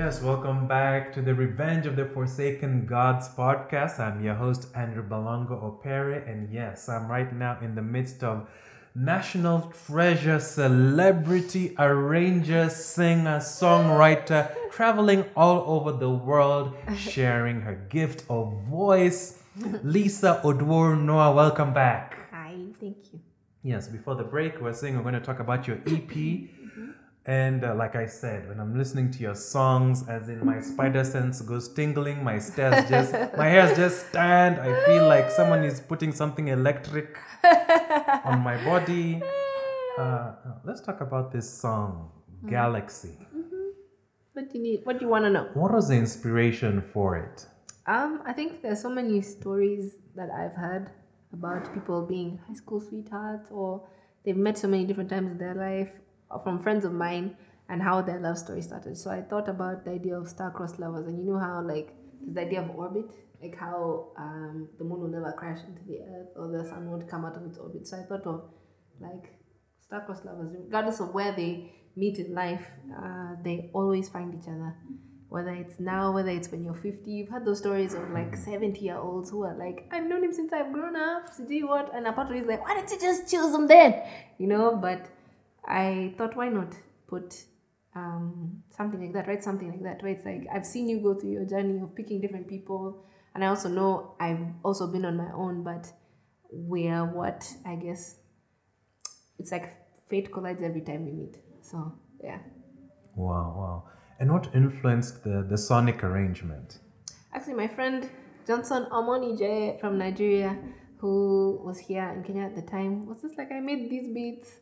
Yes, 0.05 0.21
welcome 0.21 0.67
back 0.67 1.11
to 1.13 1.21
the 1.23 1.33
Revenge 1.33 1.87
of 1.87 1.95
the 1.95 2.05
Forsaken 2.05 2.85
Gods 2.85 3.27
podcast. 3.27 3.99
I'm 3.99 4.23
your 4.23 4.35
host, 4.35 4.67
Andrew 4.75 5.01
Balongo 5.01 5.59
Opere, 5.63 6.23
and 6.29 6.47
yes, 6.53 6.87
I'm 6.87 7.07
right 7.07 7.33
now 7.33 7.57
in 7.59 7.73
the 7.73 7.81
midst 7.81 8.23
of 8.23 8.47
national 8.93 9.73
treasure 9.87 10.39
celebrity 10.39 11.73
arranger, 11.79 12.69
singer, 12.69 13.39
songwriter, 13.39 14.55
traveling 14.69 15.25
all 15.35 15.63
over 15.65 15.91
the 15.91 16.11
world, 16.11 16.75
sharing 16.95 17.61
her 17.61 17.73
gift 17.89 18.25
of 18.29 18.53
voice. 18.69 19.39
Lisa 19.81 20.39
Oduor 20.43 21.01
Noah, 21.01 21.33
welcome 21.33 21.73
back. 21.73 22.29
Hi, 22.29 22.53
thank 22.79 23.11
you. 23.11 23.19
Yes, 23.63 23.87
before 23.87 24.13
the 24.13 24.23
break, 24.23 24.61
we're 24.61 24.71
saying 24.71 24.95
we're 24.95 25.01
going 25.01 25.15
to 25.15 25.19
talk 25.19 25.39
about 25.39 25.67
your 25.67 25.77
EP. 25.87 26.11
And 27.27 27.63
uh, 27.63 27.73
like 27.73 27.95
I 27.95 28.05
said, 28.05 28.47
when 28.47 28.59
I'm 28.59 28.77
listening 28.77 29.09
to 29.11 29.19
your 29.19 29.33
songs, 29.33 30.07
as 30.07 30.29
in 30.29 30.45
my 30.45 30.61
spider 30.61 31.03
sense 31.03 31.41
goes 31.41 31.67
tingling, 31.67 32.23
my 32.23 32.37
stairs 32.37 32.87
just, 32.87 33.13
my 33.37 33.47
hairs 33.49 33.75
just 33.75 34.09
stand. 34.09 34.59
I 34.59 34.85
feel 34.85 35.07
like 35.07 35.31
someone 35.31 35.63
is 35.63 35.79
putting 35.79 36.11
something 36.11 36.49
electric 36.49 37.17
on 38.23 38.41
my 38.41 38.63
body. 38.63 39.21
Uh, 39.97 40.33
let's 40.65 40.81
talk 40.81 40.99
about 40.99 41.31
this 41.31 41.49
song, 41.49 42.11
Galaxy. 42.49 43.17
What 44.33 44.51
do 44.51 44.57
you 44.57 44.61
need? 44.61 44.81
What 44.83 44.99
do 44.99 45.05
you 45.05 45.09
want 45.09 45.23
to 45.23 45.29
know? 45.29 45.47
What 45.53 45.71
was 45.71 45.87
the 45.87 45.95
inspiration 45.95 46.83
for 46.91 47.15
it? 47.15 47.45
Um, 47.87 48.21
I 48.25 48.33
think 48.33 48.61
there's 48.61 48.81
so 48.81 48.89
many 48.89 49.21
stories 49.21 49.95
that 50.15 50.29
I've 50.29 50.51
heard 50.51 50.91
about 51.31 51.73
people 51.73 52.05
being 52.05 52.41
high 52.45 52.55
school 52.55 52.81
sweethearts 52.81 53.47
or 53.51 53.87
they've 54.25 54.35
met 54.35 54.57
so 54.57 54.67
many 54.67 54.83
different 54.83 55.09
times 55.09 55.31
in 55.31 55.37
their 55.37 55.55
life 55.55 55.93
uh, 55.93 56.04
from 56.43 56.59
friends 56.59 56.85
of 56.85 56.93
mine 56.93 57.35
and 57.69 57.81
how 57.81 58.01
their 58.01 58.19
love 58.19 58.37
story 58.37 58.61
started. 58.61 58.97
So 58.97 59.09
I 59.09 59.21
thought 59.21 59.49
about 59.49 59.85
the 59.85 59.91
idea 59.91 60.17
of 60.17 60.27
star-crossed 60.27 60.79
lovers 60.79 61.07
and 61.07 61.17
you 61.17 61.31
know 61.31 61.39
how 61.39 61.61
like 61.61 61.93
the 62.33 62.41
idea 62.41 62.61
of 62.61 62.69
orbit, 62.71 63.11
like 63.41 63.57
how 63.57 64.11
um, 64.17 64.69
the 64.77 64.83
moon 64.83 65.01
will 65.01 65.09
never 65.09 65.31
crash 65.33 65.59
into 65.67 65.81
the 65.87 65.99
earth 66.01 66.29
or 66.35 66.47
the 66.47 66.63
sun 66.63 66.89
won't 66.89 67.09
come 67.09 67.25
out 67.25 67.35
of 67.35 67.43
its 67.43 67.57
orbit. 67.57 67.87
So 67.87 67.97
I 67.97 68.03
thought 68.03 68.25
of 68.25 68.49
like 68.99 69.33
star-crossed 69.81 70.25
lovers, 70.25 70.55
regardless 70.57 70.99
of 70.99 71.13
where 71.13 71.31
they 71.31 71.71
meet 71.95 72.19
in 72.19 72.33
life, 72.33 72.67
uh, 72.97 73.35
they 73.43 73.69
always 73.73 74.09
find 74.09 74.33
each 74.33 74.47
other. 74.47 74.75
Whether 75.27 75.53
it's 75.53 75.79
now, 75.79 76.11
whether 76.11 76.29
it's 76.29 76.49
when 76.51 76.63
you're 76.63 76.75
50, 76.75 77.11
you've 77.11 77.29
had 77.29 77.45
those 77.45 77.59
stories 77.59 77.93
of 77.93 78.09
like 78.11 78.35
70 78.37 78.79
year 78.79 78.97
olds 78.97 79.31
who 79.31 79.43
are 79.43 79.57
like, 79.57 79.89
I've 79.91 80.05
known 80.05 80.23
him 80.23 80.31
since 80.31 80.53
I've 80.53 80.71
grown 80.71 80.95
up. 80.95 81.29
So 81.35 81.45
do 81.45 81.53
you 81.53 81.67
what? 81.67 81.93
And 81.93 82.07
a 82.07 82.13
part 82.13 82.29
of 82.29 82.35
it 82.35 82.43
is 82.43 82.47
like, 82.47 82.63
why 82.63 82.75
didn't 82.75 82.91
you 82.91 82.99
just 82.99 83.29
choose 83.29 83.53
him 83.53 83.67
then? 83.67 84.03
You 84.37 84.47
know, 84.47 84.77
but 84.77 85.07
I 85.67 86.13
thought, 86.17 86.35
why 86.35 86.49
not 86.49 86.75
put 87.07 87.35
um, 87.95 88.63
something 88.69 89.01
like 89.01 89.13
that, 89.13 89.27
write 89.27 89.43
something 89.43 89.69
like 89.69 89.83
that, 89.83 90.03
where 90.03 90.11
it's 90.11 90.25
like, 90.25 90.45
I've 90.53 90.65
seen 90.65 90.89
you 90.89 90.99
go 90.99 91.15
through 91.15 91.31
your 91.31 91.45
journey 91.45 91.79
of 91.81 91.95
picking 91.95 92.21
different 92.21 92.47
people. 92.47 93.03
And 93.33 93.43
I 93.43 93.47
also 93.47 93.69
know 93.69 94.15
I've 94.19 94.45
also 94.63 94.87
been 94.87 95.05
on 95.05 95.17
my 95.17 95.31
own, 95.33 95.63
but 95.63 95.91
we're 96.51 97.03
what 97.05 97.51
I 97.65 97.75
guess 97.75 98.15
it's 99.39 99.51
like 99.51 99.73
fate 100.09 100.31
collides 100.31 100.63
every 100.63 100.81
time 100.81 101.05
we 101.05 101.11
meet. 101.11 101.37
So 101.61 101.93
yeah. 102.23 102.39
Wow, 103.15 103.55
wow. 103.57 103.83
And 104.19 104.31
what 104.31 104.49
influenced 104.53 105.23
the, 105.23 105.45
the 105.49 105.57
sonic 105.57 106.03
arrangement? 106.03 106.79
Actually, 107.33 107.55
my 107.55 107.67
friend 107.67 108.09
Johnson 108.47 108.87
Omoni 108.91 109.37
J 109.37 109.77
from 109.81 109.97
Nigeria, 109.97 110.57
who 110.99 111.61
was 111.65 111.79
here 111.79 112.09
in 112.15 112.23
Kenya 112.23 112.43
at 112.43 112.55
the 112.55 112.61
time, 112.61 113.05
was 113.07 113.21
just 113.21 113.37
like, 113.37 113.51
I 113.51 113.59
made 113.59 113.89
these 113.89 114.13
beats. 114.13 114.59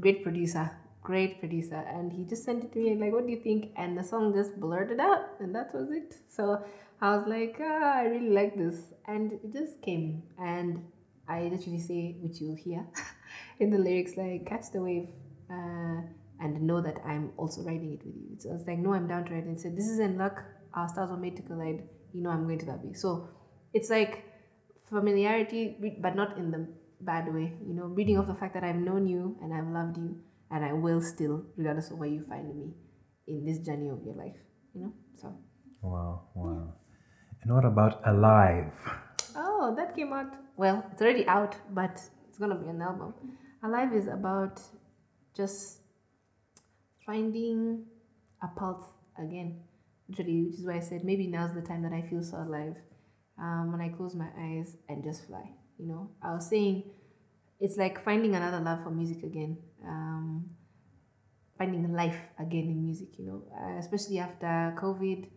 Great 0.00 0.22
producer, 0.22 0.70
great 1.02 1.38
producer. 1.40 1.84
And 1.88 2.12
he 2.12 2.24
just 2.24 2.44
sent 2.44 2.64
it 2.64 2.72
to 2.72 2.78
me, 2.78 2.94
like, 2.96 3.12
what 3.12 3.26
do 3.26 3.32
you 3.32 3.40
think? 3.40 3.72
And 3.76 3.96
the 3.96 4.04
song 4.04 4.34
just 4.34 4.58
blurted 4.60 5.00
out, 5.00 5.40
and 5.40 5.54
that 5.54 5.74
was 5.74 5.90
it. 5.90 6.14
So 6.28 6.62
I 7.00 7.16
was 7.16 7.26
like, 7.26 7.56
ah, 7.60 7.98
I 7.98 8.04
really 8.04 8.30
like 8.30 8.56
this. 8.56 8.92
And 9.06 9.32
it 9.32 9.52
just 9.52 9.82
came. 9.82 10.22
And 10.38 10.84
I 11.28 11.42
literally 11.42 11.80
say, 11.80 12.16
which 12.20 12.40
you'll 12.40 12.56
hear 12.56 12.86
in 13.60 13.70
the 13.70 13.78
lyrics, 13.78 14.16
like, 14.16 14.46
catch 14.46 14.70
the 14.72 14.82
wave. 14.82 15.08
Uh, 15.50 16.02
and 16.40 16.60
know 16.62 16.80
that 16.80 16.98
I'm 17.04 17.32
also 17.36 17.62
writing 17.62 17.92
it 17.94 18.04
with 18.04 18.14
you. 18.14 18.36
So 18.38 18.54
it's 18.54 18.66
like, 18.66 18.78
no, 18.78 18.92
I'm 18.92 19.08
down 19.08 19.24
to 19.26 19.32
ride. 19.32 19.44
And 19.44 19.58
said, 19.58 19.76
this 19.76 19.88
is 19.88 19.98
in 19.98 20.18
luck. 20.18 20.44
Our 20.74 20.88
stars 20.88 21.10
were 21.10 21.16
made 21.16 21.36
to 21.36 21.42
collide. 21.42 21.82
You 22.12 22.22
know, 22.22 22.30
I'm 22.30 22.44
going 22.44 22.58
to 22.58 22.66
that 22.66 22.84
way. 22.84 22.92
So 22.92 23.28
it's 23.72 23.90
like 23.90 24.24
familiarity, 24.88 25.96
but 26.00 26.14
not 26.14 26.36
in 26.36 26.50
the 26.50 26.68
bad 27.00 27.32
way. 27.32 27.52
You 27.66 27.74
know, 27.74 27.84
reading 27.84 28.18
off 28.18 28.26
the 28.26 28.34
fact 28.34 28.54
that 28.54 28.64
I've 28.64 28.76
known 28.76 29.06
you 29.06 29.36
and 29.42 29.52
I've 29.52 29.68
loved 29.68 29.96
you, 29.98 30.16
and 30.50 30.64
I 30.64 30.72
will 30.72 31.00
still, 31.00 31.44
regardless 31.56 31.90
of 31.90 31.98
where 31.98 32.08
you 32.08 32.22
find 32.24 32.54
me 32.54 32.72
in 33.26 33.44
this 33.44 33.58
journey 33.58 33.88
of 33.88 34.02
your 34.04 34.14
life. 34.14 34.36
You 34.74 34.82
know, 34.82 34.92
so. 35.16 35.34
Wow, 35.82 36.28
wow. 36.34 36.74
And 37.42 37.54
what 37.54 37.64
about 37.64 38.00
Alive? 38.06 38.72
Oh, 39.36 39.74
that 39.76 39.94
came 39.94 40.12
out. 40.12 40.32
Well, 40.56 40.84
it's 40.92 41.02
already 41.02 41.26
out, 41.26 41.56
but 41.70 42.00
it's 42.28 42.38
gonna 42.38 42.56
be 42.56 42.68
an 42.68 42.82
album. 42.82 43.14
Alive 43.62 43.92
is 43.92 44.08
about 44.08 44.60
just 45.36 45.80
finding 47.04 47.84
a 48.42 48.48
pulse 48.48 48.84
again. 49.18 49.60
Literally, 50.08 50.44
which 50.44 50.54
is 50.54 50.66
why 50.66 50.76
I 50.76 50.80
said 50.80 51.04
maybe 51.04 51.26
now's 51.26 51.54
the 51.54 51.62
time 51.62 51.82
that 51.82 51.92
I 51.92 52.02
feel 52.02 52.22
so 52.22 52.38
alive. 52.38 52.76
Um, 53.38 53.72
when 53.72 53.80
I 53.82 53.90
close 53.90 54.14
my 54.14 54.28
eyes 54.38 54.76
and 54.88 55.04
just 55.04 55.26
fly. 55.26 55.50
You 55.78 55.86
know, 55.86 56.10
I 56.22 56.32
was 56.34 56.48
saying 56.48 56.84
it's 57.60 57.76
like 57.76 58.02
finding 58.02 58.34
another 58.34 58.60
love 58.60 58.82
for 58.82 58.90
music 58.90 59.22
again. 59.22 59.58
Um, 59.84 60.50
finding 61.58 61.92
life 61.92 62.18
again 62.38 62.64
in 62.64 62.82
music. 62.82 63.18
You 63.18 63.26
know, 63.26 63.42
uh, 63.54 63.78
especially 63.78 64.18
after 64.18 64.74
COVID. 64.78 65.28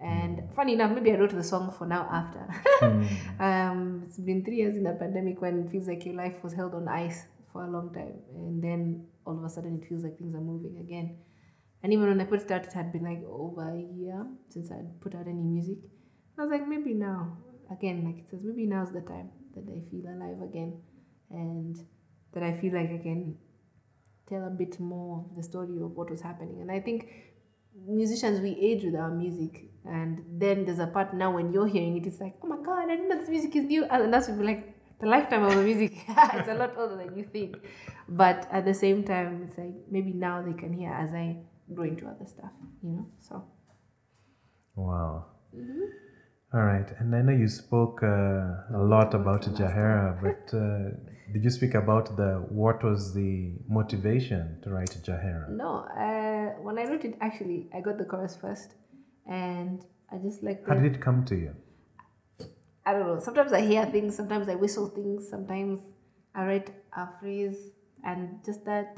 And 0.00 0.42
funny 0.56 0.72
enough, 0.72 0.90
maybe 0.90 1.12
I 1.12 1.16
wrote 1.16 1.30
the 1.30 1.44
song 1.44 1.72
for 1.78 1.86
now 1.86 2.08
after. 2.10 2.42
um, 3.40 4.02
it's 4.06 4.18
been 4.18 4.44
three 4.44 4.56
years 4.56 4.76
in 4.76 4.82
the 4.82 4.92
pandemic 4.92 5.40
when 5.40 5.64
it 5.64 5.70
feels 5.70 5.86
like 5.86 6.04
your 6.04 6.16
life 6.16 6.42
was 6.42 6.52
held 6.52 6.74
on 6.74 6.88
ice 6.88 7.26
for 7.52 7.64
a 7.64 7.70
long 7.70 7.92
time, 7.94 8.14
and 8.34 8.62
then 8.62 9.06
all 9.24 9.38
of 9.38 9.44
a 9.44 9.48
sudden 9.48 9.80
it 9.80 9.88
feels 9.88 10.02
like 10.02 10.18
things 10.18 10.34
are 10.34 10.40
moving 10.40 10.78
again. 10.80 11.18
And 11.82 11.92
even 11.92 12.08
when 12.08 12.20
I 12.20 12.24
put 12.24 12.42
it 12.42 12.50
out, 12.50 12.64
it 12.64 12.72
had 12.72 12.92
been 12.92 13.04
like 13.04 13.22
over 13.28 13.70
a 13.70 13.78
year 13.78 14.26
since 14.48 14.70
I'd 14.70 15.00
put 15.00 15.14
out 15.14 15.26
any 15.26 15.42
music. 15.42 15.78
I 16.38 16.42
was 16.42 16.50
like, 16.50 16.66
maybe 16.66 16.94
now, 16.94 17.36
again, 17.72 18.04
like 18.04 18.18
it 18.18 18.30
says, 18.30 18.40
maybe 18.42 18.66
now's 18.66 18.92
the 18.92 19.00
time 19.00 19.30
that 19.54 19.64
I 19.68 19.80
feel 19.90 20.06
alive 20.06 20.42
again, 20.42 20.80
and 21.30 21.76
that 22.32 22.42
I 22.42 22.52
feel 22.58 22.74
like 22.74 22.90
I 22.90 22.98
can 22.98 23.36
tell 24.28 24.46
a 24.46 24.50
bit 24.50 24.78
more 24.80 25.24
of 25.28 25.36
the 25.36 25.42
story 25.42 25.76
of 25.80 25.92
what 25.92 26.10
was 26.10 26.20
happening. 26.20 26.60
And 26.60 26.70
I 26.70 26.80
think 26.80 27.08
musicians 27.86 28.40
we 28.40 28.50
age 28.60 28.84
with 28.84 28.94
our 28.94 29.10
music 29.10 29.70
and 29.86 30.22
then 30.30 30.64
there's 30.66 30.78
a 30.78 30.86
part 30.86 31.14
now 31.14 31.34
when 31.34 31.50
you're 31.54 31.66
hearing 31.66 31.96
it 31.96 32.06
it's 32.06 32.20
like 32.20 32.34
oh 32.44 32.46
my 32.46 32.56
god 32.56 32.84
i 32.84 32.86
didn't 32.86 33.08
know 33.08 33.18
this 33.18 33.30
music 33.30 33.56
is 33.56 33.64
new 33.64 33.82
and 33.86 34.12
that's 34.12 34.28
like 34.28 34.76
the 35.00 35.06
lifetime 35.06 35.42
of 35.42 35.54
the 35.54 35.62
music 35.62 35.90
it's 36.08 36.48
a 36.48 36.54
lot 36.54 36.70
older 36.76 36.96
than 36.96 37.16
you 37.16 37.24
think 37.24 37.56
but 38.10 38.46
at 38.52 38.66
the 38.66 38.74
same 38.74 39.02
time 39.02 39.42
it's 39.48 39.56
like 39.56 39.72
maybe 39.90 40.12
now 40.12 40.42
they 40.42 40.52
can 40.52 40.70
hear 40.70 40.92
as 40.92 41.14
i 41.14 41.34
grow 41.74 41.84
into 41.84 42.06
other 42.06 42.26
stuff 42.26 42.52
you 42.82 42.90
know 42.90 43.06
so 43.20 43.42
Wow. 44.74 45.26
Mm-hmm. 45.54 45.84
All 46.54 46.60
right. 46.60 46.86
And 46.98 47.14
I 47.14 47.22
know 47.22 47.32
you 47.32 47.48
spoke 47.48 48.02
uh, 48.02 48.76
a 48.76 48.82
lot 48.82 49.14
about 49.14 49.42
Jahera, 49.42 50.20
but 50.20 50.54
uh, 50.54 50.90
did 51.32 51.44
you 51.44 51.48
speak 51.48 51.74
about 51.74 52.14
the 52.16 52.44
what 52.50 52.84
was 52.84 53.14
the 53.14 53.52
motivation 53.68 54.58
to 54.62 54.70
write 54.70 54.90
Jahera? 55.02 55.48
No. 55.48 55.86
Uh, 55.96 56.60
when 56.62 56.78
I 56.78 56.84
wrote 56.84 57.06
it, 57.06 57.16
actually, 57.22 57.70
I 57.74 57.80
got 57.80 57.96
the 57.96 58.04
chorus 58.04 58.36
first, 58.36 58.74
and 59.26 59.82
I 60.12 60.18
just 60.18 60.42
like. 60.42 60.68
How 60.68 60.74
did 60.74 60.94
it 60.94 61.00
come 61.00 61.24
to 61.24 61.34
you? 61.34 61.54
I 62.84 62.92
don't 62.92 63.06
know. 63.06 63.18
Sometimes 63.18 63.54
I 63.54 63.62
hear 63.62 63.86
things. 63.86 64.14
Sometimes 64.14 64.46
I 64.46 64.54
whistle 64.54 64.88
things. 64.88 65.30
Sometimes 65.30 65.80
I 66.34 66.44
write 66.44 66.70
a 66.94 67.08
phrase, 67.18 67.70
and 68.04 68.44
just 68.44 68.66
that 68.66 68.94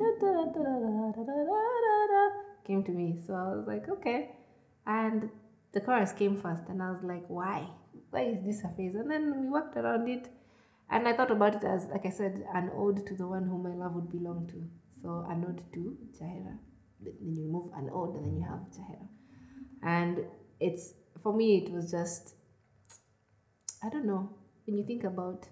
came 2.66 2.82
to 2.82 2.90
me. 2.90 3.20
So 3.24 3.35
I 3.35 3.55
was 3.55 3.64
like, 3.68 3.89
okay, 3.89 4.31
and 4.86 5.31
the 5.74 5.80
chorus 5.80 6.12
came 6.12 6.36
first, 6.36 6.62
and 6.68 6.82
I 6.82 6.90
was 6.90 7.02
like, 7.02 7.24
why? 7.28 7.68
Why 8.10 8.22
is 8.22 8.44
this 8.44 8.62
a 8.64 8.68
phase 8.76 8.94
And 8.94 9.10
then 9.10 9.40
we 9.40 9.48
worked 9.48 9.76
around 9.76 10.09
it, 10.09 10.30
and 10.90 11.09
I 11.09 11.16
thought 11.16 11.30
about 11.30 11.56
it 11.56 11.64
as, 11.64 11.86
like 11.86 12.06
I 12.06 12.10
said, 12.10 12.44
an 12.55 12.70
ode 12.74 13.06
to 13.06 13.14
the 13.14 13.26
one 13.26 13.44
whom 13.44 13.64
my 13.64 13.74
love 13.74 13.94
would 13.94 14.10
belong 14.10 14.46
to. 14.48 14.68
So 15.05 15.26
an 15.28 15.44
ode 15.46 15.62
to 15.74 15.98
Jahira. 16.18 16.59
then 17.01 17.14
you 17.20 17.42
remove 17.42 17.70
an 17.76 17.90
ode 17.92 18.14
and 18.16 18.24
then 18.24 18.36
you 18.36 18.44
have 18.48 18.60
Jahera. 18.70 19.09
And 19.82 20.24
it's 20.60 20.94
for 21.22 21.34
me, 21.34 21.59
it 21.59 21.72
was 21.72 21.90
just 21.90 22.34
I 23.82 23.90
don't 23.90 24.06
know 24.06 24.30
when 24.64 24.78
you 24.78 24.86
think 24.86 25.05
about 25.05 25.46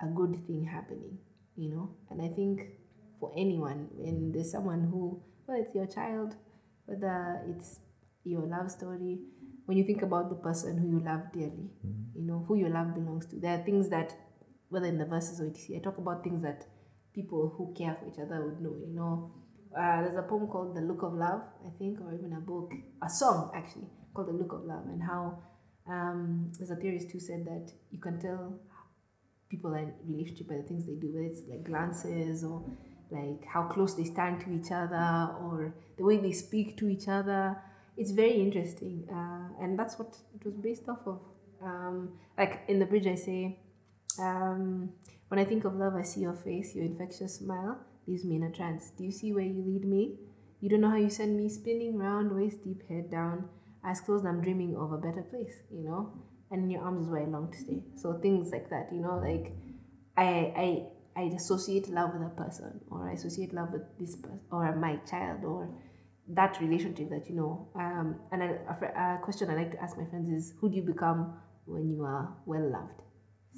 a 0.00 0.06
good 0.06 0.46
thing 0.46 0.64
happening, 0.64 1.18
you 1.56 1.70
know, 1.70 1.90
and 2.10 2.22
I 2.22 2.28
think 2.28 2.62
for 3.20 3.30
anyone 3.36 3.88
when 3.92 4.32
there's 4.32 4.52
someone 4.52 4.88
who 4.90 5.22
whether 5.44 5.60
it's 5.60 5.74
your 5.74 5.86
child, 5.86 6.34
whether 6.86 7.42
it's 7.48 7.80
your 8.28 8.46
love 8.46 8.70
story, 8.70 9.18
when 9.66 9.76
you 9.76 9.84
think 9.84 10.02
about 10.02 10.28
the 10.28 10.36
person 10.36 10.78
who 10.78 10.88
you 10.88 11.00
love 11.04 11.32
dearly, 11.32 11.70
you 12.14 12.22
know, 12.22 12.44
who 12.46 12.56
your 12.56 12.70
love 12.70 12.94
belongs 12.94 13.26
to, 13.26 13.36
there 13.36 13.58
are 13.58 13.64
things 13.64 13.88
that 13.90 14.12
whether 14.70 14.86
in 14.86 14.98
the 14.98 15.06
verses 15.06 15.40
or 15.40 15.46
etc. 15.46 15.76
I 15.76 15.80
talk 15.80 15.98
about 15.98 16.22
things 16.22 16.42
that 16.42 16.66
people 17.14 17.54
who 17.56 17.74
care 17.76 17.96
for 17.98 18.08
each 18.08 18.18
other 18.18 18.44
would 18.44 18.60
know. 18.60 18.76
You 18.86 18.94
know, 18.94 19.32
uh, 19.76 20.02
there's 20.02 20.16
a 20.16 20.22
poem 20.22 20.46
called 20.46 20.76
"The 20.76 20.80
Look 20.80 21.02
of 21.02 21.14
Love," 21.14 21.42
I 21.66 21.70
think, 21.78 22.00
or 22.00 22.14
even 22.14 22.32
a 22.34 22.40
book, 22.40 22.72
a 23.02 23.08
song 23.08 23.50
actually 23.54 23.88
called 24.14 24.28
"The 24.28 24.32
Look 24.32 24.52
of 24.52 24.64
Love," 24.64 24.84
and 24.86 25.02
how 25.02 25.38
um, 25.88 26.52
there's 26.58 26.70
a 26.70 26.76
theorist 26.76 27.10
who 27.10 27.20
said 27.20 27.44
that 27.46 27.72
you 27.90 27.98
can 27.98 28.20
tell 28.20 28.60
people 29.48 29.74
are 29.74 29.78
in 29.78 29.92
relationship 30.06 30.48
by 30.48 30.56
the 30.56 30.62
things 30.62 30.86
they 30.86 30.94
do, 30.94 31.12
whether 31.12 31.26
it's 31.26 31.42
like 31.48 31.64
glances 31.64 32.44
or 32.44 32.64
like 33.10 33.44
how 33.46 33.62
close 33.62 33.94
they 33.94 34.04
stand 34.04 34.40
to 34.40 34.52
each 34.52 34.70
other 34.70 35.32
or 35.40 35.74
the 35.96 36.04
way 36.04 36.18
they 36.18 36.32
speak 36.32 36.76
to 36.76 36.88
each 36.88 37.08
other. 37.08 37.56
It's 37.98 38.12
very 38.12 38.40
interesting, 38.40 39.06
uh, 39.12 39.62
and 39.62 39.78
that's 39.78 39.98
what 39.98 40.16
it 40.34 40.44
was 40.46 40.54
based 40.54 40.88
off 40.88 41.00
of. 41.06 41.20
Um, 41.60 42.12
like 42.38 42.62
in 42.68 42.78
the 42.78 42.86
bridge, 42.86 43.08
I 43.08 43.16
say. 43.16 43.58
Um, 44.20 44.90
when 45.28 45.38
I 45.38 45.44
think 45.44 45.64
of 45.64 45.74
love, 45.74 45.94
I 45.94 46.02
see 46.02 46.20
your 46.20 46.32
face, 46.32 46.74
your 46.74 46.84
infectious 46.86 47.34
smile 47.36 47.78
leaves 48.06 48.24
me 48.24 48.36
in 48.36 48.44
a 48.44 48.50
trance. 48.50 48.90
Do 48.96 49.04
you 49.04 49.10
see 49.10 49.32
where 49.32 49.44
you 49.44 49.62
lead 49.62 49.84
me? 49.84 50.14
You 50.60 50.68
don't 50.68 50.80
know 50.80 50.90
how 50.90 50.96
you 50.96 51.10
send 51.10 51.36
me 51.36 51.48
spinning 51.48 51.98
round, 51.98 52.32
waist 52.32 52.64
deep, 52.64 52.88
head 52.88 53.10
down. 53.10 53.48
Eyes 53.84 54.00
closed, 54.00 54.26
I'm 54.26 54.40
dreaming 54.40 54.76
of 54.76 54.92
a 54.92 54.96
better 54.96 55.22
place, 55.22 55.54
you 55.70 55.84
know? 55.84 56.12
And 56.50 56.64
in 56.64 56.70
your 56.70 56.82
arms 56.82 57.06
is 57.06 57.10
where 57.10 57.22
I 57.22 57.26
long 57.26 57.52
to 57.52 57.58
stay. 57.58 57.82
So 57.94 58.14
things 58.14 58.50
like 58.50 58.70
that, 58.70 58.88
you 58.92 59.00
know, 59.00 59.18
like 59.18 59.52
I 60.16 60.52
I 60.56 61.20
I 61.20 61.22
associate 61.34 61.88
love 61.88 62.10
with 62.14 62.26
a 62.26 62.30
person 62.30 62.80
or 62.90 63.10
I 63.10 63.12
associate 63.12 63.52
love 63.52 63.72
with 63.72 63.82
this 63.98 64.16
person 64.16 64.40
or 64.50 64.74
my 64.76 64.96
child 65.08 65.44
or 65.44 65.68
that 66.34 66.60
relationship 66.60 67.08
that 67.10 67.28
you 67.28 67.36
know. 67.36 67.68
Um, 67.74 68.16
and 68.32 68.42
a, 68.42 68.76
fr- 68.78 68.84
a 68.86 69.18
question 69.22 69.50
I 69.50 69.54
like 69.56 69.72
to 69.72 69.82
ask 69.82 69.96
my 69.96 70.04
friends 70.06 70.28
is 70.30 70.54
who 70.60 70.68
do 70.70 70.76
you 70.76 70.82
become 70.82 71.34
when 71.64 71.88
you 71.88 72.02
are 72.02 72.34
well 72.46 72.70
loved? 72.70 73.00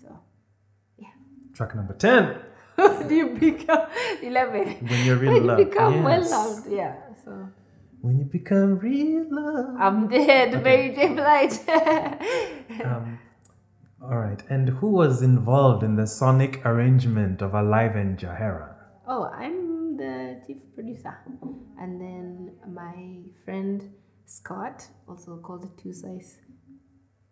So 0.01 0.09
yeah. 0.99 1.09
Track 1.55 1.75
number 1.75 1.95
10. 1.95 2.37
do 3.09 3.15
you 3.15 3.29
become 3.39 3.87
11 4.23 4.87
When 4.89 5.05
you're 5.05 5.17
real 5.25 5.33
when 5.35 5.47
love. 5.47 5.59
you 5.59 5.65
become 5.67 6.03
well 6.03 6.23
loved 6.31 6.67
yeah 6.71 6.95
so 7.25 7.49
When 8.01 8.19
you 8.19 8.25
become 8.25 8.79
real 8.79 9.27
love. 9.29 9.75
i'm 9.79 10.09
dead 10.09 10.63
mary 10.63 10.95
j 10.95 11.09
blige 11.15 11.59
Um, 12.85 13.19
all 14.03 14.17
right. 14.17 14.43
And 14.49 14.69
who 14.79 14.89
was 14.89 15.21
involved 15.21 15.83
in 15.83 15.97
the 15.97 16.07
sonic 16.07 16.65
arrangement 16.65 17.43
of 17.43 17.53
Alive 17.53 17.97
and 17.97 18.17
Jahera? 18.19 18.69
oh 19.07 19.25
i'm 19.25 19.70
the 20.03 20.41
chief 20.47 20.59
producer 20.75 21.15
and 21.81 22.01
then 22.01 22.53
my 22.81 22.97
friend 23.45 23.79
scott 24.25 24.87
also 25.09 25.37
called 25.47 25.65
two 25.81 25.93
size 25.93 26.39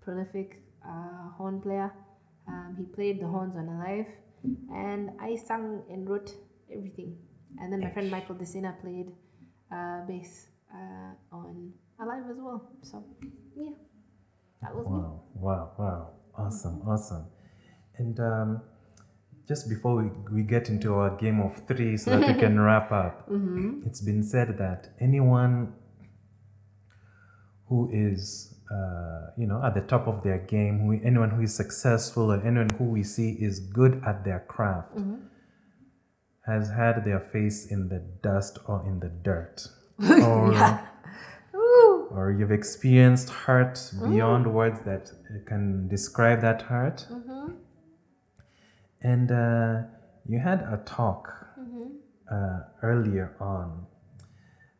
prolific 0.03 0.61
uh, 0.87 1.31
horn 1.37 1.61
player 1.61 1.93
um, 2.49 2.75
he 2.79 2.85
played 2.97 3.21
the 3.21 3.27
horns 3.27 3.57
on 3.57 3.67
alive 3.77 4.07
and 4.85 5.11
i 5.21 5.35
sang 5.37 5.83
and 5.91 6.09
wrote 6.09 6.31
everything 6.75 7.17
and 7.61 7.73
then 7.73 7.81
my 7.81 7.91
friend 7.91 8.11
michael 8.11 8.37
desina 8.43 8.73
played 8.83 9.09
uh, 9.73 9.99
bass 10.07 10.49
uh, 10.75 11.13
on 11.33 11.73
alive 12.01 12.25
as 12.31 12.37
well 12.47 12.61
so 12.83 13.05
yeah 13.57 13.71
that 14.63 14.75
was 14.75 14.87
me 14.87 14.99
Wow, 14.99 15.23
wow, 15.35 15.73
wow. 15.79 16.11
Awesome, 16.37 16.83
awesome. 16.87 17.27
And 17.97 18.19
um, 18.21 18.63
just 19.49 19.69
before 19.69 19.97
we, 19.97 20.11
we 20.31 20.43
get 20.43 20.69
into 20.69 20.95
our 20.95 21.17
game 21.17 21.41
of 21.41 21.67
three 21.67 21.97
so 21.97 22.11
that 22.11 22.29
we 22.29 22.39
can 22.39 22.61
wrap 22.67 22.93
up, 22.93 23.27
mm-hmm. 23.31 23.81
it's 23.87 24.03
been 24.03 24.23
said 24.23 24.59
that 24.59 24.91
anyone 25.01 25.73
who 27.69 27.89
is, 27.91 28.55
uh, 28.71 29.31
you 29.39 29.47
know, 29.47 29.63
at 29.65 29.75
the 29.75 29.81
top 29.81 30.07
of 30.07 30.23
their 30.23 30.39
game, 30.39 30.81
who, 30.81 31.01
anyone 31.03 31.31
who 31.31 31.43
is 31.43 31.55
successful 31.55 32.31
or 32.31 32.47
anyone 32.47 32.69
who 32.77 32.85
we 32.85 33.03
see 33.03 33.31
is 33.41 33.59
good 33.59 34.03
at 34.07 34.23
their 34.23 34.45
craft, 34.49 34.97
mm-hmm. 34.97 35.17
has 36.47 36.71
had 36.71 37.05
their 37.07 37.21
face 37.21 37.71
in 37.71 37.89
the 37.89 38.01
dust 38.23 38.59
or 38.67 38.85
in 38.87 39.01
the 39.01 39.09
dirt. 39.09 39.67
Or, 41.51 41.59
Ooh. 41.61 42.09
or 42.13 42.31
you've 42.31 42.53
experienced 42.53 43.31
hurt 43.31 43.75
mm-hmm. 43.75 44.13
beyond 44.13 44.55
words 44.55 44.81
that 44.83 45.11
can 45.47 45.89
describe 45.89 46.41
that 46.43 46.63
hurt. 46.63 47.07
And 49.03 49.31
uh, 49.31 49.83
you 50.27 50.39
had 50.39 50.61
a 50.63 50.83
talk 50.85 51.29
uh, 52.31 52.61
earlier 52.83 53.35
on 53.41 53.87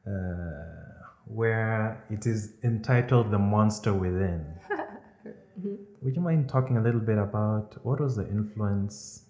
uh, 0.07 1.05
where 1.27 2.05
it 2.11 2.27
is 2.27 2.55
entitled 2.65 3.31
The 3.31 3.39
Monster 3.39 3.95
Within. 3.95 4.55
Would 6.03 6.15
you 6.15 6.23
mind 6.23 6.49
talking 6.49 6.77
a 6.77 6.83
little 6.83 7.01
bit 7.01 7.19
about 7.19 7.77
what 7.85 8.01
was 8.01 8.17
the 8.17 8.29
influence? 8.29 9.25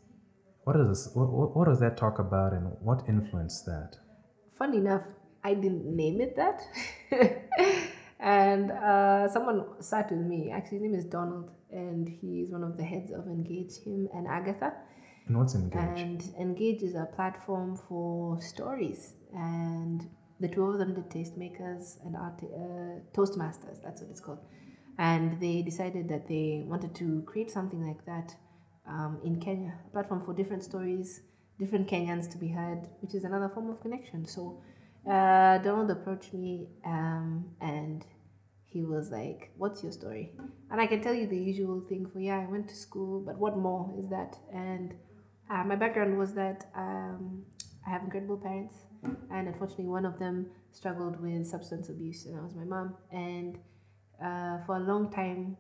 What 0.65 0.77
is 0.77 0.89
this, 0.89 1.15
what, 1.15 1.57
what, 1.57 1.67
does 1.67 1.81
that 1.81 1.97
talk 1.97 2.19
about 2.19 2.53
and 2.53 2.77
what 2.81 3.09
influenced 3.09 3.65
that? 3.67 3.97
funny 4.59 4.79
enough, 4.79 5.03
I 5.45 5.55
didn't 5.55 5.85
name 5.85 6.21
it 6.21 6.37
that. 6.37 6.61
and 8.21 8.71
uh, 8.71 9.29
someone 9.29 9.65
sat 9.81 10.11
with 10.11 10.21
me. 10.21 10.51
Actually, 10.51 10.79
his 10.79 10.83
name 10.83 10.95
is 10.95 11.05
Donald, 11.05 11.53
and 11.71 12.09
he's 12.09 12.51
one 12.51 12.65
of 12.65 12.77
the 12.77 12.85
heads 12.85 13.13
of 13.13 13.27
Engage, 13.27 13.77
him 13.85 14.09
and 14.13 14.27
Agatha. 14.27 14.73
And 15.27 15.39
what's 15.39 15.55
engaged? 15.55 15.79
And 15.79 16.35
Engage 16.41 16.83
is 16.83 16.95
a 16.95 17.07
platform 17.15 17.77
for 17.77 18.41
stories. 18.41 19.15
And 19.35 20.09
the 20.41 20.49
two 20.49 20.65
of 20.65 20.79
them 20.79 20.95
did 20.95 21.11
tastemakers 21.11 22.05
and 22.05 22.17
art, 22.17 22.41
uh, 22.43 23.01
Toastmasters, 23.13 23.83
that's 23.83 24.01
what 24.01 24.11
it's 24.11 24.21
called. 24.21 24.41
And 24.99 25.41
they 25.41 25.63
decided 25.63 26.09
that 26.09 26.27
they 26.27 26.65
wanted 26.67 26.95
to 26.97 27.23
create 27.27 27.51
something 27.51 27.87
like 27.87 28.05
that 28.07 28.35
um, 28.89 29.21
in 29.23 29.41
Kenya, 29.41 29.75
a 29.87 29.91
platform 29.91 30.25
for 30.25 30.35
different 30.35 30.65
stories, 30.65 31.21
different 31.59 31.89
Kenyans 31.89 32.29
to 32.33 32.39
be 32.39 32.49
heard, 32.49 32.89
which 33.01 33.15
is 33.15 33.23
another 33.23 33.49
form 33.49 33.71
of 33.71 33.81
connection. 33.81 34.27
So 34.27 34.61
uh, 35.09 35.59
Donald 35.59 35.91
approached 35.91 36.35
me 36.35 36.69
um, 36.85 37.47
and 37.61 38.05
he 38.67 38.85
was 38.85 39.11
like, 39.11 39.51
What's 39.57 39.83
your 39.83 39.93
story? 39.93 40.33
And 40.71 40.81
I 40.81 40.87
can 40.87 41.01
tell 41.01 41.15
you 41.15 41.27
the 41.27 41.39
usual 41.39 41.83
thing 41.89 42.07
for, 42.13 42.21
yeah, 42.21 42.39
I 42.39 42.51
went 42.51 42.69
to 42.69 42.77
school, 42.77 43.23
but 43.25 43.39
what 43.39 43.57
more 43.57 43.91
is 43.99 44.09
that? 44.11 44.37
And 44.53 44.95
uh, 45.51 45.65
my 45.65 45.77
background 45.77 46.19
was 46.19 46.35
that 46.35 46.67
um, 46.77 47.43
I 47.87 47.91
have 47.91 48.03
incredible 48.03 48.37
parents, 48.37 48.75
and 49.31 49.49
unfortunately, 49.49 49.87
one 49.87 50.05
of 50.05 50.19
them 50.19 50.51
struggled 50.73 51.19
with 51.23 51.47
substance 51.47 51.89
abuse, 51.89 52.27
and 52.27 52.37
that 52.37 52.43
was 52.43 52.55
my 52.55 52.65
mom. 52.65 52.97
And 53.11 53.57
uh, 54.23 54.59
for 54.67 54.77
a 54.77 54.81
long 54.81 55.11
time, 55.11 55.57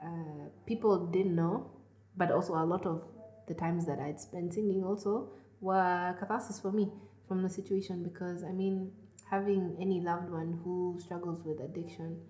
uh, 0.00 0.50
people 0.66 1.06
didn't 1.06 1.34
know, 1.34 1.68
but 2.16 2.30
also 2.30 2.54
a 2.54 2.64
lot 2.64 2.86
of 2.86 3.02
the 3.48 3.54
times 3.54 3.86
that 3.86 3.98
I'd 3.98 4.20
spent 4.20 4.54
singing 4.54 4.84
also 4.84 5.32
were 5.60 6.14
catharsis 6.20 6.60
for 6.60 6.70
me 6.70 6.92
from 7.28 7.42
the 7.42 7.48
situation 7.48 8.02
because 8.02 8.44
I 8.44 8.52
mean, 8.52 8.92
having 9.30 9.76
any 9.80 10.00
loved 10.00 10.30
one 10.30 10.60
who 10.62 10.98
struggles 11.00 11.42
with 11.44 11.60
addiction 11.60 12.20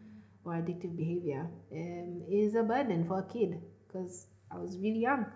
or 0.44 0.54
addictive 0.54 0.96
behavior 0.96 1.48
um, 1.72 2.22
is 2.30 2.54
a 2.54 2.62
burden 2.62 3.06
for 3.06 3.18
a 3.18 3.24
kid 3.24 3.60
because 3.86 4.26
I 4.50 4.58
was 4.58 4.78
really 4.78 5.00
young. 5.00 5.26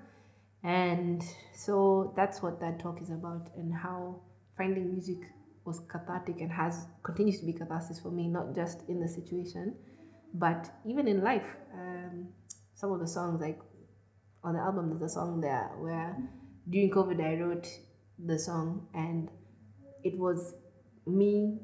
And 0.63 1.23
so 1.55 2.13
that's 2.17 2.43
what 2.43 2.61
that 2.61 2.81
talk 2.81 3.01
is 3.01 3.11
about 3.11 3.49
and 3.57 3.73
how 3.73 4.23
finding 4.57 4.91
music 4.93 5.19
was 5.65 5.81
cathartic 5.89 6.41
and 6.41 6.51
has 6.51 6.87
continues 7.03 7.39
to 7.41 7.47
be 7.47 7.53
catharsis 7.53 8.01
for 8.01 8.11
me, 8.11 8.27
not 8.27 8.55
just 8.55 8.89
in 8.89 9.01
the 9.01 9.09
situation, 9.09 9.77
but 10.35 10.71
even 10.85 11.07
in 11.07 11.23
life. 11.23 11.57
Um, 11.73 12.29
some 12.75 12.93
of 12.93 13.01
the 13.01 13.07
songs, 13.07 13.41
like 13.41 13.61
on 14.43 14.55
the 14.55 14.61
album, 14.61 14.89
there's 14.91 15.13
a 15.13 15.15
song 15.15 15.41
there 15.41 15.71
where 15.79 16.17
during 16.69 16.91
COVID 16.91 17.21
I 17.21 17.41
wrote 17.41 17.69
the 18.19 18.39
song 18.39 18.89
and 18.95 19.31
it 20.09 20.19
was 20.19 20.55
me 21.07 21.59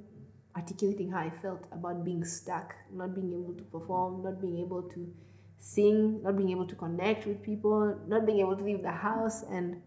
articulating 0.57 1.11
how 1.11 1.19
I 1.19 1.31
felt 1.43 1.67
about 1.73 2.05
being 2.05 2.25
stuck, 2.25 2.75
not 2.93 3.15
being 3.15 3.33
able 3.33 3.55
to 3.55 3.65
perform, 3.65 4.23
not 4.23 4.41
being 4.41 4.59
able 4.65 4.83
to 4.95 5.13
sing, 5.59 6.23
not 6.23 6.37
being 6.37 6.51
able 6.51 6.67
to 6.67 6.75
connect 6.75 7.27
with 7.27 7.43
people, 7.43 7.99
not 8.07 8.27
being 8.27 8.41
able 8.41 8.57
to 8.57 8.65
leave 8.65 8.83
the 8.83 8.93
house. 9.09 9.43
And 9.43 9.81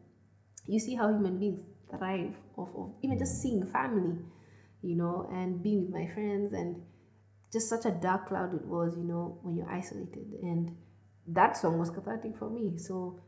you 0.66 0.80
see 0.80 0.96
how 0.96 1.08
human 1.08 1.38
beings 1.40 1.62
thrive 1.90 2.36
off 2.58 2.70
of 2.76 2.94
even 3.04 3.18
just 3.18 3.42
seeing 3.42 3.66
family, 3.66 4.18
you 4.82 4.96
know, 4.96 5.30
and 5.32 5.64
being 5.64 5.84
with 5.84 5.92
my 5.92 6.08
friends 6.14 6.54
and 6.54 6.82
just 7.54 7.70
such 7.70 7.86
a 7.86 7.92
dark 7.92 8.28
cloud 8.28 8.54
it 8.54 8.66
was, 8.66 8.98
you 8.98 9.04
know, 9.04 9.40
when 9.44 9.56
you're 9.56 9.72
isolated. 9.72 10.28
And 10.42 10.76
that 11.28 11.56
song 11.58 11.78
was 11.78 11.90
cathartic 11.90 12.38
for 12.38 12.50
me. 12.50 12.78
So 12.78 13.22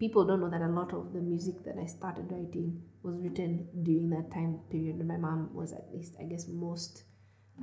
people 0.00 0.24
don't 0.24 0.40
know 0.40 0.48
that 0.50 0.62
a 0.62 0.66
lot 0.66 0.92
of 0.94 1.12
the 1.12 1.20
music 1.20 1.62
that 1.64 1.76
I 1.80 1.84
started 1.84 2.32
writing 2.32 2.82
was 3.02 3.16
written 3.20 3.68
during 3.82 4.08
that 4.10 4.32
time 4.32 4.60
period 4.70 4.96
when 4.96 5.06
my 5.06 5.18
mom 5.18 5.50
was 5.52 5.72
at 5.74 5.88
least, 5.92 6.14
I 6.18 6.24
guess, 6.24 6.48
most 6.48 7.04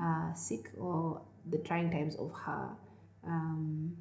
uh, 0.02 0.32
sick 0.34 0.70
or 0.78 1.24
the 1.50 1.58
trying 1.58 1.90
times 1.90 2.16
of 2.16 2.32
her 2.46 2.70
um, 3.26 3.98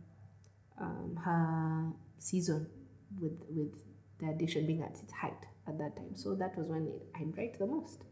um, 0.78 1.18
her 1.24 1.92
season 2.18 2.68
with 3.18 3.40
with 3.48 3.72
the 4.20 4.28
addiction 4.28 4.66
being 4.66 4.82
at 4.82 4.98
its 5.02 5.12
height 5.12 5.46
at 5.66 5.78
that 5.78 5.96
time. 5.96 6.14
So 6.14 6.34
that 6.34 6.56
was 6.58 6.68
when 6.68 6.92
I'd 7.14 7.36
write 7.36 7.58
the 7.58 7.66
most. 7.66 8.04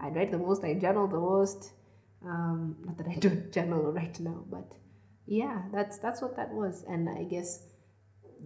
I'd 0.00 0.16
write 0.16 0.30
the 0.32 0.38
most. 0.38 0.64
I 0.64 0.74
journal 0.74 1.06
the 1.06 1.20
most. 1.20 1.72
Um, 2.24 2.76
not 2.84 2.96
that 2.96 3.08
I 3.08 3.14
don't 3.20 3.52
journal 3.52 3.92
right 3.92 4.18
now, 4.20 4.44
but 4.50 4.72
yeah, 5.26 5.62
that's 5.70 5.98
that's 5.98 6.22
what 6.22 6.36
that 6.36 6.52
was. 6.54 6.84
And 6.88 7.10
I 7.10 7.24
guess 7.24 7.62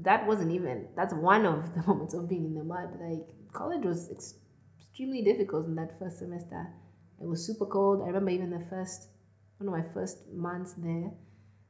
that 0.02 0.26
wasn't 0.26 0.52
even 0.52 0.88
that's 0.96 1.14
one 1.14 1.46
of 1.46 1.74
the 1.74 1.82
moments 1.86 2.14
of 2.14 2.28
being 2.28 2.44
in 2.44 2.54
the 2.54 2.64
mud. 2.64 2.90
Like 3.00 3.26
college 3.52 3.84
was 3.84 4.10
ex- 4.10 4.34
extremely 4.78 5.22
difficult 5.22 5.66
in 5.66 5.74
that 5.76 5.98
first 5.98 6.18
semester. 6.18 6.68
It 7.20 7.26
was 7.26 7.44
super 7.44 7.66
cold. 7.66 8.02
I 8.02 8.06
remember 8.06 8.30
even 8.30 8.50
the 8.50 8.64
first 8.70 9.08
one 9.58 9.68
of 9.68 9.74
my 9.74 9.92
first 9.92 10.32
months 10.32 10.74
there. 10.74 11.10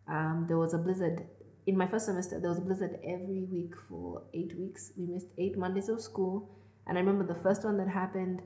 Um, 0.09 0.47
there 0.49 0.59
was 0.59 0.75
a 0.75 0.79
blizzard 0.79 1.27
in 1.67 1.77
my 1.77 1.87
first 1.87 2.07
semester. 2.07 2.41
There 2.41 2.51
was 2.51 2.59
a 2.59 2.63
blizzard 2.63 2.99
every 3.05 3.45
week 3.51 3.75
for 3.89 4.23
eight 4.35 4.57
weeks. 4.59 4.93
We 4.97 5.07
missed 5.07 5.29
eight 5.39 5.59
Mondays 5.59 5.89
of 5.89 6.01
school, 6.01 6.51
and 6.87 6.97
I 6.97 7.01
remember 7.01 7.27
the 7.27 7.41
first 7.41 7.65
one 7.65 7.77
that 7.79 7.89
happened 7.89 8.43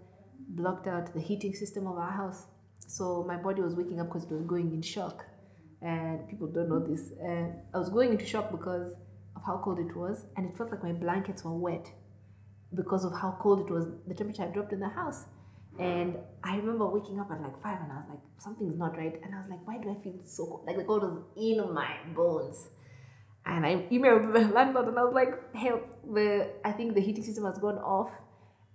blocked 0.48 0.86
out 0.86 1.12
the 1.14 1.20
heating 1.20 1.54
system 1.54 1.86
of 1.86 1.96
our 1.96 2.10
house. 2.10 2.46
So 2.86 3.24
my 3.26 3.36
body 3.36 3.62
was 3.62 3.74
waking 3.74 4.00
up 4.00 4.08
because 4.08 4.24
it 4.24 4.32
was 4.32 4.44
going 4.44 4.72
in 4.72 4.82
shock. 4.82 5.24
And 5.80 6.28
people 6.28 6.46
don't 6.46 6.68
know 6.68 6.80
this. 6.80 7.12
Uh, 7.22 7.48
I 7.74 7.78
was 7.78 7.90
going 7.90 8.12
into 8.12 8.26
shock 8.26 8.50
because 8.50 8.94
how 9.46 9.60
cold 9.62 9.78
it 9.78 9.94
was, 9.96 10.26
and 10.36 10.48
it 10.48 10.56
felt 10.56 10.70
like 10.70 10.82
my 10.82 10.92
blankets 10.92 11.44
were 11.44 11.56
wet 11.56 11.90
because 12.74 13.04
of 13.04 13.12
how 13.12 13.36
cold 13.40 13.60
it 13.60 13.72
was. 13.72 13.86
The 14.06 14.14
temperature 14.14 14.42
had 14.42 14.54
dropped 14.54 14.72
in 14.72 14.80
the 14.80 14.88
house. 14.88 15.26
And 15.78 16.16
I 16.44 16.56
remember 16.56 16.86
waking 16.86 17.18
up 17.18 17.30
at 17.32 17.40
like 17.40 17.60
five 17.60 17.80
and 17.82 17.90
I 17.90 17.96
was 17.96 18.06
like, 18.10 18.20
something's 18.38 18.78
not 18.78 18.96
right. 18.96 19.20
And 19.24 19.34
I 19.34 19.38
was 19.38 19.50
like, 19.50 19.66
why 19.66 19.78
do 19.78 19.90
I 19.90 20.02
feel 20.02 20.14
so 20.24 20.46
cold? 20.46 20.66
Like 20.66 20.76
the 20.76 20.84
cold 20.84 21.02
was 21.02 21.22
in 21.36 21.74
my 21.74 21.96
bones. 22.14 22.68
And 23.44 23.66
I 23.66 23.86
emailed 23.90 24.32
the 24.32 24.52
landlord 24.54 24.86
and 24.86 24.98
I 24.98 25.02
was 25.02 25.14
like, 25.14 25.54
help, 25.54 25.82
the 26.04 26.50
I 26.64 26.72
think 26.72 26.94
the 26.94 27.00
heating 27.00 27.24
system 27.24 27.44
has 27.44 27.58
gone 27.58 27.78
off. 27.78 28.10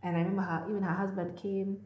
And 0.03 0.15
I 0.15 0.19
remember 0.19 0.41
her, 0.41 0.65
even 0.69 0.83
her 0.83 0.93
husband 0.93 1.37
came 1.37 1.77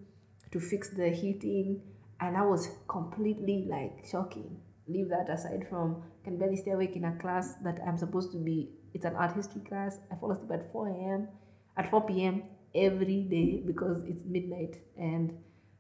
to 0.51 0.59
fix 0.59 0.89
the 0.89 1.09
heating. 1.09 1.81
And 2.19 2.35
that 2.35 2.45
was 2.45 2.69
completely 2.87 3.67
like 3.69 4.05
shocking. 4.09 4.57
Leave 4.87 5.09
that 5.09 5.29
aside 5.29 5.65
from 5.69 6.03
can 6.23 6.37
barely 6.37 6.57
stay 6.57 6.71
awake 6.71 6.95
in 6.95 7.05
a 7.05 7.15
class 7.17 7.55
that 7.63 7.79
I'm 7.87 7.97
supposed 7.97 8.31
to 8.33 8.37
be. 8.37 8.69
It's 8.93 9.05
an 9.05 9.15
art 9.15 9.35
history 9.35 9.61
class. 9.61 9.99
I 10.11 10.15
fall 10.15 10.31
asleep 10.31 10.51
at 10.51 10.71
4 10.71 10.87
a.m. 10.87 11.27
At 11.77 11.89
4 11.89 12.01
p.m. 12.05 12.43
every 12.75 13.21
day 13.23 13.63
because 13.65 14.03
it's 14.03 14.23
midnight 14.25 14.77
and 14.97 15.33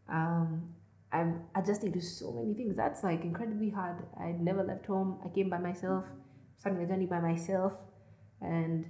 um, 0.09 0.73
I'm 1.13 1.43
adjusting 1.55 1.93
to 1.93 2.01
so 2.01 2.31
many 2.31 2.55
things. 2.55 2.75
That's 2.75 3.03
like 3.03 3.23
incredibly 3.23 3.69
hard. 3.69 4.03
I 4.19 4.31
never 4.39 4.63
left 4.63 4.87
home. 4.87 5.19
I 5.23 5.29
came 5.29 5.49
by 5.49 5.59
myself, 5.59 6.05
starting 6.57 6.81
my 6.81 6.87
journey 6.89 7.05
by 7.05 7.19
myself, 7.19 7.73
and 8.41 8.85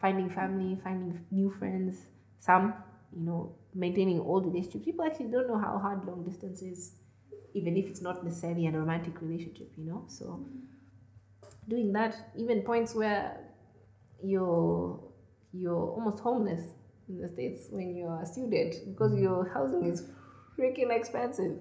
finding 0.00 0.30
family, 0.30 0.78
finding 0.82 1.24
new 1.32 1.50
friends. 1.50 2.06
Some, 2.38 2.74
you 3.12 3.24
know, 3.24 3.56
maintaining 3.74 4.20
old 4.20 4.46
relationships. 4.46 4.84
People 4.84 5.04
actually 5.04 5.30
don't 5.30 5.48
know 5.48 5.58
how 5.58 5.78
hard 5.78 6.06
long 6.06 6.24
distance 6.24 6.62
is, 6.62 6.92
even 7.56 7.76
if 7.76 7.86
it's 7.86 8.02
not 8.02 8.24
necessarily 8.24 8.66
a 8.66 8.70
romantic 8.70 9.20
relationship. 9.20 9.72
You 9.76 9.86
know, 9.86 10.04
so 10.06 10.46
doing 11.68 11.92
that, 11.92 12.14
even 12.36 12.62
points 12.62 12.94
where 12.94 13.40
you're 14.22 15.00
you're 15.52 15.90
almost 15.96 16.18
homeless 16.20 16.62
in 17.08 17.20
the 17.20 17.28
states 17.28 17.68
when 17.70 17.96
you're 17.96 18.20
a 18.22 18.26
student 18.26 18.74
because 18.86 19.18
your 19.18 19.48
housing 19.54 19.84
is 19.86 20.04
freaking 20.58 20.90
expensive. 20.90 21.58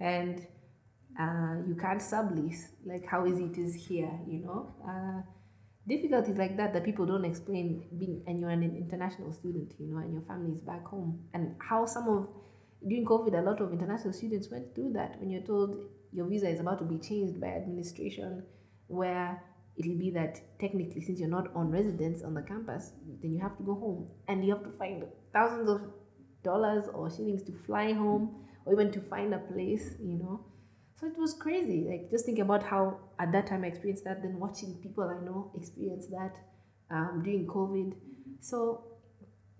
And 0.00 0.46
uh, 1.20 1.56
you 1.68 1.76
can't 1.76 2.00
sublease 2.00 2.68
like 2.86 3.06
how 3.06 3.26
easy 3.26 3.44
it 3.44 3.58
is 3.58 3.74
here 3.74 4.10
you 4.26 4.38
know? 4.38 4.72
Uh, 4.82 5.20
difficulties 5.86 6.36
like 6.36 6.56
that 6.56 6.72
that 6.72 6.84
people 6.84 7.04
don't 7.04 7.24
explain 7.24 7.84
being 7.98 8.22
and 8.26 8.40
you're 8.40 8.50
an 8.50 8.62
international 8.62 9.32
student 9.32 9.74
you 9.78 9.88
know 9.88 9.98
and 9.98 10.12
your 10.12 10.22
family 10.22 10.52
is 10.52 10.60
back 10.60 10.84
home 10.86 11.20
and 11.34 11.54
how 11.58 11.84
some 11.84 12.08
of 12.08 12.28
during 12.88 13.04
covid 13.04 13.38
a 13.38 13.42
lot 13.42 13.60
of 13.60 13.72
international 13.72 14.12
students 14.12 14.50
went 14.50 14.74
through 14.74 14.92
that 14.92 15.18
when 15.20 15.30
you're 15.30 15.42
told 15.42 15.76
your 16.12 16.26
visa 16.26 16.48
is 16.48 16.60
about 16.60 16.78
to 16.78 16.84
be 16.84 16.98
changed 16.98 17.40
by 17.40 17.48
administration 17.48 18.42
where 18.88 19.42
it'll 19.76 19.98
be 19.98 20.10
that 20.10 20.40
technically 20.58 21.00
since 21.00 21.18
you're 21.18 21.28
not 21.28 21.54
on 21.54 21.70
residence 21.70 22.22
on 22.22 22.34
the 22.34 22.42
campus 22.42 22.92
then 23.22 23.32
you 23.32 23.40
have 23.40 23.56
to 23.56 23.62
go 23.62 23.74
home 23.74 24.08
and 24.28 24.44
you 24.44 24.52
have 24.52 24.62
to 24.62 24.70
find 24.78 25.04
thousands 25.32 25.68
of 25.68 25.80
dollars 26.42 26.86
or 26.92 27.10
shillings 27.10 27.42
to 27.42 27.52
fly 27.66 27.92
home 27.92 28.44
or 28.64 28.72
even 28.72 28.90
to 28.92 29.00
find 29.00 29.34
a 29.34 29.38
place 29.38 29.94
you 30.00 30.18
know. 30.18 30.44
So 31.00 31.08
it 31.08 31.18
was 31.18 31.34
crazy. 31.34 31.84
Like 31.88 32.10
just 32.10 32.26
think 32.26 32.38
about 32.38 32.62
how 32.62 33.00
at 33.18 33.32
that 33.32 33.46
time 33.46 33.64
i 33.64 33.68
experienced 33.68 34.04
that 34.04 34.22
then 34.22 34.38
watching 34.38 34.78
people 34.82 35.04
i 35.04 35.24
know 35.24 35.52
experience 35.56 36.06
that 36.08 36.34
um, 36.90 37.22
during 37.24 37.46
covid. 37.46 37.94
So 38.40 38.84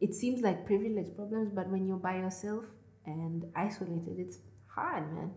it 0.01 0.15
seems 0.15 0.43
like 0.43 0.67
privilege 0.67 1.15
problems 1.15 1.53
but 1.55 1.69
when 1.69 1.87
you're 1.87 1.97
by 1.97 2.17
yourself 2.17 2.65
and 3.07 3.45
isolated 3.57 4.17
it's 4.19 4.39
hard 4.67 5.13
man 5.15 5.31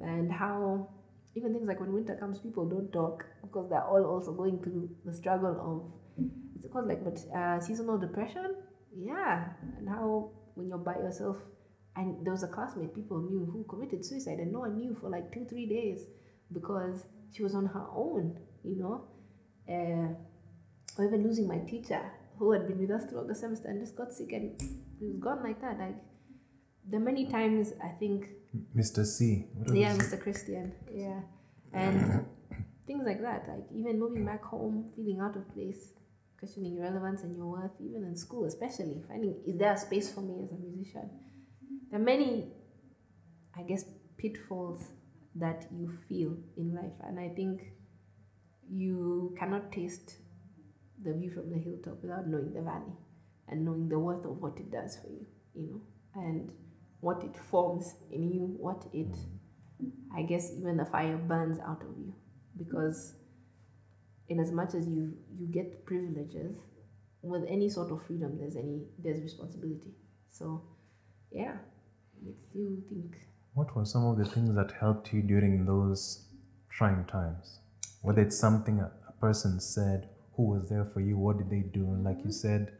and 0.00 0.32
how 0.32 0.88
even 1.36 1.52
things 1.52 1.68
like 1.68 1.80
when 1.80 1.92
winter 1.92 2.16
comes, 2.16 2.38
people 2.38 2.66
don't 2.66 2.90
talk 2.92 3.24
because 3.42 3.68
they're 3.68 3.84
all 3.84 4.04
also 4.04 4.32
going 4.32 4.58
through 4.62 4.88
the 5.04 5.12
struggle 5.12 5.54
of 5.60 6.26
it's 6.56 6.66
called 6.72 6.88
like 6.88 7.04
but 7.04 7.18
uh, 7.36 7.60
seasonal 7.60 7.98
depression. 7.98 8.54
Yeah, 8.96 9.48
and 9.76 9.86
how 9.88 10.30
when 10.54 10.68
you're 10.68 10.78
by 10.78 10.94
yourself, 10.94 11.36
and 11.94 12.24
there 12.24 12.32
was 12.32 12.42
a 12.42 12.48
classmate 12.48 12.94
people 12.94 13.20
knew 13.20 13.44
who 13.52 13.64
committed 13.68 14.04
suicide, 14.04 14.38
and 14.38 14.50
no 14.50 14.60
one 14.60 14.78
knew 14.78 14.96
for 14.98 15.10
like 15.10 15.30
two 15.30 15.44
three 15.44 15.66
days 15.66 16.06
because 16.50 17.04
she 17.30 17.42
was 17.42 17.54
on 17.54 17.66
her 17.66 17.86
own. 17.94 18.38
You 18.64 18.76
know, 18.76 19.04
uh, 19.68 20.14
or 20.98 21.04
even 21.06 21.22
losing 21.22 21.46
my 21.46 21.58
teacher 21.58 22.00
who 22.38 22.52
had 22.52 22.66
been 22.66 22.78
with 22.78 22.90
us 22.90 23.04
throughout 23.08 23.28
the 23.28 23.34
semester 23.34 23.68
and 23.68 23.80
just 23.80 23.96
got 23.96 24.12
sick 24.12 24.32
and 24.32 24.60
he 24.98 25.06
was 25.06 25.16
gone 25.18 25.42
like 25.42 25.60
that. 25.60 25.78
Like 25.78 25.96
the 26.88 26.98
many 26.98 27.26
times 27.26 27.72
I 27.82 27.88
think 27.88 28.28
Mr. 28.76 29.04
C. 29.04 29.46
What 29.54 29.76
yeah. 29.76 29.96
Mr. 29.96 30.20
Christian. 30.20 30.72
Yeah. 30.92 31.20
And 31.72 32.26
things 32.86 33.04
like 33.04 33.20
that. 33.22 33.46
Like 33.48 33.64
even 33.74 33.98
moving 33.98 34.24
back 34.24 34.44
home, 34.44 34.90
feeling 34.94 35.20
out 35.20 35.36
of 35.36 35.52
place, 35.54 35.92
questioning 36.38 36.74
your 36.74 36.84
relevance 36.84 37.22
and 37.22 37.36
your 37.36 37.46
worth, 37.46 37.72
even 37.80 38.04
in 38.04 38.16
school, 38.16 38.44
especially 38.46 39.02
finding 39.08 39.34
is 39.46 39.56
there 39.56 39.72
a 39.72 39.78
space 39.78 40.10
for 40.10 40.20
me 40.20 40.44
as 40.44 40.52
a 40.52 40.56
musician? 40.56 41.10
There 41.90 42.00
are 42.00 42.02
many, 42.02 42.52
I 43.56 43.62
guess, 43.62 43.84
pitfalls 44.16 44.82
that 45.34 45.66
you 45.70 45.92
feel 46.08 46.36
in 46.56 46.74
life, 46.74 46.94
and 47.06 47.20
I 47.20 47.28
think 47.28 47.62
you 48.68 49.34
cannot 49.38 49.70
taste 49.70 50.16
the 51.04 51.12
view 51.12 51.30
from 51.30 51.50
the 51.50 51.58
hilltop 51.58 52.02
without 52.02 52.26
knowing 52.26 52.52
the 52.54 52.62
valley 52.62 52.96
and 53.48 53.64
knowing 53.64 53.88
the 53.88 53.98
worth 53.98 54.24
of 54.24 54.40
what 54.40 54.56
it 54.58 54.70
does 54.72 54.96
for 54.96 55.08
you, 55.08 55.26
you 55.54 55.66
know, 55.70 55.80
and 56.14 56.50
what 57.06 57.22
it 57.22 57.36
forms 57.50 57.94
in 58.10 58.22
you, 58.32 58.44
what 58.58 58.80
it, 58.92 59.14
I 60.18 60.22
guess, 60.22 60.50
even 60.58 60.76
the 60.76 60.84
fire 60.84 61.16
burns 61.16 61.58
out 61.60 61.82
of 61.82 61.96
you. 61.96 62.12
Because, 62.58 63.14
in 64.28 64.40
as 64.40 64.50
much 64.50 64.74
as 64.74 64.88
you 64.88 65.02
you 65.38 65.46
get 65.58 65.86
privileges, 65.90 66.56
with 67.22 67.44
any 67.48 67.68
sort 67.68 67.92
of 67.92 68.04
freedom, 68.06 68.38
there's 68.40 68.56
any 68.56 68.78
there's 68.98 69.22
responsibility. 69.22 69.92
So, 70.38 70.62
yeah, 71.30 71.56
makes 72.24 72.44
you 72.54 72.82
think. 72.88 73.10
What 73.54 73.74
were 73.74 73.84
some 73.84 74.04
of 74.04 74.18
the 74.18 74.24
things 74.24 74.54
that 74.56 74.72
helped 74.80 75.12
you 75.12 75.22
during 75.22 75.64
those 75.64 76.00
trying 76.70 77.04
times? 77.06 77.60
Whether 78.02 78.22
it's 78.22 78.38
something 78.46 78.80
a, 78.80 78.90
a 79.08 79.12
person 79.20 79.60
said, 79.60 80.08
who 80.36 80.42
was 80.54 80.68
there 80.68 80.84
for 80.92 81.00
you, 81.00 81.16
what 81.16 81.38
did 81.38 81.50
they 81.50 81.64
do? 81.78 81.84
And 81.94 82.04
like 82.04 82.18
you 82.18 82.24
mm-hmm. 82.24 82.46
said, 82.48 82.72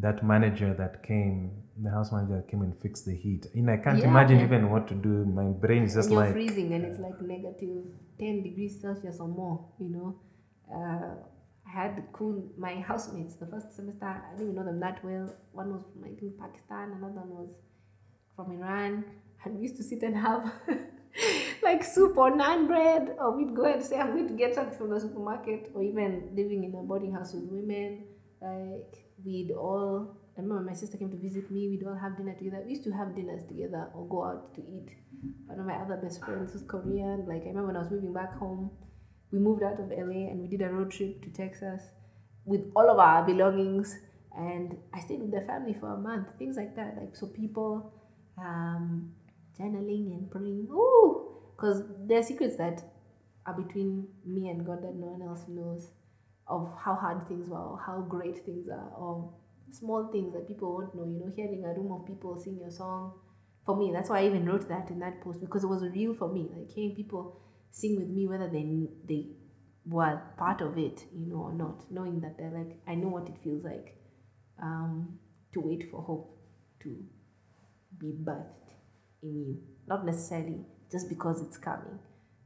that 0.00 0.24
manager 0.24 0.74
that 0.74 1.02
came, 1.02 1.62
the 1.82 1.90
house 1.90 2.12
manager 2.12 2.36
that 2.36 2.48
came 2.48 2.62
and 2.62 2.74
fixed 2.80 3.04
the 3.06 3.14
heat. 3.14 3.46
You 3.54 3.62
know, 3.62 3.72
I 3.72 3.76
can't 3.78 3.98
Yeah, 3.98 4.08
imagine 4.08 4.40
even 4.40 4.70
what 4.70 4.88
to 4.88 4.94
do. 4.94 5.24
My 5.24 5.44
brain 5.64 5.82
is 5.84 5.94
just 5.94 6.10
like 6.10 6.32
freezing 6.32 6.72
and 6.74 6.84
it's 6.84 6.98
like 7.00 7.20
negative 7.20 7.84
10 8.18 8.42
degrees 8.42 8.80
celsius 8.80 9.18
or 9.20 9.28
more 9.28 9.56
you 9.78 9.88
know 9.88 10.08
uh, 10.74 11.14
i 11.66 11.70
had 11.70 12.02
cool 12.12 12.36
my 12.58 12.74
housemates 12.90 13.36
the 13.36 13.46
first 13.46 13.74
semester 13.74 14.04
i 14.04 14.30
didn't 14.32 14.42
even 14.44 14.56
know 14.56 14.64
them 14.64 14.78
that 14.80 15.02
well 15.04 15.26
one 15.52 15.72
was 15.72 15.82
from 15.90 16.04
i 16.04 16.12
think 16.20 16.38
pakistan 16.38 16.92
another 16.98 17.20
one 17.24 17.30
was 17.30 17.52
from 18.36 18.52
iran 18.52 19.04
and 19.44 19.54
we 19.56 19.62
used 19.62 19.76
to 19.76 19.82
sit 19.82 20.02
and 20.02 20.16
have 20.16 20.52
like 21.62 21.82
soup 21.84 22.16
or 22.16 22.30
naan 22.40 22.66
bread 22.66 23.14
or 23.18 23.36
we'd 23.36 23.54
go 23.54 23.64
and 23.72 23.82
say 23.82 23.98
i'm 23.98 24.12
going 24.12 24.28
to 24.28 24.34
get 24.34 24.54
something 24.54 24.76
from 24.76 24.90
the 24.90 25.00
supermarket 25.00 25.70
or 25.74 25.82
even 25.82 26.28
living 26.40 26.64
in 26.64 26.74
a 26.74 26.82
boarding 26.82 27.12
house 27.12 27.32
with 27.34 27.44
women 27.58 28.04
like 28.42 28.98
we'd 29.24 29.52
all 29.52 30.16
I 30.36 30.42
remember 30.42 30.70
my 30.70 30.74
sister 30.74 30.96
came 30.96 31.10
to 31.10 31.16
visit 31.16 31.50
me. 31.50 31.68
We'd 31.68 31.86
all 31.86 31.96
have 31.96 32.16
dinner 32.16 32.34
together. 32.34 32.62
We 32.64 32.70
used 32.70 32.84
to 32.84 32.92
have 32.92 33.14
dinners 33.14 33.42
together 33.46 33.90
or 33.94 34.08
go 34.08 34.24
out 34.24 34.54
to 34.54 34.62
eat. 34.62 34.88
One 35.46 35.60
of 35.60 35.66
my 35.66 35.74
other 35.74 35.96
best 35.96 36.24
friends 36.24 36.52
was 36.52 36.62
Korean. 36.62 37.26
Like 37.28 37.42
I 37.42 37.48
remember 37.48 37.66
when 37.66 37.76
I 37.76 37.80
was 37.80 37.90
moving 37.90 38.12
back 38.12 38.38
home, 38.38 38.70
we 39.32 39.38
moved 39.38 39.62
out 39.62 39.78
of 39.78 39.90
LA 39.90 40.30
and 40.30 40.40
we 40.40 40.48
did 40.48 40.62
a 40.62 40.68
road 40.68 40.92
trip 40.92 41.22
to 41.22 41.30
Texas, 41.30 41.82
with 42.44 42.62
all 42.74 42.88
of 42.88 42.98
our 42.98 43.24
belongings 43.26 43.98
and 44.36 44.76
I 44.94 45.00
stayed 45.00 45.20
with 45.20 45.32
the 45.32 45.42
family 45.42 45.74
for 45.78 45.92
a 45.92 45.98
month, 45.98 46.28
things 46.38 46.56
like 46.56 46.74
that. 46.76 46.96
Like 46.96 47.14
so 47.14 47.26
people 47.26 47.92
um 48.38 49.12
journaling 49.58 50.12
and 50.12 50.30
praying. 50.30 50.68
Ooh, 50.70 51.36
because 51.54 51.82
there 52.06 52.18
are 52.18 52.22
secrets 52.22 52.56
that 52.56 52.82
are 53.46 53.54
between 53.54 54.08
me 54.24 54.48
and 54.48 54.64
God 54.64 54.82
that 54.82 54.94
no 54.94 55.08
one 55.08 55.22
else 55.22 55.44
knows 55.48 55.90
of 56.50 56.68
how 56.84 56.94
hard 56.94 57.26
things 57.28 57.48
were 57.48 57.58
or 57.58 57.80
how 57.86 58.00
great 58.00 58.44
things 58.44 58.68
are 58.68 58.92
or 58.96 59.32
small 59.70 60.10
things 60.10 60.32
that 60.34 60.48
people 60.48 60.74
won't 60.74 60.94
know, 60.94 61.04
you 61.04 61.18
know, 61.20 61.32
hearing 61.34 61.64
a 61.64 61.68
room 61.68 61.92
of 61.92 62.06
people 62.06 62.36
sing 62.36 62.58
your 62.60 62.70
song. 62.70 63.12
For 63.64 63.76
me, 63.76 63.92
that's 63.92 64.10
why 64.10 64.20
I 64.20 64.26
even 64.26 64.46
wrote 64.46 64.68
that 64.68 64.90
in 64.90 64.98
that 65.00 65.20
post 65.22 65.40
because 65.40 65.62
it 65.62 65.68
was 65.68 65.82
real 65.82 66.14
for 66.14 66.32
me. 66.32 66.48
Like 66.52 66.70
hearing 66.70 66.96
people 66.96 67.40
sing 67.70 67.96
with 67.96 68.08
me, 68.08 68.26
whether 68.26 68.48
they 68.48 68.88
they 69.06 69.26
were 69.86 70.20
part 70.36 70.60
of 70.60 70.76
it, 70.76 71.04
you 71.14 71.26
know, 71.26 71.36
or 71.36 71.52
not, 71.52 71.84
knowing 71.90 72.20
that 72.20 72.36
they're 72.36 72.50
like, 72.50 72.80
I 72.86 72.94
know 72.94 73.08
what 73.08 73.28
it 73.28 73.38
feels 73.42 73.64
like 73.64 73.96
um, 74.62 75.18
to 75.52 75.60
wait 75.60 75.88
for 75.90 76.02
hope 76.02 76.36
to 76.82 76.96
be 77.98 78.12
birthed 78.24 78.74
in 79.22 79.44
you. 79.44 79.58
Not 79.86 80.04
necessarily 80.04 80.64
just 80.90 81.08
because 81.08 81.40
it's 81.42 81.56
coming. 81.58 81.98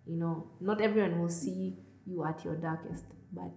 You 0.07 0.17
know, 0.17 0.51
not 0.61 0.81
everyone 0.81 1.21
will 1.21 1.31
see 1.31 1.79
you 2.07 2.25
at 2.27 2.45
your 2.45 2.57
darkest, 2.57 3.05
but 3.33 3.51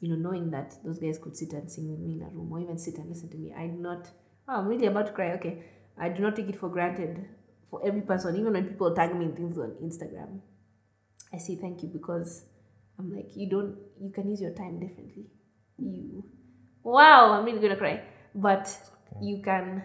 you 0.00 0.08
know, 0.08 0.16
knowing 0.16 0.50
that 0.50 0.74
those 0.84 0.98
guys 0.98 1.18
could 1.18 1.36
sit 1.36 1.52
and 1.52 1.70
sing 1.70 1.90
with 1.90 2.00
me 2.00 2.14
in 2.14 2.22
a 2.22 2.30
room 2.30 2.50
or 2.52 2.60
even 2.60 2.78
sit 2.78 2.96
and 2.96 3.08
listen 3.08 3.28
to 3.30 3.36
me, 3.36 3.52
I 3.56 3.66
do 3.66 3.78
not, 3.78 4.08
oh, 4.48 4.56
I'm 4.56 4.66
really 4.66 4.86
about 4.86 5.06
to 5.06 5.12
cry. 5.12 5.32
Okay. 5.32 5.62
I 5.98 6.08
do 6.08 6.22
not 6.22 6.34
take 6.36 6.48
it 6.48 6.58
for 6.58 6.70
granted 6.70 7.26
for 7.70 7.86
every 7.86 8.00
person, 8.00 8.36
even 8.36 8.52
when 8.54 8.66
people 8.66 8.94
tag 8.94 9.14
me 9.14 9.26
in 9.26 9.36
things 9.36 9.58
on 9.58 9.76
Instagram. 9.82 10.40
I 11.32 11.38
say 11.38 11.56
thank 11.56 11.82
you 11.82 11.88
because 11.88 12.46
I'm 12.98 13.14
like, 13.14 13.36
you 13.36 13.48
don't, 13.48 13.76
you 14.00 14.10
can 14.10 14.28
use 14.28 14.40
your 14.40 14.54
time 14.54 14.80
differently. 14.80 15.26
You, 15.78 16.24
wow, 16.82 17.32
I'm 17.32 17.44
really 17.44 17.60
gonna 17.60 17.76
cry. 17.76 18.02
But 18.34 18.76
you 19.20 19.42
can, 19.42 19.84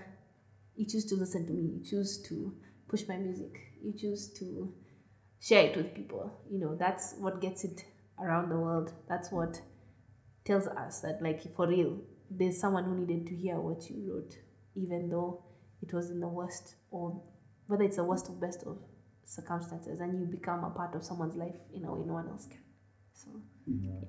you 0.76 0.86
choose 0.86 1.06
to 1.06 1.16
listen 1.16 1.46
to 1.48 1.54
me, 1.54 1.78
you 1.78 1.84
choose 1.84 2.22
to 2.30 2.56
push 2.88 3.04
my 3.08 3.18
music, 3.18 3.60
you 3.84 3.94
choose 3.98 4.34
to 4.40 4.74
share 5.40 5.66
it 5.66 5.76
with 5.76 5.94
people. 5.94 6.32
You 6.50 6.60
know, 6.60 6.76
that's 6.76 7.16
what 7.20 7.42
gets 7.42 7.64
it 7.66 7.84
around 8.20 8.50
the 8.50 8.58
world. 8.58 8.94
That's 9.10 9.32
what 9.32 9.62
tells 10.46 10.68
us 10.68 11.02
that, 11.02 11.22
like, 11.22 11.42
for 11.56 11.68
real, 11.68 12.00
there's 12.30 12.60
someone 12.60 12.86
who 12.86 12.96
needed 12.96 13.28
to 13.28 13.36
hear 13.36 13.60
what 13.60 13.90
you 13.90 14.14
wrote, 14.14 14.38
even 14.76 15.10
though 15.10 15.44
it 15.82 15.94
was 15.94 16.10
in 16.10 16.20
the 16.20 16.28
worst 16.28 16.76
or 16.92 17.22
whether 17.68 17.84
it's 17.84 17.98
the 17.98 18.04
worst 18.04 18.28
or 18.30 18.36
best 18.36 18.64
of 18.64 18.78
circumstances, 19.24 20.00
and 20.00 20.20
you 20.20 20.26
become 20.26 20.64
a 20.64 20.70
part 20.70 20.96
of 20.96 21.04
someone's 21.04 21.36
life 21.36 21.56
in 21.74 21.84
a 21.84 21.94
way 21.94 22.06
no 22.06 22.14
one 22.14 22.28
else 22.30 22.46
can. 22.46 22.60
So, 23.14 23.30
yeah. 23.66 24.08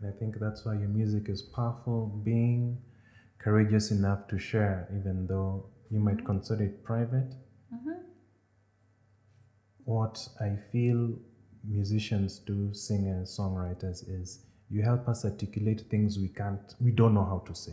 And 0.00 0.14
I 0.14 0.16
think 0.18 0.38
that's 0.38 0.64
why 0.64 0.74
your 0.74 0.88
music 0.88 1.28
is 1.28 1.42
powerful, 1.42 2.06
being 2.24 2.78
courageous 3.38 3.90
enough 3.90 4.28
to 4.28 4.38
share, 4.38 4.88
even 4.96 5.26
though 5.26 5.66
you 5.90 5.98
might 5.98 6.18
mm-hmm. 6.18 6.26
consider 6.26 6.64
it 6.64 6.84
private. 6.84 7.34
Mm-hmm. 7.74 8.02
What 9.84 10.28
I 10.40 10.56
feel 10.70 11.14
musicians 11.64 12.38
do, 12.38 12.72
singers, 12.72 13.36
songwriters, 13.36 14.04
is 14.08 14.44
you 14.70 14.82
help 14.82 15.08
us 15.08 15.24
articulate 15.24 15.82
things 15.90 16.18
we 16.18 16.28
can't, 16.28 16.74
we 16.80 16.90
don't 16.90 17.14
know 17.14 17.24
how 17.24 17.42
to 17.46 17.54
say. 17.54 17.72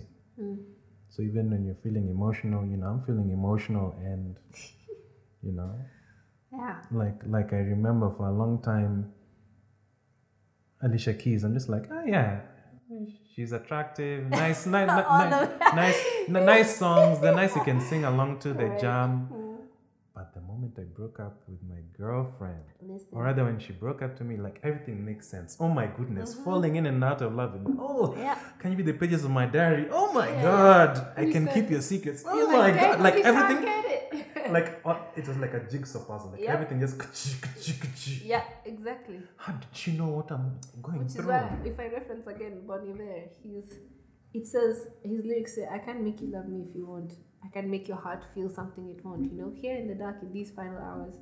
So 1.09 1.21
even 1.21 1.49
when 1.49 1.65
you're 1.65 1.75
feeling 1.83 2.09
emotional, 2.09 2.65
you 2.65 2.77
know, 2.77 2.87
I'm 2.87 3.01
feeling 3.01 3.31
emotional, 3.31 3.95
and 4.03 4.35
you 5.41 5.51
know, 5.53 5.73
Yeah. 6.51 6.75
like 6.91 7.21
like 7.25 7.53
I 7.53 7.57
remember 7.75 8.09
for 8.17 8.27
a 8.27 8.33
long 8.33 8.61
time, 8.61 9.11
Alicia 10.81 11.13
Keys. 11.13 11.43
I'm 11.43 11.53
just 11.53 11.69
like, 11.69 11.85
oh 11.91 12.03
yeah, 12.05 12.41
she's 13.33 13.51
attractive, 13.53 14.29
nice, 14.29 14.65
nice, 14.75 14.89
All 14.89 15.17
nice, 15.29 15.49
nice, 15.73 15.99
nice 16.27 16.75
songs. 16.77 17.19
They're 17.21 17.33
nice. 17.35 17.55
You 17.55 17.63
can 17.63 17.79
sing 17.79 18.03
along 18.03 18.39
to 18.39 18.53
the 18.53 18.65
Right. 18.65 18.79
jam. 18.79 19.29
But 20.25 20.41
the 20.41 20.47
moment 20.47 20.73
I 20.79 20.83
broke 20.83 21.19
up 21.19 21.43
with 21.47 21.61
my 21.69 21.81
girlfriend, 21.97 22.63
Listen. 22.81 23.07
or 23.11 23.23
rather 23.23 23.43
when 23.45 23.59
she 23.59 23.73
broke 23.73 24.01
up 24.01 24.17
to 24.17 24.23
me, 24.23 24.37
like 24.37 24.59
everything 24.63 25.05
makes 25.05 25.27
sense. 25.27 25.55
Oh 25.59 25.67
my 25.67 25.85
goodness, 25.85 26.33
falling 26.33 26.77
in 26.77 26.85
and 26.87 27.03
out 27.03 27.21
of 27.21 27.33
love. 27.35 27.53
And, 27.53 27.77
oh, 27.79 28.07
Mm-hmm. 28.07 28.21
Yeah. 28.21 28.39
can 28.59 28.71
you 28.71 28.77
be 28.77 28.83
the 28.83 28.93
pages 28.93 29.23
of 29.23 29.31
my 29.31 29.45
diary? 29.45 29.87
Oh 29.91 30.11
my 30.13 30.27
God, 30.47 30.93
I 31.15 31.29
can 31.31 31.47
keep 31.47 31.69
your 31.69 31.81
secrets. 31.81 32.23
Oh 32.25 32.47
my 32.47 32.57
like, 32.57 32.79
God, 32.79 33.01
like 33.01 33.15
everything 33.17 33.67
it. 33.67 34.51
like 34.57 34.81
uh, 34.85 34.97
it 35.15 35.27
was 35.27 35.37
like 35.37 35.53
a 35.53 35.59
jigsaw 35.71 35.99
puzzle. 36.09 36.31
Like 36.31 36.41
Yep. 36.41 36.53
everything 36.55 36.79
just. 36.79 36.95
yeah, 38.25 38.43
exactly. 38.65 39.19
How 39.37 39.53
did 39.53 39.75
you 39.87 39.93
know 39.99 40.07
what 40.17 40.31
I'm 40.31 40.59
going 40.81 40.99
Which 40.99 41.09
is 41.09 41.15
through? 41.15 41.27
why, 41.27 41.55
if 41.65 41.79
I 41.79 41.87
reference 41.87 42.25
again 42.27 42.61
Bon 42.67 42.79
Iver, 42.89 43.29
he's 43.43 43.69
it 44.33 44.45
says 44.47 44.87
his 45.03 45.23
lyrics 45.23 45.55
say, 45.55 45.67
"I 45.71 45.79
can't 45.79 46.01
make 46.01 46.19
you 46.21 46.31
love 46.31 46.47
me 46.47 46.65
if 46.67 46.75
you 46.75 46.85
won't. 46.87 47.13
I 47.45 47.49
can 47.49 47.69
make 47.69 47.87
your 47.87 47.97
heart 47.97 48.23
feel 48.33 48.49
something 48.49 48.89
it 48.89 49.05
won't. 49.05 49.31
You 49.31 49.37
know, 49.37 49.51
here 49.55 49.75
in 49.75 49.87
the 49.87 49.95
dark, 49.95 50.17
in 50.21 50.33
these 50.33 50.51
final 50.51 50.77
hours, 50.81 51.15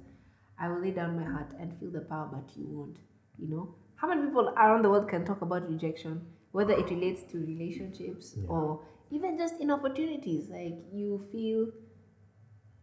I 0.60 0.70
will 0.70 0.80
lay 0.82 0.92
down 0.92 1.16
my 1.18 1.24
heart 1.30 1.52
and 1.60 1.78
feel 1.80 1.92
the 1.92 2.02
power, 2.02 2.30
but 2.32 2.56
you 2.56 2.66
won't. 2.68 2.98
You 3.38 3.50
know, 3.50 3.76
how 3.96 4.08
many 4.08 4.22
people 4.26 4.50
around 4.50 4.84
the 4.84 4.90
world 4.90 5.10
can 5.10 5.26
talk 5.26 5.42
about 5.42 5.70
rejection, 5.70 6.26
whether 6.52 6.74
it 6.74 6.90
relates 6.90 7.24
to 7.32 7.38
relationships 7.40 8.36
or 8.48 8.82
even 9.12 9.38
just 9.38 9.60
in 9.60 9.72
opportunities? 9.72 10.50
Like 10.50 10.76
you 10.92 11.26
feel, 11.32 11.68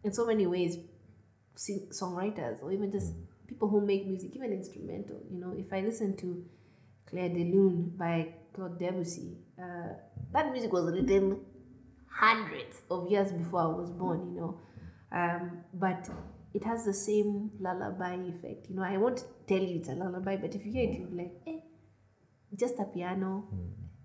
in 0.03 0.13
so 0.13 0.25
many 0.25 0.47
ways, 0.47 0.77
sing- 1.55 1.87
songwriters 1.91 2.61
or 2.63 2.71
even 2.71 2.91
just 2.91 3.13
people 3.47 3.67
who 3.69 3.81
make 3.81 4.07
music, 4.07 4.35
even 4.35 4.51
instrumental. 4.51 5.19
You 5.29 5.39
know, 5.39 5.53
if 5.57 5.71
I 5.73 5.81
listen 5.81 6.15
to 6.17 6.45
Clair 7.05 7.29
de 7.29 7.51
Lune 7.51 7.93
by 7.97 8.33
Claude 8.53 8.79
Debussy, 8.79 9.37
uh, 9.59 9.93
that 10.33 10.51
music 10.51 10.71
was 10.73 10.91
written 10.93 11.39
hundreds 12.13 12.81
of 12.89 13.09
years 13.09 13.31
before 13.31 13.61
I 13.61 13.67
was 13.67 13.89
born. 13.91 14.33
You 14.35 14.39
know, 14.41 14.59
um, 15.11 15.63
but 15.73 16.09
it 16.53 16.63
has 16.65 16.85
the 16.85 16.93
same 16.93 17.51
lullaby 17.59 18.15
effect. 18.15 18.69
You 18.69 18.75
know, 18.75 18.83
I 18.83 18.97
won't 18.97 19.23
tell 19.47 19.59
you 19.59 19.77
it's 19.79 19.89
a 19.89 19.93
lullaby, 19.93 20.37
but 20.37 20.53
if 20.55 20.65
you 20.65 20.71
hear 20.71 20.89
it, 20.89 20.99
you'll 20.99 21.09
be 21.09 21.17
like, 21.17 21.33
eh, 21.47 21.59
just 22.57 22.79
a 22.79 22.85
piano, 22.85 23.45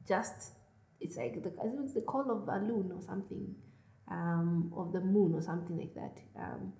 just 0.06 0.52
it's 1.00 1.16
like 1.16 1.42
the 1.42 1.52
I 1.60 1.64
think 1.64 1.80
it's 1.84 1.94
the 1.94 2.02
call 2.02 2.30
of 2.30 2.48
a 2.48 2.58
loon 2.64 2.92
or 2.92 3.02
something, 3.02 3.54
um, 4.10 4.72
of 4.76 4.92
the 4.92 5.00
moon 5.00 5.34
or 5.34 5.42
something 5.42 5.76
like 5.76 5.94
that. 5.94 6.20
Um, 6.38 6.72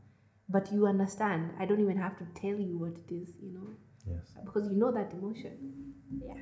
but 0.48 0.72
you 0.72 0.86
understand. 0.86 1.50
I 1.58 1.66
don't 1.66 1.80
even 1.80 1.96
have 1.98 2.16
to 2.18 2.24
tell 2.40 2.58
you 2.58 2.78
what 2.78 2.92
it 2.92 3.12
is, 3.12 3.30
you 3.42 3.52
know, 3.52 3.68
Yes. 4.08 4.32
because 4.44 4.68
you 4.70 4.76
know 4.76 4.92
that 4.92 5.12
emotion. 5.12 5.92
Yeah. 6.24 6.34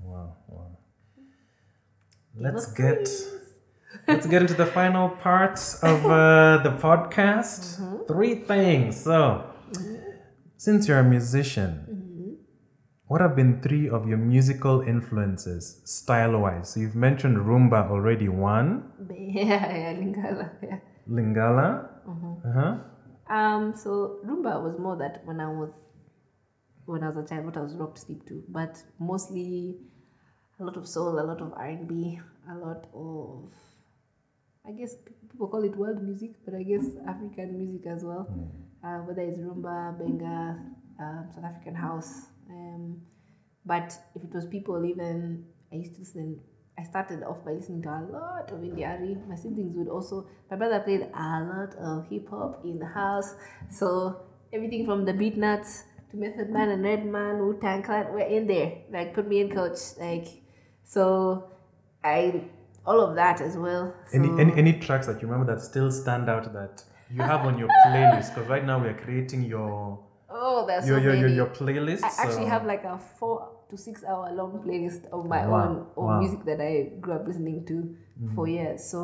Wow. 0.00 0.36
Wow. 0.46 0.78
Let's 2.36 2.66
get 2.72 3.08
let's 4.06 4.26
get 4.26 4.42
into 4.42 4.54
the 4.54 4.66
final 4.66 5.08
parts 5.08 5.82
of 5.82 6.04
uh, 6.06 6.58
the 6.62 6.70
podcast. 6.86 7.80
Mm-hmm. 7.80 8.04
Three 8.08 8.34
things. 8.36 9.00
So, 9.02 9.44
since 10.56 10.88
you're 10.88 10.98
a 11.00 11.04
musician, 11.04 11.84
Mm-hmm. 11.88 12.32
what 13.06 13.20
have 13.20 13.34
been 13.36 13.60
three 13.62 13.88
of 13.88 14.06
your 14.08 14.18
musical 14.18 14.80
influences, 14.82 15.80
style-wise? 15.84 16.68
So 16.70 16.80
you've 16.80 16.94
mentioned 17.08 17.36
rumba 17.38 17.88
already. 17.90 18.28
One, 18.28 18.68
Yeah, 19.10 19.64
yeah, 19.82 19.92
Lingala. 20.00 20.50
Yeah. 20.62 20.78
Lingala. 21.08 21.88
Mm-hmm. 22.08 22.34
Uh 22.48 22.52
huh. 22.60 23.34
Um, 23.34 23.74
so 23.76 24.20
rumba 24.26 24.62
was 24.62 24.78
more 24.78 24.96
that 24.98 25.22
when 25.24 25.40
I 25.40 25.48
was 25.48 25.72
when 26.86 27.02
I 27.02 27.08
was 27.10 27.18
a 27.24 27.28
child, 27.28 27.44
what 27.46 27.56
I 27.56 27.60
was 27.60 27.74
rocked 27.74 27.96
to 27.96 28.02
sleep 28.02 28.26
to, 28.28 28.42
but 28.48 28.82
mostly 28.98 29.76
a 30.60 30.64
lot 30.64 30.76
of 30.76 30.86
soul, 30.88 31.20
a 31.20 31.24
lot 31.30 31.40
of 31.42 31.52
R 31.52 31.66
and 31.68 31.86
B, 31.86 32.18
a 32.50 32.54
lot 32.56 32.86
of 32.94 33.52
I 34.68 34.72
guess 34.72 34.96
people 35.30 35.48
call 35.48 35.64
it 35.64 35.74
world 35.76 36.02
music, 36.02 36.32
but 36.44 36.54
I 36.54 36.62
guess 36.62 36.84
African 37.06 37.56
music 37.56 37.86
as 37.86 38.04
well. 38.04 38.28
Uh, 38.84 38.98
whether 38.98 39.22
it's 39.22 39.38
rumba, 39.38 39.98
benga, 39.98 40.60
um, 41.00 41.28
South 41.34 41.44
African 41.44 41.74
house. 41.74 42.26
Um, 42.50 43.00
but 43.64 43.96
if 44.14 44.22
it 44.22 44.32
was 44.32 44.44
people, 44.44 44.84
even 44.84 45.46
I 45.72 45.76
used 45.76 45.94
to 45.94 46.00
listen. 46.00 46.40
I 46.78 46.84
started 46.84 47.24
off 47.24 47.44
by 47.44 47.52
listening 47.52 47.82
to 47.82 47.88
a 47.88 48.06
lot 48.12 48.52
of 48.52 48.62
India.Arie. 48.62 49.16
My 49.28 49.34
siblings 49.34 49.74
would 49.76 49.88
also. 49.88 50.28
My 50.50 50.56
brother 50.56 50.80
played 50.80 51.08
a 51.12 51.40
lot 51.42 51.74
of 51.76 52.06
hip 52.08 52.28
hop 52.28 52.62
in 52.64 52.78
the 52.78 52.86
house, 52.86 53.34
so 53.70 54.20
everything 54.52 54.84
from 54.84 55.04
the 55.04 55.12
Beatnuts 55.12 55.84
to 56.10 56.16
Method 56.16 56.50
Man 56.50 56.68
and 56.68 56.84
Redman, 56.84 57.38
Wu 57.38 57.58
Tang 57.60 57.82
Clan 57.82 58.12
were 58.12 58.20
in 58.20 58.46
there. 58.46 58.78
Like 58.92 59.14
put 59.14 59.26
me 59.26 59.40
in, 59.40 59.50
coach. 59.50 59.78
Like 59.98 60.28
so, 60.84 61.50
I 62.04 62.44
all 62.88 63.00
of 63.06 63.12
that 63.22 63.40
as 63.48 63.54
well. 63.64 63.84
Any, 64.18 64.28
So- 64.28 64.36
any 64.42 64.52
any 64.62 64.72
tracks 64.86 65.06
that 65.08 65.16
you 65.22 65.26
remember 65.28 65.48
that 65.52 65.60
still 65.70 65.90
stand 66.02 66.26
out 66.34 66.44
that 66.58 66.74
you 67.16 67.22
have 67.32 67.42
on 67.50 67.54
your 67.62 67.70
playlist? 67.86 68.28
Because 68.34 68.48
right 68.54 68.64
now 68.70 68.76
we 68.82 68.88
are 68.92 68.98
creating 69.04 69.42
your 69.54 69.70
Oh, 70.30 70.58
there's 70.68 70.84
so 70.84 70.90
your 70.90 71.00
your, 71.06 71.14
your, 71.22 71.28
your 71.40 71.46
playlist. 71.58 72.02
I 72.04 72.10
actually 72.24 72.46
have 72.54 72.64
like 72.72 72.84
a 72.94 72.96
four 73.18 73.36
to 73.70 73.76
six 73.86 74.04
hour 74.10 74.26
long 74.40 74.52
playlist 74.66 75.02
of 75.16 75.20
my 75.34 75.42
Wow, 75.46 75.62
own 75.68 75.76
of 76.00 76.04
wow. 76.08 76.20
music 76.22 76.40
that 76.50 76.60
I 76.70 76.72
grew 77.04 77.14
up 77.18 77.24
listening 77.30 77.60
to 77.70 77.76
for 78.34 78.44
Mm-hmm. 78.46 78.56
years. 78.56 78.80
So, 78.92 79.00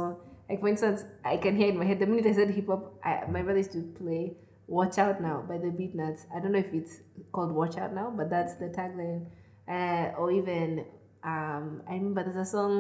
like 0.49 0.61
for 0.63 0.69
instance, 0.75 1.01
I 1.33 1.37
can 1.45 1.55
hear 1.61 1.69
in 1.73 1.79
my 1.83 1.87
head 1.91 1.99
the 2.03 2.07
minute 2.13 2.27
I 2.33 2.35
said 2.39 2.51
hip 2.59 2.67
hop. 2.73 2.83
My 3.37 3.43
brother 3.47 3.61
used 3.65 3.73
to 3.79 3.83
play 4.01 4.23
"Watch 4.79 4.97
Out 5.05 5.19
Now" 5.29 5.37
by 5.51 5.57
the 5.65 5.71
Beatnuts. 5.79 6.21
I 6.35 6.41
don't 6.41 6.53
know 6.57 6.63
if 6.69 6.73
it's 6.81 6.95
called 7.35 7.53
"Watch 7.61 7.77
Out 7.83 7.93
Now," 8.01 8.09
but 8.19 8.27
that's 8.35 8.55
the 8.63 8.69
tagline. 8.79 9.23
Uh, 9.77 10.07
or 10.21 10.27
even 10.41 10.69
Um, 11.35 11.67
I 11.91 11.93
remember 11.99 12.21
there's 12.25 12.43
a 12.49 12.51
song 12.57 12.79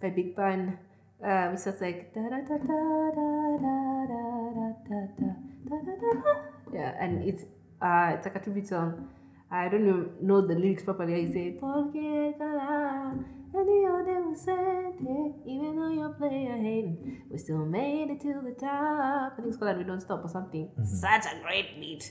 by 0.00 0.10
Big 0.10 0.36
Pun, 0.36 0.78
uh, 1.24 1.48
which 1.48 1.60
starts 1.60 1.80
like 1.80 2.12
da 2.14 2.22
da 2.22 2.40
da 2.40 2.56
da 2.56 2.78
da 3.16 3.36
da 3.56 4.06
da 4.06 4.06
da 4.06 4.66
da 4.88 5.00
da 5.18 5.36
da 5.68 5.78
da 5.84 6.20
da. 6.22 6.34
Yeah, 6.72 6.94
and 7.00 7.22
it's 7.24 7.44
uh, 7.80 8.12
it's 8.14 8.26
like 8.26 8.36
a 8.36 8.40
tribute 8.40 8.66
song. 8.68 9.08
I 9.50 9.68
don't 9.68 9.86
even 9.86 10.10
know 10.22 10.46
the 10.46 10.54
lyrics 10.54 10.82
properly. 10.82 11.14
I 11.14 11.32
say, 11.32 11.56
Porque 11.60 12.34
cada 12.36 13.14
año 13.54 14.04
de 14.04 14.16
ausente, 14.18 15.34
even 15.46 15.76
though 15.76 15.88
you're 15.88 16.12
player 16.14 16.56
hating, 16.56 17.22
we 17.30 17.38
still 17.38 17.64
made 17.64 18.10
it 18.10 18.20
to 18.22 18.40
the 18.42 18.54
top. 18.58 19.32
I 19.32 19.36
think 19.36 19.48
it's 19.48 19.56
called 19.56 19.70
that 19.70 19.78
We 19.78 19.84
Don't 19.84 20.00
Stop 20.00 20.24
or 20.24 20.28
something. 20.28 20.68
Such 20.84 21.26
a 21.26 21.40
great 21.42 21.80
beat. 21.80 22.10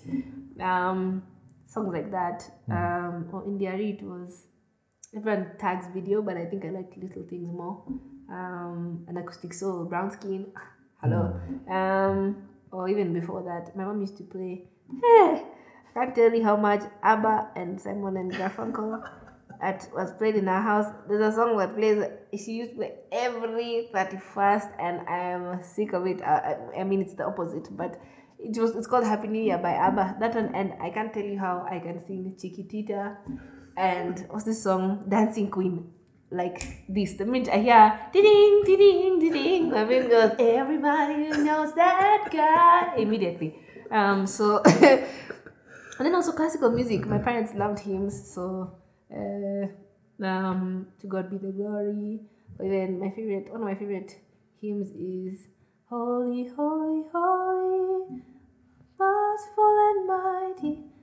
Um, 0.61 1.23
songs 1.67 1.93
like 1.93 2.09
that. 2.11 2.49
Um, 2.71 3.27
or 3.33 3.43
India.Arie 3.45 3.99
was 4.01 4.44
everyone 5.15 5.51
tags 5.59 5.87
video, 5.93 6.21
but 6.21 6.37
I 6.37 6.45
think 6.45 6.65
I 6.65 6.69
like 6.69 6.93
little 6.97 7.23
things 7.29 7.51
more. 7.51 7.83
Um, 8.29 9.05
an 9.07 9.17
acoustic 9.17 9.53
soul, 9.53 9.85
brown 9.85 10.11
skin, 10.11 10.47
hello. 11.01 11.39
Um, 11.69 12.47
or 12.71 12.89
even 12.89 13.13
before 13.13 13.43
that, 13.43 13.75
my 13.75 13.85
mom 13.85 14.01
used 14.01 14.17
to 14.17 14.23
play. 14.23 14.63
Hey, 15.01 15.43
I 15.89 15.93
can't 15.93 16.15
tell 16.15 16.33
you 16.33 16.43
how 16.43 16.55
much 16.57 16.81
ABBA 17.03 17.51
and 17.55 17.79
Simon 17.79 18.17
and 18.17 18.31
Garfunkel 18.33 19.07
that 19.61 19.87
was 19.95 20.11
played 20.13 20.35
in 20.35 20.47
our 20.47 20.61
house. 20.61 20.91
There's 21.07 21.33
a 21.33 21.35
song 21.35 21.57
that 21.57 21.75
plays. 21.75 22.03
She 22.33 22.53
used 22.53 22.71
to 22.71 22.77
play 22.77 22.93
every 23.11 23.87
thirty 23.93 24.17
first, 24.17 24.67
and 24.79 25.07
I 25.07 25.17
am 25.31 25.63
sick 25.63 25.93
of 25.93 26.05
it. 26.07 26.21
I, 26.21 26.55
I- 26.75 26.79
I 26.81 26.83
mean, 26.83 27.01
it's 27.01 27.13
the 27.13 27.25
opposite, 27.25 27.67
but 27.77 27.99
it 28.39 28.59
was. 28.59 28.75
It's 28.75 28.87
called 28.87 29.05
Happy 29.05 29.27
New 29.27 29.41
Year 29.43 29.57
by 29.59 29.71
ABBA. 29.73 30.17
That 30.19 30.35
one, 30.35 30.53
and 30.55 30.73
I 30.81 30.89
can't 30.89 31.13
tell 31.13 31.23
you 31.23 31.39
how 31.39 31.65
I 31.69 31.79
can 31.79 32.05
sing 32.05 32.35
Chiquitita, 32.37 33.15
and 33.77 34.25
what's 34.29 34.45
this 34.45 34.61
song? 34.63 35.05
Dancing 35.07 35.49
Queen. 35.49 35.91
Like 36.31 36.83
this, 36.89 37.13
the 37.13 37.25
minute 37.25 37.49
I 37.49 37.59
hear 37.59 37.99
ding 38.11 38.63
ding 38.65 39.19
ding 39.19 39.31
ding, 39.31 39.69
my 39.69 39.85
brain 39.85 40.09
goes. 40.09 40.31
Everybody 40.39 41.29
knows 41.43 41.73
that 41.75 42.27
guy 42.31 42.95
immediately. 42.97 43.55
Um, 43.91 44.25
so 44.25 44.61
and 44.65 45.05
then 45.99 46.15
also 46.15 46.31
classical 46.31 46.71
music. 46.71 47.05
My 47.05 47.19
parents 47.19 47.53
loved 47.53 47.79
hymns, 47.79 48.33
so 48.33 48.75
uh, 49.15 50.25
um, 50.25 50.87
to 50.99 51.07
God 51.07 51.29
be 51.29 51.37
the 51.37 51.51
glory. 51.53 52.21
But 52.57 52.69
then 52.69 52.99
my 52.99 53.11
favorite, 53.11 53.51
one 53.51 53.61
of 53.61 53.67
my 53.67 53.75
favorite 53.75 54.17
hymns 54.59 54.89
is 54.91 55.47
Holy, 55.89 56.49
Holy, 56.55 57.03
Holy, 57.13 58.21
merciful 58.97 59.77
and 59.89 60.07
mighty. 60.07 60.94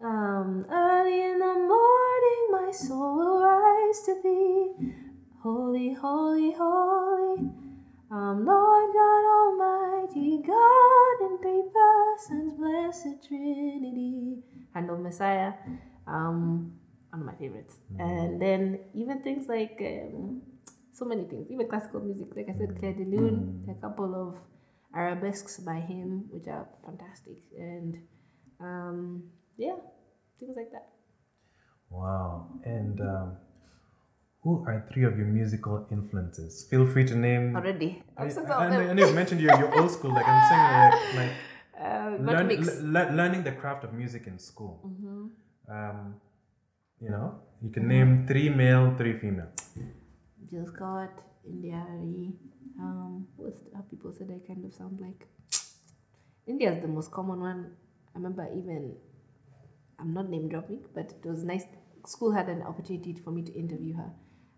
Um, 0.00 0.64
early 0.70 1.22
in 1.22 1.38
the 1.40 1.54
morning, 1.54 2.42
my 2.52 2.70
soul 2.70 3.16
will 3.16 3.42
rise 3.42 4.00
to 4.02 4.14
thee. 4.22 4.92
Holy, 5.42 5.92
holy, 5.92 6.52
holy. 6.52 7.50
Um, 8.10 8.44
Lord 8.46 8.94
God 8.94 9.24
Almighty, 9.38 10.40
God 10.46 11.26
in 11.26 11.38
three 11.38 11.64
persons, 11.74 12.54
blessed 12.54 13.26
Trinity. 13.26 14.38
And 14.76 14.88
of 14.88 15.00
Messiah, 15.00 15.54
um, 16.06 16.72
one 17.10 17.20
of 17.22 17.26
my 17.26 17.34
favorites. 17.34 17.78
And 17.98 18.40
then 18.40 18.78
even 18.94 19.22
things 19.22 19.48
like 19.48 19.78
um, 19.80 20.42
so 20.92 21.04
many 21.06 21.24
things, 21.24 21.48
even 21.50 21.66
classical 21.68 22.00
music, 22.00 22.28
like 22.36 22.46
I 22.48 22.56
said, 22.56 22.78
Clair 22.78 22.92
de 22.92 23.04
Lune, 23.04 23.66
a 23.68 23.74
couple 23.80 24.14
of 24.14 24.36
arabesques 24.94 25.58
by 25.58 25.80
him, 25.80 26.26
which 26.30 26.46
are 26.46 26.68
fantastic. 26.84 27.38
And 27.58 27.98
um, 28.60 29.24
yeah, 29.58 29.76
things 30.40 30.54
like 30.56 30.70
that. 30.72 30.88
Wow. 31.90 32.46
And 32.64 33.00
um, 33.00 33.36
who 34.42 34.64
are 34.66 34.88
three 34.92 35.04
of 35.04 35.16
your 35.18 35.26
musical 35.26 35.86
influences? 35.90 36.66
Feel 36.70 36.86
free 36.86 37.04
to 37.06 37.14
name. 37.16 37.56
Already. 37.56 38.02
I, 38.16 38.22
I'm 38.22 38.28
I, 38.28 38.32
sorry. 38.32 38.50
I 38.52 38.70
know- 38.70 38.90
I 38.90 38.92
know 38.94 39.06
you've 39.06 39.14
mentioned 39.14 39.40
your, 39.40 39.58
your 39.58 39.80
old 39.80 39.90
school. 39.90 40.12
Like 40.12 40.26
I'm 40.28 40.48
saying, 40.48 40.66
like, 40.72 41.28
like 41.28 41.36
Uh, 41.78 42.16
learn, 42.18 42.48
mix. 42.48 42.66
le- 42.66 42.86
le- 42.90 43.10
learning 43.14 43.44
the 43.44 43.52
craft 43.52 43.84
of 43.84 43.92
music 43.92 44.26
in 44.26 44.36
school. 44.36 44.82
Um, 45.70 46.16
you 47.00 47.08
know, 47.08 47.38
you 47.62 47.70
can 47.70 47.86
name 47.86 48.26
three 48.26 48.48
male, 48.48 48.94
three 48.98 49.16
female. 49.16 49.46
Jill 50.50 50.66
Scott, 50.66 51.12
India 51.46 51.76
Ari. 51.88 52.32
Um, 52.80 53.28
what's 53.36 53.60
how 53.72 53.82
people 53.82 54.12
said 54.12 54.26
I 54.34 54.44
kind 54.44 54.64
of 54.64 54.74
sound 54.74 54.98
like? 55.00 55.28
India 56.48 56.72
is 56.74 56.82
the 56.82 56.88
most 56.88 57.12
common 57.12 57.38
one. 57.38 57.70
I 58.12 58.18
remember 58.18 58.48
even, 58.56 58.96
I'm 59.98 60.14
not 60.14 60.28
name 60.28 60.48
dropping, 60.48 60.84
but 60.94 61.12
it 61.12 61.28
was 61.28 61.44
nice. 61.44 61.64
School 62.06 62.32
had 62.32 62.48
an 62.48 62.62
opportunity 62.62 63.14
for 63.24 63.30
me 63.30 63.42
to 63.42 63.52
interview 63.52 63.96
her. 63.96 64.10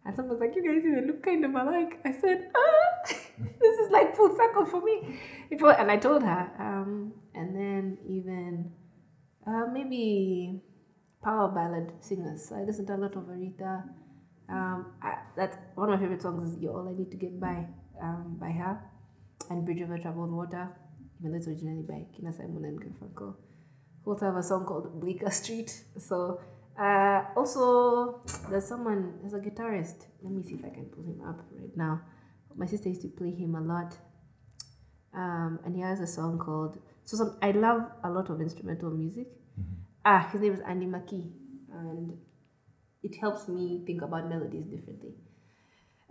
And 0.05 0.17
someone 0.17 0.39
was 0.39 0.41
like, 0.41 0.55
You 0.57 0.63
guys 0.63 0.85
even 0.85 1.07
look 1.07 1.23
kind 1.23 1.45
of 1.45 1.55
alike. 1.55 2.01
I 2.05 2.13
said, 2.13 2.51
Ah, 2.55 3.15
this 3.61 3.79
is 3.81 3.91
like 3.91 4.17
full 4.17 4.35
circle 4.37 4.67
for 4.67 4.81
me. 4.81 5.19
Was, 5.53 5.77
and 5.79 5.91
I 5.91 5.97
told 5.97 6.23
her. 6.23 6.51
Um, 6.59 7.13
and 7.35 7.55
then 7.55 7.99
even 8.07 8.73
uh, 9.47 9.67
maybe 9.73 10.61
power 11.23 11.49
ballad 11.49 11.93
singers. 12.01 12.49
So 12.49 12.57
I 12.57 12.63
listen 12.63 12.87
to 12.87 12.95
a 12.95 12.97
lot 12.97 13.17
of 13.17 13.25
Aretha. 13.25 13.85
Um, 14.49 14.93
I, 15.03 15.19
that's 15.37 15.57
one 15.75 15.93
of 15.93 15.99
my 15.99 16.05
favorite 16.05 16.23
songs 16.23 16.53
is 16.53 16.59
"You're 16.59 16.73
All 16.73 16.89
I 16.89 16.99
Need 16.99 17.11
to 17.13 17.17
Get 17.17 17.39
By" 17.39 17.67
um, 18.03 18.37
by 18.41 18.51
her, 18.51 18.81
and 19.49 19.65
"Bridge 19.65 19.83
Over 19.83 19.99
Troubled 19.99 20.33
Water," 20.33 20.69
even 21.21 21.31
though 21.31 21.37
it's 21.39 21.47
originally 21.47 21.83
by 21.83 22.05
Kina 22.17 22.33
Simon 22.33 22.65
and 22.65 22.81
Garfunkel. 22.81 23.37
Also 24.11 24.27
have 24.27 24.37
a 24.37 24.43
song 24.43 24.65
called 24.65 25.01
"Bleecker 25.01 25.31
Street." 25.31 25.85
So 25.97 26.41
uh, 26.77 27.25
also 27.37 28.23
there's 28.51 28.67
someone, 28.67 29.19
there's 29.21 29.35
a 29.35 29.39
guitarist. 29.39 30.07
Let 30.23 30.33
me 30.33 30.43
see 30.43 30.55
if 30.55 30.65
I 30.65 30.71
can 30.71 30.87
pull 30.87 31.05
him 31.05 31.21
up 31.27 31.39
right 31.53 31.77
now. 31.77 32.01
My 32.57 32.67
sister 32.67 32.89
used 32.89 33.03
to 33.03 33.09
play 33.09 33.31
him 33.31 33.55
a 33.55 33.61
lot, 33.61 33.97
um, 35.15 35.61
and 35.65 35.77
he 35.77 35.83
has 35.83 36.01
a 36.01 36.07
song 36.07 36.39
called. 36.39 36.79
So 37.05 37.17
some, 37.17 37.39
I 37.41 37.53
love 37.53 37.83
a 38.03 38.11
lot 38.11 38.31
of 38.31 38.41
instrumental 38.41 38.91
music. 38.91 39.29
Ah, 40.05 40.29
his 40.33 40.41
name 40.41 40.55
is 40.55 40.61
Andy 40.61 40.87
McKee, 40.87 41.31
and 41.73 42.19
it 43.05 43.15
helps 43.21 43.47
me 43.47 43.85
think 43.87 44.03
about 44.03 44.29
melodies 44.29 44.67
differently. 44.67 45.15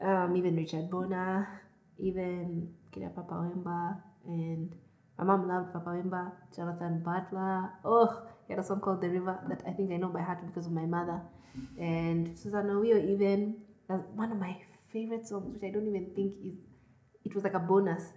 Um, 0.02 0.38
even 0.38 0.56
Richard 0.56 0.90
Bona, 0.90 1.48
even 1.98 2.74
Kida 2.94 3.14
Papa 3.14 3.34
Wemba, 3.34 4.02
and 4.26 4.74
my 5.20 5.26
mom 5.26 5.50
loved 5.50 5.74
Papa 5.74 5.90
Wemba, 5.90 6.32
Jonathan 6.56 7.04
Butler. 7.04 7.70
Oh, 7.84 8.24
he 8.48 8.54
had 8.54 8.64
a 8.64 8.66
song 8.66 8.80
called 8.80 9.02
The 9.02 9.10
River 9.10 9.38
that 9.50 9.64
I 9.68 9.72
think 9.72 9.92
I 9.92 9.98
know 9.98 10.08
by 10.08 10.22
heart 10.22 10.46
because 10.46 10.66
of 10.66 10.72
my 10.72 10.86
mother. 10.86 11.22
And 11.78 12.40
Suzanna 12.40 12.74
Owiyo, 12.74 13.06
even 13.12 13.58
that's 13.90 14.04
one 14.16 14.32
of 14.32 14.40
my 14.40 14.56
favorite 14.94 15.28
songs, 15.28 15.54
which 15.54 15.64
I 15.64 15.74
don't 15.74 15.88
even 15.88 16.12
think 16.16 16.36
is, 16.46 16.56
it 17.26 17.36
was 17.36 17.44
like 17.44 17.54
a 17.54 17.60
bonus 17.60 18.14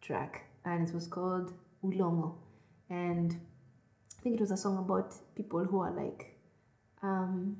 track, 0.00 0.46
and 0.64 0.88
it 0.88 0.94
was 0.94 1.06
called 1.06 1.52
Ulongo. 1.84 2.36
And 2.88 3.38
I 4.18 4.22
think 4.22 4.36
it 4.36 4.40
was 4.40 4.50
a 4.50 4.56
song 4.56 4.78
about 4.78 5.14
people 5.36 5.64
who 5.64 5.80
are 5.80 5.92
like, 5.92 6.38
um, 7.02 7.56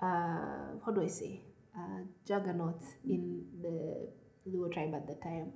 uh, 0.00 0.78
how 0.84 0.92
do 0.94 1.02
I 1.02 1.08
say, 1.08 1.40
uh, 1.76 2.02
juggernauts 2.24 2.94
in 3.04 3.44
the 3.60 4.08
Luo 4.48 4.72
tribe 4.72 4.94
at 4.94 5.06
the 5.06 5.14
time, 5.22 5.52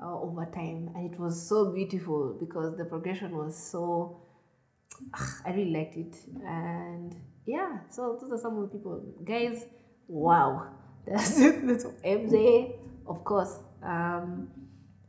or 0.00 0.22
over 0.28 0.44
time, 0.46 0.90
and 0.94 1.12
it 1.12 1.18
was 1.18 1.48
so 1.48 1.72
beautiful 1.72 2.36
because 2.38 2.76
the 2.76 2.84
progression 2.84 3.36
was 3.36 3.56
so. 3.56 4.20
I 5.44 5.50
really 5.50 5.70
liked 5.72 5.96
it, 5.96 6.16
and 6.44 7.14
yeah, 7.46 7.78
so 7.90 8.18
those 8.20 8.32
are 8.32 8.38
some 8.38 8.58
of 8.58 8.70
the 8.70 8.78
people, 8.78 9.00
guys. 9.24 9.66
Wow, 10.08 10.68
that's 11.06 11.36
that's 11.36 11.84
MJ, 12.04 12.74
of 13.06 13.24
course. 13.24 13.58
Um, 13.82 14.48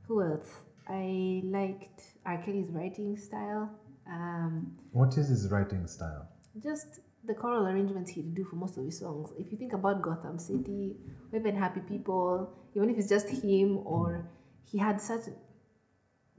who 0.07 0.21
else? 0.23 0.49
I 0.87 1.41
liked 1.45 2.01
R. 2.25 2.41
Kelly's 2.43 2.69
writing 2.71 3.15
style. 3.17 3.69
Um, 4.07 4.75
What 4.91 5.15
is 5.17 5.29
his 5.29 5.51
writing 5.51 5.85
style? 5.87 6.27
just 6.63 6.99
the 7.29 7.35
choral 7.35 7.67
arrangements 7.67 8.09
he'd 8.09 8.33
do 8.33 8.43
for 8.43 8.55
most 8.55 8.75
of 8.77 8.83
his 8.83 8.99
songs. 8.99 9.31
If 9.37 9.51
you 9.51 9.57
think 9.57 9.73
about 9.73 10.01
Gotham 10.01 10.39
City, 10.39 10.97
or 11.31 11.39
even 11.39 11.55
Happy 11.55 11.81
People, 11.81 12.51
even 12.75 12.89
if 12.89 12.97
it's 12.97 13.07
just 13.07 13.29
him 13.29 13.77
or 13.85 14.27
he 14.65 14.79
had 14.79 14.99
such 14.99 15.21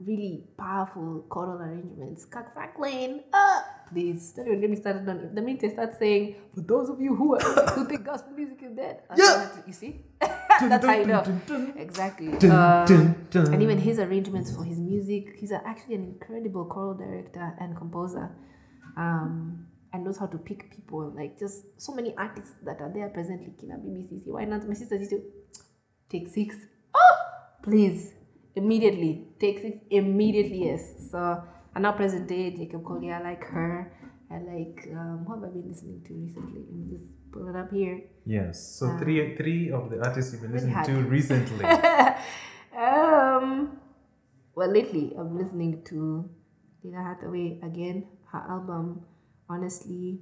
really 0.05 0.43
powerful 0.57 1.25
choral 1.29 1.61
arrangements. 1.61 2.25
Kirk 2.25 2.53
Franklin, 2.53 3.21
ah, 3.33 3.63
please 3.91 4.33
don't 4.33 4.47
even 4.47 4.61
get 4.61 4.69
me 4.69 4.75
started 4.75 5.07
on 5.07 5.17
it. 5.19 5.35
The 5.35 5.41
minute 5.41 5.63
I 5.63 5.69
start 5.69 5.93
saying, 5.97 6.35
for 6.53 6.61
those 6.61 6.89
of 6.89 6.99
you 6.99 7.15
who 7.15 7.35
are, 7.35 7.39
who 7.75 7.85
think 7.87 8.03
gospel 8.03 8.33
music 8.33 8.59
is 8.63 8.75
dead, 8.75 9.01
yeah, 9.15 9.47
you 9.65 9.73
see, 9.73 10.01
that's 10.19 10.85
how 10.85 10.93
you 10.93 11.05
know 11.05 11.23
exactly. 11.77 12.33
Uh, 12.49 12.85
and 13.53 13.61
even 13.61 13.77
his 13.77 13.99
arrangements 13.99 14.53
for 14.55 14.63
his 14.63 14.79
music, 14.79 15.35
he's 15.37 15.51
actually 15.51 15.95
an 15.95 16.03
incredible 16.03 16.65
choral 16.65 16.95
director 16.95 17.53
and 17.59 17.77
composer. 17.77 18.31
Um, 18.97 19.67
and 19.93 20.03
knows 20.03 20.17
how 20.17 20.27
to 20.27 20.37
pick 20.37 20.71
people. 20.75 21.13
Like 21.15 21.39
just 21.39 21.79
so 21.81 21.93
many 21.93 22.13
artists 22.17 22.53
that 22.63 22.81
are 22.81 22.91
there 22.93 23.09
presently. 23.09 23.53
Kina 23.59 23.75
BBCC. 23.75 24.27
Why 24.27 24.45
not? 24.45 24.67
My 24.67 24.73
sisters 24.73 25.01
used 25.01 25.11
to 25.11 25.21
take 26.09 26.27
six. 26.27 26.55
Oh, 26.95 27.15
please, 27.63 28.13
immediately 28.55 29.31
Take 29.41 29.59
6. 29.59 29.77
Immediately, 29.89 30.65
yes. 30.65 31.09
So 31.09 31.43
and 31.73 31.83
now 31.83 31.93
present 31.93 32.27
day, 32.27 32.51
Jacob 32.55 32.85
Collier, 32.85 33.15
I 33.15 33.23
like 33.23 33.43
her. 33.45 33.91
I 34.29 34.35
like 34.37 34.87
um, 34.93 35.25
what 35.25 35.39
have 35.39 35.49
I 35.49 35.53
been 35.53 35.67
listening 35.67 36.03
to 36.07 36.13
recently? 36.13 36.61
Let 36.61 36.75
me 36.75 36.85
just 36.91 37.09
pull 37.31 37.49
it 37.49 37.55
up 37.55 37.71
here. 37.71 38.01
Yes. 38.25 38.77
So 38.77 38.97
three 38.99 39.35
three 39.35 39.71
of 39.71 39.89
the 39.89 39.99
artists 40.05 40.31
you've 40.31 40.43
been 40.43 40.53
listening 40.53 40.75
hard. 40.75 40.87
to 40.87 40.93
recently. 41.03 41.65
Um, 42.71 43.77
well, 44.55 44.71
lately 44.71 45.11
I've 45.19 45.27
been 45.27 45.37
listening 45.37 45.83
to 45.89 46.29
Lalah 46.85 47.15
Hathaway 47.15 47.59
again. 47.61 48.07
Her 48.31 48.43
album, 48.49 49.03
honestly. 49.51 50.19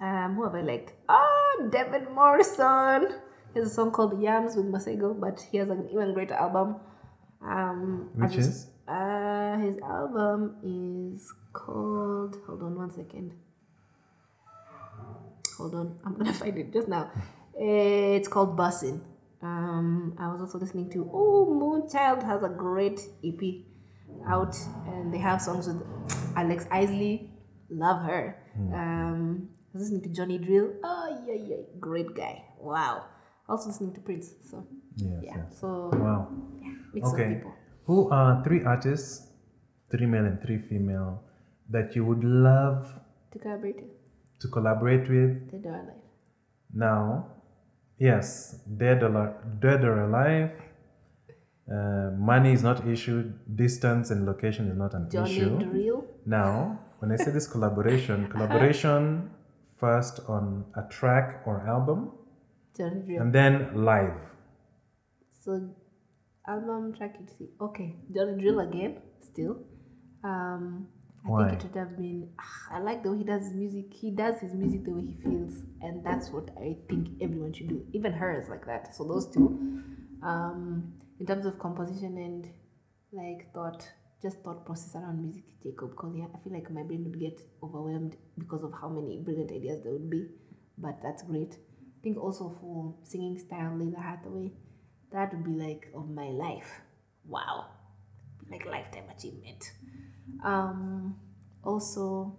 Um, 0.00 0.34
who 0.36 0.44
have 0.44 0.54
I 0.54 0.60
liked? 0.62 0.92
Oh, 1.08 1.68
Devin 1.72 2.06
Morrison. 2.14 3.08
He 3.52 3.58
has 3.60 3.70
a 3.70 3.74
song 3.74 3.90
called 3.90 4.20
Yams 4.22 4.54
with 4.56 4.66
Masego, 4.66 5.18
but 5.18 5.40
he 5.50 5.58
has 5.58 5.68
like 5.68 5.78
an 5.78 5.88
even 5.90 6.14
greater 6.14 6.34
album. 6.34 6.76
Um, 7.42 8.10
Which 8.14 8.32
just- 8.32 8.50
is? 8.50 8.66
Uh, 8.86 9.58
his 9.58 9.76
album 9.80 10.56
is 10.62 11.30
called. 11.52 12.36
Hold 12.46 12.62
on 12.62 12.74
one 12.76 12.90
second. 12.90 13.32
Hold 15.58 15.74
on, 15.74 15.98
I'm 16.04 16.14
gonna 16.14 16.32
find 16.42 16.56
it 16.56 16.72
just 16.72 16.88
now. 16.88 17.10
It's 17.58 18.28
called 18.28 18.56
Bussin'. 18.56 19.00
Um, 19.42 20.14
I 20.18 20.28
was 20.32 20.40
also 20.40 20.58
listening 20.58 20.90
to 20.90 21.08
Oh 21.12 21.46
Moonchild 21.60 22.24
has 22.24 22.42
a 22.42 22.48
great 22.48 23.00
EP 23.24 23.40
out, 24.26 24.56
and 24.86 25.12
they 25.12 25.18
have 25.18 25.42
songs 25.42 25.66
with 25.68 25.82
Alex 26.36 26.66
Isley. 26.70 27.27
Love 27.70 28.02
her. 28.04 28.36
Um, 28.72 29.48
I 29.52 29.78
was 29.78 29.82
listening 29.82 30.02
to 30.02 30.08
Johnny 30.08 30.38
Drille. 30.38 30.74
Oh 30.82 31.24
yeah, 31.26 31.34
yeah, 31.34 31.62
great 31.78 32.14
guy. 32.14 32.44
Wow. 32.58 33.04
Also 33.48 33.68
listening 33.68 33.92
to 33.94 34.00
Prince. 34.00 34.34
So 34.50 34.66
Yes, 34.96 35.20
yeah. 35.22 35.36
yes. 35.36 35.58
So 35.60 35.90
Wow. 35.94 36.28
mix 36.92 37.08
of 37.08 37.14
Okay. 37.14 37.34
people. 37.34 37.52
Who 37.86 38.10
are 38.10 38.42
three 38.44 38.64
artists, 38.64 39.28
three 39.90 40.06
male 40.06 40.24
and 40.26 40.40
three 40.42 40.58
female, 40.58 41.22
that 41.70 41.94
you 41.96 42.04
would 42.04 42.24
love 42.24 42.92
To 43.32 43.38
collaborate 43.38 43.76
with, 43.76 43.92
to 44.40 44.48
collaborate 44.48 45.08
with 45.08 45.50
Dead 45.50 45.64
or 45.66 45.74
Alive. 45.74 46.02
now? 46.72 47.26
Yes, 47.98 48.60
dead 48.76 49.02
or, 49.02 49.34
dead 49.60 49.84
or 49.84 50.04
alive. 50.06 50.50
Uh, 51.70 52.10
money 52.16 52.52
is 52.52 52.62
not 52.62 52.86
issued. 52.86 53.34
Distance 53.56 54.10
and 54.10 54.24
location 54.24 54.70
is 54.70 54.76
not 54.78 54.94
an 54.94 55.08
Johnny 55.10 55.30
issue. 55.36 55.58
Drille. 55.58 56.04
Now, 56.24 56.78
when 56.98 57.12
I 57.12 57.16
say 57.16 57.30
this 57.30 57.46
collaboration, 57.54 58.28
collaboration 58.28 59.30
first 59.78 60.20
on 60.28 60.64
a 60.76 60.82
track 60.90 61.42
or 61.46 61.66
album, 61.66 62.10
Drille. 62.76 63.20
and 63.20 63.32
then 63.32 63.84
live. 63.84 64.20
So 65.32 65.68
album 66.46 66.94
track 66.94 67.16
see. 67.38 67.48
Okay, 67.60 67.96
Johnny 68.14 68.40
Drille 68.42 68.60
again, 68.68 68.96
still. 69.20 69.58
Um 70.24 70.88
I 71.24 71.30
Why? 71.30 71.48
think 71.50 71.64
it 71.64 71.66
would 71.68 71.76
have 71.78 71.96
been 71.96 72.30
ah, 72.38 72.76
I 72.76 72.78
like 72.80 73.02
the 73.02 73.10
way 73.12 73.18
he 73.18 73.24
does 73.24 73.42
his 73.44 73.52
music. 73.54 73.92
He 73.92 74.10
does 74.12 74.40
his 74.40 74.54
music 74.54 74.84
the 74.84 74.92
way 74.92 75.02
he 75.02 75.14
feels, 75.22 75.62
and 75.82 76.04
that's 76.04 76.30
what 76.30 76.48
I 76.56 76.76
think 76.88 77.08
everyone 77.20 77.52
should 77.52 77.68
do. 77.68 77.84
Even 77.92 78.12
her 78.12 78.40
is 78.40 78.48
like 78.48 78.64
that. 78.66 78.94
So 78.94 79.04
those 79.04 79.26
two. 79.30 79.46
Um 80.22 80.92
in 81.20 81.26
terms 81.26 81.46
of 81.46 81.58
composition 81.58 82.16
and 82.18 82.48
like 83.12 83.52
thought 83.52 83.88
just 84.22 84.38
thought 84.42 84.66
process 84.66 84.96
around 84.96 85.22
music, 85.22 85.44
Jacob 85.62 85.94
Collier. 85.96 86.26
I 86.34 86.38
feel 86.42 86.52
like 86.52 86.70
my 86.70 86.82
brain 86.82 87.04
would 87.04 87.20
get 87.20 87.40
overwhelmed 87.62 88.16
because 88.36 88.64
of 88.64 88.72
how 88.80 88.88
many 88.88 89.18
brilliant 89.18 89.52
ideas 89.52 89.82
there 89.84 89.92
would 89.92 90.10
be. 90.10 90.26
But 90.76 90.98
that's 91.02 91.22
great. 91.22 91.54
I 91.54 92.02
think 92.02 92.18
also 92.18 92.56
for 92.60 92.94
singing 93.04 93.38
style, 93.38 93.72
Lalah 93.72 94.02
Hathaway, 94.02 94.52
that 95.12 95.32
would 95.32 95.44
be 95.44 95.52
like 95.52 95.88
of 95.94 96.08
my 96.10 96.28
life. 96.28 96.80
Wow. 97.26 97.66
Like 98.50 98.66
lifetime 98.66 99.04
achievement. 99.16 99.72
Um 100.44 101.16
also 101.64 102.38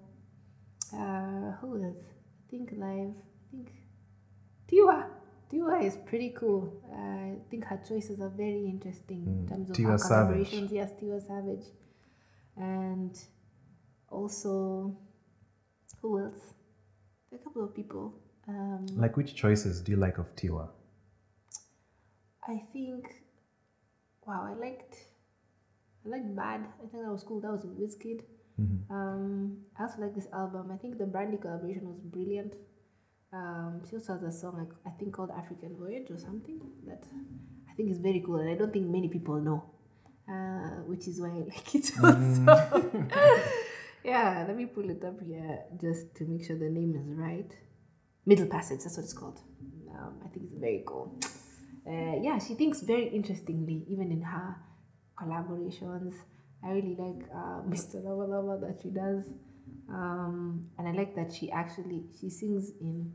uh 0.94 1.52
who 1.62 1.84
else? 1.84 2.04
I 2.10 2.52
think 2.52 2.72
live 2.72 3.14
I 3.14 3.52
think 3.52 3.72
Tiwa. 4.72 5.19
Tiwa 5.52 5.84
is 5.84 5.98
pretty 6.06 6.30
cool. 6.38 6.72
Uh, 6.92 7.36
I 7.36 7.38
think 7.50 7.66
her 7.66 7.80
choices 7.88 8.22
are 8.22 8.30
very 8.30 8.66
interesting 8.66 9.26
in 9.26 9.48
terms 9.48 9.70
of 9.70 9.76
Tiwa 9.76 9.92
her 9.92 9.98
Savage. 9.98 10.52
collaborations. 10.52 10.72
Yes, 10.72 10.92
Tiwa 11.02 11.20
Savage. 11.26 11.66
And 12.56 13.18
also 14.10 14.96
who 16.02 16.20
else? 16.20 16.54
A 17.34 17.38
couple 17.38 17.64
of 17.64 17.74
people. 17.76 18.14
Um 18.48 18.86
Like, 18.96 19.18
which 19.18 19.34
choices 19.36 19.82
do 19.82 19.92
you 19.92 19.98
like 19.98 20.18
of 20.20 20.36
Tiwa? 20.36 20.70
I 22.48 22.64
think, 22.74 23.04
wow, 24.26 24.42
I 24.52 24.54
liked, 24.66 24.96
I 26.06 26.10
liked 26.10 26.36
Bad. 26.36 26.62
I 26.84 26.88
think 26.90 27.04
that 27.04 27.12
was 27.12 27.24
cool. 27.24 27.40
That 27.42 27.52
was 27.52 27.66
Wizkid. 27.66 28.22
Um, 28.90 29.58
I 29.78 29.84
also 29.84 30.02
like 30.02 30.14
this 30.16 30.28
album. 30.34 30.70
I 30.72 30.78
think 30.78 30.98
the 30.98 31.06
Brandy 31.06 31.38
collaboration 31.38 31.88
was 31.88 32.00
brilliant. 32.00 32.56
Um, 33.32 33.82
she 33.88 33.96
also 33.96 34.14
has 34.14 34.24
a 34.24 34.32
song 34.32 34.58
like, 34.58 34.74
I 34.86 34.98
think 34.98 35.14
called 35.14 35.30
African 35.30 35.76
Voyage 35.78 36.10
or 36.10 36.18
something 36.18 36.60
that 36.88 37.04
I 37.70 37.74
think 37.76 37.92
is 37.92 38.00
very 38.00 38.24
cool, 38.26 38.38
and 38.38 38.50
I 38.50 38.56
don't 38.56 38.74
think 38.74 38.88
many 38.88 39.08
people 39.08 39.40
know, 39.40 39.64
uh, 40.28 40.82
which 40.88 41.08
is 41.08 41.22
why 41.22 41.30
I 41.30 41.40
like 41.54 41.76
it 41.76 41.92
also. 42.04 43.02
yeah, 44.04 44.46
let 44.48 44.58
me 44.58 44.66
pull 44.66 44.90
it 44.90 45.04
up 45.04 45.22
here 45.22 45.60
just 45.80 46.16
to 46.16 46.26
make 46.26 46.44
sure 46.46 46.58
the 46.58 46.70
name 46.70 46.96
is 46.96 47.08
right. 47.16 47.52
Middle 48.26 48.48
Passage, 48.48 48.80
that's 48.84 48.98
what 48.98 49.04
it's 49.04 49.14
called. 49.14 49.40
Um, 49.92 50.22
I 50.26 50.30
think 50.30 50.46
it's 50.46 50.60
very 50.60 50.84
cool. 50.86 51.20
Uh, 51.88 52.20
yeah, 52.22 52.38
she 52.40 52.56
thinks 52.56 52.82
very 52.82 53.08
interestingly, 53.08 53.86
even 53.90 54.12
in 54.12 54.22
her 54.22 54.56
collaborations. 55.18 56.14
I 56.64 56.72
really 56.72 56.96
like 56.98 57.28
uh, 57.34 57.62
Mr. 57.68 58.04
Lava 58.04 58.26
Lava 58.26 58.66
that 58.66 58.80
she 58.82 58.90
does, 58.90 59.26
um, 59.90 60.70
and 60.78 60.88
I 60.88 60.92
like 60.92 61.16
that 61.16 61.34
she 61.34 61.52
actually 61.52 62.06
she 62.20 62.30
sings 62.30 62.72
in 62.80 63.14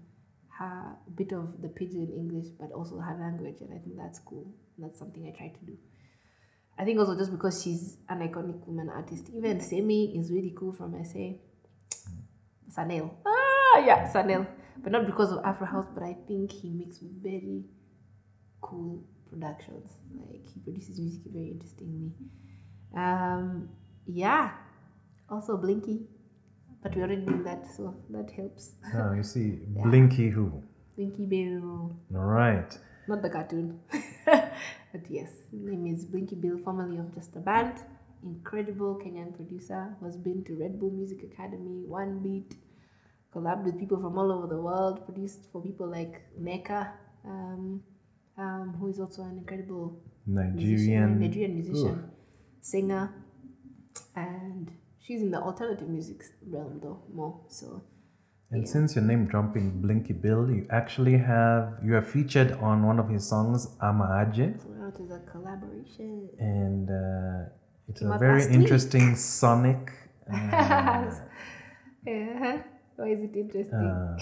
her 0.59 0.97
bit 1.14 1.32
of 1.32 1.60
the 1.60 1.68
pidgin 1.68 2.12
English, 2.16 2.47
but 2.59 2.72
also 2.72 2.98
her 2.98 3.16
language, 3.18 3.60
and 3.60 3.72
I 3.72 3.78
think 3.78 3.97
that's 3.97 4.18
cool. 4.20 4.52
That's 4.78 4.98
something 4.98 5.26
I 5.26 5.36
try 5.36 5.48
to 5.48 5.64
do. 5.64 5.76
I 6.78 6.85
think 6.85 6.98
also 6.98 7.16
just 7.16 7.31
because 7.31 7.62
she's 7.62 7.98
an 8.09 8.20
iconic 8.20 8.66
woman 8.66 8.89
artist. 8.89 9.31
Even 9.35 9.60
Semi 9.60 10.18
is 10.18 10.31
really 10.31 10.52
cool 10.56 10.72
from 10.72 10.94
SA. 11.05 11.35
Sun-EL. 12.68 13.16
Ah, 13.24 13.85
yeah, 13.85 14.10
Sun-EL. 14.10 14.47
But 14.82 14.90
not 14.90 15.06
because 15.06 15.31
of 15.31 15.44
Afro 15.44 15.66
House, 15.66 15.86
but 15.94 16.02
I 16.02 16.16
think 16.26 16.51
he 16.51 16.70
makes 16.70 16.98
very 17.01 17.64
cool 18.60 19.05
productions. 19.31 19.93
Like 20.28 20.44
he 20.52 20.60
produces 20.60 20.98
music 20.98 21.22
very 21.26 21.51
interestingly. 21.51 22.12
Um, 22.97 23.68
yeah. 24.06 24.52
Also 25.31 25.56
Blinky, 25.56 26.06
but 26.85 26.94
we 26.94 27.02
already 27.02 27.24
did 27.24 27.44
that, 27.44 27.66
so 27.77 27.97
that 28.11 28.31
helps. 28.31 28.73
Oh, 28.94 29.15
you 29.15 29.23
see, 29.24 29.59
Blinky 29.85 30.28
who? 30.28 30.62
Blinky 30.97 31.27
Bill, 31.27 31.97
All 32.15 32.20
right. 32.20 32.78
not 33.09 33.20
the 33.23 33.31
cartoon, 33.31 33.81
but 34.27 35.02
yes, 35.11 35.31
name 35.52 35.86
is 35.93 36.05
Blinky 36.05 36.36
Bill, 36.36 36.59
formerly 36.62 36.98
of 36.98 37.12
Just 37.15 37.35
a 37.35 37.40
Band. 37.40 37.74
Incredible 38.23 38.94
Kenyan 39.05 39.35
producer 39.35 39.97
who 39.98 40.06
has 40.06 40.16
been 40.16 40.44
to 40.44 40.55
Red 40.56 40.78
Bull 40.78 40.90
Music 40.90 41.23
Academy, 41.24 41.82
One 41.86 42.20
Beat, 42.23 42.55
collabed 43.35 43.65
with 43.65 43.78
people 43.78 43.98
from 44.01 44.16
all 44.16 44.31
over 44.32 44.47
the 44.47 44.61
world, 44.61 45.05
produced 45.05 45.40
for 45.52 45.61
people 45.61 45.86
like 45.90 46.23
Nneka, 46.40 46.89
um, 47.27 47.82
um, 48.39 48.77
who 48.78 48.89
is 48.89 48.98
also 49.01 49.23
an 49.23 49.36
incredible 49.39 50.01
Nigerian. 50.27 50.56
musician, 50.56 51.20
Nigerian 51.20 51.55
musician, 51.55 52.11
singer, 52.61 53.12
and 54.16 54.70
she's 55.06 55.20
in 55.26 55.31
the 55.31 55.40
alternative 55.48 55.89
music 55.89 56.18
realm 56.55 56.81
though 56.82 56.98
more. 57.18 57.35
So 57.48 57.66
And 58.55 58.68
since 58.74 58.89
your 58.97 59.05
name 59.10 59.22
dropping 59.32 59.66
Blinky 59.82 60.14
Bill, 60.24 60.43
you 60.56 60.62
actually 60.81 61.16
have 61.32 61.62
you 61.86 61.93
are 61.98 62.06
featured 62.14 62.51
on 62.68 62.76
one 62.90 62.98
of 63.02 63.09
his 63.14 63.24
songs, 63.32 63.60
Ama 63.89 64.06
Aje, 64.20 64.47
well, 64.68 64.89
it 64.93 64.98
is 65.05 65.10
a 65.18 65.20
collaboration. 65.32 66.28
and 66.39 66.86
uh, 67.02 67.89
it's 67.89 68.01
Came 68.01 68.12
a 68.12 68.18
very 68.26 68.40
last 68.40 68.51
week. 68.51 68.59
interesting 68.60 69.06
sonic. 69.16 69.82
Uh, 70.32 71.10
Yeah. 72.06 72.62
Why 72.97 73.09
is 73.14 73.20
it 73.26 73.35
interesting? 73.43 73.90
uh, 73.90 74.16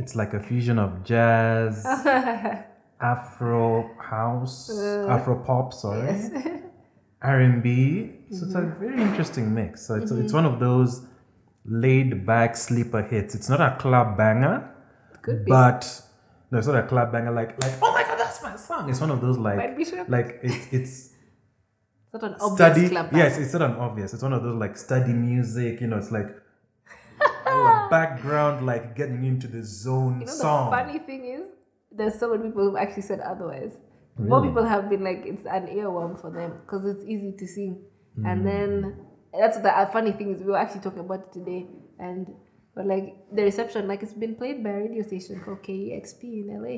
it's 0.00 0.14
like 0.20 0.32
a 0.40 0.42
fusion 0.48 0.76
of 0.86 0.90
jazz, 1.10 1.74
Afro 3.00 3.90
house, 4.00 4.70
Uh, 4.70 5.06
Afro 5.08 5.36
pop, 5.46 5.72
sorry, 5.72 6.08
R 6.08 6.60
and 7.22 7.62
B. 7.62 8.12
So 8.30 8.44
it's 8.46 8.54
a 8.54 8.58
Mm-hmm. 8.60 8.80
very 8.80 9.02
interesting 9.02 9.54
mix. 9.54 9.86
So 9.86 9.94
it's 9.96 10.10
it's 10.10 10.32
one 10.32 10.46
of 10.46 10.60
those 10.60 11.02
laid 11.64 12.24
back 12.26 12.56
sleeper 12.56 13.02
hits. 13.02 13.34
It's 13.34 13.48
not 13.48 13.60
a 13.60 13.76
club 13.78 14.16
banger, 14.16 14.70
Could 15.22 15.44
be. 15.44 15.48
but 15.50 15.84
no, 16.50 16.58
it's 16.58 16.66
not 16.66 16.76
a 16.84 16.86
club 16.86 17.12
banger. 17.12 17.32
Like 17.32 17.60
like 17.62 17.74
oh 17.82 17.92
my 17.92 18.02
god, 18.04 18.18
that's 18.18 18.42
my 18.42 18.56
song. 18.56 18.88
It's 18.90 19.00
one 19.00 19.10
of 19.10 19.20
those 19.20 19.36
like 19.38 19.58
like 20.08 20.38
it's 20.42 20.72
it's 20.72 21.10
It's 22.10 22.22
not 22.22 22.24
an 22.24 22.36
obvious 22.40 22.56
study. 22.56 22.88
club 22.88 23.08
Yes, 23.12 23.36
it's 23.38 23.52
not 23.52 23.62
an 23.62 23.76
obvious. 23.76 24.14
It's 24.14 24.22
one 24.22 24.32
of 24.32 24.42
those 24.42 24.54
like 24.56 24.76
study 24.78 25.12
music. 25.12 25.80
You 25.82 25.88
know, 25.88 25.98
it's 25.98 26.10
like 26.10 26.28
background 27.90 28.64
like 28.66 28.96
getting 28.96 29.24
into 29.24 29.46
the 29.46 29.62
zone 29.62 30.20
You 30.20 30.26
know, 30.26 30.32
song. 30.32 30.70
the 30.70 30.76
funny 30.76 30.98
thing 31.00 31.24
is, 31.26 31.42
there's 31.92 32.18
so 32.18 32.30
many 32.30 32.44
people 32.48 32.64
who've 32.64 32.76
actually 32.76 33.02
said 33.02 33.20
otherwise. 33.20 33.76
More 34.18 34.42
people 34.42 34.64
have 34.64 34.88
been 34.90 35.04
like, 35.04 35.22
it's 35.24 35.46
an 35.46 35.66
earworm 35.66 36.20
for 36.20 36.30
them 36.30 36.60
because 36.64 36.84
it's 36.86 37.04
easy 37.04 37.34
to 37.38 37.46
sing. 37.46 37.82
Hmm. 38.16 38.26
And 38.26 38.46
then 38.46 38.96
that's 39.38 39.58
the 39.58 39.88
funny 39.92 40.12
thing 40.12 40.34
is, 40.34 40.42
we 40.42 40.50
were 40.50 40.58
actually 40.58 40.80
talking 40.80 41.00
about 41.00 41.20
it 41.20 41.32
today. 41.32 41.66
And 41.98 42.34
but 42.74 42.86
like 42.86 43.16
the 43.32 43.42
reception, 43.42 43.88
like 43.88 44.02
it's 44.02 44.12
been 44.12 44.36
played 44.36 44.62
by 44.62 44.70
a 44.70 44.80
radio 44.80 45.02
station 45.02 45.40
called 45.40 45.62
KEXP 45.62 46.22
in 46.22 46.46
LA. 46.62 46.76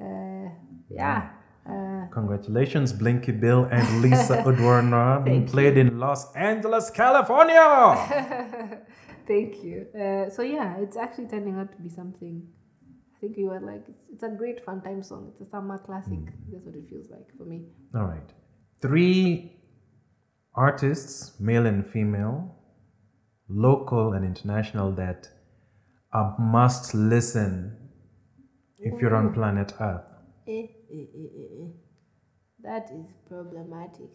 Uh, 0.00 0.50
yeah. 0.90 1.30
Uh, 1.68 2.06
Congratulations, 2.12 2.92
Blinky 2.92 3.32
Bill 3.32 3.64
and 3.64 4.00
Lisa 4.00 4.42
Oduor 4.46 4.88
Noah, 4.88 5.20
being 5.24 5.46
played 5.46 5.76
in 5.76 5.98
Los 5.98 6.32
Angeles, 6.34 6.90
California. 6.90 8.78
thank 9.26 9.64
you. 9.64 9.86
Uh, 9.92 10.30
so 10.30 10.42
yeah, 10.42 10.76
it's 10.78 10.96
actually 10.96 11.26
turning 11.26 11.58
out 11.58 11.72
to 11.72 11.78
be 11.82 11.88
something. 11.88 12.46
I 13.16 13.20
think 13.20 13.38
you 13.38 13.46
were 13.46 13.60
like, 13.60 13.82
it's, 13.88 14.04
it's 14.12 14.22
a 14.22 14.28
great 14.28 14.62
fun 14.64 14.82
time 14.82 15.02
song. 15.02 15.28
It's 15.32 15.40
a 15.40 15.50
summer 15.50 15.78
classic. 15.78 16.18
That's 16.52 16.66
what 16.66 16.74
it 16.74 16.86
feels 16.88 17.08
like 17.10 17.34
for 17.38 17.44
me. 17.44 17.64
All 17.94 18.04
right. 18.04 18.30
Three 18.82 19.52
artists, 20.54 21.40
male 21.40 21.64
and 21.64 21.86
female, 21.86 22.54
local 23.48 24.12
and 24.12 24.24
international, 24.24 24.92
that 24.92 25.28
are 26.12 26.36
must 26.38 26.94
listen 26.94 27.76
if 28.78 29.00
you're 29.00 29.16
on 29.16 29.32
planet 29.32 29.72
Earth. 29.80 30.04
Eh, 30.46 30.52
eh, 30.52 30.66
eh, 30.92 31.28
eh, 31.40 31.62
eh. 31.62 31.68
That 32.62 32.90
is 32.90 33.06
problematic. 33.28 34.10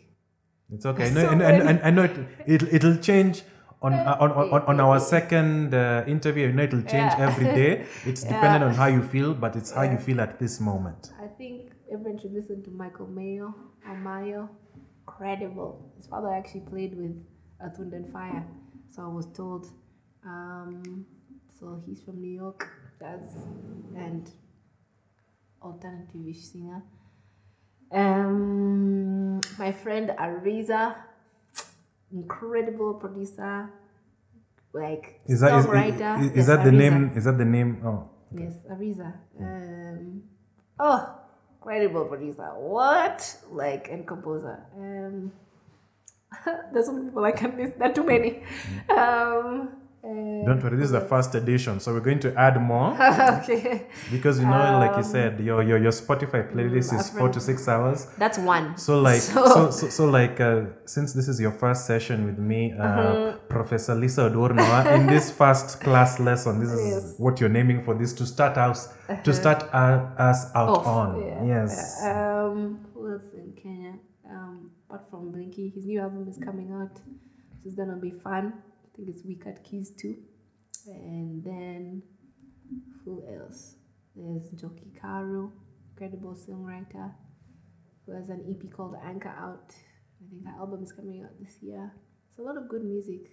It's 0.72 0.86
okay. 0.86 1.10
No, 1.11 1.28
and, 1.28 1.41
and, 1.41 1.69
and 1.69 1.82
I 1.84 1.90
know 1.90 2.03
it, 2.03 2.18
it, 2.45 2.73
it'll 2.73 2.98
change 2.98 3.41
on, 3.81 3.93
uh, 3.93 4.17
on, 4.19 4.31
on, 4.31 4.61
on 4.61 4.79
our 4.79 4.99
second 4.99 5.73
uh, 5.73 6.03
interview. 6.07 6.49
I 6.49 6.51
know 6.51 6.63
it'll 6.63 6.81
change 6.81 7.13
Yeah. 7.17 7.27
every 7.29 7.45
day. 7.45 7.85
It's 8.05 8.23
dependent 8.23 8.63
on 8.63 8.73
how 8.75 8.85
you 8.87 9.01
feel, 9.01 9.33
but 9.33 9.55
it's 9.55 9.71
how 9.71 9.81
you 9.83 9.97
feel 9.97 10.21
at 10.21 10.39
this 10.39 10.59
moment. 10.59 11.11
I 11.21 11.27
think 11.27 11.71
everyone 11.91 12.19
should 12.19 12.33
listen 12.33 12.63
to 12.63 12.69
Michael 12.71 13.07
Mayo 13.07 13.53
or 13.87 13.95
Mayo. 13.97 14.49
Credible. 15.05 15.91
His 15.97 16.05
father 16.07 16.31
actually 16.31 16.61
played 16.61 16.95
with 16.95 17.15
Earth, 17.61 17.77
Wind 17.79 17.93
and 17.93 18.11
Fire, 18.13 18.45
so 18.89 19.03
I 19.03 19.07
was 19.07 19.25
told. 19.33 19.67
Um, 20.25 21.05
so 21.59 21.81
he's 21.85 22.01
from 22.01 22.21
New 22.21 22.31
York, 22.31 22.67
jazz 22.99 23.35
and 23.97 24.29
alternative 25.61 26.35
singer. 26.35 26.83
Um, 27.91 29.41
my 29.59 29.71
friend 29.71 30.11
Ariza, 30.17 30.95
incredible 32.13 32.93
producer, 32.95 33.69
like 34.73 35.21
Is 35.27 35.41
that, 35.41 35.59
is, 35.59 35.65
songwriter. 35.65 36.21
is, 36.21 36.31
is 36.31 36.35
Yes, 36.38 36.47
that 36.47 36.63
the 36.63 36.71
name? 36.71 37.11
Is 37.15 37.23
that 37.25 37.38
the 37.38 37.45
name? 37.45 37.81
Oh, 37.85 38.09
Yes, 38.33 38.53
Ariza. 38.71 39.13
Um, 39.39 40.23
oh, 40.79 41.15
incredible 41.59 42.05
producer. 42.05 42.47
What? 42.55 43.35
Like, 43.51 43.89
and 43.91 44.07
composer. 44.07 44.63
Um, 44.77 45.33
there's 46.73 46.85
so 46.85 46.93
many 46.93 47.07
people 47.07 47.25
I 47.25 47.31
can 47.33 47.57
list. 47.57 47.77
There 47.77 47.89
are 47.89 47.93
too 47.93 48.05
many. 48.05 48.41
Um, 48.89 49.80
uh, 50.03 50.07
don't 50.45 50.61
worry. 50.64 50.78
This 50.78 50.86
is 50.86 50.91
the 50.91 51.02
first 51.02 51.36
edition, 51.36 51.80
so 51.80 51.94
we're 51.94 51.99
going 51.99 52.19
to 52.22 52.34
add 52.36 52.60
more. 52.60 52.91
okay. 53.41 53.88
Because 54.11 54.40
you 54.40 54.45
know, 54.45 54.80
like 54.80 54.94
Um, 54.94 54.98
you 54.99 55.03
said, 55.03 55.40
your 55.40 55.61
your, 55.64 55.78
your 55.78 55.91
Spotify 55.91 56.41
playlist 56.52 56.91
is 56.98 57.10
four 57.11 57.30
to 57.30 57.40
six 57.40 57.68
hours. 57.68 58.07
That's 58.18 58.40
one. 58.40 58.78
So 58.78 58.99
like 58.99 59.22
So- 59.22 59.45
so 59.45 59.69
so, 59.80 59.90
so, 59.90 60.06
like 60.06 60.40
uh, 60.40 60.61
since 60.86 61.14
this 61.14 61.28
is 61.28 61.40
your 61.40 61.52
first 61.52 61.86
session 61.86 62.26
with 62.26 62.40
me, 62.40 62.73
uh, 62.73 62.84
Uh-huh. 62.84 63.38
Professor 63.48 63.94
Lisa 63.95 64.22
Oduor 64.30 64.56
Noah, 64.56 64.95
in 64.95 65.06
this 65.07 65.30
first 65.41 65.80
class 65.82 66.19
lesson, 66.19 66.60
this 66.60 66.72
is 66.72 66.82
Yes. 66.91 67.15
what 67.19 67.40
you're 67.40 67.53
naming 67.60 67.84
for 67.84 67.94
this 67.94 68.11
to 68.14 68.26
start 68.26 68.57
us 68.57 68.80
to 69.26 69.32
start 69.34 69.60
uh, 69.73 70.30
us 70.30 70.40
out 70.56 70.69
Off, 70.69 70.88
on. 70.88 71.10
yeah. 71.22 71.44
Yes. 71.53 72.02
Um, 72.03 72.80
who 72.94 73.11
else 73.14 73.30
in 73.36 73.53
Kenya? 73.61 73.94
Um, 74.26 74.72
apart 74.90 75.03
from 75.11 75.32
Blinky, 75.32 75.69
his 75.76 75.86
new 75.86 75.99
album 76.02 76.26
is 76.28 76.38
coming 76.48 76.69
out. 76.80 76.95
So 76.98 77.64
it's 77.68 77.76
gonna 77.76 77.98
be 78.07 78.11
fun. 78.11 78.53
Think 79.02 79.15
it's 79.15 79.26
Week 79.26 79.41
at 79.48 79.64
Keys 79.64 79.90
too. 79.90 80.15
And 80.86 81.44
then 81.44 82.03
who 83.03 83.23
else? 83.28 83.78
There's 84.15 84.44
Njoki 84.53 84.91
Karu, 85.02 85.49
incredible 85.90 86.36
songwriter, 86.36 87.11
who 88.06 88.11
has 88.11 88.30
an 88.30 88.45
EP 88.48 88.72
called 88.72 88.94
Anchor 89.03 89.30
Out. 89.30 89.73
I 89.73 90.30
think 90.30 90.45
her 90.45 90.53
album 90.60 90.84
is 90.84 90.91
coming 90.91 91.23
out 91.23 91.32
this 91.41 91.57
year. 91.64 91.91
It's 92.30 92.38
a 92.38 92.44
lot 92.44 92.57
of 92.57 92.69
good 92.69 92.84
music. 92.84 93.32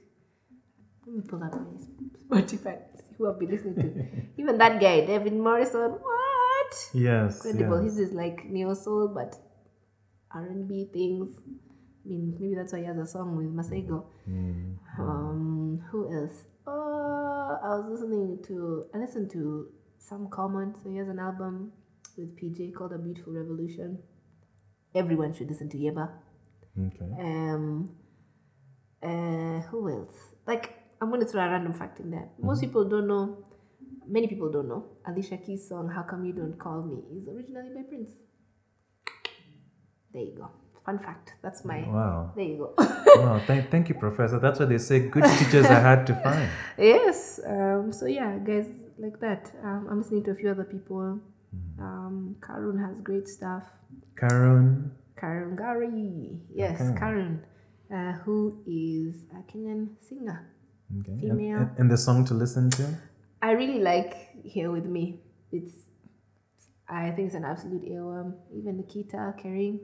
Let 1.07 1.17
me 1.17 1.23
pull 1.29 1.45
up 1.45 1.53
my 1.53 2.41
Spotify, 2.41 2.79
see 2.97 3.15
who 3.19 3.31
I've 3.31 3.39
been 3.39 3.51
listening 3.51 3.75
to. 3.75 4.41
Even 4.41 4.57
that 4.57 4.81
guy, 4.81 5.05
Devin 5.05 5.39
Morrison. 5.39 5.91
What? 5.91 6.89
yes. 6.95 7.45
incredible. 7.45 7.83
yes. 7.83 7.93
His 7.93 8.09
is 8.09 8.15
like 8.15 8.47
neo 8.47 8.73
soul, 8.73 9.09
but 9.15 9.37
R 10.35 10.47
and 10.47 10.67
B 10.67 10.89
things. 10.91 11.39
I 12.05 12.09
mean, 12.09 12.37
maybe 12.41 12.55
that's 12.55 12.73
why 12.73 12.81
he 12.81 12.85
has 12.87 12.97
a 12.97 13.07
song 13.07 13.37
with 13.37 13.55
Masego. 13.55 14.05
Um, 14.99 15.83
who 15.91 16.13
else? 16.13 16.45
Uh, 16.67 16.71
I 16.71 17.77
was 17.77 17.87
listening 17.91 18.39
to. 18.49 18.87
I 18.95 18.99
listened 18.99 19.31
to 19.33 19.69
some 19.99 20.29
Common. 20.31 20.75
So 20.83 20.91
he 20.91 20.97
has 20.97 21.09
an 21.09 21.19
album 21.19 21.73
with 22.17 22.37
PJ 22.37 22.75
called 22.75 22.93
A 22.93 22.99
Beautiful 22.99 23.33
Revolution. 23.33 23.99
Everyone 24.95 25.35
should 25.35 25.49
listen 25.49 25.69
to 25.71 25.77
Yeba. 25.77 26.11
Okay. 26.79 27.11
Um, 27.21 27.91
uh, 29.03 29.61
who 29.69 29.91
else? 29.91 30.15
Like, 30.47 30.75
I'm 31.01 31.09
going 31.09 31.21
to 31.21 31.27
throw 31.27 31.43
a 31.43 31.49
random 31.51 31.75
fact 31.75 32.01
in 32.01 32.11
there. 32.11 32.29
Most 32.41 32.61
people 32.61 32.89
don't 32.89 33.07
know, 33.07 33.45
many 34.07 34.27
people 34.27 34.51
don't 34.51 34.69
know, 34.69 34.87
Alicia 35.07 35.39
Keys' 35.39 35.69
song, 35.69 35.89
How 35.89 36.03
Come 36.03 36.25
You 36.25 36.33
Don't 36.33 36.59
Call 36.59 36.83
Me, 36.83 37.19
is 37.19 37.29
originally 37.29 37.71
by 37.75 37.83
Prince. 37.89 38.11
There 40.13 40.23
you 40.23 40.35
go. 40.37 40.51
Fun 40.87 40.99
fact. 40.99 41.35
That's 41.43 41.65
my. 41.65 41.81
Wow. 41.87 42.33
There 42.35 42.45
you 42.45 42.57
go. 42.59 42.75
wow. 43.17 43.41
Thank, 43.47 43.71
thank 43.71 43.89
you, 43.89 43.95
Professor. 43.95 44.39
That's 44.39 44.59
what 44.59 44.69
they 44.71 44.79
say. 44.79 45.01
Good 45.09 45.25
teachers 45.39 45.67
are 45.67 45.81
hard 45.81 46.07
to 46.07 46.15
find. 46.23 46.49
yes. 46.79 47.41
Um, 47.47 47.93
so, 47.93 48.07
yeah, 48.07 48.39
guys, 48.39 48.67
like 48.99 49.21
that. 49.21 49.51
Um, 49.63 49.87
I'm 49.91 49.99
listening 49.99 50.25
to 50.25 50.31
a 50.31 50.35
few 50.35 50.51
other 50.51 50.65
people. 50.65 51.21
Um, 51.81 52.37
Karun 52.41 52.79
has 52.85 53.01
great 53.03 53.29
stuff. 53.29 53.65
Karun. 54.15 54.91
Karun 55.17 55.57
Gari. 55.57 56.39
Yes, 56.55 56.81
Okay. 56.81 56.99
Karun, 57.01 57.41
uh, 57.95 58.13
who 58.25 58.63
is 58.67 59.25
a 59.33 59.41
Kenyan 59.51 59.89
singer. 60.01 60.53
Okay. 61.01 61.19
Female. 61.21 61.59
and, 61.59 61.71
and 61.79 61.91
the 61.91 61.97
song 61.99 62.25
to 62.27 62.35
listen 62.35 62.71
to? 62.71 62.95
I 63.43 63.53
really 63.53 63.81
like 63.81 64.15
Here 64.43 64.71
With 64.71 64.87
Me. 64.87 65.21
It's, 65.53 65.73
I 66.89 67.11
think 67.13 67.27
it's 67.27 67.35
an 67.35 67.45
absolute 67.45 67.85
earworm. 67.85 68.35
Even 68.55 68.77
Nikita 68.79 69.35
Kering. 69.43 69.81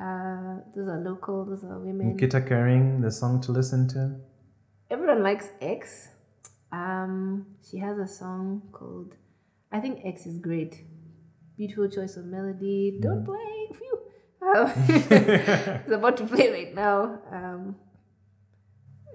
Uh, 0.00 0.60
those 0.74 0.88
are 0.88 1.00
local, 1.00 1.44
those 1.44 1.64
are 1.64 1.78
women. 1.78 2.08
Nikita 2.14 2.40
Kering, 2.40 3.02
the 3.02 3.10
song 3.10 3.40
to 3.42 3.52
listen 3.52 3.88
to? 3.88 4.16
Everyone 4.90 5.22
likes 5.22 5.48
X. 5.60 6.08
Um, 6.72 7.46
she 7.68 7.78
has 7.78 7.98
a 7.98 8.06
song 8.06 8.62
called, 8.72 9.14
I 9.70 9.80
think 9.80 10.00
X 10.04 10.26
is 10.26 10.38
great. 10.38 10.84
Beautiful 11.56 11.88
choice 11.88 12.16
of 12.16 12.24
melody. 12.24 12.98
Don't 13.00 13.24
play. 13.24 13.68
Phew. 13.78 13.98
Um, 14.42 14.72
it's 14.88 15.92
about 15.92 16.16
to 16.16 16.26
play 16.26 16.50
right 16.50 16.74
now. 16.74 17.20
Um, 17.30 17.76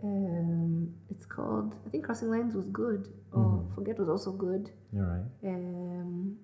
um, 0.04 0.94
it's 1.10 1.26
called, 1.26 1.76
I 1.86 1.90
think 1.90 2.06
Crossing 2.06 2.30
Lines 2.30 2.56
was 2.56 2.68
good. 2.68 3.08
Or 3.34 3.68
Forget 3.76 4.00
was 4.00 4.10
also 4.10 4.32
good. 4.32 4.72
You're 4.92 5.06
right. 5.06 5.52
Um, 5.52 6.38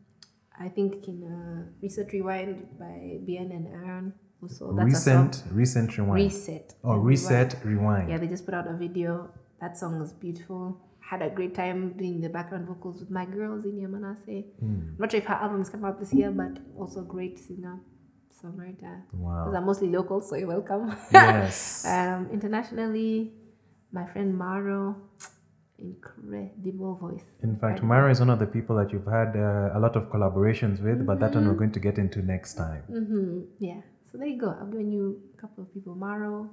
I 0.60 0.70
think 0.70 1.08
in 1.08 1.24
uh, 1.24 1.72
Reset 1.82 2.12
Rewind 2.14 2.78
by 2.78 3.20
Bien 3.26 3.52
and 3.52 3.68
Aaron. 3.68 4.14
Also, 4.44 4.74
that's 4.74 4.86
recent, 4.86 5.44
recent 5.52 5.98
rewind. 5.98 6.24
Reset. 6.24 6.76
Oh, 6.84 6.96
reset, 6.96 7.56
rewind. 7.64 8.10
Yeah, 8.10 8.18
they 8.18 8.28
just 8.28 8.46
put 8.46 8.54
out 8.54 8.68
a 8.68 8.74
video. 8.74 9.30
That 9.62 9.78
song 9.78 10.02
is 10.02 10.12
beautiful. 10.12 10.78
Had 11.00 11.22
a 11.22 11.30
great 11.30 11.56
time 11.56 11.94
doing 11.98 12.20
the 12.20 12.28
background 12.28 12.68
vocals 12.68 13.00
with 13.00 13.10
my 13.10 13.26
girl 13.26 13.62
Xenia 13.62 13.88
Manasseh. 13.88 14.44
I'm 14.62 14.96
not 15.00 15.12
sure 15.12 15.20
if 15.20 15.26
her 15.28 15.36
album's 15.36 15.70
come 15.70 15.86
out 15.86 15.98
this 15.98 16.14
year, 16.14 16.32
but 16.32 16.58
also 16.78 17.04
great 17.04 17.40
singer, 17.40 17.80
songwriter. 18.38 19.04
Wow. 19.14 19.46
Those 19.46 19.56
are 19.56 19.62
mostly 19.62 19.90
local, 19.90 20.20
so 20.20 20.36
you're 20.36 20.48
welcome. 20.48 20.94
Yes. 21.14 21.86
um, 21.94 22.30
internationally, 22.34 23.32
my 23.94 24.06
friend 24.08 24.38
Maro, 24.38 24.98
incredible 25.78 26.96
voice. 26.96 27.24
In 27.44 27.58
fact, 27.58 27.82
Mara 27.82 28.12
is 28.12 28.20
one 28.20 28.30
of 28.30 28.40
the 28.40 28.46
people 28.46 28.76
that 28.78 28.92
you've 28.92 29.06
had 29.06 29.36
uh, 29.36 29.78
a 29.78 29.80
lot 29.80 29.96
of 29.96 30.04
collaborations 30.10 30.82
with, 30.82 31.06
but 31.06 31.20
that 31.20 31.36
one 31.36 31.48
we're 31.48 31.54
going 31.54 31.72
to 31.72 31.80
get 31.80 31.98
into 31.98 32.22
next 32.22 32.56
time. 32.56 32.84
Mm-hmm. 32.92 33.42
Yeah. 33.60 33.82
So 34.14 34.20
there 34.20 34.28
you 34.28 34.40
go. 34.40 34.56
I've 34.62 34.70
given 34.72 34.92
you 34.92 35.20
a 35.36 35.42
couple 35.42 35.64
of 35.64 35.74
people. 35.74 35.96
Maro, 35.96 36.48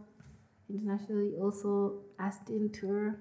internationally, 0.71 1.33
also 1.39 2.01
Aston 2.19 2.73
Tour. 2.73 3.19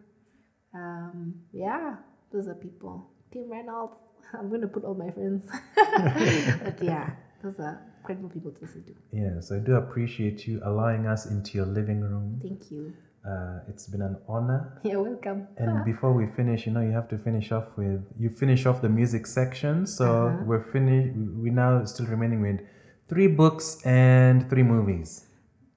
Um, 0.73 1.33
yeah, 1.51 1.97
those 2.31 2.47
are 2.47 2.55
people. 2.55 3.09
Tim 3.33 3.51
Reynolds. 3.51 3.97
I'm 4.33 4.47
going 4.47 4.61
to 4.61 4.67
put 4.67 4.85
all 4.85 4.95
my 4.95 5.11
friends. 5.11 5.45
but 5.75 6.81
yeah, 6.81 7.09
those 7.43 7.59
are 7.59 7.81
incredible 7.99 8.29
people 8.29 8.51
to 8.51 8.61
listen 8.61 8.85
to. 8.85 8.93
Yes, 9.11 9.51
I 9.51 9.59
do 9.59 9.75
appreciate 9.75 10.47
you 10.47 10.61
allowing 10.63 11.05
us 11.05 11.25
into 11.25 11.57
your 11.57 11.65
living 11.65 11.99
room. 11.99 12.39
Thank 12.41 12.71
you. 12.71 12.93
Uh, 13.29 13.59
it's 13.67 13.87
been 13.87 14.01
an 14.01 14.15
honor. 14.29 14.79
You're 14.83 15.03
welcome. 15.03 15.47
And 15.57 15.83
before 15.83 16.13
we 16.13 16.27
finish, 16.27 16.65
you 16.65 16.71
know, 16.71 16.79
you 16.79 16.91
have 16.91 17.09
to 17.09 17.17
finish 17.17 17.51
off 17.51 17.65
with 17.75 18.05
you 18.17 18.29
finish 18.29 18.65
off 18.65 18.81
the 18.81 18.87
music 18.87 19.27
section. 19.27 19.85
So 19.85 20.05
Uh-huh. 20.27 20.43
we're 20.45 20.63
finished. 20.63 21.13
We 21.43 21.49
now 21.49 21.83
still 21.83 22.05
remaining 22.05 22.39
with 22.41 22.61
three 23.09 23.27
books 23.27 23.81
and 23.85 24.49
three 24.49 24.63
movies. 24.63 25.25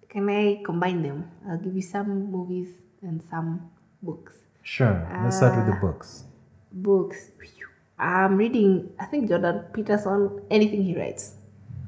Can 0.09 0.29
I 0.29 0.63
combine 0.65 1.03
them? 1.03 1.31
I'll 1.49 1.59
give 1.59 1.75
you 1.75 1.83
some 1.83 2.31
movies 2.31 2.69
and 3.03 3.23
some 3.31 3.71
books. 4.03 4.35
Sure. 4.63 4.95
Let's 5.25 5.39
start 5.39 5.57
with 5.57 5.67
the 5.67 5.73
Uh, 5.77 5.81
books. 5.81 6.25
books. 6.71 7.31
I'm 7.99 8.37
reading, 8.37 8.91
I 8.99 9.07
think 9.07 9.29
Jordan 9.29 9.65
Peterson, 9.73 10.41
anything 10.51 10.83
he 10.83 10.97
writes. 10.97 11.35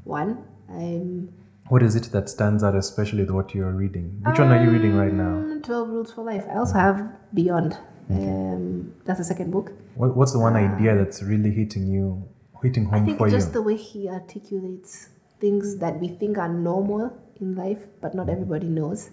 One. 0.04 0.38
I'm 0.68 1.28
What 1.68 1.82
is 1.82 1.96
it 1.96 2.04
that 2.12 2.28
stands 2.28 2.62
out, 2.62 2.74
especially 2.74 3.20
with 3.24 3.30
what 3.30 3.54
you're 3.54 3.72
reading? 3.72 4.20
Which 4.24 4.38
one 4.38 4.48
are 4.52 4.62
you 4.64 4.70
reading 4.70 4.94
right 4.96 5.12
now? 5.12 5.36
um, 5.38 5.62
12 5.62 5.88
Rules 5.88 6.12
for 6.12 6.22
Life. 6.24 6.44
I 6.50 6.56
also 6.58 6.74
have 6.74 7.10
Beyond. 7.32 7.76
Um, 8.10 8.92
that's 9.04 9.18
the 9.18 9.24
second 9.24 9.50
book. 9.50 9.72
What, 9.94 10.14
what's 10.16 10.32
the 10.32 10.38
one 10.38 10.56
idea 10.56 10.94
that's 10.96 11.22
really 11.22 11.50
hitting 11.50 11.86
you, 11.88 12.22
hitting 12.62 12.84
home 12.84 13.04
for 13.06 13.10
you? 13.10 13.14
I 13.14 13.18
think 13.30 13.30
just 13.30 13.52
the 13.54 13.62
way 13.62 13.76
he 13.76 14.08
articulates 14.08 15.08
things 15.40 15.76
that 15.76 16.00
we 16.00 16.08
think 16.08 16.38
are 16.38 16.48
normal 16.48 17.16
in 17.40 17.54
life, 17.54 17.86
but 18.00 18.14
not 18.14 18.28
everybody 18.28 18.66
knows 18.66 19.10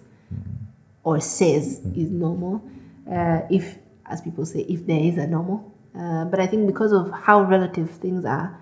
or 1.04 1.20
says 1.20 1.80
is 1.96 2.10
normal. 2.10 2.62
Uh, 3.10 3.40
if, 3.50 3.78
as 4.06 4.20
people 4.20 4.46
say, 4.46 4.60
if 4.60 4.86
there 4.86 5.00
is 5.00 5.18
a 5.18 5.26
normal. 5.26 5.72
Uh, 5.98 6.24
but 6.24 6.40
I 6.40 6.46
think 6.46 6.66
because 6.66 6.92
of 6.92 7.10
how 7.12 7.42
relative 7.42 7.90
things 7.90 8.24
are, 8.24 8.58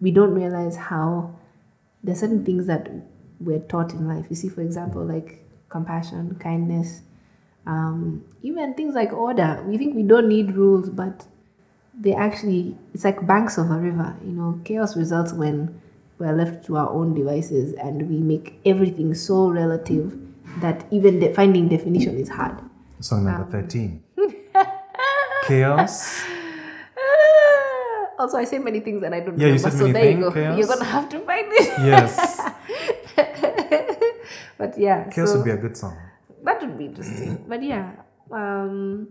we 0.00 0.10
don't 0.10 0.34
realize 0.34 0.76
how 0.76 1.36
there 2.02 2.14
are 2.14 2.18
certain 2.18 2.44
things 2.44 2.66
that 2.66 2.90
we're 3.38 3.60
taught 3.60 3.92
in 3.92 4.08
life. 4.08 4.26
You 4.30 4.36
see, 4.36 4.48
for 4.48 4.62
example, 4.62 5.04
like 5.04 5.44
compassion, 5.68 6.36
kindness, 6.40 7.02
um, 7.66 8.24
even 8.42 8.74
things 8.74 8.94
like 8.94 9.12
order. 9.12 9.62
We 9.66 9.78
think 9.78 9.94
we 9.94 10.02
don't 10.02 10.28
need 10.28 10.56
rules, 10.56 10.88
but 10.88 11.26
they 11.98 12.14
actually 12.14 12.76
it's 12.94 13.04
like 13.04 13.26
banks 13.26 13.58
of 13.58 13.70
a 13.70 13.76
river 13.76 14.16
you 14.24 14.32
know 14.32 14.60
chaos 14.64 14.96
results 14.96 15.32
when 15.32 15.80
we're 16.22 16.32
left 16.40 16.64
to 16.66 16.76
our 16.76 16.88
own 16.90 17.14
devices 17.14 17.72
and 17.86 18.08
we 18.08 18.18
make 18.32 18.50
everything 18.64 19.12
so 19.14 19.48
relative 19.48 20.12
that 20.60 20.84
even 20.90 21.18
de- 21.20 21.32
finding 21.34 21.68
definition 21.68 22.16
is 22.16 22.28
hard 22.28 22.58
Song 23.00 23.24
number 23.24 23.42
um, 23.44 23.50
13. 23.50 24.02
Chaos. 25.48 26.22
also 28.18 28.36
i 28.38 28.44
say 28.44 28.58
many 28.58 28.78
things 28.80 29.02
and 29.02 29.14
i 29.14 29.20
don't 29.20 29.36
Yeah, 29.38 29.48
you 29.48 29.54
remember 29.54 29.70
said 29.70 29.78
so 29.78 29.86
many 29.88 29.92
there 29.94 30.10
you 30.12 30.20
go 30.20 30.30
chaos. 30.32 30.58
you're 30.58 30.68
gonna 30.68 30.84
have 30.84 31.08
to 31.08 31.18
find 31.20 31.46
it 31.50 31.68
Yes. 31.90 32.40
but 34.58 34.78
yeah 34.78 35.08
Chaos 35.10 35.30
so 35.32 35.36
would 35.38 35.44
be 35.44 35.50
a 35.50 35.56
good 35.56 35.76
song. 35.76 35.96
that 36.44 36.60
would 36.60 36.78
be 36.78 36.84
interesting 36.86 37.44
but 37.48 37.62
yeah 37.62 37.90
um 38.30 39.08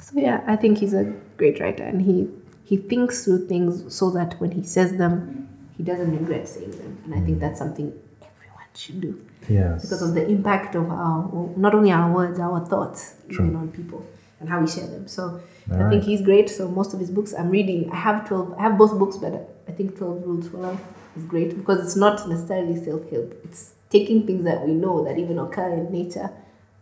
so 0.00 0.18
yeah 0.18 0.42
i 0.46 0.56
think 0.56 0.78
he's 0.78 0.94
a 0.94 1.04
great 1.36 1.60
writer 1.60 1.84
and 1.84 2.02
he 2.02 2.28
he 2.64 2.76
thinks 2.76 3.24
through 3.24 3.46
things 3.46 3.94
so 3.94 4.10
that 4.10 4.34
when 4.40 4.50
he 4.52 4.62
says 4.64 4.96
them 4.96 5.46
he 5.80 5.86
doesn't 5.86 6.14
regret 6.14 6.46
saying 6.46 6.72
them. 6.72 6.98
And 7.04 7.14
i 7.14 7.20
think 7.24 7.38
mm. 7.38 7.40
that's 7.40 7.58
something 7.58 7.86
everyone 8.30 8.66
should 8.74 9.00
do. 9.00 9.12
Yes. 9.48 9.82
because 9.82 10.02
of 10.06 10.14
the 10.14 10.24
impact 10.28 10.74
of 10.74 10.90
our 10.90 11.48
not 11.56 11.74
only 11.74 11.90
our 11.90 12.12
words 12.16 12.38
our 12.38 12.60
thoughts 12.72 13.14
even 13.30 13.56
on 13.56 13.68
people 13.78 14.06
and 14.38 14.48
how 14.50 14.60
we 14.60 14.68
share 14.74 14.86
them. 14.94 15.08
So 15.08 15.40
i 15.72 15.88
think 15.88 16.04
he's 16.10 16.22
great. 16.30 16.50
So 16.50 16.68
most 16.80 16.92
of 16.94 17.00
his 17.04 17.10
books 17.18 17.32
i'm 17.38 17.50
reading 17.58 17.90
i 17.90 17.96
have 18.06 18.18
12 18.28 18.54
i 18.58 18.62
have 18.66 18.76
both 18.82 18.94
books 19.02 19.16
but 19.24 19.32
i 19.70 19.72
think 19.72 19.96
12 19.96 20.26
rules 20.26 20.48
for 20.50 20.58
life 20.68 20.82
is 21.16 21.24
great 21.32 21.56
because 21.60 21.82
it's 21.84 21.96
not 21.96 22.28
necessarily 22.28 22.76
self-help. 22.84 23.28
It's 23.44 23.62
taking 23.96 24.26
things 24.26 24.44
that 24.50 24.66
we 24.66 24.74
know 24.84 24.96
that 25.06 25.18
even 25.18 25.38
occur 25.46 25.68
in 25.78 25.90
nature 26.00 26.30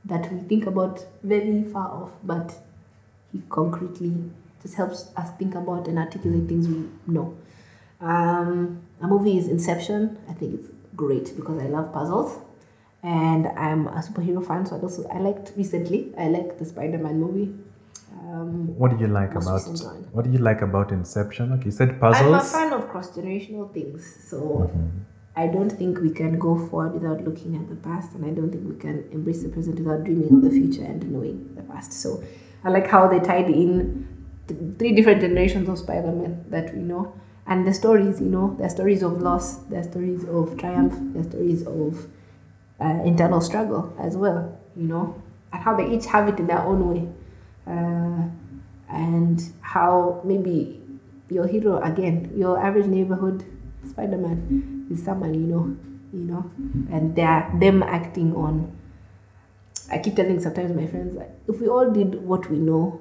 that 0.05 0.33
we 0.33 0.41
think 0.51 0.67
about 0.73 1.07
very 1.23 1.63
far 1.73 1.89
off 2.01 2.13
but 2.33 2.49
he 3.33 3.43
concretely 3.49 4.13
just 4.63 4.75
helps 4.75 5.11
us 5.17 5.31
think 5.39 5.55
about 5.55 5.87
and 5.87 5.99
articulate 5.99 6.49
things 6.49 6.67
we 6.69 6.81
know 7.07 7.29
um, 8.01 8.83
a 9.01 9.07
movie 9.07 9.39
is 9.39 9.49
Inception. 9.49 10.19
I 10.29 10.33
think 10.33 10.55
it's 10.55 10.69
great 10.97 11.35
because 11.37 11.61
I 11.63 11.67
love 11.67 11.93
puzzles, 11.93 12.39
and 13.03 13.47
I'm 13.49 13.87
a 13.89 14.01
superhero 14.01 14.45
fan. 14.47 14.67
So 14.67 14.77
I 14.77 14.81
also 14.81 15.07
I 15.09 15.19
liked 15.19 15.53
recently. 15.57 16.13
I 16.19 16.29
liked 16.29 16.59
the 16.59 16.65
Spider-Man 16.65 17.21
movie. 17.21 17.55
Um, 18.21 18.77
What 18.77 18.91
do 18.91 18.97
you 18.99 19.07
like 19.09 19.33
about 19.35 19.63
what 20.13 20.25
do 20.25 20.31
you 20.31 20.39
like 20.39 20.63
about 20.63 20.91
Inception? 20.93 21.53
Okay, 21.53 21.67
you 21.67 21.71
said 21.71 22.01
puzzles. 22.01 22.27
I'm 22.27 22.35
a 22.35 22.43
fan 22.43 22.73
of 22.73 22.89
cross-generational 22.89 23.73
things, 23.73 24.05
so 24.29 24.71
I 25.37 25.47
don't 25.47 25.71
think 25.71 26.01
we 26.01 26.11
can 26.11 26.39
go 26.39 26.57
forward 26.69 26.95
without 26.95 27.23
looking 27.25 27.55
at 27.57 27.69
the 27.69 27.77
past, 27.77 28.15
and 28.15 28.25
I 28.25 28.31
don't 28.31 28.51
think 28.51 28.69
we 28.69 28.77
can 28.77 29.05
embrace 29.13 29.43
the 29.43 29.49
present 29.51 29.79
without 29.79 30.05
dreaming 30.05 30.33
of 30.35 30.43
the 30.43 30.51
future 30.51 30.83
and 30.85 31.11
knowing 31.13 31.55
the 31.55 31.63
past. 31.63 31.93
So 31.93 32.23
I 32.65 32.71
like 32.71 32.89
how 32.89 33.07
they 33.07 33.21
tied 33.21 33.49
in 33.51 34.09
th- 34.49 34.61
three 34.79 34.93
different 34.93 35.21
generations 35.21 35.69
of 35.69 35.79
Spider-Man 35.79 36.47
that 36.49 36.75
we 36.75 36.81
know, 36.83 37.13
and 37.49 37.67
the 37.67 37.75
stories. 37.75 38.21
You 38.21 38.29
know, 38.29 38.57
their 38.59 38.69
stories 38.69 39.03
of 39.03 39.21
loss, 39.21 39.57
their 39.67 39.83
stories 39.83 40.25
of 40.25 40.57
triumph, 40.59 40.95
their 41.15 41.25
stories 41.25 41.67
of 41.67 42.07
uh, 42.81 43.03
internal 43.05 43.41
struggle 43.41 43.93
as 43.99 44.17
well. 44.17 44.57
You 44.77 44.87
know, 44.87 45.23
and 45.53 45.63
how 45.63 45.75
they 45.77 45.89
each 45.91 46.07
have 46.07 46.29
it 46.29 46.39
in 46.39 46.47
their 46.47 46.61
own 46.61 46.89
way, 46.89 47.09
uh, 47.67 48.29
and 48.89 49.43
how 49.61 50.21
maybe 50.25 50.81
your 51.29 51.47
hero 51.47 51.81
again, 51.83 52.33
your 52.37 52.59
average 52.59 52.87
neighborhood 52.87 53.45
Spider-Man 53.89 54.87
is 54.91 55.03
someone 55.05 55.35
you 55.35 55.41
know, 55.41 55.77
you 56.13 56.25
know, 56.25 56.51
and 56.91 57.15
they're 57.17 57.51
them 57.59 57.83
acting 57.83 58.35
on. 58.35 58.77
I 59.91 59.99
keep 59.99 60.17
telling 60.17 60.41
sometimes 60.41 60.75
my 60.75 60.87
friends 60.87 61.17
like, 61.17 61.31
if 61.49 61.61
we 61.61 61.69
all 61.69 61.91
did 61.91 62.23
what 62.23 62.51
we 62.51 62.59
know 62.59 63.01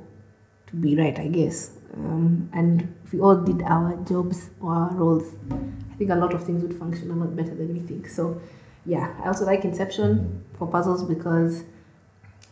to 0.67 0.75
be 0.75 0.95
right, 0.95 1.17
I 1.19 1.27
guess, 1.27 1.76
um, 2.05 2.49
and 2.53 2.95
if 3.05 3.13
we 3.13 3.19
all 3.19 3.35
did 3.35 3.61
our 3.63 3.95
jobs 4.03 4.49
or 4.61 4.73
our 4.73 4.93
roles, 4.93 5.33
I 5.51 5.95
think 5.97 6.11
a 6.11 6.15
lot 6.15 6.33
of 6.33 6.43
things 6.43 6.61
would 6.61 6.77
function 6.77 7.09
a 7.11 7.15
lot 7.15 7.35
better 7.35 7.55
than 7.55 7.73
we 7.73 7.79
think. 7.79 8.07
So, 8.07 8.39
yeah, 8.85 9.15
I 9.23 9.27
also 9.27 9.45
like 9.45 9.65
Inception 9.65 10.45
for 10.57 10.67
puzzles 10.67 11.03
because 11.03 11.63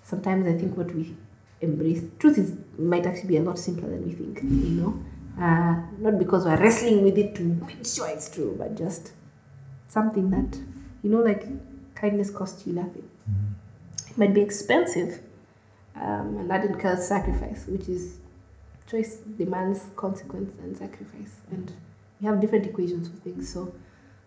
sometimes 0.03 0.47
I 0.47 0.53
think 0.57 0.75
what 0.75 0.93
we 0.93 1.15
embrace, 1.61 2.03
truth 2.19 2.37
is, 2.37 2.53
might 2.77 3.05
actually 3.05 3.29
be 3.29 3.37
a 3.37 3.43
lot 3.43 3.59
simpler 3.59 3.89
than 3.89 4.05
we 4.05 4.13
think, 4.13 4.41
you 4.43 4.81
know. 4.81 5.03
Uh, 5.41 5.81
not 5.99 6.17
because 6.17 6.45
we're 6.45 6.57
wrestling 6.57 7.03
with 7.03 7.17
it 7.17 7.35
to 7.35 7.43
make 7.43 7.85
sure 7.85 8.07
it's 8.07 8.29
true, 8.29 8.55
but 8.57 8.75
just 8.75 9.11
something 9.87 10.29
that, 10.31 10.57
you 11.03 11.09
know, 11.09 11.19
like 11.19 11.45
kindness 11.93 12.29
costs 12.31 12.65
you 12.65 12.73
nothing. 12.73 13.07
It 14.09 14.17
might 14.17 14.33
be 14.33 14.41
expensive, 14.41 15.19
um, 15.95 16.37
and 16.37 16.49
that 16.49 16.63
incurs 16.63 17.05
sacrifice, 17.05 17.65
which 17.67 17.89
is 17.89 18.19
choice 18.89 19.17
demands 19.37 19.87
consequence 19.95 20.53
and 20.61 20.77
sacrifice, 20.77 21.41
and 21.51 21.71
we 22.19 22.27
have 22.27 22.39
different 22.39 22.65
equations 22.65 23.07
for 23.07 23.15
things. 23.17 23.51
So, 23.51 23.73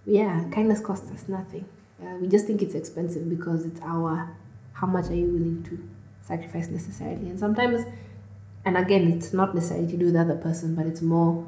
yeah, 0.05 0.49
kindness 0.51 0.81
costs 0.81 1.11
us 1.11 1.29
nothing. 1.29 1.65
Uh, 2.03 2.17
we 2.21 2.29
just 2.29 2.47
think 2.47 2.63
it's 2.63 2.75
expensive 2.75 3.29
because 3.29 3.65
it's 3.65 3.81
our. 3.83 4.37
How 4.73 4.87
much 4.87 5.07
are 5.07 5.15
you 5.15 5.27
willing 5.27 5.65
to 5.65 5.89
sacrifice 6.23 6.69
necessarily? 6.69 7.29
And 7.29 7.39
sometimes, 7.39 7.85
and 8.65 8.77
again, 8.77 9.13
it's 9.13 9.33
not 9.33 9.55
necessarily 9.55 9.89
to 9.89 9.97
do 9.97 10.13
the 10.13 10.21
other 10.21 10.37
person, 10.37 10.75
but 10.75 10.87
it's 10.87 11.03
more. 11.03 11.47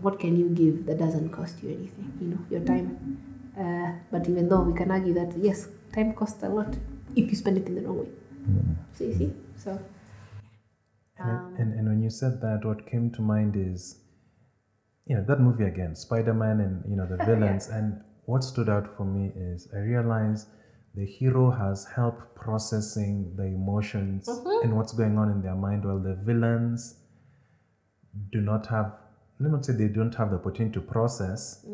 What 0.00 0.18
can 0.18 0.36
you 0.36 0.48
give 0.48 0.86
that 0.86 0.98
doesn't 0.98 1.30
cost 1.30 1.62
you 1.62 1.68
anything? 1.68 2.12
You 2.18 2.28
know, 2.28 2.38
your 2.48 2.60
time. 2.60 3.18
Uh, 3.58 3.92
but 4.10 4.26
even 4.26 4.48
though 4.48 4.62
we 4.62 4.72
can 4.72 4.90
argue 4.90 5.12
that 5.12 5.36
yes, 5.36 5.68
time 5.92 6.14
costs 6.14 6.42
a 6.42 6.48
lot 6.48 6.74
if 7.14 7.28
you 7.28 7.36
spend 7.36 7.58
it 7.58 7.66
in 7.66 7.74
the 7.74 7.82
wrong 7.82 7.98
way. 7.98 8.08
So 8.94 9.04
you 9.04 9.14
see, 9.14 9.32
so 9.56 9.78
And, 11.18 11.56
and 11.58 11.78
and 11.78 11.88
when 11.88 12.02
you 12.02 12.10
said 12.10 12.40
that, 12.40 12.64
what 12.64 12.86
came 12.90 13.10
to 13.12 13.22
mind 13.22 13.54
is, 13.56 14.00
you 15.06 15.16
know, 15.16 15.24
that 15.28 15.40
movie 15.40 15.64
again, 15.64 15.94
Spider-Man, 15.94 16.60
and 16.60 16.82
you 16.90 16.96
know 16.96 17.06
the 17.06 17.22
villains. 17.30 17.68
And 17.68 18.00
what 18.24 18.42
stood 18.42 18.68
out 18.68 18.96
for 18.96 19.04
me 19.04 19.30
is 19.36 19.68
I 19.74 19.78
realized 19.78 20.48
the 20.94 21.06
hero 21.06 21.50
has 21.50 21.86
help 21.94 22.34
processing 22.34 23.34
the 23.36 23.44
emotions 23.44 24.28
and 24.62 24.76
what's 24.76 24.92
going 24.92 25.16
on 25.18 25.30
in 25.30 25.42
their 25.42 25.54
mind, 25.54 25.84
while 25.84 25.98
the 25.98 26.14
villains 26.14 26.96
do 28.30 28.40
not 28.40 28.66
have. 28.66 28.92
Let 29.38 29.50
me 29.50 29.52
not 29.56 29.64
say 29.64 29.72
they 29.72 29.88
don't 29.88 30.14
have 30.14 30.30
the 30.30 30.36
opportunity 30.36 30.74
to 30.74 30.80
process, 30.80 31.64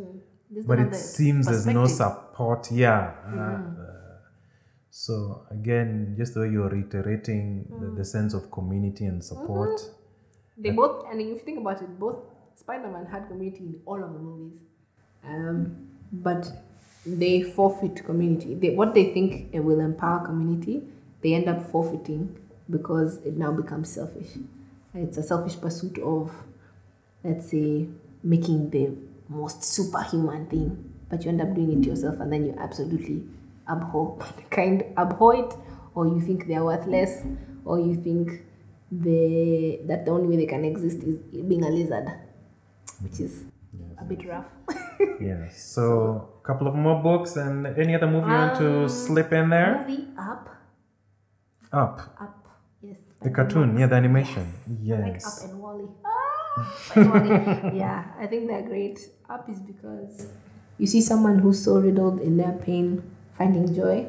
There's 0.50 0.66
but 0.66 0.78
it 0.78 0.94
seems 0.94 1.46
there's 1.46 1.66
no 1.66 1.86
support. 1.86 2.70
Yeah. 2.70 3.12
uh, 3.26 3.87
so 4.98 5.46
again, 5.52 6.16
just 6.18 6.34
the 6.34 6.40
way 6.40 6.48
you're 6.48 6.68
reiterating 6.68 7.64
the, 7.80 7.86
the 7.98 8.04
sense 8.04 8.34
of 8.34 8.50
community 8.50 9.04
and 9.04 9.22
support. 9.22 9.80
They 10.56 10.70
both, 10.70 11.06
and 11.08 11.20
if 11.20 11.28
you 11.28 11.38
think 11.38 11.60
about 11.60 11.80
it, 11.80 12.00
both 12.00 12.16
Spider-Man 12.56 13.06
had 13.06 13.28
community 13.28 13.60
in 13.60 13.80
all 13.86 14.02
of 14.02 14.12
the 14.12 14.18
movies, 14.18 14.58
um, 15.24 15.88
but 16.10 16.50
they 17.06 17.42
forfeit 17.42 18.04
community. 18.04 18.56
They, 18.56 18.70
what 18.70 18.92
they 18.92 19.12
think 19.14 19.50
it 19.52 19.60
will 19.60 19.78
empower 19.78 20.26
community, 20.26 20.82
they 21.22 21.34
end 21.34 21.48
up 21.48 21.62
forfeiting 21.70 22.36
because 22.68 23.18
it 23.18 23.36
now 23.36 23.52
becomes 23.52 23.88
selfish. 23.88 24.30
It's 24.94 25.16
a 25.16 25.22
selfish 25.22 25.60
pursuit 25.60 25.98
of, 25.98 26.32
let's 27.22 27.48
say, 27.48 27.86
making 28.24 28.70
the 28.70 28.96
most 29.28 29.62
superhuman 29.62 30.46
thing, 30.46 30.92
but 31.08 31.24
you 31.24 31.30
end 31.30 31.40
up 31.40 31.54
doing 31.54 31.84
it 31.84 31.86
yourself, 31.86 32.18
and 32.18 32.32
then 32.32 32.46
you 32.46 32.56
absolutely 32.58 33.22
abhor 33.68 34.18
kind 34.50 34.84
abhor 34.96 35.34
it, 35.36 35.54
or 35.94 36.06
you 36.06 36.20
think 36.20 36.46
they 36.46 36.54
are 36.54 36.64
worthless, 36.64 37.22
or 37.64 37.78
you 37.78 37.94
think 37.94 38.42
they 38.90 39.80
that 39.86 40.04
the 40.06 40.10
only 40.10 40.28
way 40.28 40.36
they 40.36 40.46
can 40.46 40.64
exist 40.64 41.02
is 41.02 41.20
being 41.20 41.64
a 41.64 41.68
lizard, 41.68 42.08
which 43.02 43.20
is 43.20 43.44
a 44.00 44.04
bit 44.04 44.26
rough. 44.26 44.46
Yes. 45.20 45.62
So, 45.62 46.28
a 46.42 46.46
couple 46.46 46.66
of 46.66 46.74
more 46.74 47.00
books 47.00 47.36
and 47.36 47.66
any 47.78 47.94
other 47.94 48.06
movie 48.08 48.26
you 48.26 48.34
want 48.34 48.56
to 48.58 48.82
Um, 48.82 48.88
slip 48.88 49.32
in 49.32 49.48
there? 49.50 49.84
Movie 49.86 50.08
up, 50.18 50.48
Up. 51.72 52.00
up, 52.20 52.48
yes. 52.82 52.96
The 53.22 53.30
cartoon, 53.30 53.78
yeah, 53.78 53.86
the 53.86 53.94
animation. 53.94 54.42
Like 54.66 54.78
Yes. 54.82 55.22
Up 55.44 55.50
and 55.50 55.60
Wally. 55.62 55.86
Ah, 56.04 56.74
like 56.96 57.12
Wally. 57.14 57.78
yeah, 57.78 58.10
I 58.18 58.26
think 58.26 58.48
they're 58.48 58.62
great. 58.66 58.98
Up 59.30 59.48
is 59.48 59.60
because 59.60 60.26
you 60.78 60.86
see 60.86 61.00
someone 61.00 61.38
who's 61.38 61.62
so 61.62 61.78
riddled 61.78 62.20
in 62.20 62.36
their 62.36 62.52
pain 62.52 63.02
finding 63.38 63.74
joy. 63.74 64.06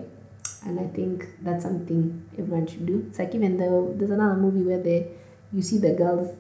And 0.65 0.80
I 0.80 0.88
think 0.88 1.26
that's 1.41 1.64
something 1.64 2.26
everyone 2.38 2.68
should 2.68 2.85
do. 2.85 3.06
It's 3.07 3.19
like 3.19 3.34
even 3.34 3.57
though 3.57 3.93
there's 3.97 4.11
another 4.11 4.35
movie 4.35 4.61
where 4.61 4.81
they 4.81 5.07
you 5.53 5.61
see 5.61 5.77
the 5.77 5.93
girl's 5.93 6.35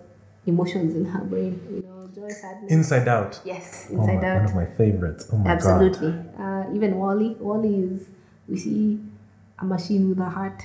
emotions 0.45 0.95
in 0.95 1.05
her 1.05 1.23
brain, 1.23 1.61
you 1.71 1.81
know, 1.83 2.09
joy, 2.13 2.29
sadness. 2.29 2.71
Inside 2.71 3.07
Out. 3.07 3.39
yes, 3.45 3.87
Oh 3.91 3.95
my, 3.95 4.13
inside 4.13 4.35
one 4.35 4.45
of 4.45 4.55
my 4.55 4.65
favorites. 4.65 5.27
Oh 5.31 5.37
my 5.37 5.43
god. 5.45 5.51
Absolutely. 5.53 6.13
Uh, 6.37 6.65
even 6.75 6.97
Wally. 6.97 7.37
Wally 7.39 7.75
is 7.75 8.07
we 8.47 8.57
see 8.57 8.99
a 9.59 9.65
machine 9.65 10.09
with 10.09 10.19
a 10.19 10.29
heart, 10.29 10.63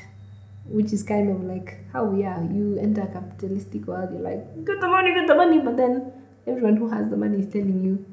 which 0.67 0.93
is 0.93 1.03
kind 1.05 1.31
of 1.31 1.45
like 1.45 1.79
how 1.93 2.05
we 2.05 2.25
are. 2.25 2.43
You 2.43 2.79
enter 2.81 3.03
a 3.03 3.07
capitalistic 3.07 3.87
world, 3.87 4.11
you're 4.13 4.21
like, 4.21 4.65
get 4.65 4.81
the 4.81 4.89
money, 4.89 5.15
get 5.15 5.29
the 5.29 5.35
money, 5.37 5.61
but 5.61 5.77
then 5.77 6.13
everyone 6.47 6.77
who 6.77 6.89
has 6.89 7.09
the 7.09 7.17
money 7.17 7.39
is 7.39 7.47
telling 7.53 7.85
you 7.85 8.05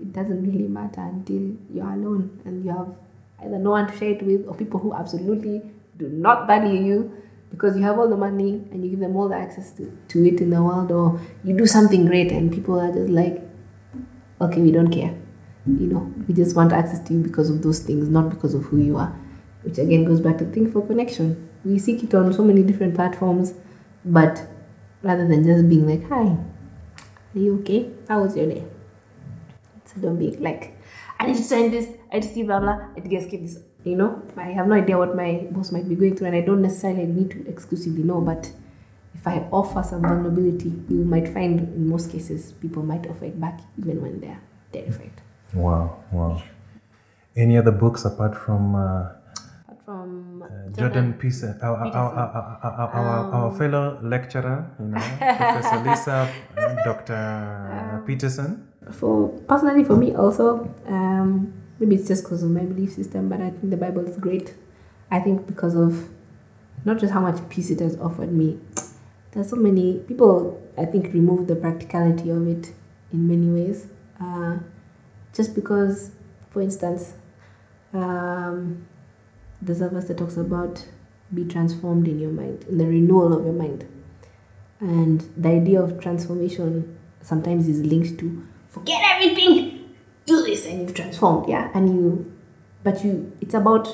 it 0.00 0.12
doesn't 0.12 0.42
really 0.44 0.66
matter 0.68 1.00
until 1.00 1.54
you're 1.72 1.86
alone 1.92 2.40
and 2.44 2.64
you 2.64 2.70
have 2.70 2.88
either 3.44 3.58
no 3.58 3.70
one 3.70 3.86
to 3.90 3.96
share 3.96 4.10
it 4.10 4.22
with 4.22 4.46
or 4.46 4.54
people 4.54 4.80
who 4.80 4.94
absolutely 4.94 5.62
do 5.98 6.08
not 6.08 6.46
value 6.46 6.80
you 6.80 7.12
because 7.50 7.76
you 7.76 7.82
have 7.82 7.98
all 7.98 8.08
the 8.08 8.16
money 8.16 8.64
and 8.70 8.82
you 8.82 8.90
give 8.90 9.00
them 9.00 9.14
all 9.14 9.28
the 9.28 9.36
access 9.36 9.72
to, 9.72 9.96
to 10.08 10.26
it 10.26 10.40
in 10.40 10.50
the 10.50 10.62
world 10.62 10.90
or 10.90 11.20
you 11.44 11.56
do 11.56 11.66
something 11.66 12.06
great 12.06 12.32
and 12.32 12.52
people 12.52 12.80
are 12.80 12.92
just 12.92 13.10
like 13.10 13.42
okay, 14.42 14.60
we 14.60 14.72
don't 14.72 14.90
care. 14.90 15.14
You 15.66 15.86
know, 15.86 16.12
we 16.26 16.34
just 16.34 16.56
want 16.56 16.72
access 16.72 17.00
to 17.06 17.14
you 17.14 17.20
because 17.20 17.48
of 17.48 17.62
those 17.62 17.78
things, 17.80 18.08
not 18.08 18.30
because 18.30 18.54
of 18.54 18.64
who 18.64 18.78
you 18.78 18.96
are. 18.96 19.16
Which 19.62 19.78
again 19.78 20.04
goes 20.04 20.20
back 20.20 20.38
to 20.38 20.44
the 20.44 20.52
thing 20.52 20.70
for 20.72 20.84
connection. 20.84 21.48
We 21.64 21.78
seek 21.78 22.02
it 22.02 22.14
on 22.14 22.32
so 22.32 22.42
many 22.42 22.64
different 22.64 22.96
platforms, 22.96 23.54
but 24.04 24.44
rather 25.02 25.26
than 25.26 25.44
just 25.44 25.68
being 25.68 25.86
like, 25.86 26.08
"Hi, 26.08 26.36
are 27.34 27.38
you 27.38 27.60
okay? 27.60 27.90
How 28.08 28.22
was 28.22 28.36
your 28.36 28.46
day?" 28.46 28.64
So 29.84 30.00
don't 30.00 30.18
be 30.18 30.36
like, 30.36 30.76
"I 31.20 31.26
need 31.26 31.36
to 31.36 31.44
send 31.44 31.72
this. 31.72 31.86
I 32.12 32.16
need 32.16 32.22
to 32.24 32.28
see 32.28 32.42
blah 32.42 32.60
blah. 32.60 32.78
I 32.96 33.00
get 33.00 33.22
skip 33.24 33.40
this." 33.40 33.58
You 33.84 33.96
know, 33.96 34.22
I 34.36 34.52
have 34.52 34.68
no 34.68 34.76
idea 34.76 34.96
what 34.96 35.16
my 35.16 35.48
boss 35.50 35.72
might 35.72 35.88
be 35.88 35.96
going 35.96 36.16
through, 36.16 36.28
and 36.28 36.36
I 36.36 36.42
don't 36.42 36.62
necessarily 36.62 37.06
need 37.06 37.30
to 37.32 37.48
exclusively 37.48 38.04
know, 38.04 38.20
but 38.20 38.52
if 39.14 39.26
I 39.26 39.48
offer 39.50 39.82
some 39.82 40.02
vulnerability, 40.02 40.72
you 40.88 41.04
might 41.04 41.28
find 41.28 41.58
in 41.60 41.88
most 41.88 42.10
cases 42.10 42.52
people 42.60 42.82
might 42.82 43.06
offer 43.08 43.24
it 43.24 43.40
back 43.40 43.60
even 43.78 44.00
when 44.02 44.20
they're 44.20 44.40
terrified. 44.72 45.12
Wow, 45.54 46.04
wow. 46.12 46.42
Any 47.34 47.58
other 47.58 47.72
books 47.72 48.04
apart 48.04 48.36
from 48.36 48.74
uh, 48.74 49.08
from 49.84 50.44
Jordan 50.76 51.14
Peterson, 51.14 51.58
our, 51.62 51.76
our, 51.76 51.90
our, 51.92 52.58
our, 52.62 52.90
our, 52.90 53.34
our 53.34 53.58
fellow 53.58 53.98
lecturer, 54.02 54.70
you 54.78 54.86
know, 54.86 55.00
Professor 55.18 55.78
Lisa, 55.84 56.32
uh, 56.56 56.84
Dr. 56.84 58.02
Peterson. 58.06 58.68
For 58.92 59.28
personally, 59.48 59.84
for 59.84 59.96
me 59.96 60.14
also, 60.14 60.72
um, 60.86 61.52
maybe 61.82 61.96
it's 61.96 62.06
just 62.06 62.22
because 62.22 62.44
of 62.44 62.50
my 62.50 62.60
belief 62.60 62.92
system, 62.92 63.28
but 63.28 63.40
I 63.40 63.50
think 63.50 63.70
the 63.70 63.76
Bible 63.76 64.06
is 64.06 64.16
great. 64.16 64.54
I 65.10 65.18
think 65.18 65.48
because 65.48 65.74
of 65.74 66.08
not 66.84 66.98
just 66.98 67.12
how 67.12 67.20
much 67.20 67.48
peace 67.48 67.70
it 67.70 67.80
has 67.80 67.96
offered 67.98 68.32
me. 68.32 68.60
There's 69.32 69.50
so 69.50 69.56
many 69.56 69.98
people. 69.98 70.62
I 70.78 70.84
think 70.84 71.12
remove 71.12 71.48
the 71.48 71.56
practicality 71.56 72.30
of 72.30 72.46
it 72.46 72.72
in 73.12 73.26
many 73.26 73.48
ways. 73.48 73.88
Uh, 74.20 74.58
just 75.34 75.54
because, 75.56 76.12
for 76.50 76.62
instance, 76.62 77.14
um, 77.92 78.86
there's 79.60 79.80
a 79.80 79.88
verse 79.88 80.06
that 80.06 80.18
talks 80.18 80.36
about 80.36 80.86
be 81.34 81.44
transformed 81.44 82.06
in 82.06 82.20
your 82.20 82.30
mind, 82.30 82.64
in 82.68 82.78
the 82.78 82.86
renewal 82.86 83.32
of 83.32 83.44
your 83.44 83.54
mind. 83.54 83.86
And 84.78 85.28
the 85.36 85.48
idea 85.48 85.80
of 85.80 86.00
transformation 86.00 86.96
sometimes 87.22 87.68
is 87.68 87.84
linked 87.84 88.18
to 88.20 88.46
forget 88.68 89.02
everything, 89.04 89.81
do 90.26 90.42
this, 90.42 90.66
and 90.66 90.80
you've 90.80 90.94
transformed, 90.94 91.48
yeah. 91.48 91.70
And 91.74 91.88
you, 91.88 92.32
but 92.82 93.04
you, 93.04 93.32
it's 93.40 93.54
about 93.54 93.88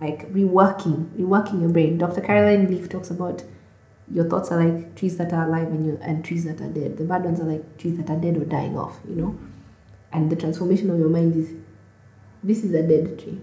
like 0.00 0.32
reworking, 0.32 1.08
reworking 1.16 1.60
your 1.60 1.70
brain. 1.70 1.98
Dr. 1.98 2.20
Caroline 2.20 2.68
Leaf 2.68 2.88
talks 2.88 3.10
about 3.10 3.44
your 4.10 4.28
thoughts 4.28 4.50
are 4.50 4.62
like 4.62 4.94
trees 4.96 5.16
that 5.16 5.32
are 5.32 5.46
alive 5.46 5.68
and 5.68 5.86
you 5.86 5.98
and 6.02 6.24
trees 6.24 6.44
that 6.44 6.60
are 6.60 6.68
dead. 6.68 6.96
The 6.96 7.04
bad 7.04 7.24
ones 7.24 7.40
are 7.40 7.44
like 7.44 7.78
trees 7.78 7.96
that 7.98 8.10
are 8.10 8.20
dead 8.20 8.36
or 8.36 8.44
dying 8.44 8.76
off, 8.76 9.00
you 9.08 9.14
know. 9.14 9.38
And 10.12 10.30
the 10.30 10.36
transformation 10.36 10.90
of 10.90 10.98
your 10.98 11.08
mind 11.08 11.36
is 11.36 11.52
this 12.42 12.64
is 12.64 12.74
a 12.74 12.82
dead 12.82 13.18
tree. 13.18 13.40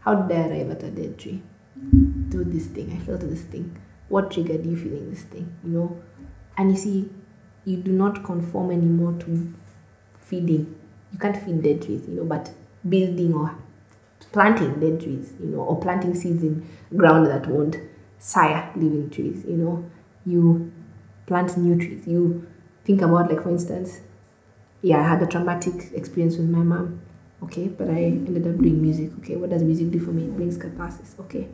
How 0.00 0.14
did 0.14 0.36
I 0.36 0.48
arrive 0.48 0.70
at 0.70 0.82
a 0.82 0.90
dead 0.90 1.18
tree? 1.18 1.42
Do 2.28 2.44
this 2.44 2.66
thing. 2.66 2.92
I 2.92 3.04
felt 3.04 3.20
this 3.20 3.42
thing. 3.42 3.78
What 4.08 4.30
triggered 4.30 4.66
you 4.66 4.76
feeling 4.76 5.10
this 5.10 5.22
thing? 5.22 5.54
You 5.62 5.70
know? 5.70 6.02
And 6.56 6.72
you 6.72 6.76
see, 6.76 7.10
you 7.64 7.76
do 7.76 7.92
not 7.92 8.24
conform 8.24 8.70
anymore 8.70 9.12
to 9.20 9.52
feeding. 10.20 10.74
You 11.14 11.20
can't 11.20 11.38
feed 11.38 11.62
dead 11.62 11.82
trees, 11.82 12.04
you 12.08 12.16
know, 12.16 12.24
but 12.26 12.52
building 12.88 13.34
or 13.34 13.56
planting 14.32 14.80
dead 14.80 15.00
trees, 15.00 15.32
you 15.40 15.46
know, 15.46 15.60
or 15.60 15.80
planting 15.80 16.14
seeds 16.14 16.42
in 16.42 16.68
ground 16.96 17.26
that 17.28 17.46
won't 17.46 17.76
sire 18.18 18.70
living 18.76 19.10
trees, 19.10 19.44
you 19.48 19.56
know. 19.56 19.90
You 20.26 20.72
plant 21.26 21.56
new 21.56 21.76
trees. 21.78 22.06
You 22.06 22.46
think 22.84 23.02
about, 23.02 23.30
like, 23.30 23.42
for 23.44 23.50
instance, 23.50 24.00
yeah, 24.82 24.98
I 25.00 25.08
had 25.08 25.22
a 25.22 25.26
traumatic 25.26 25.92
experience 25.94 26.36
with 26.36 26.48
my 26.50 26.60
mom. 26.64 27.00
Okay, 27.44 27.68
but 27.68 27.88
I 27.90 28.04
ended 28.04 28.46
up 28.46 28.58
doing 28.62 28.82
music. 28.82 29.12
Okay, 29.20 29.36
what 29.36 29.50
does 29.50 29.62
music 29.62 29.90
do 29.92 30.00
for 30.00 30.12
me? 30.12 30.24
It 30.24 30.36
brings 30.36 30.56
catharsis. 30.58 31.16
Okay, 31.20 31.48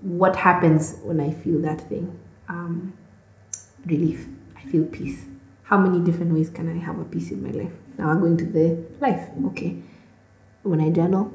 what 0.00 0.36
happens 0.36 0.96
when 1.02 1.20
I 1.20 1.30
feel 1.32 1.60
that 1.62 1.80
thing? 1.88 2.18
Um, 2.48 2.92
relief. 3.86 4.26
I 4.56 4.62
feel 4.70 4.84
peace. 4.86 5.26
How 5.64 5.78
many 5.78 6.00
different 6.04 6.32
ways 6.32 6.50
can 6.50 6.68
I 6.68 6.78
have 6.84 6.98
a 6.98 7.04
peace 7.04 7.30
in 7.32 7.42
my 7.42 7.50
life? 7.50 7.72
Now 7.98 8.10
I'm 8.10 8.20
going 8.20 8.36
to 8.38 8.44
the 8.44 8.84
life. 9.00 9.28
Okay, 9.46 9.82
when 10.62 10.80
I 10.80 10.90
journal, 10.90 11.32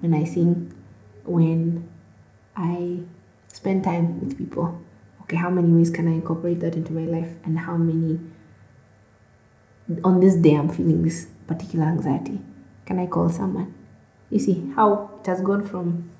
when 0.00 0.14
I 0.14 0.24
sing, 0.24 0.74
when 1.24 1.88
I 2.56 3.00
spend 3.48 3.84
time 3.84 4.20
with 4.20 4.36
people. 4.38 4.80
Okay, 5.22 5.36
how 5.36 5.50
many 5.50 5.72
ways 5.72 5.90
can 5.90 6.06
I 6.06 6.12
incorporate 6.12 6.60
that 6.60 6.74
into 6.74 6.92
my 6.92 7.02
life? 7.02 7.34
And 7.44 7.58
how 7.58 7.76
many 7.76 8.20
on 10.04 10.20
this 10.20 10.36
day 10.36 10.54
I'm 10.54 10.68
feeling 10.68 11.02
this 11.02 11.26
particular 11.46 11.86
anxiety. 11.86 12.40
Can 12.84 12.98
I 12.98 13.06
call 13.06 13.28
someone? 13.30 13.74
You 14.30 14.38
see 14.38 14.72
how 14.74 15.10
it 15.20 15.26
has 15.26 15.40
gone 15.40 15.66
from 15.66 16.10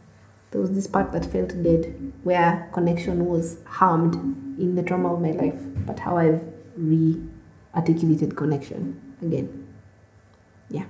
there 0.51 0.61
was 0.61 0.71
this 0.73 0.87
part 0.87 1.13
that 1.13 1.27
felt 1.27 1.61
dead 1.63 2.13
where 2.23 2.71
connection 2.73 3.27
was 3.27 3.59
harmed 3.67 4.15
in 4.59 4.77
the 4.77 4.83
trauma 4.83 5.13
of 5.13 5.21
my 5.21 5.33
life, 5.33 5.59
but 5.85 5.99
how 5.99 6.17
I've 6.17 6.41
re 6.77 7.21
articulated 7.75 8.37
connection 8.37 9.01
again. 9.21 9.66
Yeah. 10.71 10.85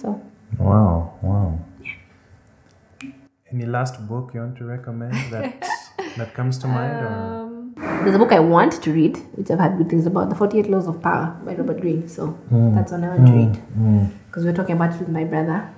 So 0.00 0.20
Wow, 0.58 1.14
wow. 1.22 1.58
Yeah. 1.82 3.10
Any 3.52 3.66
last 3.66 4.06
book 4.08 4.32
you 4.34 4.40
want 4.40 4.56
to 4.58 4.64
recommend 4.64 5.14
that 5.32 5.64
that 6.16 6.34
comes 6.34 6.58
to 6.58 6.66
mind? 6.66 6.96
Or? 7.04 7.08
um, 7.08 7.74
there's 7.76 8.14
a 8.14 8.18
book 8.18 8.32
I 8.32 8.40
want 8.40 8.82
to 8.82 8.92
read, 8.92 9.16
which 9.34 9.50
I've 9.50 9.58
had 9.58 9.78
good 9.78 9.88
things 9.88 10.06
about, 10.06 10.30
The 10.30 10.34
48 10.34 10.68
Laws 10.68 10.88
of 10.88 11.00
Power 11.02 11.36
by 11.44 11.54
Robert 11.54 11.80
Greene. 11.80 12.08
So 12.08 12.38
that's 12.50 12.92
one 12.92 13.04
I 13.04 13.08
want 13.16 13.26
to 13.26 13.32
read. 13.32 14.12
Because 14.26 14.44
we 14.44 14.50
are 14.50 14.54
talking 14.54 14.76
about 14.76 14.94
it 14.94 15.00
with 15.00 15.08
my 15.08 15.24
brother, 15.24 15.72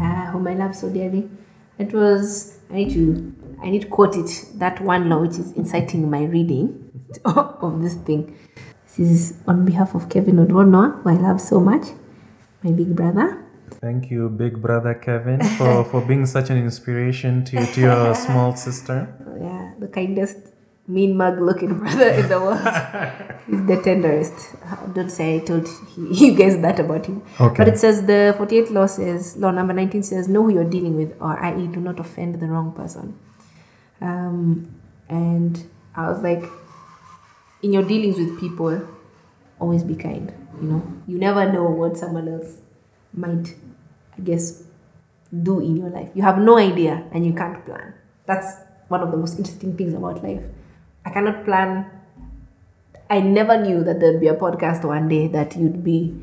uh, 0.00 0.26
whom 0.30 0.46
I 0.46 0.54
love 0.54 0.74
so 0.74 0.88
dearly. 0.88 1.28
It 1.78 1.92
was, 1.92 2.58
I 2.70 2.74
need 2.74 2.92
to, 2.94 3.34
I 3.62 3.70
need 3.70 3.82
to 3.82 3.88
quote 3.88 4.16
it, 4.16 4.46
that 4.54 4.80
one 4.80 5.08
law 5.08 5.20
which 5.20 5.32
is 5.38 5.52
inciting 5.52 6.08
my 6.10 6.24
reading 6.24 6.90
of 7.24 7.82
this 7.82 7.94
thing. 7.94 8.36
This 8.96 9.10
is 9.10 9.38
on 9.46 9.64
behalf 9.66 9.94
of 9.94 10.08
Kevin 10.08 10.36
Odwono, 10.36 11.02
who 11.02 11.10
I 11.10 11.14
love 11.14 11.40
so 11.40 11.60
much, 11.60 11.88
my 12.66 12.72
big 12.72 12.96
brother. 12.96 13.42
Thank 13.80 14.10
you, 14.10 14.28
big 14.28 14.60
brother 14.60 14.94
Kevin, 14.94 15.40
for, 15.56 15.84
for 15.90 16.00
being 16.00 16.26
such 16.26 16.50
an 16.50 16.58
inspiration 16.58 17.44
to, 17.44 17.64
to 17.74 17.80
your 17.80 18.14
small 18.14 18.56
sister. 18.56 18.98
Yeah, 19.36 19.74
the 19.78 19.88
kindest, 19.88 20.38
mean 20.88 21.14
mug 21.14 21.38
looking 21.38 21.78
brother 21.78 22.08
in 22.08 22.26
the 22.26 22.40
world. 22.40 22.56
He's 23.46 23.66
the 23.66 23.82
tenderest. 23.84 24.56
Don't 24.94 25.10
say 25.10 25.36
I 25.36 25.40
told 25.40 25.68
you 25.98 26.34
guys 26.34 26.58
that 26.62 26.80
about 26.80 27.04
him. 27.04 27.22
Okay. 27.38 27.54
But 27.58 27.68
it 27.68 27.78
says 27.78 28.06
the 28.06 28.34
48 28.38 28.70
law 28.70 28.86
says, 28.86 29.36
law 29.36 29.50
number 29.50 29.74
19 29.74 30.02
says, 30.02 30.26
know 30.26 30.42
who 30.44 30.54
you're 30.54 30.70
dealing 30.76 30.96
with, 30.96 31.14
or 31.20 31.38
i.e., 31.38 31.66
do 31.66 31.80
not 31.80 32.00
offend 32.00 32.40
the 32.40 32.46
wrong 32.46 32.72
person. 32.72 33.18
Um, 34.00 34.74
and 35.10 35.62
I 35.94 36.08
was 36.08 36.22
like, 36.22 36.44
in 37.62 37.74
your 37.74 37.82
dealings 37.82 38.16
with 38.16 38.40
people, 38.40 38.80
always 39.60 39.84
be 39.84 39.96
kind. 39.96 40.32
You 40.60 40.68
know, 40.68 40.92
you 41.06 41.18
never 41.18 41.50
know 41.52 41.64
what 41.64 41.96
someone 41.96 42.28
else 42.28 42.58
might, 43.12 43.54
I 44.16 44.20
guess, 44.22 44.64
do 45.42 45.60
in 45.60 45.76
your 45.76 45.90
life. 45.90 46.10
You 46.14 46.22
have 46.22 46.38
no 46.38 46.56
idea 46.58 47.04
and 47.12 47.26
you 47.26 47.32
can't 47.34 47.64
plan. 47.64 47.94
That's 48.26 48.46
one 48.88 49.02
of 49.02 49.10
the 49.10 49.16
most 49.16 49.38
interesting 49.38 49.76
things 49.76 49.94
about 49.94 50.22
life. 50.22 50.42
I 51.04 51.10
cannot 51.10 51.44
plan. 51.44 51.90
I 53.10 53.20
never 53.20 53.60
knew 53.60 53.84
that 53.84 54.00
there'd 54.00 54.20
be 54.20 54.28
a 54.28 54.34
podcast 54.34 54.84
one 54.84 55.08
day 55.08 55.28
that 55.28 55.56
you'd 55.56 55.84
be 55.84 56.16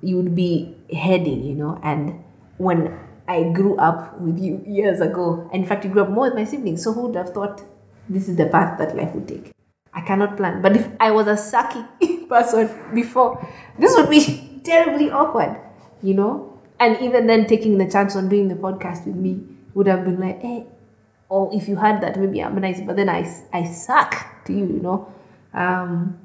you'd 0.00 0.34
be 0.34 0.76
heading, 0.92 1.42
you 1.44 1.54
know, 1.54 1.80
and 1.82 2.22
when 2.56 2.98
I 3.26 3.42
grew 3.50 3.76
up 3.76 4.18
with 4.20 4.38
you 4.38 4.62
years 4.66 5.00
ago, 5.00 5.48
and 5.52 5.62
in 5.62 5.68
fact 5.68 5.84
you 5.84 5.90
grew 5.90 6.02
up 6.02 6.10
more 6.10 6.26
with 6.26 6.34
my 6.34 6.44
siblings, 6.44 6.82
so 6.82 6.92
who 6.92 7.08
would 7.08 7.16
have 7.16 7.30
thought 7.30 7.62
this 8.08 8.28
is 8.28 8.36
the 8.36 8.46
path 8.46 8.78
that 8.78 8.96
life 8.96 9.14
would 9.14 9.28
take. 9.28 9.52
I 9.94 10.00
cannot 10.02 10.36
plan. 10.36 10.62
But 10.62 10.76
if 10.76 10.88
I 11.00 11.10
was 11.10 11.26
a 11.26 11.34
sucky 11.34 11.86
person 12.28 12.70
before, 12.94 13.46
this 13.78 13.96
would 13.96 14.10
be 14.10 14.60
terribly 14.64 15.10
awkward, 15.10 15.60
you 16.02 16.14
know? 16.14 16.58
And 16.80 17.00
even 17.00 17.26
then, 17.26 17.46
taking 17.46 17.78
the 17.78 17.90
chance 17.90 18.14
on 18.14 18.28
doing 18.28 18.48
the 18.48 18.54
podcast 18.54 19.06
with 19.06 19.16
me 19.16 19.40
would 19.74 19.86
have 19.86 20.04
been 20.04 20.20
like, 20.20 20.40
hey, 20.40 20.66
or 21.28 21.50
if 21.52 21.68
you 21.68 21.76
had 21.76 22.00
that, 22.02 22.18
maybe 22.18 22.42
I'm 22.42 22.58
nice, 22.60 22.80
but 22.80 22.96
then 22.96 23.08
I, 23.08 23.28
I 23.52 23.64
suck 23.64 24.44
to 24.46 24.52
you, 24.52 24.66
you 24.66 24.80
know? 24.80 25.12
Um, 25.52 26.18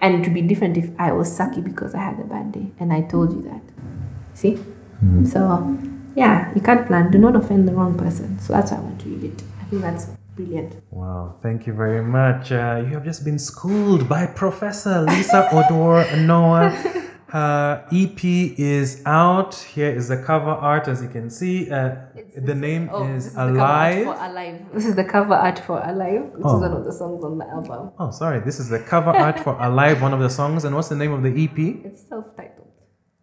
and 0.00 0.14
it 0.14 0.20
would 0.20 0.34
be 0.34 0.42
different 0.42 0.76
if 0.76 0.90
I 0.98 1.12
was 1.12 1.28
sucky 1.30 1.62
because 1.62 1.94
I 1.94 1.98
had 1.98 2.20
a 2.20 2.24
bad 2.24 2.52
day 2.52 2.70
and 2.78 2.92
I 2.92 3.02
told 3.02 3.32
you 3.32 3.42
that. 3.42 3.62
See? 4.34 4.58
So, 5.24 5.78
yeah, 6.14 6.52
you 6.54 6.60
can't 6.60 6.86
plan. 6.86 7.10
Do 7.10 7.18
not 7.18 7.36
offend 7.36 7.68
the 7.68 7.72
wrong 7.72 7.96
person. 7.96 8.38
So 8.40 8.52
that's 8.52 8.72
why 8.72 8.78
I 8.78 8.80
want 8.80 9.00
to 9.00 9.08
read 9.08 9.24
it. 9.24 9.42
I 9.60 9.64
think 9.64 9.82
that's 9.82 10.17
brilliant. 10.38 10.72
Wow, 10.90 11.34
thank 11.42 11.66
you 11.66 11.72
very 11.84 12.02
much. 12.02 12.52
Uh, 12.52 12.82
you 12.86 12.92
have 12.94 13.04
just 13.04 13.24
been 13.24 13.38
schooled 13.38 14.08
by 14.08 14.26
Professor 14.26 15.02
Lisa 15.02 15.48
Oduor 15.52 16.00
Noah. 16.26 16.70
Her 17.30 17.84
EP 17.92 18.24
is 18.24 19.02
out. 19.04 19.54
Here 19.74 19.90
is 19.90 20.08
the 20.08 20.16
cover 20.30 20.48
art, 20.72 20.88
as 20.88 21.02
you 21.02 21.08
can 21.16 21.28
see. 21.28 21.70
Uh, 21.70 21.96
the 22.50 22.54
name 22.54 22.88
Oh, 22.90 23.04
is 23.06 23.24
this 23.24 23.34
the 23.34 23.38
cover 23.40 23.60
art 23.60 23.92
Alive. 23.92 24.04
for 24.04 24.24
Alive. 24.30 24.60
This 24.74 24.86
is 24.86 24.94
the 24.96 25.04
cover 25.04 25.34
art 25.34 25.58
for 25.58 25.78
Alive, 25.92 26.22
which 26.32 26.42
Oh. 26.46 26.56
is 26.56 26.60
one 26.62 26.72
of 26.78 26.84
the 26.86 26.92
songs 27.00 27.22
on 27.24 27.36
the 27.36 27.46
album. 27.56 27.90
Oh, 27.98 28.10
sorry. 28.10 28.40
This 28.40 28.58
is 28.58 28.70
the 28.70 28.78
cover 28.78 29.10
art 29.10 29.38
for 29.40 29.54
Alive, 29.68 30.00
one 30.00 30.14
of 30.14 30.20
the 30.20 30.30
songs. 30.30 30.64
And 30.64 30.74
what's 30.74 30.88
the 30.88 30.96
name 30.96 31.12
of 31.12 31.22
the 31.22 31.32
EP? 31.44 31.58
It's 31.84 32.08
self-titled. 32.08 32.57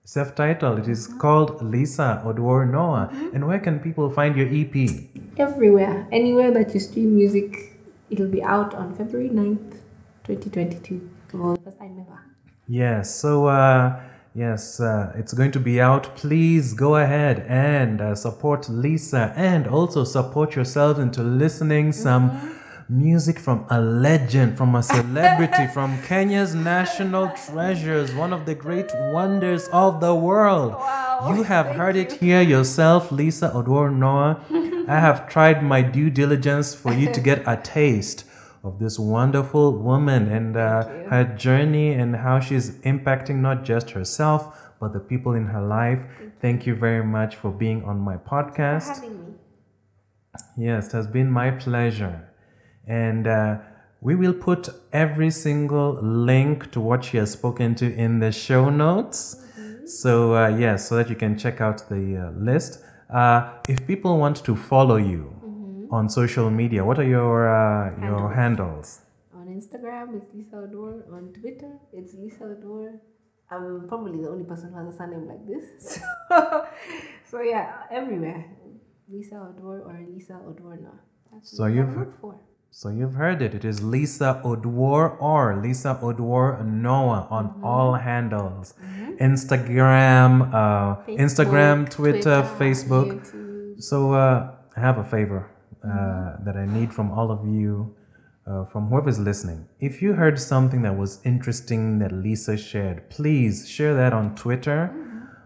Self-titled. 0.08 0.80
It 0.80 0.88
is 0.88 1.08
called 1.08 1.64
Lisa 1.64 2.22
Oduor 2.24 2.70
Noah. 2.72 3.10
And 3.34 3.48
where 3.48 3.58
can 3.60 3.80
people 3.80 4.12
find 4.12 4.36
your 4.36 4.48
EP? 4.48 4.90
Everywhere, 5.38 6.08
anywhere 6.12 6.52
that 6.52 6.76
you 6.76 6.80
stream 6.80 7.16
music, 7.16 7.76
it'll 8.12 8.30
be 8.30 8.44
out 8.44 8.76
on 8.76 8.94
February 8.96 9.30
9th, 9.30 9.80
2022. 10.26 11.10
For 11.28 11.58
the 11.58 11.62
first 11.64 11.80
time 11.80 11.98
ever. 12.00 12.22
Yes. 12.68 13.16
So, 13.16 13.48
uh, 13.48 14.00
yes, 14.36 14.80
uh, 14.80 15.12
it's 15.16 15.34
going 15.34 15.52
to 15.54 15.60
be 15.60 15.82
out. 15.82 16.16
Please 16.16 16.74
go 16.74 16.98
ahead 16.98 17.44
and 17.50 18.00
uh, 18.00 18.14
support 18.14 18.70
Lisa 18.70 19.34
and 19.36 19.66
also 19.66 20.04
support 20.04 20.56
yourselves 20.56 21.00
into 21.00 21.24
listening 21.24 21.92
some 21.92 22.55
music 22.90 23.40
from 23.40 23.66
a 23.70 23.82
legend, 23.82 24.58
from 24.58 24.76
a 24.76 24.84
celebrity, 24.84 25.68
from 25.74 26.02
Kenya's 26.04 26.54
national 26.54 27.30
treasures, 27.30 28.14
one 28.14 28.32
of 28.34 28.46
the 28.46 28.56
great 28.56 28.92
wonders 29.12 29.68
of 29.70 30.02
the 30.02 30.14
world. 30.14 30.72
You 31.28 31.44
have 31.54 31.68
heard 31.68 31.96
it 31.96 32.14
here 32.14 32.42
yourself, 32.42 33.12
Lisa 33.12 33.50
Oduor 33.50 33.96
Noah. 33.96 34.42
I 34.88 35.00
have 35.00 35.28
tried 35.28 35.64
my 35.64 35.82
due 35.82 36.10
diligence 36.10 36.76
for 36.76 36.94
you 36.94 37.12
to 37.12 37.20
get 37.20 37.44
a 37.48 37.58
taste 37.58 38.26
of 38.64 38.80
this 38.80 39.00
wonderful 39.00 39.72
woman 39.72 40.28
and 40.28 40.58
uh, 40.58 40.84
her 41.10 41.24
journey 41.38 41.94
and 41.94 42.16
how 42.16 42.40
she's 42.40 42.72
impacting 42.80 43.38
not 43.38 43.64
just 43.64 43.92
herself 43.92 44.60
but 44.80 44.94
the 44.94 45.00
people 45.00 45.34
in 45.34 45.48
her 45.48 45.62
life. 45.62 46.00
Thank 46.42 46.68
you 46.68 46.76
very 46.76 47.04
much 47.04 47.36
for 47.36 47.50
being 47.52 47.84
on 47.84 48.00
my 48.00 48.18
podcast. 48.18 48.96
Having 48.96 49.26
me. 49.26 49.34
Yes, 50.58 50.88
it 50.88 50.92
has 50.92 51.08
been 51.08 51.32
my 51.32 51.52
pleasure. 51.52 52.30
And 52.88 53.28
uh, 53.28 53.58
we 54.02 54.16
will 54.16 54.34
put 54.34 54.70
every 54.94 55.32
single 55.32 56.00
link 56.02 56.72
to 56.72 56.80
what 56.80 57.04
she 57.06 57.18
has 57.18 57.32
spoken 57.32 57.76
to 57.76 57.94
in 57.94 58.20
the 58.20 58.32
show 58.32 58.70
notes. 58.70 59.42
So, 59.86 60.36
uh, 60.36 60.48
yes, 60.50 60.90
so 60.90 60.96
that 60.96 61.10
you 61.10 61.16
can 61.16 61.38
check 61.38 61.62
out 61.62 61.88
the 61.90 62.18
uh, 62.18 62.32
list. 62.40 62.84
Uh, 63.14 63.54
if 63.68 63.86
people 63.86 64.18
want 64.18 64.44
to 64.46 64.56
follow 64.56 64.98
you 64.98 65.88
on 65.92 66.10
social 66.10 66.50
media, 66.50 66.84
what 66.84 66.98
are 67.00 67.04
your, 67.08 67.48
uh, 67.48 67.96
your 68.04 68.34
handles? 68.34 69.02
On 69.34 69.48
Instagram, 69.48 70.16
it's 70.18 70.26
Lisa 70.34 70.56
Oduor. 70.56 71.12
On 71.14 71.32
Twitter, 71.40 71.78
it's 71.94 72.14
Lisa 72.16 72.44
Oduor. 72.46 73.00
I'm 73.52 73.86
probably 73.88 74.22
the 74.24 74.30
only 74.30 74.44
person 74.44 74.72
who 74.74 74.78
has 74.84 74.94
a 74.94 74.98
surname 74.98 75.28
like 75.28 75.46
this. 75.48 76.00
So, 76.30 76.66
so 77.30 77.42
yeah, 77.42 77.84
everywhere. 77.92 78.46
Lisa 79.08 79.36
Oduor 79.36 79.86
or 79.86 80.04
Lisa 80.12 80.34
Oduor 80.34 80.82
Noah. 80.82 81.00
That's 81.32 81.56
So 81.58 81.64
what 81.64 81.74
you've- 81.74 82.12
for. 82.22 82.40
So 82.78 82.90
you've 82.90 83.14
heard 83.14 83.42
it. 83.42 83.56
It 83.56 83.64
is 83.64 83.82
Lisa 83.82 84.42
Oduor 84.44 85.16
or 85.22 85.56
Lisa 85.56 85.98
Oduor 86.04 86.62
Noah 86.66 87.26
on 87.32 87.62
all 87.64 87.94
handles. 87.94 88.74
Instagram, 89.22 90.54
uh, 90.54 90.98
Instagram, 91.08 91.90
Twitter, 91.90 92.22
Twitter, 92.22 92.42
Facebook. 92.60 93.32
YouTube. 93.32 93.82
So 93.82 94.12
uh, 94.12 94.52
I 94.76 94.80
have 94.82 94.98
a 94.98 95.06
favor 95.06 95.50
uh, 95.86 96.44
that 96.44 96.58
I 96.58 96.66
need 96.66 96.94
from 96.94 97.12
all 97.12 97.32
of 97.32 97.48
you, 97.48 97.96
uh, 98.46 98.66
from 98.66 98.90
whoever's 98.90 99.20
listening. 99.20 99.70
If 99.80 100.02
you 100.02 100.12
heard 100.12 100.38
something 100.38 100.82
that 100.82 100.98
was 100.98 101.22
interesting 101.24 102.00
that 102.00 102.12
Lisa 102.12 102.58
shared, 102.58 103.10
please 103.10 103.70
share 103.70 103.96
that 103.96 104.12
on 104.12 104.36
Twitter 104.36 104.94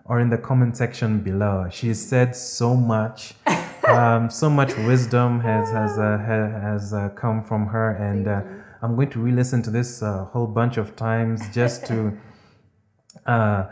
or 0.03 0.19
in 0.19 0.31
the 0.31 0.39
comment 0.39 0.77
section 0.77 1.19
below. 1.19 1.67
She 1.71 1.93
said 1.93 2.35
so 2.35 2.75
much. 2.75 3.35
um, 3.89 4.29
so 4.29 4.49
much 4.49 4.75
wisdom 4.77 5.39
has 5.41 5.69
has 5.71 5.97
uh, 5.97 6.17
has 6.17 6.93
uh, 6.93 7.09
come 7.09 7.43
from 7.43 7.67
her, 7.67 7.91
and 7.91 8.27
uh, 8.27 8.41
I'm 8.81 8.95
going 8.95 9.09
to 9.11 9.19
re-listen 9.19 9.61
to 9.63 9.71
this 9.71 10.01
a 10.01 10.25
whole 10.25 10.47
bunch 10.47 10.77
of 10.77 10.95
times 10.95 11.41
just 11.53 11.85
to 11.87 12.17
uh, 13.25 13.29
uh, 13.29 13.67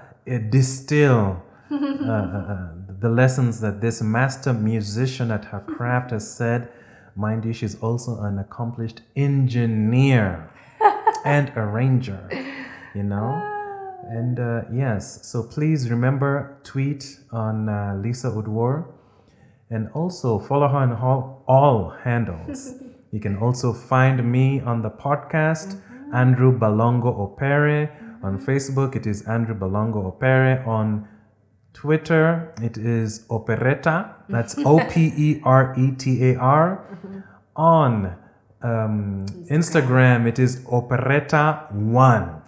distill 0.50 1.42
uh, 1.72 1.76
uh, 1.76 2.12
uh, 2.12 2.68
the 3.00 3.10
lessons 3.10 3.60
that 3.62 3.82
this 3.82 4.02
master 4.02 4.54
musician 4.54 5.32
at 5.32 5.46
her 5.46 5.60
craft 5.60 6.12
has 6.12 6.30
said. 6.30 6.70
Mind 7.16 7.46
you, 7.46 7.54
she's 7.54 7.76
also 7.80 8.22
an 8.22 8.40
accomplished 8.40 9.02
engineer 9.16 10.50
and 11.26 11.52
arranger, 11.56 12.30
you 12.94 13.04
know? 13.04 13.42
And 14.10 14.40
uh, 14.40 14.62
yes, 14.72 15.28
so 15.28 15.44
please 15.44 15.90
remember 15.90 16.58
tweet 16.64 17.20
on 17.32 17.68
uh, 17.68 18.00
Lisa 18.02 18.30
Oduor 18.30 18.86
and 19.70 19.90
also 19.94 20.40
follow 20.40 20.68
her 20.68 20.78
on 20.78 20.94
all, 20.94 21.44
all 21.48 21.90
handles. 22.04 22.74
you 23.12 23.20
can 23.20 23.38
also 23.38 23.74
find 23.74 24.30
me 24.32 24.60
on 24.62 24.82
the 24.82 24.90
podcast, 24.90 25.76
mm-hmm. 25.76 26.16
Andrew 26.16 26.58
Balongo 26.58 27.14
Opere. 27.16 27.90
Mm-hmm. 27.90 28.26
On 28.26 28.40
Facebook, 28.40 28.96
it 28.96 29.06
is 29.06 29.22
Andrew 29.24 29.56
Balongo 29.56 30.12
Opere. 30.12 30.66
On 30.66 31.08
Twitter, 31.74 32.54
it 32.62 32.78
is 32.78 33.26
Operetta. 33.30 34.16
That's 34.30 34.58
O 34.66 34.80
P 34.90 35.14
E 35.16 35.42
R 35.44 35.76
E 35.78 35.92
T 35.92 36.32
A 36.32 36.36
R. 36.38 36.86
Mm-hmm. 36.92 37.20
On 37.56 38.16
um, 38.62 39.26
Instagram, 39.52 40.28
it 40.28 40.40
is 40.40 40.62
Operetta1. 40.62 42.42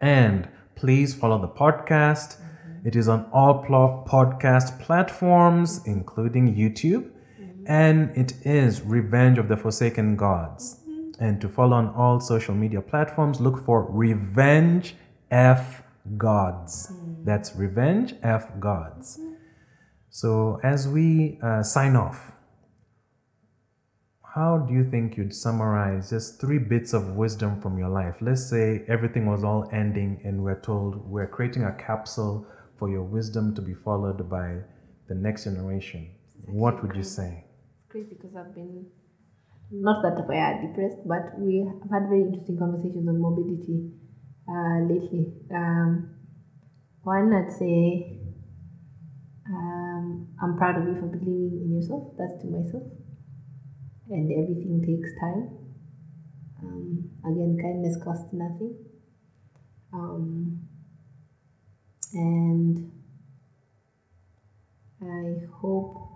And 0.00 0.48
please 0.74 1.14
follow 1.14 1.40
the 1.40 1.48
podcast. 1.48 2.41
It 2.84 2.96
is 2.96 3.08
on 3.08 3.26
all 3.32 3.62
pl- 3.62 4.04
podcast 4.08 4.80
platforms, 4.80 5.80
including 5.86 6.54
YouTube. 6.54 7.10
And 7.66 8.10
it 8.16 8.34
is 8.42 8.82
Revenge 8.82 9.38
of 9.38 9.48
the 9.48 9.56
Forsaken 9.56 10.16
Gods. 10.16 10.80
Mm-hmm. 10.88 11.24
And 11.24 11.40
to 11.40 11.48
follow 11.48 11.76
on 11.76 11.94
all 11.94 12.18
social 12.18 12.54
media 12.54 12.80
platforms, 12.80 13.40
look 13.40 13.64
for 13.64 13.86
Revenge 13.88 14.96
F 15.30 15.82
Gods. 16.16 16.92
Mm. 16.92 17.24
That's 17.24 17.54
Revenge 17.54 18.14
F 18.22 18.58
Gods. 18.58 19.18
Mm-hmm. 19.18 19.34
So 20.10 20.60
as 20.64 20.88
we 20.88 21.38
uh, 21.42 21.62
sign 21.62 21.94
off, 21.94 22.32
how 24.34 24.58
do 24.58 24.74
you 24.74 24.90
think 24.90 25.16
you'd 25.16 25.34
summarize 25.34 26.10
just 26.10 26.40
three 26.40 26.58
bits 26.58 26.94
of 26.94 27.16
wisdom 27.16 27.60
from 27.60 27.78
your 27.78 27.90
life? 27.90 28.16
Let's 28.20 28.48
say 28.48 28.82
everything 28.88 29.26
was 29.26 29.44
all 29.44 29.68
ending 29.72 30.20
and 30.24 30.42
we're 30.42 30.60
told 30.60 30.96
we're 31.08 31.26
creating 31.26 31.64
a 31.64 31.72
capsule 31.72 32.46
for 32.82 32.90
your 32.90 33.04
wisdom 33.04 33.54
to 33.54 33.62
be 33.62 33.74
followed 33.74 34.28
by 34.28 34.58
the 35.06 35.14
next 35.14 35.44
generation. 35.44 36.10
What 36.48 36.82
would 36.82 36.96
you 36.96 37.04
say? 37.04 37.44
It's 37.78 37.86
crazy 37.88 38.16
because 38.18 38.34
I've 38.34 38.52
been 38.56 38.86
not 39.70 40.02
that 40.02 40.26
we 40.28 40.34
are 40.34 40.60
depressed, 40.60 41.06
but 41.06 41.38
we 41.38 41.62
have 41.62 41.78
had 41.92 42.08
very 42.08 42.22
interesting 42.22 42.58
conversations 42.58 43.06
on 43.06 43.20
mobility 43.22 43.86
uh, 44.50 44.82
lately. 44.90 45.30
Um, 45.54 46.10
one, 47.04 47.32
I'd 47.32 47.54
say 47.56 48.18
um, 49.46 50.26
I'm 50.42 50.56
proud 50.58 50.82
of 50.82 50.88
you 50.88 50.98
for 50.98 51.06
believing 51.06 51.62
in 51.62 51.76
yourself. 51.76 52.18
That's 52.18 52.34
to 52.42 52.48
myself, 52.50 52.82
and 54.10 54.26
everything 54.42 54.82
takes 54.82 55.14
time. 55.20 55.54
Um, 56.64 57.10
again, 57.30 57.56
kindness 57.62 57.96
costs 58.02 58.32
nothing. 58.32 58.74
Um, 59.94 60.66
and 62.14 62.90
I 65.00 65.46
hope 65.60 66.08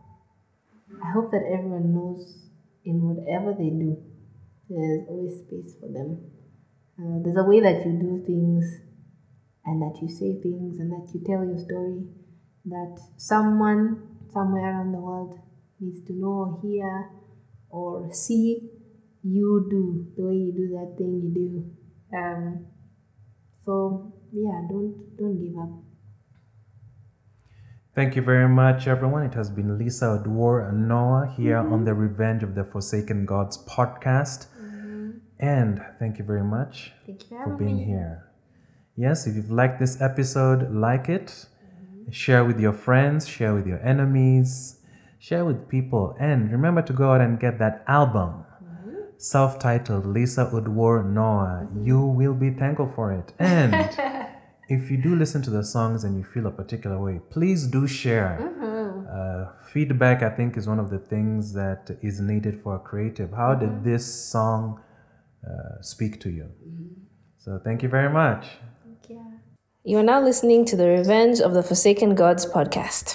I 1.03 1.11
hope 1.13 1.31
that 1.33 1.43
everyone 1.53 1.95
knows 1.95 2.47
in 2.85 3.03
whatever 3.03 3.53
they 3.53 3.71
do, 3.71 3.99
there's 4.71 5.07
always 5.09 5.41
space 5.41 5.75
for 5.81 5.89
them. 5.89 6.31
Uh, 6.99 7.23
there's 7.23 7.37
a 7.37 7.43
way 7.43 7.61
that 7.61 7.85
you 7.85 7.93
do 7.93 8.23
things 8.25 8.65
and 9.65 9.83
that 9.83 10.01
you 10.01 10.09
say 10.09 10.41
things 10.41 10.79
and 10.79 10.91
that 10.93 11.13
you 11.13 11.21
tell 11.27 11.45
your 11.45 11.59
story 11.59 12.07
that 12.67 12.99
someone 13.17 14.03
somewhere 14.33 14.71
around 14.71 14.93
the 14.93 14.99
world 14.99 15.39
needs 15.81 16.01
to 16.07 16.13
know 16.13 16.27
or 16.27 16.61
hear 16.63 17.11
or 17.69 18.09
see 18.13 18.71
you 19.23 19.67
do 19.69 20.07
the 20.17 20.25
way 20.25 20.35
you 20.35 20.53
do 20.53 20.69
that 20.69 20.95
thing 20.97 21.21
you 21.23 21.31
do. 21.35 22.17
Um, 22.17 22.67
so 23.65 24.13
yeah, 24.33 24.63
don't 24.69 25.17
don't 25.17 25.39
give 25.43 25.59
up. 25.59 25.86
Thank 27.97 28.15
you 28.15 28.21
very 28.21 28.47
much, 28.47 28.87
everyone. 28.87 29.23
It 29.23 29.33
has 29.33 29.49
been 29.49 29.79
Lisa 29.79 30.05
Oduor 30.05 30.69
and 30.69 30.87
Noah 30.87 31.33
here 31.35 31.57
on 31.57 31.65
mm-hmm. 31.65 31.85
the 31.87 31.95
Revenge 31.95 32.43
of 32.43 32.55
the 32.55 32.63
Forsaken 32.63 33.25
Gods 33.25 33.57
podcast. 33.57 34.49
Mm-hmm. 34.61 35.13
And 35.41 35.81
thank 35.99 36.19
you 36.19 36.25
very 36.27 36.45
much 36.45 36.93
you 37.07 37.17
for 37.27 37.45
for 37.45 37.57
being 37.57 37.79
me. 37.79 37.85
here. 37.85 38.31
Yes, 38.99 39.27
if 39.27 39.35
you've 39.35 39.51
liked 39.51 39.81
this 39.81 39.99
episode, 39.99 40.71
like 40.71 41.09
it, 41.09 41.29
mm-hmm. 41.29 42.11
share 42.11 42.45
with 42.45 42.61
your 42.61 42.75
friends, 42.75 43.27
share 43.27 43.55
with 43.55 43.67
your 43.67 43.81
enemies, 43.83 44.79
share 45.19 45.47
with 45.47 45.67
people, 45.67 46.15
and 46.21 46.53
remember 46.53 46.83
to 46.83 46.93
go 46.93 47.13
out 47.13 47.23
and 47.23 47.41
get 47.41 47.59
that 47.61 47.83
album. 47.89 48.45
Self 49.17 49.59
titled 49.59 50.05
Lisa 50.05 50.45
Oduor 50.53 51.03
Noah. 51.03 51.67
You 51.83 52.03
will 52.03 52.35
be 52.35 52.51
thankful 52.51 52.93
for 52.95 53.11
it. 53.15 53.33
And 53.39 53.89
if 54.69 54.91
you 54.91 54.97
do 54.97 55.15
listen 55.15 55.43
to 55.43 55.51
the 55.51 55.63
songs 55.63 56.05
and 56.05 56.17
you 56.17 56.25
feel 56.25 56.47
a 56.47 56.51
particular 56.51 56.99
way, 56.99 57.21
please 57.31 57.67
do 57.67 57.87
share. 57.87 58.35
Uh, 59.17 59.53
feedback, 59.73 60.23
I 60.23 60.31
think, 60.31 60.57
is 60.57 60.67
one 60.67 60.81
of 60.81 60.91
the 60.91 60.99
things 60.99 61.53
that 61.55 61.97
is 62.03 62.21
needed 62.21 62.61
for 62.63 62.77
a 62.77 62.79
creative. 62.79 63.33
How 63.33 63.55
did 63.55 63.85
this 63.85 64.05
song 64.05 64.81
uh, 65.47 65.81
speak 65.81 66.21
to 66.23 66.31
you? 66.31 66.51
So, 67.39 67.61
thank 67.63 67.83
you 67.83 67.89
very 67.89 68.11
much. 68.11 68.47
Thank 68.85 69.09
you. 69.09 69.25
You 69.85 69.99
are 69.99 70.03
now 70.03 70.21
listening 70.21 70.65
to 70.67 70.77
the 70.77 70.89
Revenge 70.89 71.41
of 71.41 71.55
the 71.55 71.63
Forsaken 71.63 72.17
Gods 72.17 72.45
podcast. 72.45 73.15